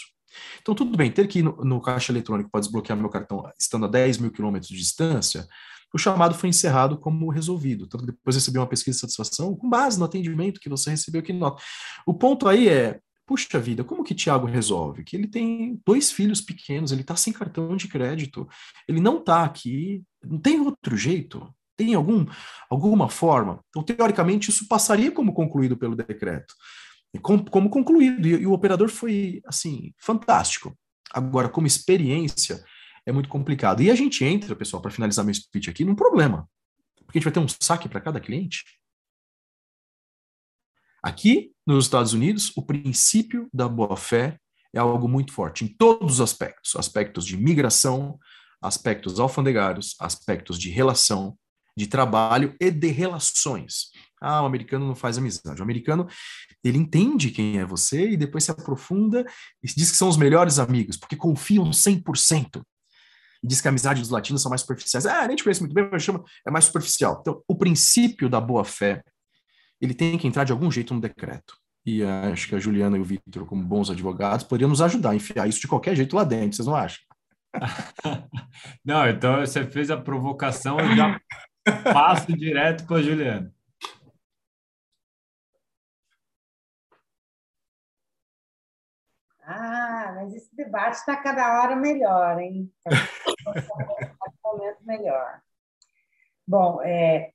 Então, 0.61 0.75
tudo 0.75 0.97
bem, 0.97 1.11
ter 1.11 1.27
que 1.29 1.39
ir 1.41 1.43
no, 1.43 1.57
no 1.65 1.81
caixa 1.81 2.13
eletrônico 2.13 2.51
para 2.51 2.61
desbloquear 2.61 2.99
meu 2.99 3.09
cartão 3.09 3.49
estando 3.59 3.87
a 3.87 3.89
10 3.89 4.19
mil 4.19 4.31
quilômetros 4.31 4.69
de 4.69 4.77
distância, 4.77 5.47
o 5.95 5.99
chamado 5.99 6.35
foi 6.35 6.49
encerrado 6.49 6.99
como 6.99 7.31
resolvido. 7.31 7.87
Tanto 7.87 8.05
que 8.05 8.13
depois 8.13 8.37
recebi 8.37 8.59
uma 8.59 8.67
pesquisa 8.67 8.97
de 8.97 9.01
satisfação 9.01 9.55
com 9.55 9.69
base 9.69 9.99
no 9.99 10.05
atendimento 10.05 10.61
que 10.61 10.69
você 10.69 10.91
recebeu 10.91 11.21
aqui 11.21 11.33
nota. 11.33 11.63
O 12.07 12.13
ponto 12.13 12.47
aí 12.47 12.69
é, 12.69 13.01
puxa 13.29 13.61
vida, 13.61 13.85
como 13.85 14.03
que 14.03 14.15
Tiago 14.15 14.47
resolve? 14.47 15.05
Que 15.05 15.15
ele 15.15 15.29
tem 15.29 15.79
dois 15.85 16.11
filhos 16.11 16.41
pequenos, 16.41 16.91
ele 16.91 17.03
está 17.03 17.15
sem 17.15 17.31
cartão 17.31 17.77
de 17.77 17.87
crédito, 17.87 18.49
ele 18.89 19.01
não 19.01 19.19
está 19.19 19.45
aqui, 19.45 20.03
não 20.25 20.39
tem 20.39 20.59
outro 20.59 20.97
jeito? 20.97 21.55
Tem 21.77 21.95
algum, 21.95 22.25
alguma 22.71 23.11
forma? 23.11 23.63
Então, 23.69 23.83
teoricamente, 23.83 24.49
isso 24.49 24.67
passaria 24.67 25.13
como 25.13 25.35
concluído 25.35 25.77
pelo 25.77 25.95
decreto. 25.95 26.55
Como, 27.21 27.49
como 27.51 27.69
concluído, 27.69 28.27
e, 28.27 28.31
e 28.31 28.47
o 28.47 28.53
operador 28.53 28.89
foi, 28.89 29.43
assim, 29.47 29.93
fantástico. 29.99 30.75
Agora, 31.13 31.51
como 31.51 31.67
experiência, 31.67 32.65
é 33.05 33.13
muito 33.13 33.29
complicado. 33.29 33.83
E 33.83 33.91
a 33.91 33.95
gente 33.95 34.25
entra, 34.25 34.57
pessoal, 34.57 34.81
para 34.81 34.91
finalizar 34.91 35.23
meu 35.23 35.35
speech 35.35 35.69
aqui, 35.69 35.85
num 35.85 35.95
problema. 35.95 36.49
Porque 37.05 37.19
a 37.19 37.21
gente 37.21 37.25
vai 37.25 37.33
ter 37.33 37.41
um 37.41 37.49
saque 37.61 37.89
para 37.91 38.01
cada 38.01 38.21
cliente. 38.21 38.65
Aqui, 41.03 41.53
nos 41.69 41.85
Estados 41.85 42.15
Unidos, 42.15 42.51
o 42.57 42.63
princípio 42.63 43.47
da 43.53 43.69
boa-fé 43.69 44.39
é 44.75 44.79
algo 44.79 45.07
muito 45.07 45.35
forte 45.35 45.67
em 45.67 45.69
todos 45.69 46.15
os 46.15 46.21
aspectos: 46.23 46.75
aspectos 46.77 47.27
de 47.27 47.37
migração, 47.37 48.19
aspectos 48.61 49.21
alfandegários, 49.21 49.95
aspectos 50.01 50.59
de 50.59 50.71
relação, 50.71 51.37
de 51.77 51.87
trabalho 51.87 52.57
e 52.59 52.71
de 52.71 52.89
relações. 52.89 53.91
Ah, 54.21 54.43
o 54.43 54.47
americano 54.47 54.87
não 54.87 54.97
faz 54.97 55.19
amizade. 55.19 55.61
O 55.61 55.63
americano, 55.63 56.09
ele 56.65 56.79
entende 56.79 57.31
quem 57.31 57.59
é 57.59 57.67
você 57.67 58.11
e 58.11 58.17
depois 58.17 58.45
se 58.45 58.51
aprofunda 58.51 59.25
e 59.63 59.67
diz 59.67 59.91
que 59.91 59.97
são 59.97 60.09
os 60.09 60.17
melhores 60.17 60.59
amigos, 60.59 60.97
porque 60.97 61.17
confiam 61.17 61.71
100% 61.71 62.63
diz 63.45 63.61
que 63.61 63.69
a 63.69 63.71
amizade 63.71 64.01
dos 64.01 64.11
latinos 64.11 64.43
são 64.43 64.49
mais 64.49 64.63
superficiais. 64.63 65.07
Ah, 65.07 65.27
nem 65.27 65.37
te 65.37 65.45
conheço 65.45 65.63
muito 65.63 65.73
bem, 65.73 65.89
mas 65.91 66.03
chama, 66.03 66.25
é 66.45 66.51
mais 66.51 66.65
superficial. 66.65 67.19
Então, 67.21 67.41
o 67.47 67.55
princípio 67.55 68.29
da 68.29 68.41
boa-fé, 68.41 69.01
ele 69.81 69.95
tem 69.95 70.19
que 70.19 70.27
entrar 70.27 70.45
de 70.45 70.53
algum 70.53 70.71
jeito 70.71 70.95
no 70.95 71.01
decreto. 71.01 71.57
E 71.85 72.03
uh, 72.03 72.33
acho 72.33 72.49
que 72.49 72.55
a 72.55 72.59
Juliana 72.59 72.97
e 72.97 73.01
o 73.01 73.05
Vitor, 73.05 73.47
como 73.47 73.65
bons 73.65 73.91
advogados, 73.91 74.45
poderiam 74.45 74.69
nos 74.69 74.83
ajudar 74.83 75.11
a 75.11 75.17
enfiar 75.17 75.49
isso 75.49 75.61
de 75.61 75.69
qualquer 75.69 75.97
jeito 75.97 76.15
lá 76.15 76.25
dentro, 76.25 76.57
vocês 76.57 76.67
não 76.67 76.77
acham? 76.77 77.03
não, 78.85 79.09
então 79.09 79.41
você 79.41 79.65
fez 79.65 79.91
a 79.91 79.97
provocação 79.97 80.79
e 80.81 80.97
já 80.97 81.21
passo 81.93 82.33
direto 82.37 82.87
para 82.87 82.97
a 82.97 83.03
Juliana. 83.03 83.53
Ah, 89.51 90.13
mas 90.17 90.35
esse 90.35 90.55
debate 90.55 90.97
está 90.97 91.17
cada 91.17 91.63
hora 91.63 91.75
melhor, 91.75 92.39
hein? 92.39 92.71
Cada 92.85 94.35
momento 94.45 94.79
melhor. 94.85 95.41
Bom, 96.47 96.83
é, 96.83 97.33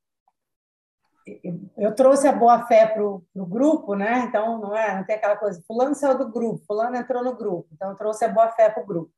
eu 1.77 1.95
trouxe 1.95 2.27
a 2.27 2.31
boa 2.31 2.65
fé 2.65 2.87
para 2.87 3.03
o 3.03 3.23
grupo, 3.35 3.95
né? 3.95 4.19
Então, 4.19 4.59
não 4.59 4.75
é, 4.75 4.95
não 4.95 5.05
tem 5.05 5.15
aquela 5.15 5.37
coisa, 5.37 5.63
fulano 5.67 5.95
saiu 5.95 6.17
do 6.17 6.31
grupo, 6.31 6.65
fulano 6.65 6.95
entrou 6.95 7.23
no 7.23 7.35
grupo, 7.35 7.69
então 7.71 7.91
eu 7.91 7.95
trouxe 7.95 8.25
a 8.25 8.29
boa 8.29 8.49
fé 8.49 8.69
para 8.69 8.83
o 8.83 8.85
grupo. 8.85 9.11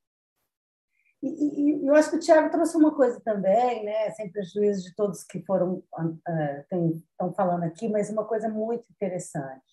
E, 1.24 1.82
e, 1.82 1.88
eu 1.88 1.96
acho 1.96 2.12
que 2.12 2.18
o 2.18 2.20
Tiago 2.20 2.52
trouxe 2.52 2.78
uma 2.78 2.94
coisa 2.94 3.20
também, 3.22 3.84
né? 3.84 4.12
Sem 4.12 4.32
prejuízo 4.32 4.84
de 4.84 4.96
todos 4.96 5.24
que 5.24 5.44
foram 5.44 5.84
uh, 5.98 7.02
estão 7.12 7.34
falando 7.34 7.64
aqui, 7.64 7.88
mas 7.90 8.12
uma 8.12 8.26
coisa 8.26 8.48
muito 8.48 8.86
interessante 8.92 9.64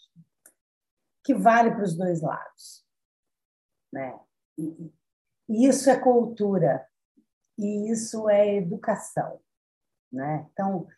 que 1.22 1.34
vale 1.34 1.70
para 1.72 1.84
os 1.84 1.94
dois 1.94 2.22
lados 2.22 2.82
né? 3.92 4.18
E, 4.58 4.92
e 5.48 5.66
isso 5.68 5.90
é 5.90 5.98
cultura 5.98 6.88
e 7.58 7.90
isso 7.90 8.28
é 8.30 8.56
educação, 8.56 9.40
né? 10.10 10.48
Então, 10.52 10.88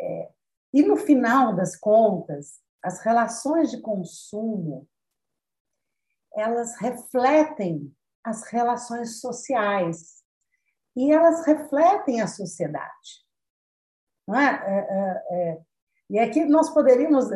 é, 0.00 0.32
e 0.74 0.82
no 0.82 0.96
final 0.96 1.54
das 1.54 1.76
contas, 1.76 2.60
as 2.82 3.00
relações 3.00 3.70
de 3.70 3.80
consumo 3.80 4.88
elas 6.36 6.76
refletem 6.80 7.94
as 8.24 8.48
relações 8.48 9.20
sociais 9.20 10.24
e 10.96 11.12
elas 11.12 11.46
refletem 11.46 12.20
a 12.20 12.26
sociedade. 12.26 13.24
Não 14.26 14.36
é? 14.36 14.64
é, 14.66 14.78
é, 14.90 15.52
é 15.52 15.62
e 16.10 16.18
aqui 16.18 16.44
nós 16.44 16.68
poderíamos, 16.70 17.26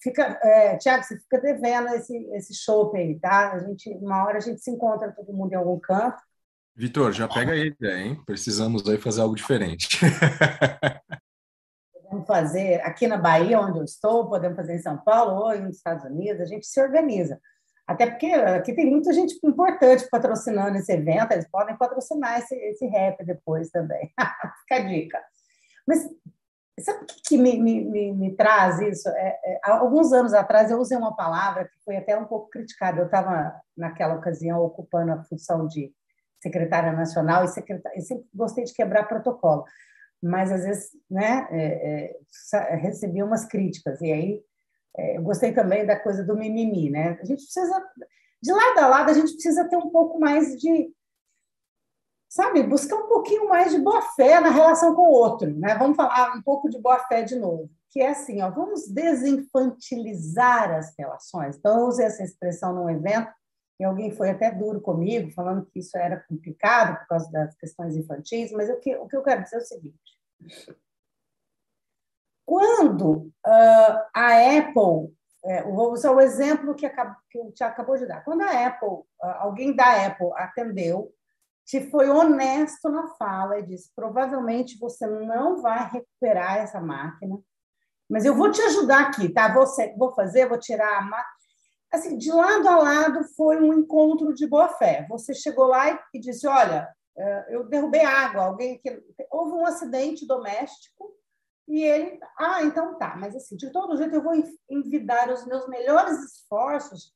fica, 0.00 0.38
é, 0.42 0.76
Tiago, 0.78 1.04
você 1.04 1.18
fica 1.18 1.40
devendo 1.40 1.88
esse, 1.88 2.16
esse 2.32 2.54
show 2.54 2.94
aí, 2.96 3.18
tá? 3.20 3.52
A 3.52 3.58
gente, 3.60 3.88
uma 3.94 4.24
hora 4.24 4.38
a 4.38 4.40
gente 4.40 4.60
se 4.60 4.70
encontra 4.70 5.12
todo 5.12 5.32
mundo 5.32 5.52
em 5.52 5.56
algum 5.56 5.78
canto. 5.78 6.20
Vitor, 6.74 7.12
já 7.12 7.28
pega 7.28 7.52
aí, 7.52 7.74
hein? 7.82 8.20
Precisamos 8.24 8.88
aí 8.88 8.98
fazer 8.98 9.20
algo 9.20 9.36
diferente. 9.36 10.00
podemos 12.18 12.26
fazer 12.26 12.80
aqui 12.82 13.06
na 13.06 13.16
Bahia, 13.16 13.60
onde 13.60 13.78
eu 13.78 13.84
estou, 13.84 14.28
podemos 14.28 14.56
fazer 14.56 14.74
em 14.74 14.82
São 14.82 14.98
Paulo 14.98 15.42
ou 15.42 15.58
nos 15.60 15.76
Estados 15.76 16.04
Unidos, 16.04 16.40
a 16.40 16.46
gente 16.46 16.66
se 16.66 16.80
organiza. 16.80 17.40
Até 17.86 18.06
porque 18.06 18.26
aqui 18.26 18.74
tem 18.74 18.86
muita 18.86 19.12
gente 19.12 19.38
importante 19.42 20.06
patrocinando 20.10 20.76
esse 20.76 20.92
evento, 20.92 21.32
eles 21.32 21.48
podem 21.48 21.76
patrocinar 21.76 22.38
esse, 22.38 22.54
esse 22.54 22.86
rap 22.86 23.24
depois 23.24 23.70
também. 23.70 24.12
Fica 24.60 24.76
a 24.76 24.86
dica. 24.86 25.22
Mas 25.86 26.06
sabe 26.80 27.02
o 27.02 27.06
que, 27.06 27.22
que 27.22 27.38
me, 27.38 27.58
me, 27.58 28.12
me, 28.12 28.36
traz 28.36 28.78
isso? 28.80 29.08
É, 29.08 29.38
é, 29.42 29.60
alguns 29.64 30.12
anos 30.12 30.34
atrás 30.34 30.70
eu 30.70 30.78
usei 30.78 30.98
uma 30.98 31.16
palavra 31.16 31.64
que 31.64 31.82
foi 31.82 31.96
até 31.96 32.16
um 32.16 32.26
pouco 32.26 32.50
criticada. 32.50 33.00
Eu 33.00 33.06
estava, 33.06 33.58
naquela 33.76 34.16
ocasião, 34.16 34.60
ocupando 34.60 35.12
a 35.12 35.24
função 35.24 35.66
de 35.66 35.90
secretária 36.42 36.92
nacional 36.92 37.42
e, 37.44 37.48
secretária, 37.48 37.98
e 37.98 38.02
sempre 38.02 38.26
gostei 38.34 38.64
de 38.64 38.74
quebrar 38.74 39.08
protocolo. 39.08 39.64
Mas, 40.22 40.50
às 40.50 40.64
vezes, 40.64 40.90
né, 41.10 41.46
é, 41.50 42.16
é, 42.54 42.74
recebi 42.76 43.22
umas 43.22 43.44
críticas. 43.46 44.00
E 44.00 44.12
aí 44.12 44.42
é, 44.96 45.16
eu 45.16 45.22
gostei 45.22 45.52
também 45.52 45.86
da 45.86 45.98
coisa 45.98 46.24
do 46.24 46.36
mimimi, 46.36 46.90
né? 46.90 47.18
A 47.20 47.24
gente 47.24 47.44
precisa, 47.44 47.84
de 48.42 48.52
lado 48.52 48.78
a 48.78 48.88
lado, 48.88 49.10
a 49.10 49.14
gente 49.14 49.32
precisa 49.32 49.68
ter 49.68 49.76
um 49.76 49.90
pouco 49.90 50.18
mais 50.18 50.58
de, 50.58 50.92
sabe, 52.28 52.64
buscar 52.64 52.96
um 52.96 53.06
pouquinho 53.08 53.48
mais 53.48 53.70
de 53.70 53.78
boa 53.78 54.02
fé 54.02 54.40
na 54.40 54.50
relação 54.50 54.94
com 54.94 55.02
o 55.02 55.12
outro, 55.12 55.56
né? 55.56 55.76
Vamos 55.76 55.96
falar 55.96 56.36
um 56.36 56.42
pouco 56.42 56.68
de 56.68 56.80
boa 56.80 56.98
fé 57.04 57.22
de 57.22 57.36
novo, 57.36 57.70
que 57.90 58.00
é 58.00 58.10
assim, 58.10 58.42
ó, 58.42 58.50
vamos 58.50 58.88
desinfantilizar 58.88 60.72
as 60.72 60.92
relações. 60.98 61.56
Então, 61.56 61.78
eu 61.78 61.86
usei 61.86 62.06
essa 62.06 62.24
expressão 62.24 62.74
num 62.74 62.90
evento 62.90 63.30
e 63.78 63.84
alguém 63.84 64.10
foi 64.10 64.30
até 64.30 64.50
duro 64.50 64.80
comigo, 64.80 65.30
falando 65.30 65.64
que 65.66 65.78
isso 65.78 65.96
era 65.96 66.18
complicado 66.28 66.98
por 66.98 67.06
causa 67.08 67.30
das 67.30 67.54
questões 67.56 67.96
infantis, 67.96 68.50
mas 68.50 68.68
o 68.68 68.76
que, 68.80 68.96
o 68.96 69.06
que 69.06 69.16
eu 69.16 69.22
quero 69.22 69.42
dizer 69.42 69.56
é 69.56 69.58
o 69.60 69.62
seguinte: 69.62 70.18
quando 72.44 73.32
uh, 73.46 74.02
a 74.12 74.58
Apple, 74.58 75.14
é, 75.44 75.62
vou 75.62 75.92
usar 75.92 76.10
o 76.10 76.20
exemplo 76.20 76.74
que, 76.74 76.86
acabou, 76.86 77.16
que 77.30 77.38
o 77.38 77.52
Tiago 77.52 77.74
acabou 77.74 77.96
de 77.96 78.06
dar, 78.06 78.24
quando 78.24 78.42
a 78.42 78.66
Apple, 78.66 78.88
uh, 78.88 79.06
alguém 79.38 79.74
da 79.74 80.06
Apple 80.06 80.30
atendeu, 80.34 81.12
te 81.64 81.88
foi 81.90 82.08
honesto 82.08 82.88
na 82.88 83.08
fala 83.14 83.60
e 83.60 83.66
disse: 83.66 83.92
provavelmente 83.94 84.78
você 84.78 85.06
não 85.06 85.62
vai 85.62 85.88
recuperar 85.88 86.56
essa 86.56 86.80
máquina, 86.80 87.38
mas 88.10 88.24
eu 88.24 88.34
vou 88.34 88.50
te 88.50 88.60
ajudar 88.62 89.02
aqui, 89.02 89.28
tá? 89.28 89.52
Vou, 89.52 89.66
vou 89.96 90.14
fazer, 90.14 90.48
vou 90.48 90.58
tirar 90.58 90.98
a 90.98 91.02
máquina. 91.02 91.38
Assim, 91.92 92.18
de 92.18 92.30
lado 92.30 92.68
a 92.68 92.76
lado 92.76 93.24
foi 93.36 93.60
um 93.60 93.72
encontro 93.72 94.34
de 94.34 94.46
boa 94.46 94.68
fé. 94.68 95.06
Você 95.08 95.34
chegou 95.34 95.66
lá 95.66 95.98
e 96.12 96.20
disse: 96.20 96.46
olha, 96.46 96.88
eh, 97.16 97.46
eu 97.50 97.64
derrubei 97.64 98.02
água, 98.02 98.44
alguém 98.44 98.78
que 98.78 99.02
houve 99.30 99.52
um 99.52 99.66
acidente 99.66 100.26
doméstico 100.26 101.14
e 101.66 101.82
ele, 101.82 102.18
ah, 102.38 102.62
então 102.62 102.96
tá, 102.96 103.14
mas 103.16 103.36
assim, 103.36 103.54
de 103.54 103.70
todo 103.70 103.96
jeito 103.96 104.14
eu 104.14 104.22
vou 104.22 104.32
envidar 104.70 105.30
os 105.30 105.46
meus 105.46 105.68
melhores 105.68 106.18
esforços 106.24 107.12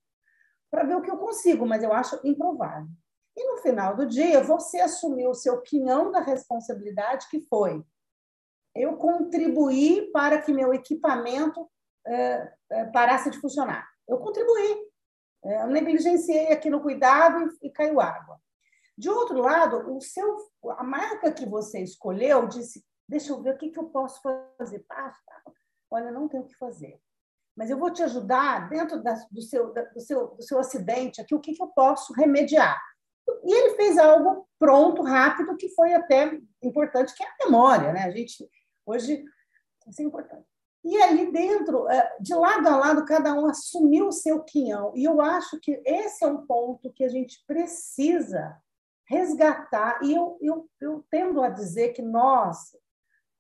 para 0.71 0.85
ver 0.85 0.95
o 0.95 1.01
que 1.01 1.11
eu 1.11 1.17
consigo, 1.17 1.65
mas 1.67 1.83
eu 1.83 1.93
acho 1.93 2.21
improvável. 2.23 2.89
E 3.35 3.51
no 3.51 3.59
final 3.63 3.97
do 3.97 4.07
dia, 4.07 4.43
você 4.43 4.79
assumiu 4.81 5.31
o 5.31 5.35
seu 5.35 5.63
quinhão 5.63 6.11
da 6.11 6.21
responsabilidade, 6.21 7.29
que 7.31 7.41
foi 7.49 7.83
eu 8.75 8.97
contribuí 8.97 10.11
para 10.13 10.41
que 10.41 10.53
meu 10.53 10.73
equipamento 10.73 11.69
é, 12.07 12.53
é, 12.71 12.85
parasse 12.87 13.31
de 13.31 13.39
funcionar. 13.39 13.87
Eu 14.09 14.19
contribuí. 14.19 14.91
É, 15.45 15.63
eu 15.63 15.67
negligenciei 15.69 16.53
aqui 16.53 16.71
no 16.71 16.81
cuidado 16.81 17.57
e, 17.63 17.69
e 17.69 17.71
caiu 17.71 18.01
água. 18.01 18.41
De 18.97 19.09
outro 19.09 19.39
lado, 19.39 19.97
o 19.97 20.01
seu, 20.01 20.37
a 20.79 20.85
marca 20.85 21.33
que 21.33 21.47
você 21.47 21.81
escolheu 21.81 22.47
disse: 22.47 22.85
Deixa 23.09 23.33
eu 23.33 23.43
ver 23.43 23.55
o 23.55 23.59
que, 23.59 23.71
que 23.71 23.79
eu 23.79 23.85
posso 23.85 24.21
fazer. 24.57 24.85
Ah, 24.91 25.13
olha, 25.91 26.11
não 26.11 26.29
tenho 26.29 26.45
o 26.45 26.47
que 26.47 26.57
fazer. 26.57 27.01
Mas 27.57 27.69
eu 27.69 27.79
vou 27.79 27.93
te 27.93 28.03
ajudar 28.03 28.69
dentro 28.69 29.03
da, 29.03 29.15
do, 29.31 29.43
seu, 29.43 29.73
da, 29.73 29.83
do, 29.85 30.01
seu, 30.01 30.29
do 30.29 30.43
seu 30.43 30.59
acidente 30.59 31.21
aqui, 31.21 31.35
o 31.35 31.41
que, 31.41 31.53
que 31.53 31.63
eu 31.63 31.69
posso 31.69 32.13
remediar. 32.15 32.81
E 33.45 33.53
ele 33.53 33.77
fez 33.77 33.99
algo 33.99 34.49
pronto, 34.59 35.03
rápido, 35.03 35.57
que 35.57 35.69
foi 35.71 35.93
até 35.93 36.39
importante, 36.63 37.15
que 37.15 37.23
é 37.23 37.27
a 37.27 37.45
memória. 37.45 37.93
Né? 37.93 38.05
A 38.05 38.11
gente, 38.11 38.49
hoje, 38.87 39.23
isso 39.87 40.01
é 40.01 40.05
importante. 40.05 40.47
E 40.85 41.01
ali 41.01 41.31
dentro, 41.31 41.89
é, 41.89 42.17
de 42.21 42.35
lado 42.35 42.69
a 42.69 42.77
lado, 42.77 43.05
cada 43.05 43.33
um 43.35 43.47
assumiu 43.47 44.09
o 44.09 44.13
seu 44.13 44.43
quinhão. 44.43 44.93
E 44.97 45.05
eu 45.05 45.21
acho 45.21 45.59
que 45.61 45.81
esse 45.85 46.25
é 46.25 46.27
um 46.27 46.45
ponto 46.45 46.93
que 46.93 47.05
a 47.05 47.09
gente 47.09 47.43
precisa 47.47 48.57
resgatar. 49.07 50.01
E 50.03 50.13
eu, 50.13 50.37
eu, 50.41 50.69
eu 50.81 51.05
tendo 51.11 51.41
a 51.41 51.49
dizer 51.49 51.91
que 51.91 52.03
nós, 52.03 52.77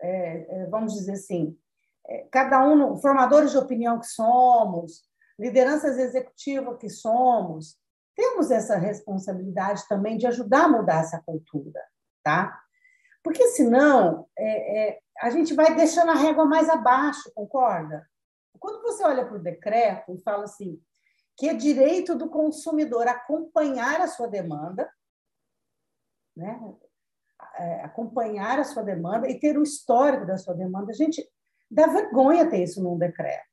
é, 0.00 0.62
é, 0.62 0.66
vamos 0.66 0.94
dizer 0.94 1.12
assim, 1.12 1.58
é, 2.06 2.28
cada 2.30 2.64
um, 2.64 2.96
formadores 2.98 3.50
de 3.50 3.58
opinião 3.58 3.98
que 3.98 4.06
somos, 4.06 5.02
lideranças 5.38 5.98
executivas 5.98 6.78
que 6.78 6.88
somos, 6.88 7.76
temos 8.14 8.50
essa 8.50 8.76
responsabilidade 8.76 9.86
também 9.88 10.16
de 10.16 10.26
ajudar 10.26 10.64
a 10.64 10.68
mudar 10.68 11.00
essa 11.00 11.20
cultura, 11.20 11.80
tá? 12.22 12.61
Porque 13.22 13.48
senão 13.48 14.28
é, 14.36 14.88
é, 14.88 15.00
a 15.20 15.30
gente 15.30 15.54
vai 15.54 15.74
deixando 15.74 16.10
a 16.10 16.16
régua 16.16 16.44
mais 16.44 16.68
abaixo, 16.68 17.32
concorda? 17.34 18.08
Quando 18.58 18.82
você 18.82 19.04
olha 19.04 19.26
para 19.26 19.36
o 19.36 19.42
decreto 19.42 20.14
e 20.14 20.22
fala 20.22 20.44
assim, 20.44 20.80
que 21.36 21.48
é 21.48 21.54
direito 21.54 22.14
do 22.14 22.28
consumidor 22.28 23.08
acompanhar 23.08 24.00
a 24.00 24.06
sua 24.06 24.28
demanda, 24.28 24.90
né? 26.36 26.60
é, 27.56 27.80
acompanhar 27.82 28.58
a 28.58 28.64
sua 28.64 28.82
demanda 28.82 29.28
e 29.28 29.38
ter 29.38 29.58
o 29.58 29.62
histórico 29.62 30.26
da 30.26 30.38
sua 30.38 30.54
demanda. 30.54 30.92
Gente, 30.92 31.26
dá 31.70 31.86
vergonha 31.86 32.48
ter 32.48 32.62
isso 32.62 32.82
num 32.82 32.98
decreto. 32.98 33.50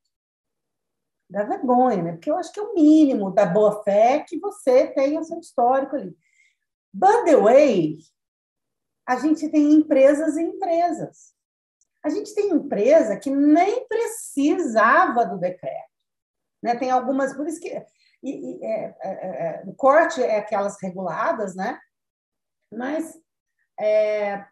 Dá 1.28 1.44
vergonha, 1.44 2.02
né? 2.02 2.12
Porque 2.12 2.30
eu 2.30 2.36
acho 2.36 2.52
que 2.52 2.58
é 2.58 2.62
o 2.62 2.74
mínimo 2.74 3.30
da 3.30 3.46
boa 3.46 3.82
fé 3.84 4.24
que 4.26 4.38
você 4.38 4.88
tenha 4.88 5.22
seu 5.22 5.38
histórico 5.38 5.96
ali. 5.96 6.16
By 6.92 7.24
the 7.24 7.36
way, 7.36 7.98
a 9.10 9.16
gente 9.16 9.48
tem 9.48 9.72
empresas 9.72 10.36
e 10.36 10.42
empresas. 10.42 11.34
A 12.00 12.08
gente 12.08 12.32
tem 12.32 12.50
empresa 12.50 13.16
que 13.16 13.28
nem 13.28 13.84
precisava 13.88 15.26
do 15.26 15.36
decreto. 15.36 15.90
Né? 16.62 16.76
Tem 16.76 16.92
algumas, 16.92 17.34
por 17.34 17.44
isso 17.48 17.60
que 17.60 17.70
e, 18.22 18.30
e, 18.30 18.64
é, 18.64 18.96
é, 19.02 19.08
é, 19.10 19.62
o 19.66 19.74
corte 19.74 20.22
é 20.22 20.38
aquelas 20.38 20.80
reguladas, 20.80 21.56
né? 21.56 21.80
Mas 22.72 23.18
é, 23.80 24.46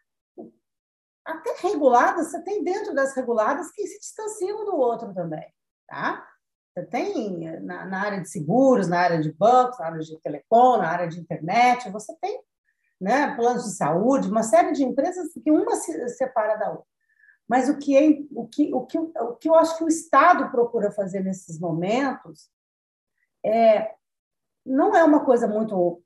até 1.25 1.55
reguladas, 1.63 2.33
você 2.33 2.43
tem 2.43 2.65
dentro 2.65 2.93
das 2.93 3.15
reguladas 3.15 3.71
que 3.71 3.87
se 3.87 4.01
distanciam 4.01 4.65
do 4.65 4.77
outro 4.77 5.15
também, 5.15 5.47
tá? 5.87 6.27
Você 6.75 6.85
tem 6.87 7.61
na, 7.61 7.85
na, 7.85 8.03
área 8.03 8.21
de 8.21 8.29
seguros, 8.29 8.89
na 8.89 8.99
área 8.99 9.21
de 9.21 9.31
bancos, 9.31 9.79
na 9.79 9.87
área 9.87 10.01
de 10.01 10.21
telecom, 10.21 10.79
na 10.79 10.89
área 10.89 11.07
de 11.07 11.21
internet, 11.21 11.89
você 11.91 12.13
tem 12.21 12.43
né, 13.01 13.35
planos 13.37 13.65
de 13.65 13.77
saúde, 13.77 14.29
uma 14.29 14.43
série 14.43 14.73
de 14.73 14.85
empresas 14.85 15.33
que 15.33 15.51
uma 15.51 15.77
se 15.77 16.09
separa 16.11 16.57
da 16.57 16.71
outra. 16.71 16.87
Mas 17.49 17.69
o 17.69 17.79
que, 17.79 17.97
é, 17.97 18.19
o, 18.33 18.47
que, 18.47 18.75
o, 18.75 18.85
que, 18.87 18.99
o 18.99 19.37
que 19.37 19.49
eu 19.49 19.55
acho 19.55 19.79
que 19.79 19.85
o 19.85 19.89
Estado 19.89 20.51
procura 20.51 20.91
fazer 20.91 21.23
nesses 21.23 21.59
momentos 21.59 22.51
é, 23.45 23.95
não 24.67 24.95
é 24.95 25.03
uma 25.03 25.25
coisa 25.25 25.49
muito, 25.49 26.03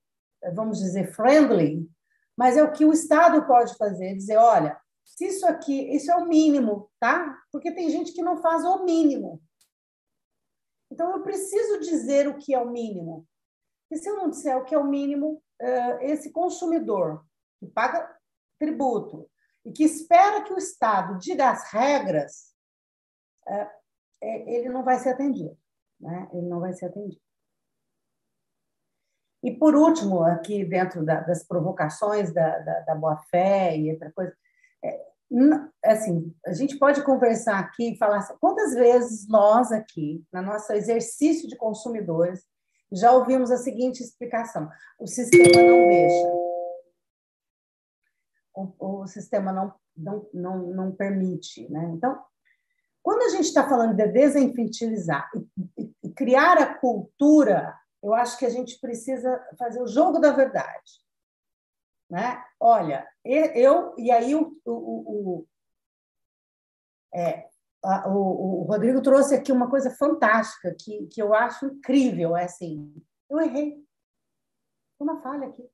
vamos 0.55 0.79
dizer, 0.79 1.13
friendly, 1.13 1.91
mas 2.37 2.57
é 2.57 2.63
o 2.63 2.73
que 2.73 2.85
o 2.85 2.93
Estado 2.93 3.45
pode 3.47 3.77
fazer, 3.77 4.15
dizer, 4.15 4.37
olha, 4.37 4.81
se 5.05 5.27
isso 5.27 5.47
aqui, 5.47 5.95
isso 5.95 6.11
é 6.11 6.17
o 6.17 6.27
mínimo, 6.27 6.91
tá? 7.01 7.39
Porque 7.51 7.73
tem 7.73 7.91
gente 7.91 8.13
que 8.13 8.23
não 8.23 8.41
faz 8.41 8.65
o 8.65 8.85
mínimo. 8.85 9.43
Então 10.91 11.11
eu 11.13 11.23
preciso 11.23 11.81
dizer 11.81 12.29
o 12.29 12.37
que 12.37 12.55
é 12.55 12.61
o 12.61 12.71
mínimo. 12.71 13.27
E 13.91 13.97
se 13.97 14.09
eu 14.09 14.17
não 14.17 14.31
disser 14.31 14.57
o 14.57 14.65
que 14.65 14.75
é 14.75 14.79
o 14.79 14.87
mínimo, 14.87 15.43
esse 16.01 16.31
consumidor 16.31 17.25
que 17.59 17.67
paga 17.67 18.17
tributo 18.59 19.29
e 19.65 19.73
que 19.73 19.85
espera 19.85 20.43
que 20.43 20.53
o 20.53 20.59
Estado 20.59 21.19
diga 21.19 21.51
as 21.51 21.71
regras, 21.71 22.53
eh, 23.47 23.71
é, 24.23 24.55
ele 24.55 24.69
não 24.69 24.85
vai 24.85 24.99
ser 24.99 25.11
atendido, 25.11 25.57
né? 26.01 26.29
Ele 26.33 26.47
não 26.47 26.61
vai 26.61 26.73
ser 26.73 26.87
atendido. 26.87 27.21
E, 29.43 29.51
por 29.51 29.75
último, 29.75 30.23
aqui 30.23 30.65
dentro 30.65 31.05
da, 31.05 31.21
das 31.21 31.45
provocações 31.45 32.33
da, 32.33 32.59
da, 32.61 32.81
da 32.81 32.95
boa-fé 32.95 33.77
e 33.77 33.91
outra 33.91 34.13
coisa, 34.13 34.33
é, 34.85 35.05
assim, 35.85 36.33
a 36.47 36.53
gente 36.53 36.79
pode 36.79 37.03
conversar 37.03 37.59
aqui 37.59 37.93
e 37.93 37.99
falar 37.99 38.19
assim, 38.19 38.37
quantas 38.41 38.75
vezes 38.75 39.27
nós 39.29 39.73
aqui, 39.73 40.25
no 40.33 40.43
nosso 40.43 40.73
exercício 40.73 41.49
de 41.49 41.57
consumidores, 41.57 42.47
já 42.93 43.13
ouvimos 43.13 43.51
a 43.51 43.57
seguinte 43.57 44.03
explicação: 44.03 44.69
o 44.99 45.07
sistema 45.07 45.63
não 45.63 45.89
deixa. 45.89 46.27
O, 48.55 49.03
o 49.03 49.07
sistema 49.07 49.53
não, 49.53 49.75
não, 49.97 50.29
não, 50.33 50.59
não 50.69 50.93
permite. 50.93 51.69
Né? 51.71 51.91
Então, 51.95 52.23
quando 53.03 53.23
a 53.23 53.29
gente 53.31 53.47
está 53.47 53.69
falando 53.69 53.97
de 53.97 54.07
desinfantilizar 54.09 55.31
e, 55.35 55.83
e, 55.83 55.95
e 56.05 56.11
criar 56.11 56.59
a 56.59 56.75
cultura 56.79 57.75
eu 58.03 58.13
acho 58.15 58.37
que 58.37 58.45
a 58.45 58.51
gente 58.51 58.79
precisa 58.81 59.41
fazer 59.57 59.81
o 59.81 59.87
jogo 59.87 60.19
da 60.19 60.33
verdade. 60.33 61.01
Né? 62.11 62.45
Olha, 62.59 63.09
eu 63.25 63.95
e 63.97 64.11
aí 64.11 64.35
o, 64.35 64.61
o, 64.67 64.73
o, 64.73 65.47
é, 67.15 67.49
o, 67.85 68.61
o 68.61 68.63
Rodrigo 68.63 69.03
trouxe 69.03 69.35
aqui 69.35 69.51
uma 69.51 69.69
coisa 69.69 69.91
fantástica 69.91 70.75
que, 70.79 71.07
que 71.07 71.21
eu 71.21 71.35
acho 71.35 71.67
incrível, 71.67 72.37
é 72.37 72.45
assim, 72.45 72.95
Eu 73.29 73.41
errei. 73.41 73.83
Uma 75.01 75.21
falha 75.21 75.49
aqui. 75.49 75.69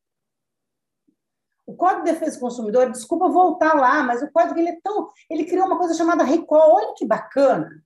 O 1.67 1.77
Código 1.77 2.05
de 2.05 2.13
Defesa 2.13 2.37
do 2.37 2.41
Consumidor, 2.41 2.91
desculpa 2.91 3.29
voltar 3.29 3.75
lá, 3.75 4.03
mas 4.03 4.23
o 4.23 4.33
código 4.33 4.59
ele 4.59 4.71
é 4.71 4.81
tão. 4.83 5.07
Ele 5.29 5.45
criou 5.45 5.67
uma 5.67 5.77
coisa 5.77 5.93
chamada 5.93 6.25
recall. 6.25 6.77
Olha 6.77 6.95
que 6.97 7.05
bacana. 7.05 7.85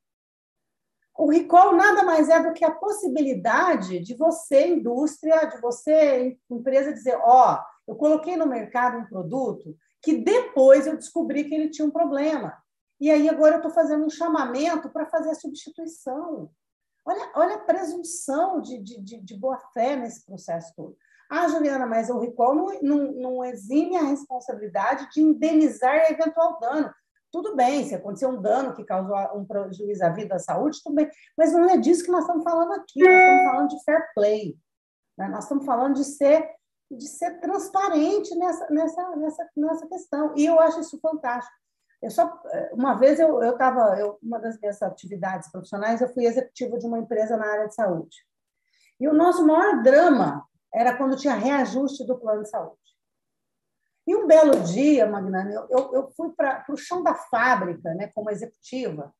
O 1.19 1.29
recall 1.29 1.75
nada 1.75 2.05
mais 2.05 2.29
é 2.29 2.41
do 2.41 2.53
que 2.53 2.65
a 2.65 2.71
possibilidade 2.71 3.99
de 3.99 4.15
você, 4.15 4.69
indústria, 4.69 5.47
de 5.47 5.61
você, 5.61 6.39
empresa, 6.49 6.93
dizer: 6.93 7.19
Ó, 7.25 7.55
oh, 7.55 7.91
eu 7.91 7.97
coloquei 7.97 8.37
no 8.37 8.47
mercado 8.47 8.99
um 8.99 9.05
produto 9.05 9.77
que 10.01 10.17
depois 10.19 10.87
eu 10.87 10.97
descobri 10.97 11.45
que 11.45 11.55
ele 11.55 11.69
tinha 11.69 11.87
um 11.87 11.91
problema. 11.91 12.62
E 13.03 13.11
aí 13.11 13.29
agora 13.29 13.55
eu 13.55 13.57
estou 13.57 13.73
fazendo 13.73 14.07
um 14.07 14.11
chamamento 14.11 14.89
para 14.89 15.07
fazer 15.07 15.31
a 15.31 15.35
substituição. 15.35 16.49
Olha, 17.05 17.33
olha 17.35 17.55
a 17.57 17.65
presunção 17.65 18.61
de, 18.61 18.79
de, 18.79 19.21
de 19.21 19.37
boa-fé 19.37 19.97
nesse 19.97 20.25
processo 20.25 20.73
todo. 20.77 20.97
Ah, 21.29 21.49
Juliana, 21.49 21.85
mas 21.85 22.09
o 22.11 22.21
recall 22.21 22.55
não, 22.55 22.67
não, 22.81 23.13
não 23.13 23.45
exime 23.45 23.97
a 23.97 24.05
responsabilidade 24.05 25.09
de 25.11 25.21
indenizar 25.21 26.13
eventual 26.13 26.61
dano. 26.61 26.95
Tudo 27.33 27.57
bem, 27.57 27.85
se 27.85 27.97
acontecer 27.97 28.27
um 28.27 28.41
dano 28.41 28.73
que 28.73 28.85
causou 28.85 29.17
um 29.37 29.45
prejuízo 29.45 30.05
à 30.05 30.11
vida, 30.11 30.37
à 30.37 30.39
saúde, 30.39 30.79
tudo 30.85 30.95
bem. 30.95 31.11
Mas 31.37 31.53
não 31.53 31.69
é 31.69 31.77
disso 31.77 32.05
que 32.05 32.11
nós 32.13 32.21
estamos 32.21 32.45
falando 32.45 32.73
aqui. 32.75 33.03
Nós 33.03 33.21
estamos 33.21 33.51
falando 33.51 33.69
de 33.69 33.83
fair 33.83 34.13
play. 34.15 34.57
Né? 35.19 35.27
Nós 35.27 35.43
estamos 35.43 35.67
falando 35.67 35.95
de 35.95 36.05
ser, 36.05 36.49
de 36.89 37.09
ser 37.09 37.41
transparente 37.41 38.33
nessa, 38.37 38.71
nessa, 38.71 39.17
nessa, 39.17 39.51
nessa 39.57 39.89
questão. 39.89 40.35
E 40.37 40.47
eu 40.47 40.61
acho 40.61 40.79
isso 40.79 41.01
fantástico. 41.01 41.62
Eu 42.03 42.11
só, 42.11 42.43
uma 42.73 42.95
vez 42.95 43.21
eu 43.21 43.41
estava, 43.51 43.97
eu, 43.99 44.19
uma 44.21 44.41
das 44.41 44.59
minhas 44.59 44.83
atividades 44.83 45.51
profissionais, 45.51 46.01
eu 46.01 46.13
fui 46.13 46.27
executiva 46.27 46.77
de 46.77 46.87
uma 46.87 46.99
empresa 46.99 47.37
na 47.37 47.47
área 47.47 47.69
de 47.69 47.75
saúde. 47.75 48.17
E 48.99 49.07
o 49.07 49.15
nosso 49.15 49.47
maior 49.47 49.83
drama 49.83 50.45
era 50.75 50.97
quando 50.97 51.17
tinha 51.17 51.35
reajuste 51.35 52.05
do 52.05 52.19
plano 52.19 52.43
de 52.43 52.51
saúde. 52.51 52.77
E 54.07 54.17
um 54.17 54.27
belo 54.27 54.61
dia, 54.65 55.07
Magnani, 55.07 55.55
eu, 55.55 55.91
eu 55.93 56.11
fui 56.17 56.31
para 56.31 56.65
o 56.69 56.77
chão 56.77 57.03
da 57.05 57.15
fábrica, 57.15 57.95
né, 57.95 58.11
como 58.13 58.31
executiva, 58.31 59.15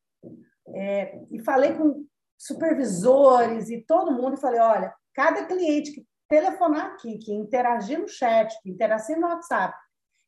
é, 0.67 1.21
e 1.31 1.39
falei 1.39 1.73
com 1.73 2.05
supervisores 2.37 3.69
e 3.69 3.81
todo 3.81 4.11
mundo, 4.11 4.35
e 4.35 4.41
falei, 4.41 4.59
olha, 4.59 4.93
cada 5.13 5.45
cliente 5.45 5.91
que 5.91 6.05
telefonar 6.27 6.87
aqui, 6.87 7.17
que 7.17 7.33
interagir 7.33 7.99
no 7.99 8.07
chat, 8.07 8.59
que 8.61 8.69
interagir 8.69 9.17
no 9.17 9.27
WhatsApp, 9.27 9.73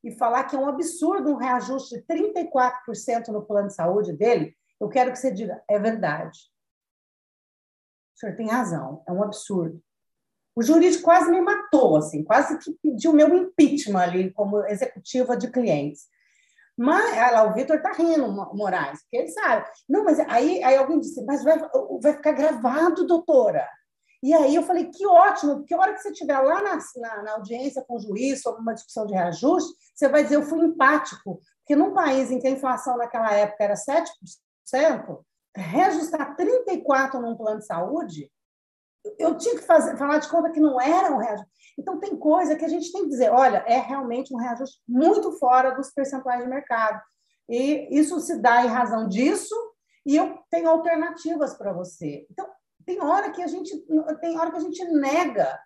e 0.05 0.11
falar 0.11 0.43
que 0.43 0.55
é 0.55 0.59
um 0.59 0.69
absurdo 0.69 1.31
um 1.31 1.35
reajuste 1.35 1.95
de 1.95 2.05
34% 2.05 3.29
no 3.29 3.43
plano 3.43 3.69
de 3.69 3.73
saúde 3.73 4.13
dele, 4.13 4.55
eu 4.79 4.87
quero 4.87 5.11
que 5.11 5.17
você 5.17 5.31
diga, 5.31 5.63
é 5.67 5.79
verdade. 5.79 6.39
O 8.15 8.19
senhor 8.19 8.35
tem 8.35 8.47
razão, 8.47 9.03
é 9.07 9.11
um 9.11 9.23
absurdo. 9.23 9.81
O 10.55 10.61
jurídico 10.61 11.03
quase 11.03 11.31
me 11.31 11.41
matou, 11.41 11.97
assim, 11.97 12.23
quase 12.23 12.57
que 12.59 12.71
pediu 12.83 13.13
meu 13.13 13.33
impeachment 13.35 13.99
ali 13.99 14.31
como 14.31 14.63
executiva 14.67 15.35
de 15.35 15.49
clientes. 15.49 16.07
Mas 16.77 17.15
lá, 17.31 17.43
o 17.43 17.53
Vitor 17.53 17.77
está 17.77 17.91
rindo, 17.93 18.31
Moraes, 18.53 19.01
porque 19.01 19.17
ele 19.17 19.29
sabe. 19.29 19.65
Não, 19.89 20.03
mas 20.03 20.19
aí, 20.19 20.63
aí 20.63 20.75
alguém 20.77 20.99
disse, 20.99 21.25
mas 21.25 21.43
vai, 21.43 21.57
vai 22.01 22.13
ficar 22.13 22.33
gravado, 22.33 23.07
doutora. 23.07 23.67
E 24.23 24.33
aí 24.33 24.55
eu 24.55 24.63
falei, 24.63 24.89
que 24.89 25.05
ótimo, 25.05 25.57
porque 25.57 25.73
a 25.73 25.79
hora 25.79 25.93
que 25.93 26.01
você 26.01 26.09
estiver 26.09 26.39
lá 26.39 26.61
na, 26.61 26.77
na, 26.97 27.23
na, 27.23 27.31
audiência 27.33 27.83
com 27.87 27.95
o 27.95 27.99
juiz 27.99 28.41
sobre 28.41 28.61
uma 28.61 28.73
discussão 28.73 29.05
de 29.05 29.13
reajuste, 29.13 29.73
você 29.93 30.07
vai 30.09 30.23
dizer, 30.23 30.35
eu 30.35 30.43
fui 30.43 30.59
empático. 30.59 31.39
Porque 31.59 31.75
num 31.75 31.93
país 31.93 32.31
em 32.31 32.39
que 32.39 32.47
a 32.47 32.51
inflação 32.51 32.97
naquela 32.97 33.31
época 33.33 33.63
era 33.63 33.75
7%, 33.75 35.23
reajustar 35.55 36.35
34% 36.35 37.13
num 37.19 37.35
plano 37.35 37.59
de 37.59 37.65
saúde 37.65 38.29
eu 39.19 39.37
tinha 39.37 39.55
que 39.55 39.61
fazer, 39.61 39.97
falar 39.97 40.17
de 40.17 40.29
conta 40.29 40.51
que 40.51 40.59
não 40.59 40.79
era 40.81 41.13
um 41.13 41.17
reajuste. 41.17 41.51
Então, 41.77 41.99
tem 41.99 42.17
coisa 42.17 42.55
que 42.55 42.65
a 42.65 42.67
gente 42.67 42.91
tem 42.91 43.03
que 43.03 43.09
dizer: 43.09 43.31
olha, 43.31 43.63
é 43.67 43.77
realmente 43.79 44.33
um 44.33 44.37
reajuste 44.37 44.81
muito 44.87 45.31
fora 45.33 45.71
dos 45.71 45.91
percentuais 45.91 46.41
de 46.41 46.49
mercado. 46.49 47.01
E 47.47 47.87
isso 47.97 48.19
se 48.19 48.41
dá 48.41 48.63
em 48.65 48.69
razão 48.69 49.07
disso, 49.07 49.55
e 50.05 50.15
eu 50.15 50.39
tenho 50.49 50.69
alternativas 50.69 51.53
para 51.53 51.73
você. 51.73 52.25
Então, 52.31 52.47
tem 52.85 53.01
hora 53.01 53.31
que 53.31 53.41
a 53.41 53.47
gente 53.47 53.75
tem 54.21 54.37
hora 54.39 54.51
que 54.51 54.57
a 54.57 54.61
gente 54.61 54.83
nega, 54.85 55.59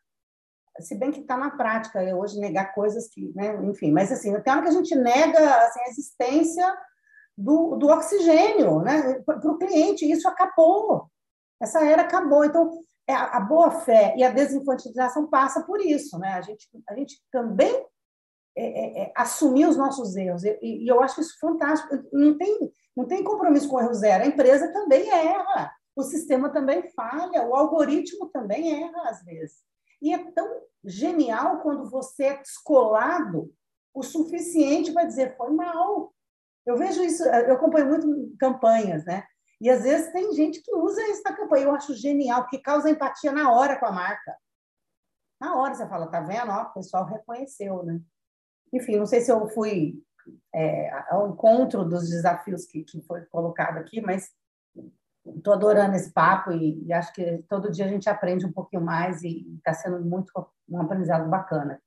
se 0.80 0.96
bem 0.96 1.12
que 1.12 1.22
está 1.22 1.38
na 1.38 1.52
prática 1.52 2.00
hoje 2.16 2.40
negar 2.40 2.74
coisas 2.74 3.08
que, 3.10 3.32
né, 3.36 3.56
enfim, 3.66 3.92
mas 3.92 4.12
assim, 4.12 4.34
tem 4.42 4.54
hora 4.54 4.62
que 4.62 4.70
a 4.70 4.74
gente 4.74 4.96
nega 4.96 5.56
assim, 5.66 5.80
a 5.82 5.90
existência 5.90 6.78
do, 7.38 7.76
do 7.78 7.88
oxigênio 7.88 8.82
né, 8.82 9.22
para 9.26 9.52
o 9.52 9.58
cliente, 9.58 10.10
isso 10.10 10.28
acabou. 10.28 11.10
Essa 11.62 11.84
era 11.86 12.02
acabou. 12.02 12.44
Então, 12.44 12.84
é, 13.08 13.14
a 13.14 13.40
boa-fé 13.40 14.14
e 14.18 14.24
a 14.24 14.30
desinfantilização 14.30 15.28
passa 15.28 15.64
por 15.64 15.82
isso, 15.82 16.20
né? 16.20 16.34
A 16.34 16.42
gente, 16.42 16.68
a 16.88 16.94
gente 16.94 17.20
também 17.32 17.86
é, 18.56 18.66
é, 18.66 19.04
é, 19.04 19.14
assumir 19.16 19.66
os 19.66 19.78
nossos 19.78 20.16
erros. 20.16 20.44
E, 20.44 20.60
e, 20.62 20.88
eu 20.88 21.02
acho 21.02 21.22
isso 21.22 21.40
fantástico. 21.40 21.98
Não 22.12 22.38
tem, 22.38 22.72
não 22.96 23.08
tem 23.08 23.24
compromisso 23.24 23.70
com 23.70 23.78
o 23.78 23.80
erro 23.80 23.94
zero. 23.94 24.24
A 24.24 24.28
empresa 24.28 24.72
também 24.72 25.10
erra, 25.10 25.72
o 26.00 26.04
sistema 26.04 26.50
também 26.50 26.90
falha, 26.92 27.48
o 27.48 27.56
algoritmo 27.56 28.30
também 28.30 28.84
erra 28.84 29.10
às 29.10 29.24
vezes. 29.24 29.64
E 30.02 30.14
é 30.14 30.32
tão 30.32 30.62
genial 30.84 31.62
quando 31.62 31.90
você 31.90 32.26
é 32.26 32.38
descolado 32.38 33.54
o 33.94 34.04
suficiente 34.04 34.94
para 34.94 35.06
dizer 35.06 35.36
foi 35.36 35.52
mal. 35.52 36.14
Eu 36.66 36.78
vejo 36.78 37.04
isso, 37.04 37.24
eu 37.24 37.54
acompanho 37.54 37.88
muito 37.88 38.38
campanhas, 38.38 39.04
né? 39.06 39.26
E 39.60 39.70
às 39.70 39.84
vezes 39.84 40.12
tem 40.14 40.32
gente 40.34 40.62
que 40.62 40.74
usa 40.74 41.02
isso 41.08 41.22
na 41.24 41.36
campanha. 41.36 41.66
Eu 41.66 41.76
acho 41.76 41.94
genial, 41.94 42.44
porque 42.44 42.60
causa 42.60 42.90
empatia 42.90 43.32
na 43.32 43.52
hora 43.52 43.78
com 43.78 43.86
a 43.86 43.92
marca. 43.92 44.38
Na 45.40 45.56
hora 45.56 45.74
você 45.74 45.88
fala, 45.88 46.10
tá 46.10 46.22
vendo? 46.22 46.50
Ó, 46.50 46.64
o 46.64 46.74
pessoal 46.74 47.06
reconheceu, 47.06 47.84
né? 47.84 48.00
Enfim, 48.72 48.98
não 48.98 49.06
sei 49.06 49.20
se 49.22 49.32
eu 49.32 49.50
fui 49.50 50.02
é, 50.54 50.90
ao 51.10 51.30
encontro 51.30 51.84
dos 51.84 52.10
desafios 52.10 52.66
que, 52.66 52.84
que 52.84 53.02
foi 53.02 53.26
colocado 53.26 53.78
aqui, 53.78 54.00
mas 54.00 54.30
estou 55.38 55.54
adorando 55.54 55.96
esse 55.96 56.12
papo 56.12 56.52
e, 56.52 56.84
e, 56.86 56.94
acho 56.94 57.14
que 57.14 57.44
todo 57.50 57.72
dia 57.72 57.86
a 57.86 57.88
gente 57.88 58.10
aprende 58.10 58.46
um 58.46 58.52
pouquinho 58.52 58.84
mais 58.84 59.24
e 59.24 59.46
está 59.58 59.74
sendo 59.74 60.00
muito 60.02 60.32
um 60.68 60.82
aprendizado 60.82 61.30
bacana. 61.30 61.82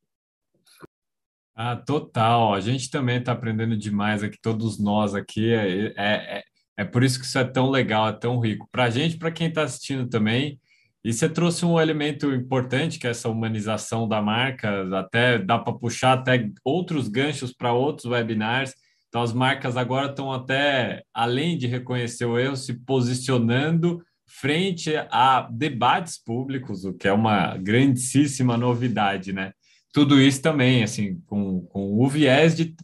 Ah, 1.55 1.77
total. 1.77 2.55
A 2.55 2.61
gente 2.61 2.91
também 2.91 3.19
está 3.19 3.33
aprendendo 3.33 3.77
demais 3.77 4.23
aqui, 4.23 4.39
todos 4.41 4.79
nós 4.79 5.15
aqui. 5.15 5.53
É, 5.53 5.93
é, 5.97 6.39
é 6.39 6.43
é 6.77 6.85
por 6.85 7.03
isso 7.05 7.21
que 7.21 7.27
isso 7.27 7.39
é 7.39 7.45
tão 7.45 7.71
legal, 7.71 8.09
é 8.09 8.13
tão 8.13 8.39
rico. 8.41 8.69
Para 8.71 8.85
a 8.85 8.91
gente, 8.91 9.19
para 9.19 9.31
quem 9.31 9.49
está 9.49 9.63
assistindo 9.63 10.09
também, 10.09 10.61
e 11.05 11.13
você 11.13 11.29
trouxe 11.29 11.65
um 11.65 11.81
elemento 11.81 12.33
importante, 12.33 12.99
que 12.99 13.07
é 13.07 13.11
essa 13.11 13.29
humanização 13.29 14.09
da 14.09 14.23
marca, 14.23 14.99
até 14.99 15.39
dá 15.39 15.59
para 15.59 15.73
puxar 15.75 16.15
até 16.15 16.49
outros 16.65 17.09
ganchos 17.09 17.53
para 17.53 17.73
outros 17.73 18.07
webinars. 18.07 18.75
Então, 19.13 19.21
as 19.21 19.35
marcas 19.35 19.77
agora 19.77 20.07
estão 20.07 20.33
até, 20.33 21.03
além 21.13 21.59
de 21.59 21.67
reconhecer 21.67 22.25
o 22.25 22.39
erro, 22.39 22.57
se 22.57 22.73
posicionando 22.73 24.03
frente 24.27 24.95
a 25.11 25.47
debates 25.53 26.17
públicos, 26.17 26.87
o 26.87 26.95
que 26.95 27.07
é 27.07 27.13
uma 27.13 27.59
grandíssima 27.59 28.57
novidade, 28.57 29.31
né? 29.31 29.53
tudo 29.93 30.19
isso 30.19 30.41
também, 30.41 30.83
assim, 30.83 31.21
com, 31.27 31.61
com 31.67 32.03
o 32.03 32.09
viés 32.09 32.57
de 32.57 32.75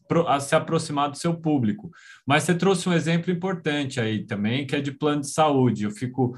se 0.43 0.55
aproximar 0.55 1.11
do 1.11 1.17
seu 1.17 1.35
público. 1.35 1.91
Mas 2.27 2.43
você 2.43 2.55
trouxe 2.55 2.87
um 2.87 2.93
exemplo 2.93 3.33
importante 3.33 3.99
aí 3.99 4.27
também, 4.27 4.67
que 4.67 4.77
é 4.77 4.81
de 4.81 4.93
plano 4.93 5.23
de 5.23 5.31
saúde. 5.31 5.85
Eu 5.85 5.91
fico. 5.91 6.37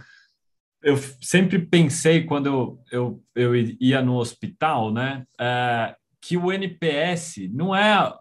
Eu 0.81 0.97
sempre 1.21 1.59
pensei, 1.59 2.23
quando 2.23 2.47
eu, 2.47 2.83
eu, 2.93 3.23
eu 3.35 3.57
ia 3.81 4.01
no 4.01 4.15
hospital, 4.15 4.93
né, 4.93 5.25
é, 5.39 5.95
que 6.23 6.37
o 6.37 6.53
NPS 6.53 7.51
não 7.53 7.75
é 7.75 8.15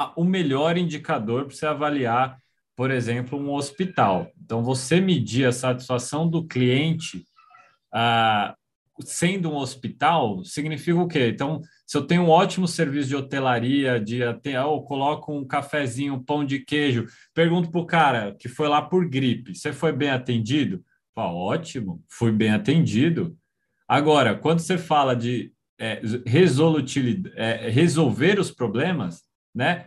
a, 0.00 0.12
o 0.16 0.24
melhor 0.24 0.78
indicador 0.78 1.44
para 1.44 1.54
você 1.54 1.66
avaliar, 1.66 2.38
por 2.74 2.90
exemplo, 2.90 3.38
um 3.38 3.52
hospital. 3.52 4.32
Então, 4.42 4.62
você 4.62 5.00
medir 5.00 5.46
a 5.46 5.52
satisfação 5.52 6.28
do 6.28 6.46
cliente. 6.46 7.26
Uh, 7.92 8.58
sendo 9.02 9.50
um 9.50 9.56
hospital, 9.56 10.44
significa 10.44 10.98
o 10.98 11.08
quê? 11.08 11.28
Então, 11.28 11.62
se 11.86 11.96
eu 11.96 12.06
tenho 12.06 12.22
um 12.22 12.28
ótimo 12.28 12.68
serviço 12.68 13.08
de 13.08 13.16
hotelaria, 13.16 13.98
de 13.98 14.22
até, 14.22 14.56
eu 14.56 14.80
coloco 14.82 15.32
um 15.34 15.46
cafezinho, 15.46 16.14
um 16.14 16.22
pão 16.22 16.44
de 16.44 16.60
queijo, 16.60 17.06
pergunto 17.34 17.70
para 17.70 17.80
o 17.80 17.86
cara 17.86 18.36
que 18.38 18.48
foi 18.48 18.68
lá 18.68 18.82
por 18.82 19.08
gripe, 19.08 19.54
você 19.54 19.72
foi 19.72 19.92
bem 19.92 20.10
atendido? 20.10 20.84
Fala, 21.14 21.32
ótimo, 21.32 22.02
fui 22.10 22.30
bem 22.30 22.50
atendido. 22.50 23.36
Agora, 23.88 24.36
quando 24.36 24.60
você 24.60 24.76
fala 24.76 25.16
de 25.16 25.52
é, 25.78 26.00
é, 27.36 27.70
resolver 27.70 28.38
os 28.38 28.50
problemas, 28.50 29.22
né? 29.54 29.86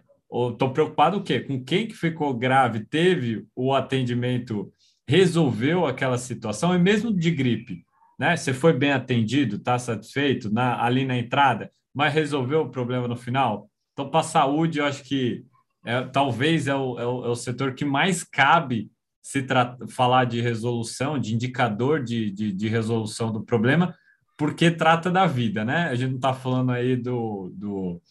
Estou 0.52 0.72
preocupado 0.72 1.18
o 1.18 1.24
quê? 1.24 1.40
Com 1.40 1.64
quem 1.64 1.88
que 1.88 1.94
ficou 1.94 2.34
grave, 2.34 2.86
teve 2.86 3.46
o 3.56 3.74
atendimento, 3.74 4.72
resolveu 5.08 5.86
aquela 5.86 6.18
situação, 6.18 6.74
e 6.74 6.80
mesmo 6.80 7.14
de 7.14 7.30
gripe 7.30 7.86
né? 8.18 8.36
Você 8.38 8.54
foi 8.54 8.74
bem 8.74 8.92
atendido, 8.92 9.58
está 9.58 9.78
satisfeito 9.78 10.50
na, 10.50 10.82
ali 10.84 11.06
na 11.06 11.18
entrada, 11.18 11.72
mas 11.94 12.14
resolveu 12.14 12.62
o 12.62 12.70
problema 12.70 13.08
no 13.08 13.16
final. 13.16 13.70
Então, 13.92 14.10
para 14.10 14.22
a 14.22 14.24
saúde, 14.24 14.80
eu 14.80 14.86
acho 14.86 15.04
que 15.04 15.44
é, 15.86 16.02
talvez 16.04 16.68
é 16.68 16.76
o, 16.76 17.00
é, 17.00 17.06
o, 17.06 17.26
é 17.26 17.30
o, 17.30 17.36
setor 17.36 17.74
que 17.74 17.84
mais 17.86 18.24
cabe 18.24 18.90
se 19.22 19.46
falar 19.90 20.26
de 20.26 20.42
resolução, 20.42 21.20
de 21.20 21.34
indicador 21.34 22.04
de, 22.04 22.32
de, 22.32 22.52
de 22.52 22.68
resolução 22.68 23.32
do 23.32 23.44
problema, 23.44 23.94
porque 24.38 24.72
trata 24.72 25.12
da 25.12 25.26
vida, 25.26 25.64
né? 25.64 25.90
A 25.90 25.96
gente 25.96 26.12
não 26.12 26.18
está 26.18 26.34
falando 26.34 26.72
aí 26.72 26.96
do, 26.96 27.52
do, 27.56 28.02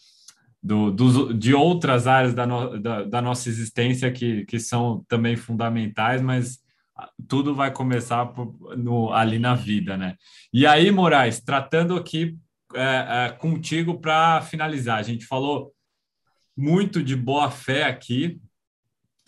do, 0.62 1.34
de 1.34 1.52
outras 1.52 2.06
áreas 2.06 2.32
da, 2.32 2.46
no, 2.46 2.78
da, 2.78 3.02
da, 3.02 3.20
nossa 3.20 3.48
existência 3.48 4.12
que, 4.12 4.44
que 4.44 4.60
são 4.60 5.04
também 5.08 5.36
fundamentais, 5.36 6.22
mas 6.22 6.62
tudo 7.26 7.54
vai 7.54 7.72
começar 7.72 8.26
por, 8.26 8.76
no, 8.76 9.12
ali 9.12 9.38
na 9.40 9.54
vida, 9.54 9.96
né? 9.96 10.16
E 10.52 10.64
aí, 10.64 10.90
Moraes, 10.92 11.40
tratando 11.40 11.96
aqui 11.96 12.38
é, 12.74 13.26
é, 13.26 13.32
contigo 13.32 13.98
para 13.98 14.40
finalizar, 14.42 14.98
a 14.98 15.02
gente 15.02 15.26
falou 15.26 15.72
muito 16.56 17.02
de 17.02 17.16
boa 17.16 17.50
fé 17.50 17.84
aqui 17.84 18.40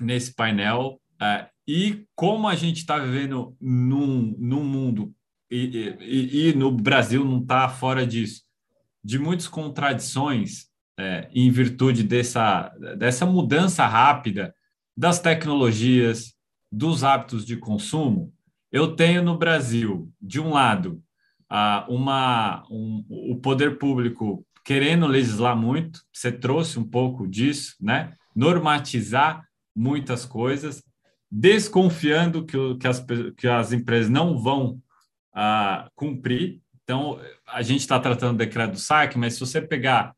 nesse 0.01 0.35
painel 0.35 1.01
é, 1.21 1.49
e 1.67 2.07
como 2.15 2.47
a 2.47 2.55
gente 2.55 2.79
está 2.79 2.99
vivendo 2.99 3.57
num, 3.61 4.37
num 4.39 4.63
mundo 4.63 5.13
e, 5.51 5.97
e, 6.01 6.49
e 6.49 6.55
no 6.55 6.71
Brasil 6.71 7.25
não 7.25 7.41
está 7.41 7.69
fora 7.69 8.07
disso 8.07 8.43
de 9.03 9.19
muitas 9.19 9.49
contradições 9.49 10.69
é, 10.99 11.29
em 11.33 11.51
virtude 11.51 12.03
dessa, 12.03 12.69
dessa 12.97 13.27
mudança 13.27 13.87
rápida 13.87 14.55
das 14.97 15.19
tecnologias, 15.19 16.35
dos 16.71 17.05
hábitos 17.05 17.45
de 17.45 17.57
consumo, 17.57 18.33
eu 18.71 18.97
tenho 18.97 19.23
no 19.23 19.39
Brasil, 19.39 20.11
de 20.21 20.41
um 20.41 20.51
lado, 20.51 21.01
uma, 21.89 22.65
um, 22.69 23.05
o 23.09 23.37
poder 23.37 23.79
público 23.79 24.45
querendo 24.65 25.07
legislar 25.07 25.57
muito, 25.57 26.01
você 26.13 26.33
trouxe 26.33 26.79
um 26.79 26.89
pouco 26.89 27.29
disso, 27.29 27.77
né? 27.81 28.15
normatizar 28.35 29.47
muitas 29.77 30.25
coisas, 30.25 30.83
desconfiando 31.31 32.45
que, 32.45 32.57
que, 32.77 32.87
as, 32.87 33.05
que 33.37 33.47
as 33.47 33.73
empresas 33.73 34.11
não 34.11 34.39
vão 34.39 34.81
ah, 35.35 35.89
cumprir. 35.95 36.61
Então, 36.83 37.21
a 37.47 37.63
gente 37.63 37.81
está 37.81 38.01
tratando 38.01 38.33
do 38.33 38.39
decreto 38.39 38.73
do 38.73 38.79
SAC, 38.79 39.17
mas 39.17 39.35
se 39.35 39.41
você 39.41 39.61
pegar 39.61 40.15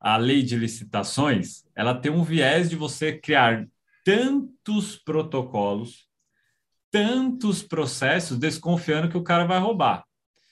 a 0.00 0.16
lei 0.16 0.42
de 0.42 0.56
licitações, 0.56 1.64
ela 1.74 1.94
tem 1.94 2.10
um 2.12 2.22
viés 2.22 2.70
de 2.70 2.76
você 2.76 3.18
criar 3.18 3.66
tantos 4.04 4.96
protocolos, 4.96 6.06
tantos 6.90 7.62
processos, 7.62 8.38
desconfiando 8.38 9.08
que 9.08 9.16
o 9.16 9.22
cara 9.22 9.44
vai 9.44 9.58
roubar. 9.58 10.04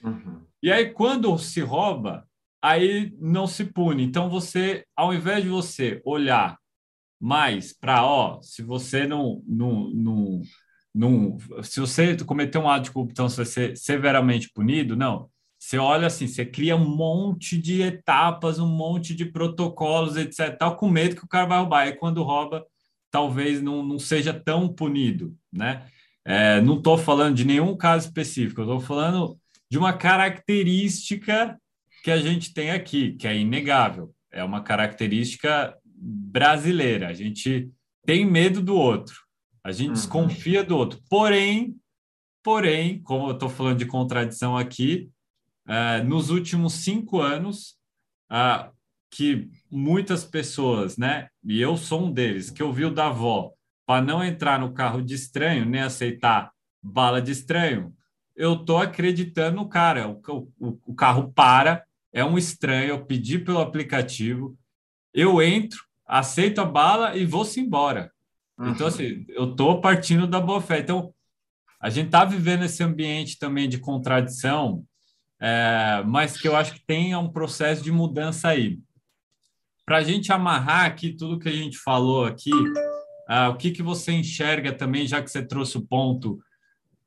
Uhum. 0.02 0.42
E 0.62 0.72
aí, 0.72 0.90
quando 0.90 1.38
se 1.38 1.60
rouba, 1.60 2.26
aí 2.60 3.14
não 3.20 3.46
se 3.46 3.64
pune. 3.64 4.02
Então, 4.02 4.28
você, 4.28 4.84
ao 4.96 5.14
invés 5.14 5.42
de 5.42 5.48
você 5.48 6.00
olhar 6.04 6.58
mais 7.20 7.72
para, 7.72 8.04
ó, 8.04 8.40
se 8.42 8.62
você 8.62 9.06
não, 9.06 9.42
não, 9.46 9.90
não, 9.90 10.42
não, 10.94 11.38
se 11.62 11.80
você 11.80 12.16
cometer 12.24 12.58
um 12.58 12.68
ato 12.68 12.84
de 12.84 12.90
corrupção, 12.90 13.28
você 13.28 13.36
vai 13.36 13.46
ser 13.46 13.76
severamente 13.76 14.50
punido, 14.52 14.96
não. 14.96 15.30
Você 15.64 15.78
olha 15.78 16.08
assim, 16.08 16.26
você 16.26 16.44
cria 16.44 16.76
um 16.76 16.84
monte 16.84 17.56
de 17.56 17.80
etapas, 17.80 18.58
um 18.58 18.68
monte 18.68 19.14
de 19.14 19.24
protocolos, 19.24 20.14
etc. 20.14 20.54
Tal, 20.58 20.76
com 20.76 20.90
medo 20.90 21.16
que 21.16 21.24
o 21.24 21.28
cara 21.28 21.46
vai 21.46 21.58
roubar. 21.58 21.88
E 21.88 21.96
quando 21.96 22.22
rouba, 22.22 22.66
talvez 23.10 23.62
não, 23.62 23.82
não 23.82 23.98
seja 23.98 24.34
tão 24.34 24.68
punido, 24.68 25.34
né? 25.50 25.86
É, 26.22 26.60
não 26.60 26.76
estou 26.76 26.98
falando 26.98 27.34
de 27.34 27.46
nenhum 27.46 27.74
caso 27.78 28.08
específico, 28.08 28.60
estou 28.60 28.78
falando 28.78 29.38
de 29.70 29.78
uma 29.78 29.94
característica 29.94 31.58
que 32.02 32.10
a 32.10 32.18
gente 32.18 32.52
tem 32.52 32.70
aqui, 32.70 33.14
que 33.14 33.26
é 33.26 33.34
inegável. 33.34 34.14
É 34.30 34.44
uma 34.44 34.60
característica 34.62 35.74
brasileira. 35.86 37.08
A 37.08 37.14
gente 37.14 37.70
tem 38.04 38.26
medo 38.26 38.60
do 38.60 38.76
outro, 38.76 39.16
a 39.64 39.72
gente 39.72 39.88
uhum. 39.88 39.94
desconfia 39.94 40.62
do 40.62 40.76
outro. 40.76 41.00
Porém, 41.08 41.74
porém, 42.42 43.00
como 43.00 43.28
eu 43.28 43.32
estou 43.32 43.48
falando 43.48 43.78
de 43.78 43.86
contradição 43.86 44.58
aqui, 44.58 45.08
uh, 45.68 46.04
nos 46.04 46.30
últimos 46.30 46.74
cinco 46.74 47.20
anos, 47.20 47.76
uh, 48.30 48.72
que 49.10 49.48
muitas 49.70 50.24
pessoas, 50.24 50.96
né, 50.96 51.28
e 51.44 51.60
eu 51.60 51.76
sou 51.76 52.06
um 52.06 52.12
deles, 52.12 52.50
que 52.50 52.62
ouviu 52.62 52.90
da 52.92 53.06
avó 53.06 53.52
para 53.86 54.02
não 54.02 54.24
entrar 54.24 54.58
no 54.58 54.72
carro 54.72 55.02
de 55.02 55.14
estranho, 55.14 55.64
nem 55.64 55.82
aceitar 55.82 56.50
bala 56.82 57.20
de 57.20 57.30
estranho, 57.30 57.94
eu 58.36 58.56
tô 58.56 58.78
acreditando 58.78 59.56
no 59.56 59.68
cara. 59.68 60.08
O, 60.08 60.20
o, 60.58 60.78
o 60.86 60.94
carro 60.94 61.32
para, 61.32 61.84
é 62.12 62.24
um 62.24 62.36
estranho, 62.36 62.88
eu 62.88 63.04
pedi 63.04 63.38
pelo 63.38 63.60
aplicativo, 63.60 64.56
eu 65.12 65.40
entro, 65.40 65.78
aceito 66.06 66.60
a 66.60 66.64
bala 66.64 67.16
e 67.16 67.24
vou-se 67.24 67.60
embora. 67.60 68.10
Uhum. 68.58 68.70
Então, 68.70 68.86
assim, 68.86 69.24
eu 69.28 69.54
tô 69.54 69.80
partindo 69.80 70.26
da 70.26 70.40
boa 70.40 70.60
fé. 70.60 70.80
Então, 70.80 71.12
a 71.80 71.90
gente 71.90 72.10
tá 72.10 72.24
vivendo 72.24 72.64
esse 72.64 72.82
ambiente 72.82 73.38
também 73.38 73.68
de 73.68 73.78
contradição 73.78 74.84
é, 75.46 76.02
mas 76.06 76.40
que 76.40 76.48
eu 76.48 76.56
acho 76.56 76.72
que 76.72 76.86
tem 76.86 77.14
um 77.14 77.30
processo 77.30 77.82
de 77.82 77.92
mudança 77.92 78.48
aí. 78.48 78.78
Para 79.84 79.98
a 79.98 80.02
gente 80.02 80.32
amarrar 80.32 80.86
aqui 80.86 81.12
tudo 81.12 81.38
que 81.38 81.50
a 81.50 81.52
gente 81.52 81.76
falou 81.76 82.24
aqui, 82.24 82.50
uh, 82.50 83.50
o 83.50 83.56
que, 83.58 83.70
que 83.70 83.82
você 83.82 84.12
enxerga 84.12 84.72
também, 84.72 85.06
já 85.06 85.22
que 85.22 85.30
você 85.30 85.44
trouxe 85.44 85.76
o 85.76 85.86
ponto 85.86 86.40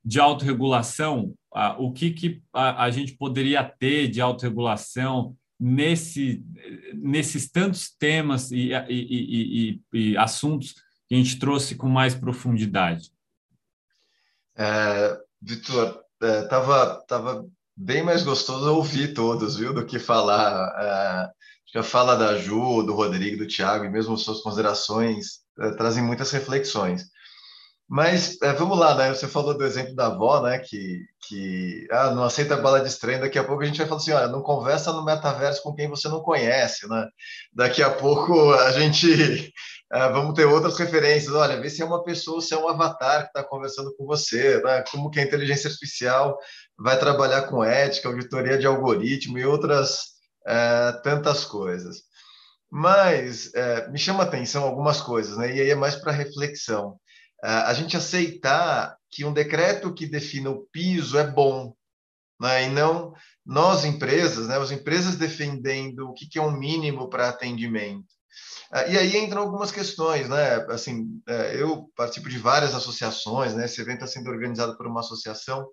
de 0.04 0.20
autorregulação, 0.20 1.34
uh, 1.52 1.74
o 1.82 1.92
que, 1.92 2.12
que 2.12 2.40
a, 2.52 2.84
a, 2.84 2.90
gente 2.92 3.16
poderia 3.16 3.64
ter 3.64 4.06
de 4.06 4.20
autorregulação 4.20 5.36
nesse, 5.58 6.40
nesses 6.94 7.50
tantos 7.50 7.90
temas 7.90 8.52
e, 8.52 8.70
e, 8.88 9.80
e, 9.82 9.82
e, 9.92 10.16
assuntos 10.16 10.74
que 11.08 11.16
a 11.16 11.18
gente 11.18 11.40
trouxe 11.40 11.74
com 11.74 11.88
mais 11.88 12.14
profundidade? 12.14 13.10
É, 14.56 15.18
Vitor, 15.42 16.04
estava 16.22 17.00
é, 17.02 17.06
tava 17.08 17.57
bem 17.78 18.02
mais 18.02 18.24
gostoso 18.24 18.74
ouvir 18.74 19.14
todos, 19.14 19.56
viu, 19.56 19.72
do 19.72 19.86
que 19.86 20.00
falar. 20.00 20.68
Uh, 20.68 21.30
já 21.72 21.82
fala 21.82 22.16
da 22.16 22.36
Ju, 22.36 22.82
do 22.82 22.94
Rodrigo, 22.94 23.38
do 23.38 23.46
Tiago, 23.46 23.84
e 23.84 23.90
mesmo 23.90 24.18
suas 24.18 24.40
considerações 24.40 25.42
uh, 25.60 25.76
trazem 25.76 26.02
muitas 26.02 26.32
reflexões. 26.32 27.04
Mas 27.88 28.34
uh, 28.42 28.58
vamos 28.58 28.76
lá, 28.76 28.96
né? 28.96 29.14
Você 29.14 29.28
falou 29.28 29.56
do 29.56 29.64
exemplo 29.64 29.94
da 29.94 30.06
avó, 30.06 30.42
né? 30.42 30.58
Que, 30.58 30.98
que 31.28 31.86
ah, 31.92 32.10
não 32.10 32.24
aceita 32.24 32.56
bala 32.56 32.80
de 32.80 32.88
estranho. 32.88 33.20
Daqui 33.20 33.38
a 33.38 33.44
pouco 33.44 33.62
a 33.62 33.66
gente 33.66 33.78
vai 33.78 33.86
falar 33.86 34.00
assim: 34.00 34.12
olha, 34.12 34.28
não 34.28 34.42
conversa 34.42 34.92
no 34.92 35.04
metaverso 35.04 35.62
com 35.62 35.72
quem 35.72 35.88
você 35.88 36.08
não 36.08 36.20
conhece, 36.20 36.88
né? 36.88 37.06
Daqui 37.52 37.82
a 37.82 37.90
pouco 37.90 38.52
a 38.54 38.72
gente 38.72 39.52
Uh, 39.90 40.12
vamos 40.12 40.34
ter 40.34 40.44
outras 40.44 40.76
referências. 40.78 41.32
Olha, 41.32 41.60
vê 41.60 41.70
se 41.70 41.80
é 41.80 41.84
uma 41.84 42.04
pessoa, 42.04 42.42
se 42.42 42.52
é 42.52 42.58
um 42.58 42.68
avatar 42.68 43.22
que 43.22 43.28
está 43.28 43.42
conversando 43.42 43.94
com 43.96 44.04
você, 44.04 44.60
né? 44.62 44.84
como 44.90 45.10
que 45.10 45.18
a 45.18 45.22
inteligência 45.22 45.68
artificial 45.68 46.36
vai 46.78 46.98
trabalhar 46.98 47.42
com 47.42 47.64
ética, 47.64 48.08
auditoria 48.08 48.56
de 48.56 48.66
algoritmo 48.66 49.38
e 49.38 49.44
outras 49.44 49.98
uh, 50.46 51.02
tantas 51.02 51.44
coisas. 51.44 52.02
Mas 52.70 53.46
uh, 53.46 53.90
me 53.90 53.98
chama 53.98 54.22
a 54.22 54.26
atenção 54.26 54.62
algumas 54.62 55.00
coisas, 55.00 55.36
né? 55.36 55.54
e 55.56 55.60
aí 55.60 55.70
é 55.70 55.74
mais 55.74 55.96
para 55.96 56.12
reflexão. 56.12 56.98
a 57.42 57.72
gente 57.74 57.96
aceitar 57.96 58.96
que 59.10 59.24
um 59.24 59.32
decreto 59.32 59.94
que 59.94 60.06
defina 60.06 60.50
o 60.50 60.66
piso 60.70 61.18
é 61.18 61.26
bom, 61.26 61.74
né? 62.40 62.64
e 62.64 62.68
não 62.68 63.12
nós, 63.44 63.84
empresas, 63.84 64.46
né? 64.46 64.58
as 64.58 64.70
empresas 64.70 65.16
defendendo 65.16 66.10
o 66.10 66.12
que, 66.12 66.28
que 66.28 66.38
é 66.38 66.42
um 66.42 66.50
mínimo 66.50 67.08
para 67.08 67.30
atendimento. 67.30 68.18
Ah, 68.70 68.86
e 68.86 68.98
aí 68.98 69.16
entram 69.16 69.40
algumas 69.42 69.72
questões, 69.72 70.28
né? 70.28 70.56
Assim, 70.68 71.22
é, 71.26 71.60
eu 71.60 71.90
participo 71.96 72.28
de 72.28 72.38
várias 72.38 72.74
associações, 72.74 73.54
né? 73.54 73.64
Esse 73.64 73.80
evento 73.80 74.04
está 74.04 74.06
sendo 74.06 74.28
organizado 74.28 74.76
por 74.76 74.86
uma 74.86 75.00
associação 75.00 75.66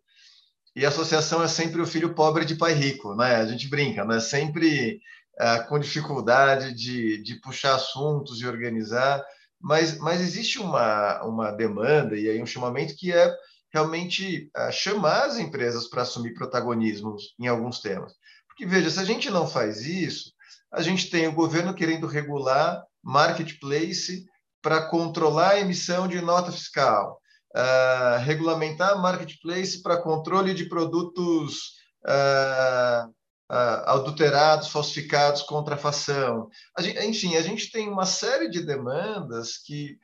e 0.75 0.85
associação 0.85 1.41
é 1.41 1.47
sempre 1.47 1.81
o 1.81 1.87
filho 1.87 2.13
pobre 2.13 2.43
de 2.43 2.55
pai 2.55 2.73
rico, 2.73 3.15
né? 3.15 3.37
A 3.37 3.45
gente 3.45 3.67
brinca, 3.67 4.03
né? 4.03 4.19
Sempre 4.19 4.99
é, 5.39 5.59
com 5.59 5.79
dificuldade 5.79 6.73
de, 6.73 7.21
de 7.23 7.35
puxar 7.39 7.75
assuntos 7.75 8.41
e 8.41 8.47
organizar, 8.47 9.23
mas, 9.59 9.97
mas 9.99 10.19
existe 10.19 10.59
uma, 10.59 11.23
uma 11.23 11.51
demanda 11.51 12.17
e 12.17 12.29
aí 12.29 12.41
um 12.41 12.45
chamamento 12.45 12.95
que 12.95 13.11
é 13.13 13.33
realmente 13.73 14.49
é, 14.55 14.71
chamar 14.71 15.25
as 15.25 15.37
empresas 15.37 15.87
para 15.87 16.01
assumir 16.01 16.33
protagonismo 16.33 17.15
em 17.39 17.47
alguns 17.47 17.79
temas. 17.79 18.13
Porque, 18.47 18.65
veja, 18.65 18.89
se 18.89 18.99
a 18.99 19.05
gente 19.05 19.29
não 19.29 19.47
faz 19.47 19.85
isso, 19.85 20.31
a 20.71 20.81
gente 20.81 21.09
tem 21.09 21.27
o 21.27 21.33
governo 21.33 21.73
querendo 21.73 22.07
regular 22.07 22.83
marketplace 23.03 24.25
para 24.61 24.87
controlar 24.87 25.51
a 25.51 25.59
emissão 25.59 26.07
de 26.07 26.19
nota 26.21 26.51
fiscal, 26.51 27.19
uh, 27.55 28.19
regulamentar 28.23 28.99
marketplace 29.01 29.81
para 29.81 30.01
controle 30.01 30.53
de 30.53 30.67
produtos 30.67 31.73
uh, 32.05 33.07
uh, 33.51 33.89
adulterados, 33.89 34.67
falsificados, 34.67 35.41
contrafação. 35.43 36.49
A 36.77 36.81
gente, 36.81 36.99
enfim, 37.05 37.35
a 37.35 37.41
gente 37.41 37.71
tem 37.71 37.87
uma 37.87 38.05
série 38.05 38.49
de 38.49 38.65
demandas 38.65 39.57
que 39.57 39.97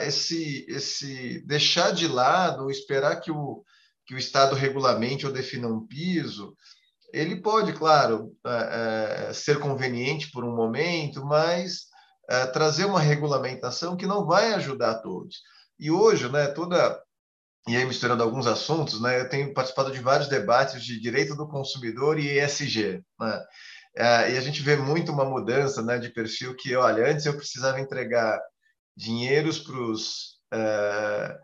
esse, 0.00 0.66
esse 0.68 1.46
deixar 1.46 1.92
de 1.92 2.08
lado 2.08 2.64
ou 2.64 2.72
esperar 2.72 3.20
que 3.20 3.30
o, 3.30 3.62
que 4.04 4.12
o 4.12 4.18
Estado 4.18 4.56
regulamente 4.56 5.24
ou 5.24 5.32
defina 5.32 5.68
um 5.68 5.86
piso 5.86 6.56
ele 7.12 7.36
pode, 7.40 7.72
claro, 7.72 8.32
é, 8.44 9.32
ser 9.32 9.58
conveniente 9.58 10.30
por 10.30 10.44
um 10.44 10.54
momento, 10.54 11.24
mas 11.24 11.86
é, 12.28 12.46
trazer 12.46 12.84
uma 12.84 13.00
regulamentação 13.00 13.96
que 13.96 14.06
não 14.06 14.26
vai 14.26 14.54
ajudar 14.54 15.00
todos. 15.00 15.42
E 15.80 15.90
hoje, 15.90 16.28
né, 16.30 16.46
toda 16.48 17.02
e 17.68 17.76
aí 17.76 17.84
misturando 17.84 18.22
alguns 18.22 18.46
assuntos, 18.46 19.00
né, 19.00 19.20
eu 19.20 19.28
tenho 19.28 19.52
participado 19.52 19.92
de 19.92 20.00
vários 20.00 20.28
debates 20.28 20.82
de 20.82 21.00
direito 21.00 21.34
do 21.34 21.48
consumidor 21.48 22.18
e 22.18 22.38
ESG, 22.38 23.02
né? 23.18 23.44
É, 23.96 24.32
e 24.32 24.38
a 24.38 24.40
gente 24.40 24.62
vê 24.62 24.76
muito 24.76 25.10
uma 25.12 25.24
mudança 25.24 25.82
né, 25.82 25.98
de 25.98 26.10
perfil 26.10 26.54
que, 26.54 26.76
olha, 26.76 27.10
antes 27.10 27.26
eu 27.26 27.36
precisava 27.36 27.80
entregar 27.80 28.40
dinheiros 28.96 29.58
para 29.58 29.76
os 29.76 30.38
uh, 30.54 31.34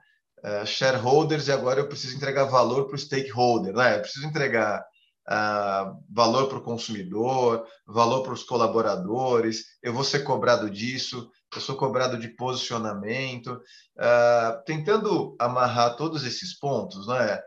uh, 0.49 0.67
shareholders 0.67 1.49
e 1.49 1.53
agora 1.53 1.81
eu 1.81 1.89
preciso 1.89 2.17
entregar 2.17 2.45
valor 2.45 2.87
para 2.87 2.95
o 2.95 2.99
stakeholder, 2.99 3.75
né? 3.75 3.97
Eu 3.97 4.01
preciso 4.01 4.27
entregar 4.27 4.81
uh, 5.29 6.03
valor 6.09 6.49
para 6.49 6.59
o 6.59 6.63
consumidor, 6.63 7.67
valor 7.87 8.23
para 8.23 8.33
os 8.33 8.45
colaboradores, 8.45 9.65
eu 9.83 9.93
vou 9.93 10.05
ser 10.05 10.21
cobrado 10.21 10.71
disso, 10.71 11.29
eu 11.55 11.61
sou 11.61 11.77
cobrado 11.77 12.19
de 12.19 12.29
posicionamento, 12.29 13.61
tentando 14.67 15.35
amarrar 15.39 15.97
todos 15.97 16.25
esses 16.25 16.59
pontos, 16.59 17.07
né? 17.07 17.41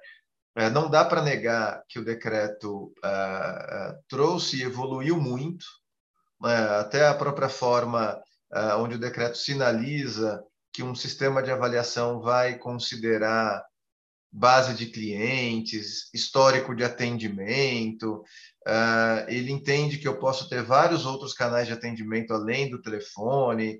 É, 0.59 0.69
não 0.69 0.89
dá 0.89 1.05
para 1.05 1.21
negar 1.21 1.83
que 1.87 1.99
o 1.99 2.03
decreto 2.03 2.91
uh, 3.03 3.91
uh, 3.93 4.03
trouxe 4.09 4.57
e 4.57 4.63
evoluiu 4.63 5.17
muito, 5.17 5.63
uh, 6.43 6.79
até 6.81 7.07
a 7.07 7.13
própria 7.13 7.47
forma 7.47 8.21
onde 8.79 8.95
o 8.95 8.99
decreto 8.99 9.37
sinaliza 9.37 10.43
que 10.73 10.81
um 10.81 10.95
sistema 10.95 11.43
de 11.43 11.51
avaliação 11.51 12.19
vai 12.19 12.57
considerar 12.57 13.63
base 14.31 14.75
de 14.75 14.87
clientes, 14.87 16.09
histórico 16.13 16.75
de 16.75 16.83
atendimento. 16.83 18.23
ele 19.27 19.51
entende 19.51 19.97
que 19.97 20.07
eu 20.07 20.19
posso 20.19 20.47
ter 20.47 20.63
vários 20.63 21.05
outros 21.05 21.33
canais 21.33 21.67
de 21.67 21.73
atendimento 21.73 22.33
além 22.33 22.69
do 22.69 22.81
telefone. 22.81 23.79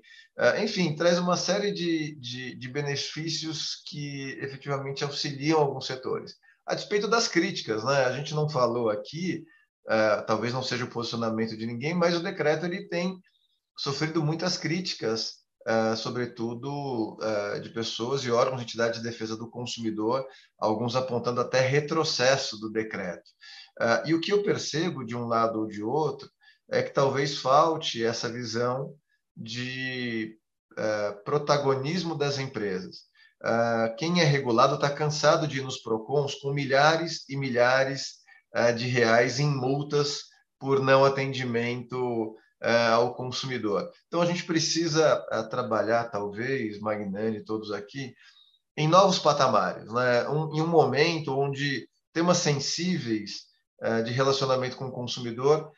enfim, 0.62 0.96
traz 0.96 1.18
uma 1.18 1.36
série 1.36 1.72
de, 1.72 2.16
de, 2.18 2.56
de 2.56 2.68
benefícios 2.68 3.82
que 3.86 4.38
efetivamente 4.40 5.04
auxiliam 5.04 5.58
alguns 5.58 5.86
setores 5.86 6.34
a 6.70 6.74
despeito 6.74 7.08
das 7.08 7.26
críticas, 7.26 7.82
né? 7.84 8.04
A 8.04 8.12
gente 8.12 8.32
não 8.32 8.48
falou 8.48 8.90
aqui, 8.90 9.44
uh, 9.86 10.24
talvez 10.24 10.52
não 10.52 10.62
seja 10.62 10.84
o 10.84 10.90
posicionamento 10.90 11.56
de 11.56 11.66
ninguém, 11.66 11.94
mas 11.94 12.16
o 12.16 12.22
decreto 12.22 12.64
ele 12.64 12.86
tem 12.86 13.18
sofrido 13.76 14.22
muitas 14.22 14.56
críticas, 14.56 15.39
uh, 15.68 15.96
sobretudo 15.96 17.18
uh, 17.18 17.60
de 17.60 17.70
pessoas 17.70 18.24
e 18.24 18.30
órgãos 18.30 18.60
de 18.60 18.64
entidade 18.64 18.98
de 18.98 19.04
defesa 19.04 19.36
do 19.36 19.50
consumidor, 19.50 20.26
alguns 20.58 20.96
apontando 20.96 21.40
até 21.40 21.60
retrocesso 21.60 22.58
do 22.58 22.70
decreto. 22.70 23.30
e 24.06 24.14
o 24.14 24.20
que 24.20 24.32
eu 24.32 24.42
percebo 24.42 25.04
de 25.04 25.16
um 25.16 25.26
lado 25.26 25.60
ou 25.60 25.66
de 25.66 25.82
outro 25.82 26.28
é 26.70 26.82
que 26.82 26.92
talvez 26.92 27.38
falte 27.38 28.04
essa 28.04 28.30
visão 28.30 28.94
de 29.36 30.38
protagonismo 31.24 32.16
das 32.16 32.38
empresas. 32.38 33.10
Uh, 33.42 33.96
quem 33.96 34.20
é 34.20 34.24
regulado 34.24 34.74
está 34.74 34.90
cansado 34.90 35.48
de 35.48 35.60
ir 35.60 35.62
nos 35.62 35.78
PROCONs 35.78 36.34
com 36.34 36.52
milhares 36.52 37.26
e 37.26 37.38
milhares 37.38 38.16
uh, 38.54 38.74
de 38.74 38.86
reais 38.86 39.40
em 39.40 39.48
multas 39.48 40.24
por 40.58 40.78
não 40.78 41.06
atendimento 41.06 41.96
uh, 41.96 42.36
ao 42.92 43.14
consumidor. 43.14 43.90
Então, 44.06 44.20
a 44.20 44.26
gente 44.26 44.44
precisa 44.44 45.16
trabalhar, 45.50 46.10
talvez, 46.10 46.78
Magnani, 46.78 47.44
todos 47.44 47.72
aqui, 47.72 48.14
em 48.76 48.86
novos 48.86 49.18
patamares, 49.18 49.90
né? 49.92 50.28
um, 50.28 50.54
em 50.54 50.62
um 50.62 50.66
momento 50.66 51.36
onde 51.38 51.88
temas 52.12 52.38
sensíveis 52.38 53.48
de 54.04 54.12
relacionamento 54.12 54.76
com 54.76 54.88
o 54.88 54.92
consumidor 54.92 55.72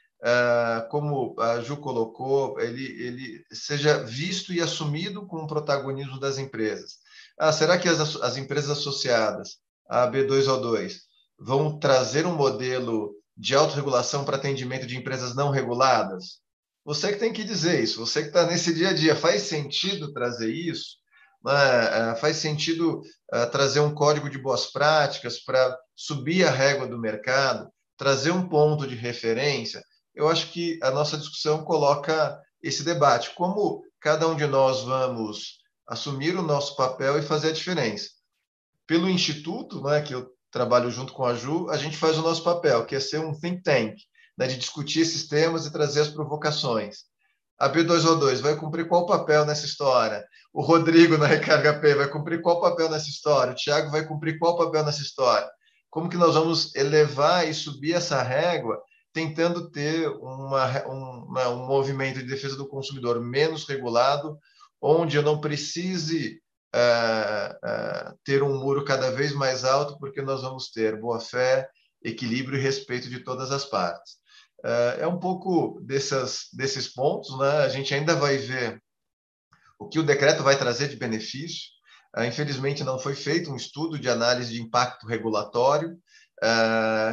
como 0.88 1.34
a 1.38 1.60
Ju 1.60 1.76
colocou, 1.78 2.60
ele, 2.60 2.84
ele 3.02 3.44
seja 3.52 4.04
visto 4.04 4.52
e 4.52 4.60
assumido 4.60 5.26
com 5.26 5.38
o 5.38 5.46
protagonismo 5.46 6.18
das 6.18 6.38
empresas. 6.38 6.98
Ah, 7.38 7.52
será 7.52 7.78
que 7.78 7.88
as, 7.88 8.16
as 8.16 8.36
empresas 8.36 8.78
associadas 8.78 9.58
à 9.88 10.06
B2O2 10.08 10.98
vão 11.38 11.78
trazer 11.78 12.24
um 12.24 12.34
modelo 12.34 13.14
de 13.36 13.54
autorregulação 13.54 14.24
para 14.24 14.36
atendimento 14.36 14.86
de 14.86 14.96
empresas 14.96 15.34
não 15.34 15.50
reguladas? 15.50 16.40
Você 16.84 17.12
que 17.12 17.18
tem 17.18 17.32
que 17.32 17.44
dizer 17.44 17.82
isso, 17.82 18.00
você 18.00 18.22
que 18.22 18.28
está 18.28 18.44
nesse 18.44 18.74
dia 18.74 18.90
a 18.90 18.92
dia, 18.92 19.14
faz 19.14 19.42
sentido 19.42 20.12
trazer 20.12 20.52
isso? 20.52 20.96
Né? 21.44 22.14
Faz 22.16 22.36
sentido 22.36 23.00
uh, 23.32 23.50
trazer 23.50 23.80
um 23.80 23.94
código 23.94 24.28
de 24.28 24.38
boas 24.38 24.66
práticas 24.66 25.38
para 25.38 25.76
subir 25.94 26.44
a 26.44 26.50
régua 26.50 26.86
do 26.86 26.98
mercado, 26.98 27.70
trazer 27.96 28.32
um 28.32 28.48
ponto 28.48 28.86
de 28.86 28.96
referência? 28.96 29.82
Eu 30.14 30.28
acho 30.28 30.50
que 30.50 30.78
a 30.82 30.90
nossa 30.90 31.16
discussão 31.16 31.64
coloca 31.64 32.40
esse 32.62 32.82
debate. 32.82 33.34
Como 33.34 33.82
cada 34.00 34.26
um 34.26 34.36
de 34.36 34.46
nós 34.46 34.82
vamos 34.82 35.58
assumir 35.86 36.36
o 36.36 36.42
nosso 36.42 36.76
papel 36.76 37.18
e 37.18 37.22
fazer 37.22 37.50
a 37.50 37.52
diferença. 37.52 38.08
Pelo 38.86 39.08
Instituto, 39.08 39.82
né, 39.82 40.02
que 40.02 40.14
eu 40.14 40.30
trabalho 40.50 40.90
junto 40.90 41.12
com 41.12 41.24
a 41.24 41.34
Ju, 41.34 41.68
a 41.70 41.76
gente 41.76 41.96
faz 41.96 42.18
o 42.18 42.22
nosso 42.22 42.42
papel, 42.42 42.84
que 42.84 42.94
é 42.94 43.00
ser 43.00 43.20
um 43.20 43.32
think 43.32 43.62
tank, 43.62 43.96
né, 44.42 44.48
de 44.48 44.56
discutir 44.56 45.02
esses 45.02 45.28
temas 45.28 45.66
e 45.66 45.72
trazer 45.72 46.00
as 46.00 46.08
provocações. 46.08 47.04
A 47.56 47.68
B2O2 47.70 48.40
vai 48.40 48.56
cumprir 48.56 48.88
qual 48.88 49.06
papel 49.06 49.46
nessa 49.46 49.64
história? 49.64 50.26
O 50.52 50.60
Rodrigo 50.60 51.16
na 51.16 51.26
Recarga 51.26 51.78
P 51.78 51.94
vai 51.94 52.08
cumprir 52.08 52.42
qual 52.42 52.60
papel 52.60 52.90
nessa 52.90 53.08
história? 53.08 53.52
O 53.52 53.56
Tiago 53.56 53.90
vai 53.90 54.04
cumprir 54.04 54.40
qual 54.40 54.56
papel 54.56 54.84
nessa 54.84 55.00
história? 55.00 55.48
Como 55.88 56.08
que 56.08 56.16
nós 56.16 56.34
vamos 56.34 56.74
elevar 56.74 57.48
e 57.48 57.54
subir 57.54 57.92
essa 57.92 58.20
régua, 58.20 58.82
tentando 59.12 59.70
ter 59.70 60.08
uma, 60.08 60.88
um, 60.88 61.32
né, 61.32 61.46
um 61.46 61.64
movimento 61.64 62.18
de 62.18 62.26
defesa 62.26 62.56
do 62.56 62.66
consumidor 62.66 63.20
menos 63.20 63.64
regulado, 63.64 64.36
onde 64.80 65.16
eu 65.16 65.22
não 65.22 65.40
precise 65.40 66.40
uh, 66.74 68.10
uh, 68.10 68.18
ter 68.24 68.42
um 68.42 68.58
muro 68.58 68.84
cada 68.84 69.12
vez 69.12 69.32
mais 69.32 69.64
alto, 69.64 69.96
porque 70.00 70.20
nós 70.20 70.42
vamos 70.42 70.72
ter 70.72 70.98
boa 70.98 71.20
fé, 71.20 71.68
equilíbrio 72.02 72.58
e 72.58 72.62
respeito 72.62 73.08
de 73.08 73.20
todas 73.20 73.52
as 73.52 73.64
partes. 73.64 74.21
Uh, 74.64 75.00
é 75.00 75.06
um 75.06 75.18
pouco 75.18 75.80
dessas, 75.80 76.48
desses 76.52 76.88
pontos, 76.88 77.36
né? 77.38 77.58
A 77.58 77.68
gente 77.68 77.92
ainda 77.94 78.14
vai 78.14 78.36
ver 78.36 78.80
o 79.78 79.88
que 79.88 79.98
o 79.98 80.04
decreto 80.04 80.42
vai 80.42 80.56
trazer 80.56 80.88
de 80.88 80.96
benefício. 80.96 81.70
infelizmente, 82.26 82.84
não 82.84 82.98
foi 82.98 83.14
feito 83.14 83.50
um 83.50 83.56
estudo 83.56 83.98
de 83.98 84.08
análise 84.08 84.52
de 84.52 84.62
impacto 84.62 85.06
regulatório, 85.06 85.98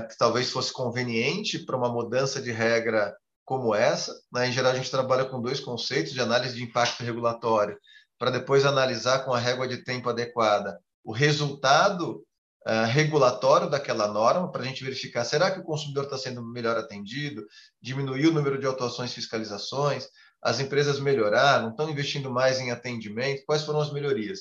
que 0.07 0.17
talvez 0.17 0.51
fosse 0.51 0.71
conveniente 0.71 1.57
para 1.59 1.77
uma 1.77 1.91
mudança 1.91 2.39
de 2.39 2.51
regra 2.51 3.15
como 3.43 3.73
essa. 3.73 4.13
Né? 4.31 4.49
Em 4.49 4.51
geral, 4.51 4.73
a 4.73 4.75
gente 4.75 4.91
trabalha 4.91 5.25
com 5.25 5.41
dois 5.41 5.59
conceitos 5.59 6.13
de 6.13 6.21
análise 6.21 6.55
de 6.55 6.63
impacto 6.63 7.03
regulatório, 7.03 7.75
para 8.19 8.29
depois 8.29 8.65
analisar 8.65 9.25
com 9.25 9.33
a 9.33 9.39
régua 9.39 9.67
de 9.67 9.83
tempo 9.83 10.09
adequada 10.09 10.79
o 11.03 11.11
resultado 11.11 12.23
uh, 12.67 12.85
regulatório 12.85 13.69
daquela 13.69 14.07
norma, 14.07 14.51
para 14.51 14.61
a 14.61 14.65
gente 14.65 14.83
verificar 14.83 15.23
será 15.23 15.51
que 15.51 15.59
o 15.59 15.63
consumidor 15.63 16.05
está 16.05 16.17
sendo 16.17 16.43
melhor 16.43 16.77
atendido, 16.77 17.45
diminuir 17.81 18.27
o 18.27 18.33
número 18.33 18.59
de 18.59 18.65
autuações 18.65 19.13
fiscalizações, 19.13 20.07
as 20.41 20.59
empresas 20.59 20.99
melhoraram, 20.99 21.69
estão 21.69 21.89
investindo 21.89 22.31
mais 22.31 22.59
em 22.59 22.71
atendimento, 22.71 23.43
quais 23.45 23.63
foram 23.63 23.81
as 23.81 23.91
melhorias. 23.91 24.39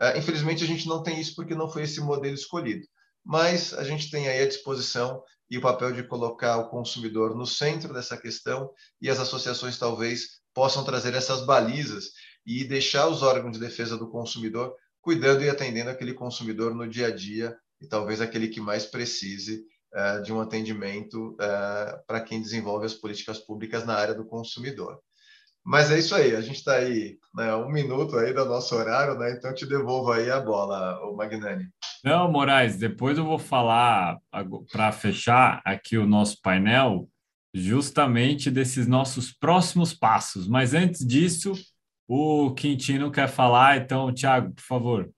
Uh, 0.00 0.16
infelizmente, 0.16 0.62
a 0.62 0.66
gente 0.66 0.86
não 0.86 1.02
tem 1.02 1.20
isso 1.20 1.34
porque 1.34 1.54
não 1.54 1.70
foi 1.70 1.82
esse 1.82 2.00
modelo 2.00 2.34
escolhido, 2.34 2.86
mas 3.24 3.74
a 3.74 3.84
gente 3.84 4.10
tem 4.10 4.28
aí 4.28 4.42
à 4.42 4.48
disposição 4.48 5.22
e 5.50 5.56
o 5.56 5.62
papel 5.62 5.92
de 5.92 6.02
colocar 6.02 6.58
o 6.58 6.68
consumidor 6.68 7.34
no 7.34 7.46
centro 7.46 7.92
dessa 7.92 8.16
questão 8.16 8.70
e 9.00 9.08
as 9.08 9.18
associações 9.18 9.78
talvez 9.78 10.38
possam 10.54 10.84
trazer 10.84 11.14
essas 11.14 11.44
balizas 11.44 12.10
e 12.46 12.64
deixar 12.64 13.08
os 13.08 13.22
órgãos 13.22 13.52
de 13.52 13.58
defesa 13.58 13.96
do 13.96 14.10
consumidor 14.10 14.74
cuidando 15.00 15.42
e 15.42 15.48
atendendo 15.48 15.90
aquele 15.90 16.14
consumidor 16.14 16.74
no 16.74 16.88
dia 16.88 17.08
a 17.08 17.14
dia 17.14 17.56
e 17.80 17.86
talvez 17.86 18.20
aquele 18.20 18.48
que 18.48 18.60
mais 18.60 18.86
precise 18.86 19.64
uh, 19.94 20.22
de 20.22 20.32
um 20.32 20.40
atendimento 20.40 21.32
uh, 21.34 22.06
para 22.06 22.20
quem 22.20 22.40
desenvolve 22.40 22.86
as 22.86 22.94
políticas 22.94 23.38
públicas 23.38 23.84
na 23.84 23.94
área 23.94 24.14
do 24.14 24.26
consumidor. 24.26 24.98
Mas 25.64 25.90
é 25.90 25.98
isso 25.98 26.14
aí, 26.14 26.34
a 26.34 26.40
gente 26.40 26.56
está 26.56 26.76
aí, 26.76 27.18
né, 27.34 27.54
um 27.54 27.70
minuto 27.70 28.16
aí 28.16 28.32
do 28.32 28.44
nosso 28.46 28.74
horário, 28.74 29.18
né? 29.18 29.32
Então 29.32 29.52
te 29.52 29.66
devolvo 29.66 30.10
aí 30.12 30.30
a 30.30 30.40
bola, 30.40 30.98
o 31.04 31.14
Magnani. 31.14 31.68
Não, 32.02 32.30
Moraes, 32.30 32.78
depois 32.78 33.18
eu 33.18 33.24
vou 33.24 33.38
falar 33.38 34.18
para 34.72 34.92
fechar 34.92 35.60
aqui 35.64 35.98
o 35.98 36.06
nosso 36.06 36.40
painel, 36.40 37.08
justamente 37.52 38.50
desses 38.50 38.86
nossos 38.86 39.32
próximos 39.32 39.92
passos. 39.92 40.48
Mas 40.48 40.74
antes 40.74 41.06
disso, 41.06 41.52
o 42.08 42.54
Quintino 42.54 43.10
quer 43.10 43.28
falar, 43.28 43.76
então, 43.76 44.12
Tiago, 44.12 44.52
por 44.54 44.62
favor. 44.62 45.10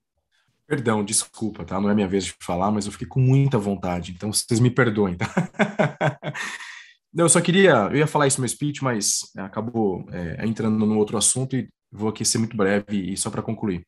Perdão, 0.66 1.04
desculpa, 1.04 1.64
tá? 1.64 1.80
Não 1.80 1.88
é 1.88 1.94
minha 1.94 2.08
vez 2.08 2.24
de 2.24 2.34
falar, 2.40 2.70
mas 2.70 2.86
eu 2.86 2.92
fiquei 2.92 3.06
com 3.06 3.20
muita 3.20 3.58
vontade, 3.58 4.12
então 4.12 4.32
vocês 4.32 4.60
me 4.60 4.70
perdoem, 4.70 5.16
tá? 5.16 5.26
Eu 7.12 7.28
só 7.28 7.40
queria, 7.40 7.72
eu 7.90 7.96
ia 7.96 8.06
falar 8.06 8.28
isso 8.28 8.38
no 8.38 8.42
meu 8.42 8.48
speech, 8.48 8.84
mas 8.84 9.22
acabou 9.36 10.06
é, 10.12 10.46
entrando 10.46 10.86
no 10.86 10.96
outro 10.96 11.18
assunto 11.18 11.56
e 11.56 11.68
vou 11.90 12.08
aqui 12.08 12.24
ser 12.24 12.38
muito 12.38 12.56
breve 12.56 13.12
e 13.12 13.16
só 13.16 13.28
para 13.28 13.42
concluir. 13.42 13.84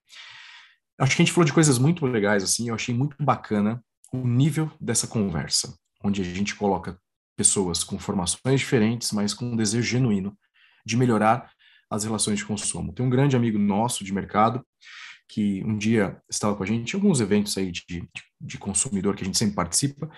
Acho 0.98 1.14
que 1.14 1.22
a 1.22 1.24
gente 1.24 1.32
falou 1.32 1.44
de 1.44 1.52
coisas 1.52 1.78
muito 1.78 2.04
legais, 2.04 2.42
assim, 2.42 2.68
eu 2.68 2.74
achei 2.74 2.92
muito 2.92 3.14
bacana 3.20 3.80
o 4.12 4.26
nível 4.26 4.68
dessa 4.80 5.06
conversa, 5.06 5.72
onde 6.02 6.20
a 6.20 6.24
gente 6.24 6.56
coloca 6.56 6.98
pessoas 7.36 7.84
com 7.84 7.96
formações 7.96 8.58
diferentes, 8.58 9.12
mas 9.12 9.32
com 9.32 9.44
um 9.44 9.56
desejo 9.56 9.86
genuíno 9.86 10.36
de 10.84 10.96
melhorar 10.96 11.48
as 11.92 12.04
relações 12.04 12.38
de 12.38 12.44
consumo. 12.44 12.92
Tem 12.92 13.04
um 13.04 13.10
grande 13.10 13.36
amigo 13.36 13.58
nosso 13.58 14.02
de 14.02 14.12
mercado 14.12 14.64
que 15.28 15.62
um 15.64 15.76
dia 15.76 16.20
estava 16.28 16.54
com 16.56 16.62
a 16.62 16.66
gente 16.66 16.92
em 16.92 16.96
alguns 16.96 17.20
eventos 17.20 17.56
aí 17.56 17.70
de, 17.70 17.84
de, 17.86 18.08
de 18.40 18.58
consumidor 18.58 19.14
que 19.14 19.22
a 19.22 19.26
gente 19.26 19.38
sempre 19.38 19.54
participa, 19.54 20.10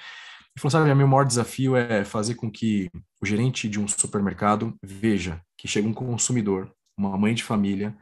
e 0.57 0.61
falou, 0.61 0.71
sabe, 0.71 0.95
meu 0.95 1.09
maior 1.09 1.25
desafio 1.25 1.77
é 1.77 2.05
fazer 2.05 2.37
com 2.37 2.51
que 2.51 2.89
o 3.21 3.27
gerente 3.27 3.69
de 3.69 3.81
um 3.81 3.89
supermercado 3.89 4.75
veja 4.83 5.43
que 5.59 5.67
chega 5.67 5.89
um 5.89 5.93
consumidor, 5.93 6.73
uma 6.97 7.19
mãe 7.19 7.35
de 7.35 7.43
família, 7.43 7.97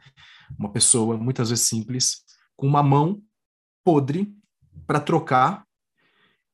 uma 0.57 0.71
pessoa 0.71 1.17
muitas 1.17 1.49
vezes 1.49 1.65
simples, 1.65 2.23
com 2.55 2.67
uma 2.67 2.83
mão 2.83 3.21
podre 3.83 4.31
para 4.85 4.99
trocar 4.99 5.65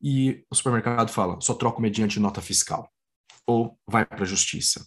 e 0.01 0.45
o 0.49 0.55
supermercado 0.55 1.09
fala, 1.09 1.39
só 1.41 1.53
troco 1.53 1.81
mediante 1.81 2.19
nota 2.19 2.41
fiscal 2.41 2.89
ou 3.45 3.77
vai 3.85 4.05
para 4.05 4.23
a 4.23 4.27
justiça. 4.27 4.85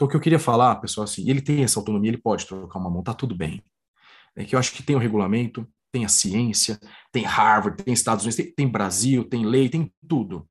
Então, 0.00 0.08
o 0.08 0.10
que 0.10 0.16
eu 0.16 0.20
queria 0.20 0.38
falar, 0.38 0.76
pessoal, 0.76 1.04
assim, 1.04 1.28
ele 1.28 1.42
tem 1.42 1.62
essa 1.62 1.78
autonomia, 1.78 2.08
ele 2.08 2.16
pode 2.16 2.46
trocar 2.46 2.78
uma 2.78 2.88
mão, 2.88 3.02
tá 3.02 3.12
tudo 3.12 3.34
bem. 3.34 3.62
É 4.34 4.46
que 4.46 4.54
eu 4.54 4.58
acho 4.58 4.72
que 4.72 4.82
tem 4.82 4.96
o 4.96 4.98
regulamento, 4.98 5.68
tem 5.92 6.06
a 6.06 6.08
ciência, 6.08 6.80
tem 7.12 7.22
Harvard, 7.22 7.82
tem 7.84 7.92
Estados 7.92 8.24
Unidos, 8.24 8.36
tem, 8.42 8.50
tem 8.50 8.66
Brasil, 8.66 9.24
tem 9.24 9.44
lei, 9.44 9.68
tem 9.68 9.92
tudo. 10.08 10.48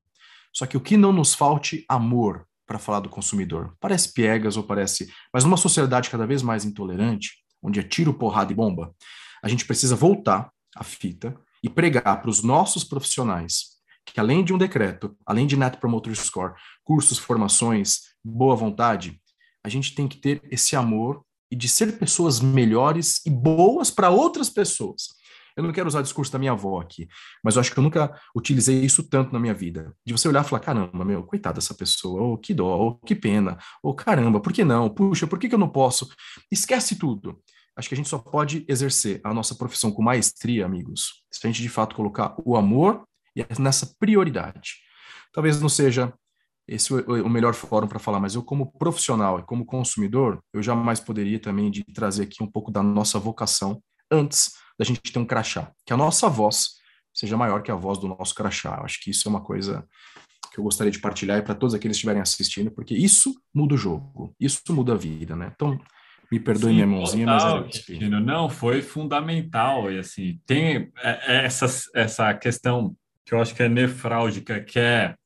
Só 0.52 0.66
que 0.66 0.76
o 0.76 0.80
que 0.80 0.96
não 0.96 1.12
nos 1.12 1.34
falte 1.34 1.84
amor 1.88 2.46
para 2.64 2.78
falar 2.78 3.00
do 3.00 3.08
consumidor. 3.08 3.74
Parece 3.80 4.12
piegas 4.12 4.56
ou 4.56 4.62
parece, 4.62 5.12
mas 5.34 5.42
numa 5.42 5.56
sociedade 5.56 6.10
cada 6.10 6.28
vez 6.28 6.44
mais 6.44 6.64
intolerante, 6.64 7.32
onde 7.60 7.80
é 7.80 7.82
tiro, 7.82 8.14
porrada 8.14 8.52
e 8.52 8.54
bomba, 8.54 8.94
a 9.42 9.48
gente 9.48 9.66
precisa 9.66 9.96
voltar 9.96 10.48
a 10.76 10.84
fita 10.84 11.34
e 11.60 11.68
pregar 11.68 12.20
para 12.20 12.30
os 12.30 12.44
nossos 12.44 12.84
profissionais 12.84 13.80
que 14.12 14.20
além 14.20 14.44
de 14.44 14.52
um 14.52 14.58
decreto, 14.58 15.16
além 15.24 15.46
de 15.46 15.56
Net 15.56 15.78
Promoter 15.78 16.14
Score, 16.16 16.54
cursos, 16.82 17.18
formações, 17.18 18.00
boa 18.24 18.56
vontade, 18.56 19.19
a 19.64 19.68
gente 19.68 19.94
tem 19.94 20.08
que 20.08 20.16
ter 20.16 20.42
esse 20.50 20.76
amor 20.76 21.22
e 21.50 21.56
de 21.56 21.68
ser 21.68 21.98
pessoas 21.98 22.40
melhores 22.40 23.24
e 23.26 23.30
boas 23.30 23.90
para 23.90 24.10
outras 24.10 24.48
pessoas. 24.48 25.20
Eu 25.56 25.64
não 25.64 25.72
quero 25.72 25.88
usar 25.88 26.00
o 26.00 26.02
discurso 26.02 26.32
da 26.32 26.38
minha 26.38 26.52
avó 26.52 26.80
aqui, 26.80 27.08
mas 27.42 27.56
eu 27.56 27.60
acho 27.60 27.72
que 27.72 27.78
eu 27.78 27.82
nunca 27.82 28.18
utilizei 28.34 28.80
isso 28.80 29.08
tanto 29.08 29.32
na 29.32 29.38
minha 29.38 29.52
vida. 29.52 29.94
De 30.06 30.12
você 30.12 30.28
olhar 30.28 30.44
e 30.44 30.48
falar, 30.48 30.60
caramba, 30.60 31.04
meu, 31.04 31.22
coitada 31.24 31.56
dessa 31.56 31.74
pessoa, 31.74 32.22
ou 32.22 32.32
oh, 32.34 32.38
que 32.38 32.54
dó, 32.54 32.76
ou 32.76 32.90
oh, 32.90 33.06
que 33.06 33.14
pena, 33.14 33.58
ou 33.82 33.92
oh, 33.92 33.94
caramba, 33.94 34.40
por 34.40 34.52
que 34.52 34.64
não? 34.64 34.88
Puxa, 34.88 35.26
por 35.26 35.38
que, 35.38 35.48
que 35.48 35.54
eu 35.54 35.58
não 35.58 35.68
posso? 35.68 36.08
Esquece 36.50 36.96
tudo. 36.96 37.42
Acho 37.76 37.88
que 37.88 37.94
a 37.94 37.96
gente 37.96 38.08
só 38.08 38.18
pode 38.18 38.64
exercer 38.68 39.20
a 39.24 39.34
nossa 39.34 39.54
profissão 39.54 39.90
com 39.90 40.02
maestria, 40.02 40.64
amigos, 40.64 41.24
se 41.30 41.46
a 41.46 41.50
gente 41.50 41.62
de 41.62 41.68
fato 41.68 41.96
colocar 41.96 42.34
o 42.44 42.56
amor 42.56 43.04
nessa 43.58 43.94
prioridade. 43.98 44.76
Talvez 45.32 45.60
não 45.60 45.68
seja 45.68 46.12
esse 46.70 46.94
o, 46.94 47.28
melhor 47.28 47.52
fórum 47.52 47.88
para 47.88 47.98
falar, 47.98 48.20
mas 48.20 48.36
eu 48.36 48.42
como 48.44 48.70
profissional 48.78 49.40
e 49.40 49.42
como 49.42 49.66
consumidor, 49.66 50.38
eu 50.52 50.62
jamais 50.62 51.00
poderia 51.00 51.38
também 51.40 51.70
de 51.70 51.82
trazer 51.92 52.22
aqui 52.22 52.42
um 52.42 52.46
pouco 52.46 52.70
da 52.70 52.82
nossa 52.82 53.18
vocação 53.18 53.82
antes 54.10 54.52
da 54.78 54.84
gente 54.84 55.12
ter 55.12 55.18
um 55.18 55.26
crachá, 55.26 55.72
que 55.84 55.92
a 55.92 55.96
nossa 55.96 56.28
voz 56.28 56.78
seja 57.12 57.36
maior 57.36 57.62
que 57.62 57.72
a 57.72 57.74
voz 57.74 57.98
do 57.98 58.06
nosso 58.06 58.34
crachá. 58.34 58.76
Eu 58.78 58.84
acho 58.84 59.02
que 59.02 59.10
isso 59.10 59.26
é 59.26 59.30
uma 59.30 59.40
coisa 59.40 59.84
que 60.52 60.58
eu 60.58 60.64
gostaria 60.64 60.92
de 60.92 61.00
partilhar 61.00 61.42
para 61.44 61.54
todos 61.54 61.74
aqueles 61.74 61.96
que 61.96 61.98
estiverem 61.98 62.22
assistindo, 62.22 62.70
porque 62.70 62.94
isso 62.94 63.34
muda 63.52 63.74
o 63.74 63.78
jogo, 63.78 64.34
isso 64.38 64.60
muda 64.70 64.92
a 64.92 64.96
vida, 64.96 65.34
né? 65.34 65.52
Então, 65.54 65.78
me 66.30 66.38
perdoe 66.38 66.70
Sim, 66.70 66.74
minha 66.74 66.86
mãozinha, 66.86 67.26
total, 67.26 67.64
mas 67.64 67.88
é 67.90 68.08
Não, 68.08 68.48
foi 68.48 68.80
fundamental 68.80 69.90
e 69.90 69.98
assim 69.98 70.38
tem 70.46 70.92
é, 71.02 71.20
é, 71.26 71.44
essa 71.44 71.66
essa 71.94 72.32
questão 72.34 72.94
que 73.26 73.34
eu 73.34 73.40
acho 73.40 73.54
que 73.54 73.62
é 73.62 73.68
nefrálgica, 73.68 74.60
que 74.60 74.78
é 74.78 75.16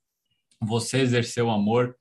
você 0.64 1.00
exercer 1.00 1.42
o 1.42 1.50
amor, 1.50 1.94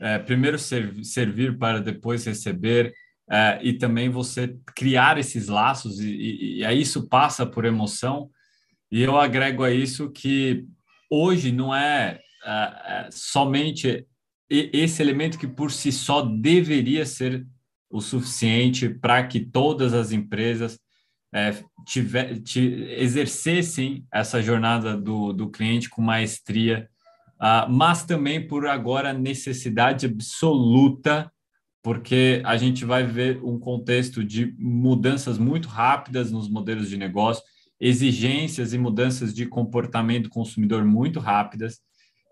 é, 0.00 0.18
primeiro 0.18 0.58
ser, 0.58 0.94
servir 1.04 1.58
para 1.58 1.80
depois 1.80 2.24
receber, 2.24 2.92
é, 3.30 3.58
e 3.62 3.72
também 3.72 4.08
você 4.08 4.56
criar 4.74 5.18
esses 5.18 5.48
laços, 5.48 6.00
e, 6.00 6.10
e, 6.10 6.58
e 6.58 6.64
aí 6.64 6.80
isso 6.80 7.08
passa 7.08 7.44
por 7.44 7.64
emoção, 7.64 8.30
e 8.90 9.02
eu 9.02 9.18
agrego 9.18 9.64
a 9.64 9.70
isso 9.70 10.10
que 10.10 10.64
hoje 11.10 11.50
não 11.50 11.74
é, 11.74 12.20
é, 12.44 12.50
é 12.52 13.08
somente 13.10 14.06
esse 14.48 15.02
elemento 15.02 15.38
que 15.38 15.48
por 15.48 15.72
si 15.72 15.90
só 15.90 16.22
deveria 16.22 17.04
ser 17.04 17.44
o 17.90 18.00
suficiente 18.00 18.88
para 18.88 19.26
que 19.26 19.40
todas 19.40 19.92
as 19.92 20.12
empresas 20.12 20.78
é, 21.34 21.52
tiver, 21.84 22.40
exercessem 22.98 24.06
essa 24.12 24.40
jornada 24.40 24.96
do, 24.96 25.32
do 25.32 25.50
cliente 25.50 25.90
com 25.90 26.00
maestria, 26.00 26.88
uh, 27.40 27.70
mas 27.70 28.04
também 28.04 28.46
por 28.46 28.66
agora 28.66 29.12
necessidade 29.12 30.06
absoluta, 30.06 31.30
porque 31.82 32.42
a 32.44 32.56
gente 32.56 32.84
vai 32.84 33.04
ver 33.04 33.42
um 33.44 33.58
contexto 33.58 34.24
de 34.24 34.54
mudanças 34.58 35.38
muito 35.38 35.68
rápidas 35.68 36.32
nos 36.32 36.48
modelos 36.48 36.88
de 36.88 36.96
negócio, 36.96 37.42
exigências 37.80 38.72
e 38.72 38.78
mudanças 38.78 39.34
de 39.34 39.46
comportamento 39.46 40.28
consumidor 40.28 40.84
muito 40.84 41.20
rápidas. 41.20 41.80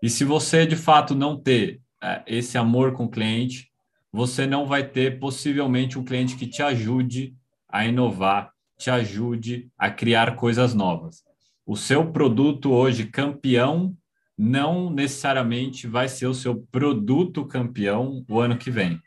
E 0.01 0.09
se 0.09 0.23
você 0.23 0.65
de 0.65 0.75
fato 0.75 1.15
não 1.15 1.39
ter 1.39 1.79
uh, 2.03 2.21
esse 2.27 2.57
amor 2.57 2.93
com 2.93 3.05
o 3.05 3.11
cliente, 3.11 3.71
você 4.11 4.45
não 4.45 4.65
vai 4.65 4.87
ter 4.87 5.19
possivelmente 5.19 5.97
um 5.97 6.03
cliente 6.03 6.35
que 6.35 6.47
te 6.47 6.61
ajude 6.61 7.35
a 7.69 7.85
inovar 7.85 8.55
te 8.77 8.89
ajude 8.89 9.69
a 9.77 9.89
criar 9.89 10.35
coisas 10.35 10.73
novas. 10.73 11.23
O 11.65 11.75
seu 11.75 12.11
produto 12.11 12.71
hoje 12.71 13.05
campeão 13.05 13.95
não 14.37 14.89
necessariamente 14.89 15.87
vai 15.87 16.07
ser 16.07 16.27
o 16.27 16.33
seu 16.33 16.65
produto 16.71 17.45
campeão 17.45 18.25
o 18.27 18.39
ano 18.39 18.57
que 18.57 18.69
vem, 18.69 19.01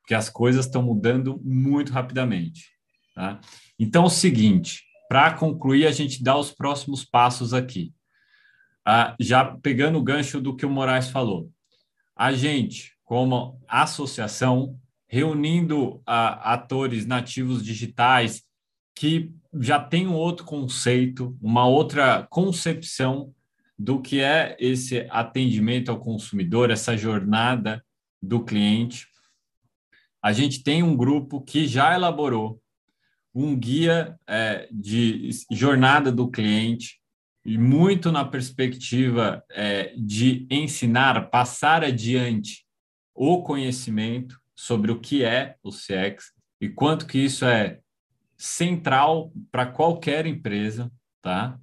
porque 0.00 0.14
as 0.14 0.28
coisas 0.28 0.66
estão 0.66 0.82
mudando 0.82 1.40
muito 1.42 1.92
rapidamente. 1.92 2.70
Tá? 3.14 3.40
Então, 3.78 4.04
é 4.04 4.06
o 4.06 4.10
seguinte, 4.10 4.82
para 5.08 5.32
concluir, 5.32 5.86
a 5.86 5.92
gente 5.92 6.22
dá 6.22 6.36
os 6.36 6.50
próximos 6.50 7.04
passos 7.04 7.54
aqui. 7.54 7.92
Ah, 8.84 9.16
já 9.18 9.44
pegando 9.44 9.98
o 9.98 10.02
gancho 10.02 10.40
do 10.40 10.54
que 10.54 10.66
o 10.66 10.70
Moraes 10.70 11.08
falou. 11.08 11.50
A 12.14 12.32
gente, 12.32 12.92
como 13.02 13.58
associação, 13.66 14.78
reunindo 15.08 16.02
ah, 16.06 16.52
atores 16.52 17.06
nativos 17.06 17.64
digitais 17.64 18.42
que 18.94 19.32
já 19.60 19.80
tem 19.80 20.06
um 20.06 20.14
outro 20.14 20.44
conceito, 20.44 21.36
uma 21.40 21.66
outra 21.66 22.26
concepção 22.28 23.32
do 23.78 24.00
que 24.00 24.20
é 24.20 24.56
esse 24.58 25.06
atendimento 25.10 25.90
ao 25.90 25.98
consumidor, 25.98 26.70
essa 26.70 26.96
jornada 26.96 27.84
do 28.22 28.44
cliente. 28.44 29.06
A 30.22 30.32
gente 30.32 30.62
tem 30.62 30.82
um 30.82 30.96
grupo 30.96 31.40
que 31.40 31.66
já 31.66 31.94
elaborou 31.94 32.60
um 33.34 33.56
guia 33.56 34.16
é, 34.26 34.68
de 34.70 35.28
jornada 35.50 36.12
do 36.12 36.30
cliente, 36.30 37.00
e 37.44 37.58
muito 37.58 38.10
na 38.10 38.24
perspectiva 38.24 39.44
é, 39.50 39.92
de 39.96 40.46
ensinar, 40.50 41.28
passar 41.28 41.84
adiante 41.84 42.64
o 43.14 43.42
conhecimento 43.42 44.40
sobre 44.56 44.90
o 44.90 44.98
que 44.98 45.22
é 45.22 45.56
o 45.62 45.70
CX 45.70 46.32
e 46.60 46.68
quanto 46.68 47.06
que 47.06 47.18
isso 47.18 47.44
é 47.44 47.80
central 48.36 49.30
para 49.52 49.66
qualquer 49.66 50.26
empresa, 50.26 50.90
tá? 51.20 51.58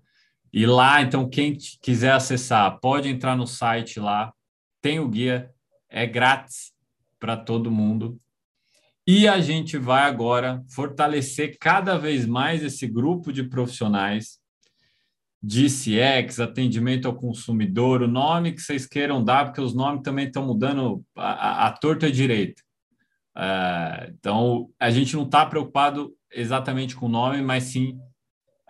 E 0.53 0.65
lá, 0.65 1.02
então, 1.02 1.30
quem 1.30 1.56
quiser 1.82 2.11
acessar, 2.11 2.80
pode 2.80 3.07
entrar 3.07 3.36
no 3.36 3.48
site 3.48 3.99
lá, 3.99 4.34
tem 4.82 4.99
o 4.99 5.07
guia, 5.07 5.49
é 5.90 6.06
grátis 6.06 6.73
para 7.19 7.38
todo 7.38 7.72
mundo. 7.72 8.19
E 9.07 9.28
a 9.28 9.40
gente 9.40 9.78
vai 9.78 10.03
agora 10.03 10.64
fortalecer 10.69 11.57
cada 11.60 11.98
vez 11.98 12.26
mais 12.26 12.64
esse 12.64 12.86
grupo 12.86 13.32
de 13.32 13.44
profissionais 13.44 14.40
de 15.41 15.68
CX, 15.68 16.40
atendimento 16.40 17.07
ao 17.07 17.15
consumidor, 17.15 18.03
o 18.03 18.07
nome 18.07 18.52
que 18.52 18.61
vocês 18.61 18.86
queiram 18.86 19.23
dar, 19.23 19.45
porque 19.45 19.61
os 19.61 19.73
nomes 19.73 20.03
também 20.03 20.28
estão 20.28 20.45
mudando 20.45 21.03
a, 21.15 21.32
a, 21.32 21.68
a 21.68 21.72
torta 21.72 22.11
direita. 22.11 22.61
Uh, 23.36 24.14
então, 24.14 24.69
a 24.80 24.91
gente 24.91 25.15
não 25.15 25.23
está 25.23 25.45
preocupado 25.45 26.14
exatamente 26.32 26.95
com 26.95 27.07
o 27.07 27.10
nome, 27.10 27.41
mas 27.41 27.64
sim 27.64 27.98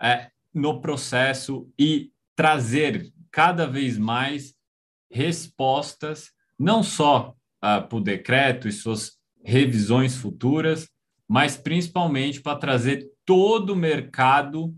é, 0.00 0.30
no 0.54 0.80
processo 0.80 1.68
e 1.78 2.10
trazer 2.34 3.12
cada 3.30 3.66
vez 3.66 3.96
mais 3.98 4.54
respostas, 5.10 6.30
não 6.58 6.82
só 6.82 7.34
uh, 7.64 7.86
para 7.86 7.96
o 7.96 8.00
decreto 8.00 8.68
e 8.68 8.72
suas 8.72 9.18
revisões 9.44 10.16
futuras, 10.16 10.88
mas 11.28 11.56
principalmente 11.56 12.40
para 12.40 12.58
trazer 12.58 13.08
todo 13.24 13.70
o 13.70 13.76
mercado 13.76 14.74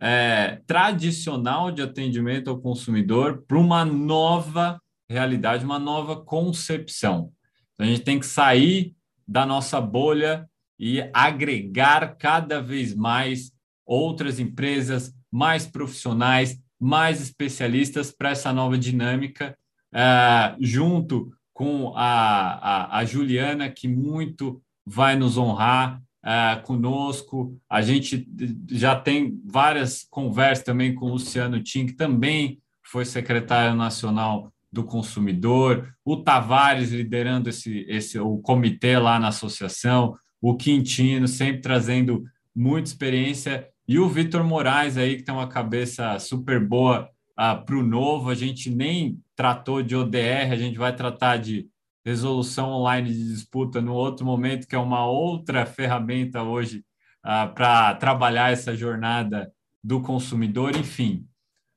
é, 0.00 0.60
tradicional 0.66 1.70
de 1.70 1.80
atendimento 1.80 2.50
ao 2.50 2.60
consumidor 2.60 3.44
para 3.46 3.58
uma 3.58 3.84
nova 3.84 4.80
realidade, 5.08 5.64
uma 5.64 5.78
nova 5.78 6.22
concepção. 6.22 7.32
Então, 7.72 7.86
a 7.86 7.88
gente 7.88 8.02
tem 8.02 8.18
que 8.18 8.26
sair 8.26 8.94
da 9.26 9.46
nossa 9.46 9.80
bolha 9.80 10.48
e 10.78 11.00
agregar 11.12 12.16
cada 12.16 12.60
vez 12.60 12.94
mais 12.94 13.53
outras 13.86 14.38
empresas, 14.38 15.12
mais 15.30 15.66
profissionais, 15.66 16.58
mais 16.80 17.20
especialistas 17.20 18.10
para 18.10 18.30
essa 18.30 18.52
nova 18.52 18.78
dinâmica, 18.78 19.56
uh, 19.92 20.56
junto 20.60 21.32
com 21.52 21.92
a, 21.96 22.54
a, 22.54 22.98
a, 22.98 23.04
Juliana, 23.04 23.70
que 23.70 23.86
muito 23.88 24.60
vai 24.84 25.16
nos 25.16 25.38
honrar 25.38 26.02
uh, 26.24 26.62
conosco. 26.62 27.56
A 27.70 27.80
gente 27.80 28.28
já 28.70 28.96
tem 28.96 29.40
várias 29.44 30.04
conversas 30.10 30.64
também 30.64 30.94
com 30.94 31.06
o 31.06 31.12
Luciano 31.12 31.62
Tim, 31.62 31.86
que 31.86 31.92
também 31.92 32.58
foi 32.82 33.04
secretário 33.04 33.74
nacional 33.74 34.52
do 34.70 34.82
consumidor, 34.82 35.94
o 36.04 36.16
Tavares 36.16 36.90
liderando 36.90 37.48
esse, 37.48 37.86
esse 37.88 38.18
o 38.18 38.38
comitê 38.38 38.98
lá 38.98 39.20
na 39.20 39.28
associação, 39.28 40.14
o 40.40 40.56
Quintino 40.56 41.28
sempre 41.28 41.62
trazendo 41.62 42.24
muita 42.54 42.88
experiência 42.88 43.68
e 43.86 43.98
o 43.98 44.08
Vitor 44.08 44.42
Moraes 44.44 44.96
aí 44.96 45.16
que 45.16 45.22
tem 45.22 45.34
uma 45.34 45.48
cabeça 45.48 46.18
super 46.18 46.58
boa 46.64 47.08
ah, 47.36 47.54
para 47.54 47.76
o 47.76 47.82
novo. 47.82 48.30
A 48.30 48.34
gente 48.34 48.70
nem 48.70 49.20
tratou 49.36 49.82
de 49.82 49.94
ODR, 49.94 50.52
a 50.52 50.56
gente 50.56 50.78
vai 50.78 50.94
tratar 50.94 51.36
de 51.36 51.68
resolução 52.04 52.70
online 52.70 53.10
de 53.10 53.28
disputa 53.28 53.80
no 53.80 53.94
outro 53.94 54.26
momento, 54.26 54.66
que 54.66 54.74
é 54.74 54.78
uma 54.78 55.06
outra 55.06 55.64
ferramenta 55.64 56.42
hoje 56.42 56.84
uh, 57.24 57.52
para 57.54 57.94
trabalhar 57.94 58.52
essa 58.52 58.76
jornada 58.76 59.50
do 59.82 60.02
consumidor. 60.02 60.76
Enfim, 60.76 61.26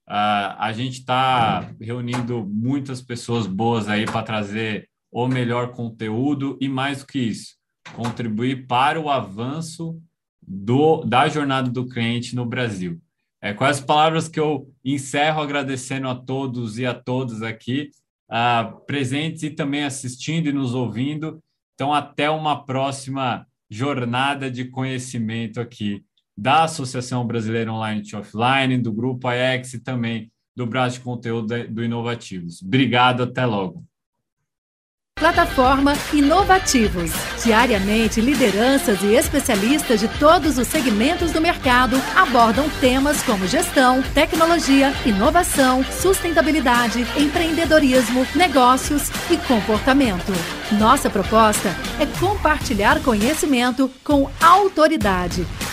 uh, 0.07 0.55
a 0.57 0.71
gente 0.73 0.99
está 0.99 1.71
reunindo 1.79 2.45
muitas 2.45 3.01
pessoas 3.01 3.47
boas 3.47 3.87
aí 3.87 4.05
para 4.05 4.23
trazer 4.23 4.89
o 5.09 5.27
melhor 5.27 5.71
conteúdo 5.71 6.57
e, 6.59 6.67
mais 6.67 6.99
do 6.99 7.07
que 7.07 7.19
isso, 7.19 7.55
contribuir 7.95 8.67
para 8.67 8.99
o 8.99 9.09
avanço 9.09 9.97
do, 10.47 11.03
da 11.03 11.27
jornada 11.27 11.69
do 11.69 11.87
cliente 11.87 12.35
no 12.35 12.45
Brasil. 12.45 13.01
É 13.41 13.53
com 13.53 13.65
essas 13.65 13.83
palavras 13.83 14.27
que 14.27 14.39
eu 14.39 14.71
encerro 14.83 15.41
agradecendo 15.41 16.07
a 16.07 16.15
todos 16.15 16.79
e 16.79 16.85
a 16.85 16.93
todas 16.93 17.41
aqui 17.41 17.91
uh, 18.31 18.79
presentes 18.85 19.43
e 19.43 19.49
também 19.49 19.83
assistindo 19.83 20.47
e 20.47 20.53
nos 20.53 20.73
ouvindo. 20.73 21.41
Então, 21.75 21.93
até 21.93 22.29
uma 22.29 22.65
próxima 22.65 23.45
jornada 23.69 24.49
de 24.49 24.65
conhecimento 24.65 25.59
aqui 25.59 26.03
da 26.35 26.63
Associação 26.63 27.25
Brasileira 27.25 27.71
Online 27.71 28.01
e 28.01 28.15
Offline, 28.15 28.77
do 28.77 28.93
Grupo 28.93 29.27
AEX 29.27 29.73
e 29.73 29.79
também 29.79 30.31
do 30.55 30.65
braço 30.65 30.97
de 30.97 31.03
conteúdo 31.03 31.67
do 31.67 31.83
Inovativos. 31.83 32.61
Obrigado, 32.61 33.23
até 33.23 33.45
logo. 33.45 33.86
Plataforma 35.17 35.93
Inovativos. 36.13 37.11
Diariamente, 37.43 38.21
lideranças 38.21 39.01
e 39.01 39.15
especialistas 39.15 39.99
de 39.99 40.07
todos 40.19 40.57
os 40.57 40.67
segmentos 40.67 41.31
do 41.31 41.41
mercado 41.41 41.99
abordam 42.15 42.69
temas 42.79 43.21
como 43.23 43.47
gestão, 43.47 44.01
tecnologia, 44.13 44.93
inovação, 45.05 45.83
sustentabilidade, 45.83 47.05
empreendedorismo, 47.17 48.27
negócios 48.35 49.09
e 49.31 49.37
comportamento. 49.37 50.31
Nossa 50.73 51.09
proposta 51.09 51.69
é 51.99 52.05
compartilhar 52.19 53.01
conhecimento 53.01 53.89
com 54.03 54.29
autoridade 54.39 55.45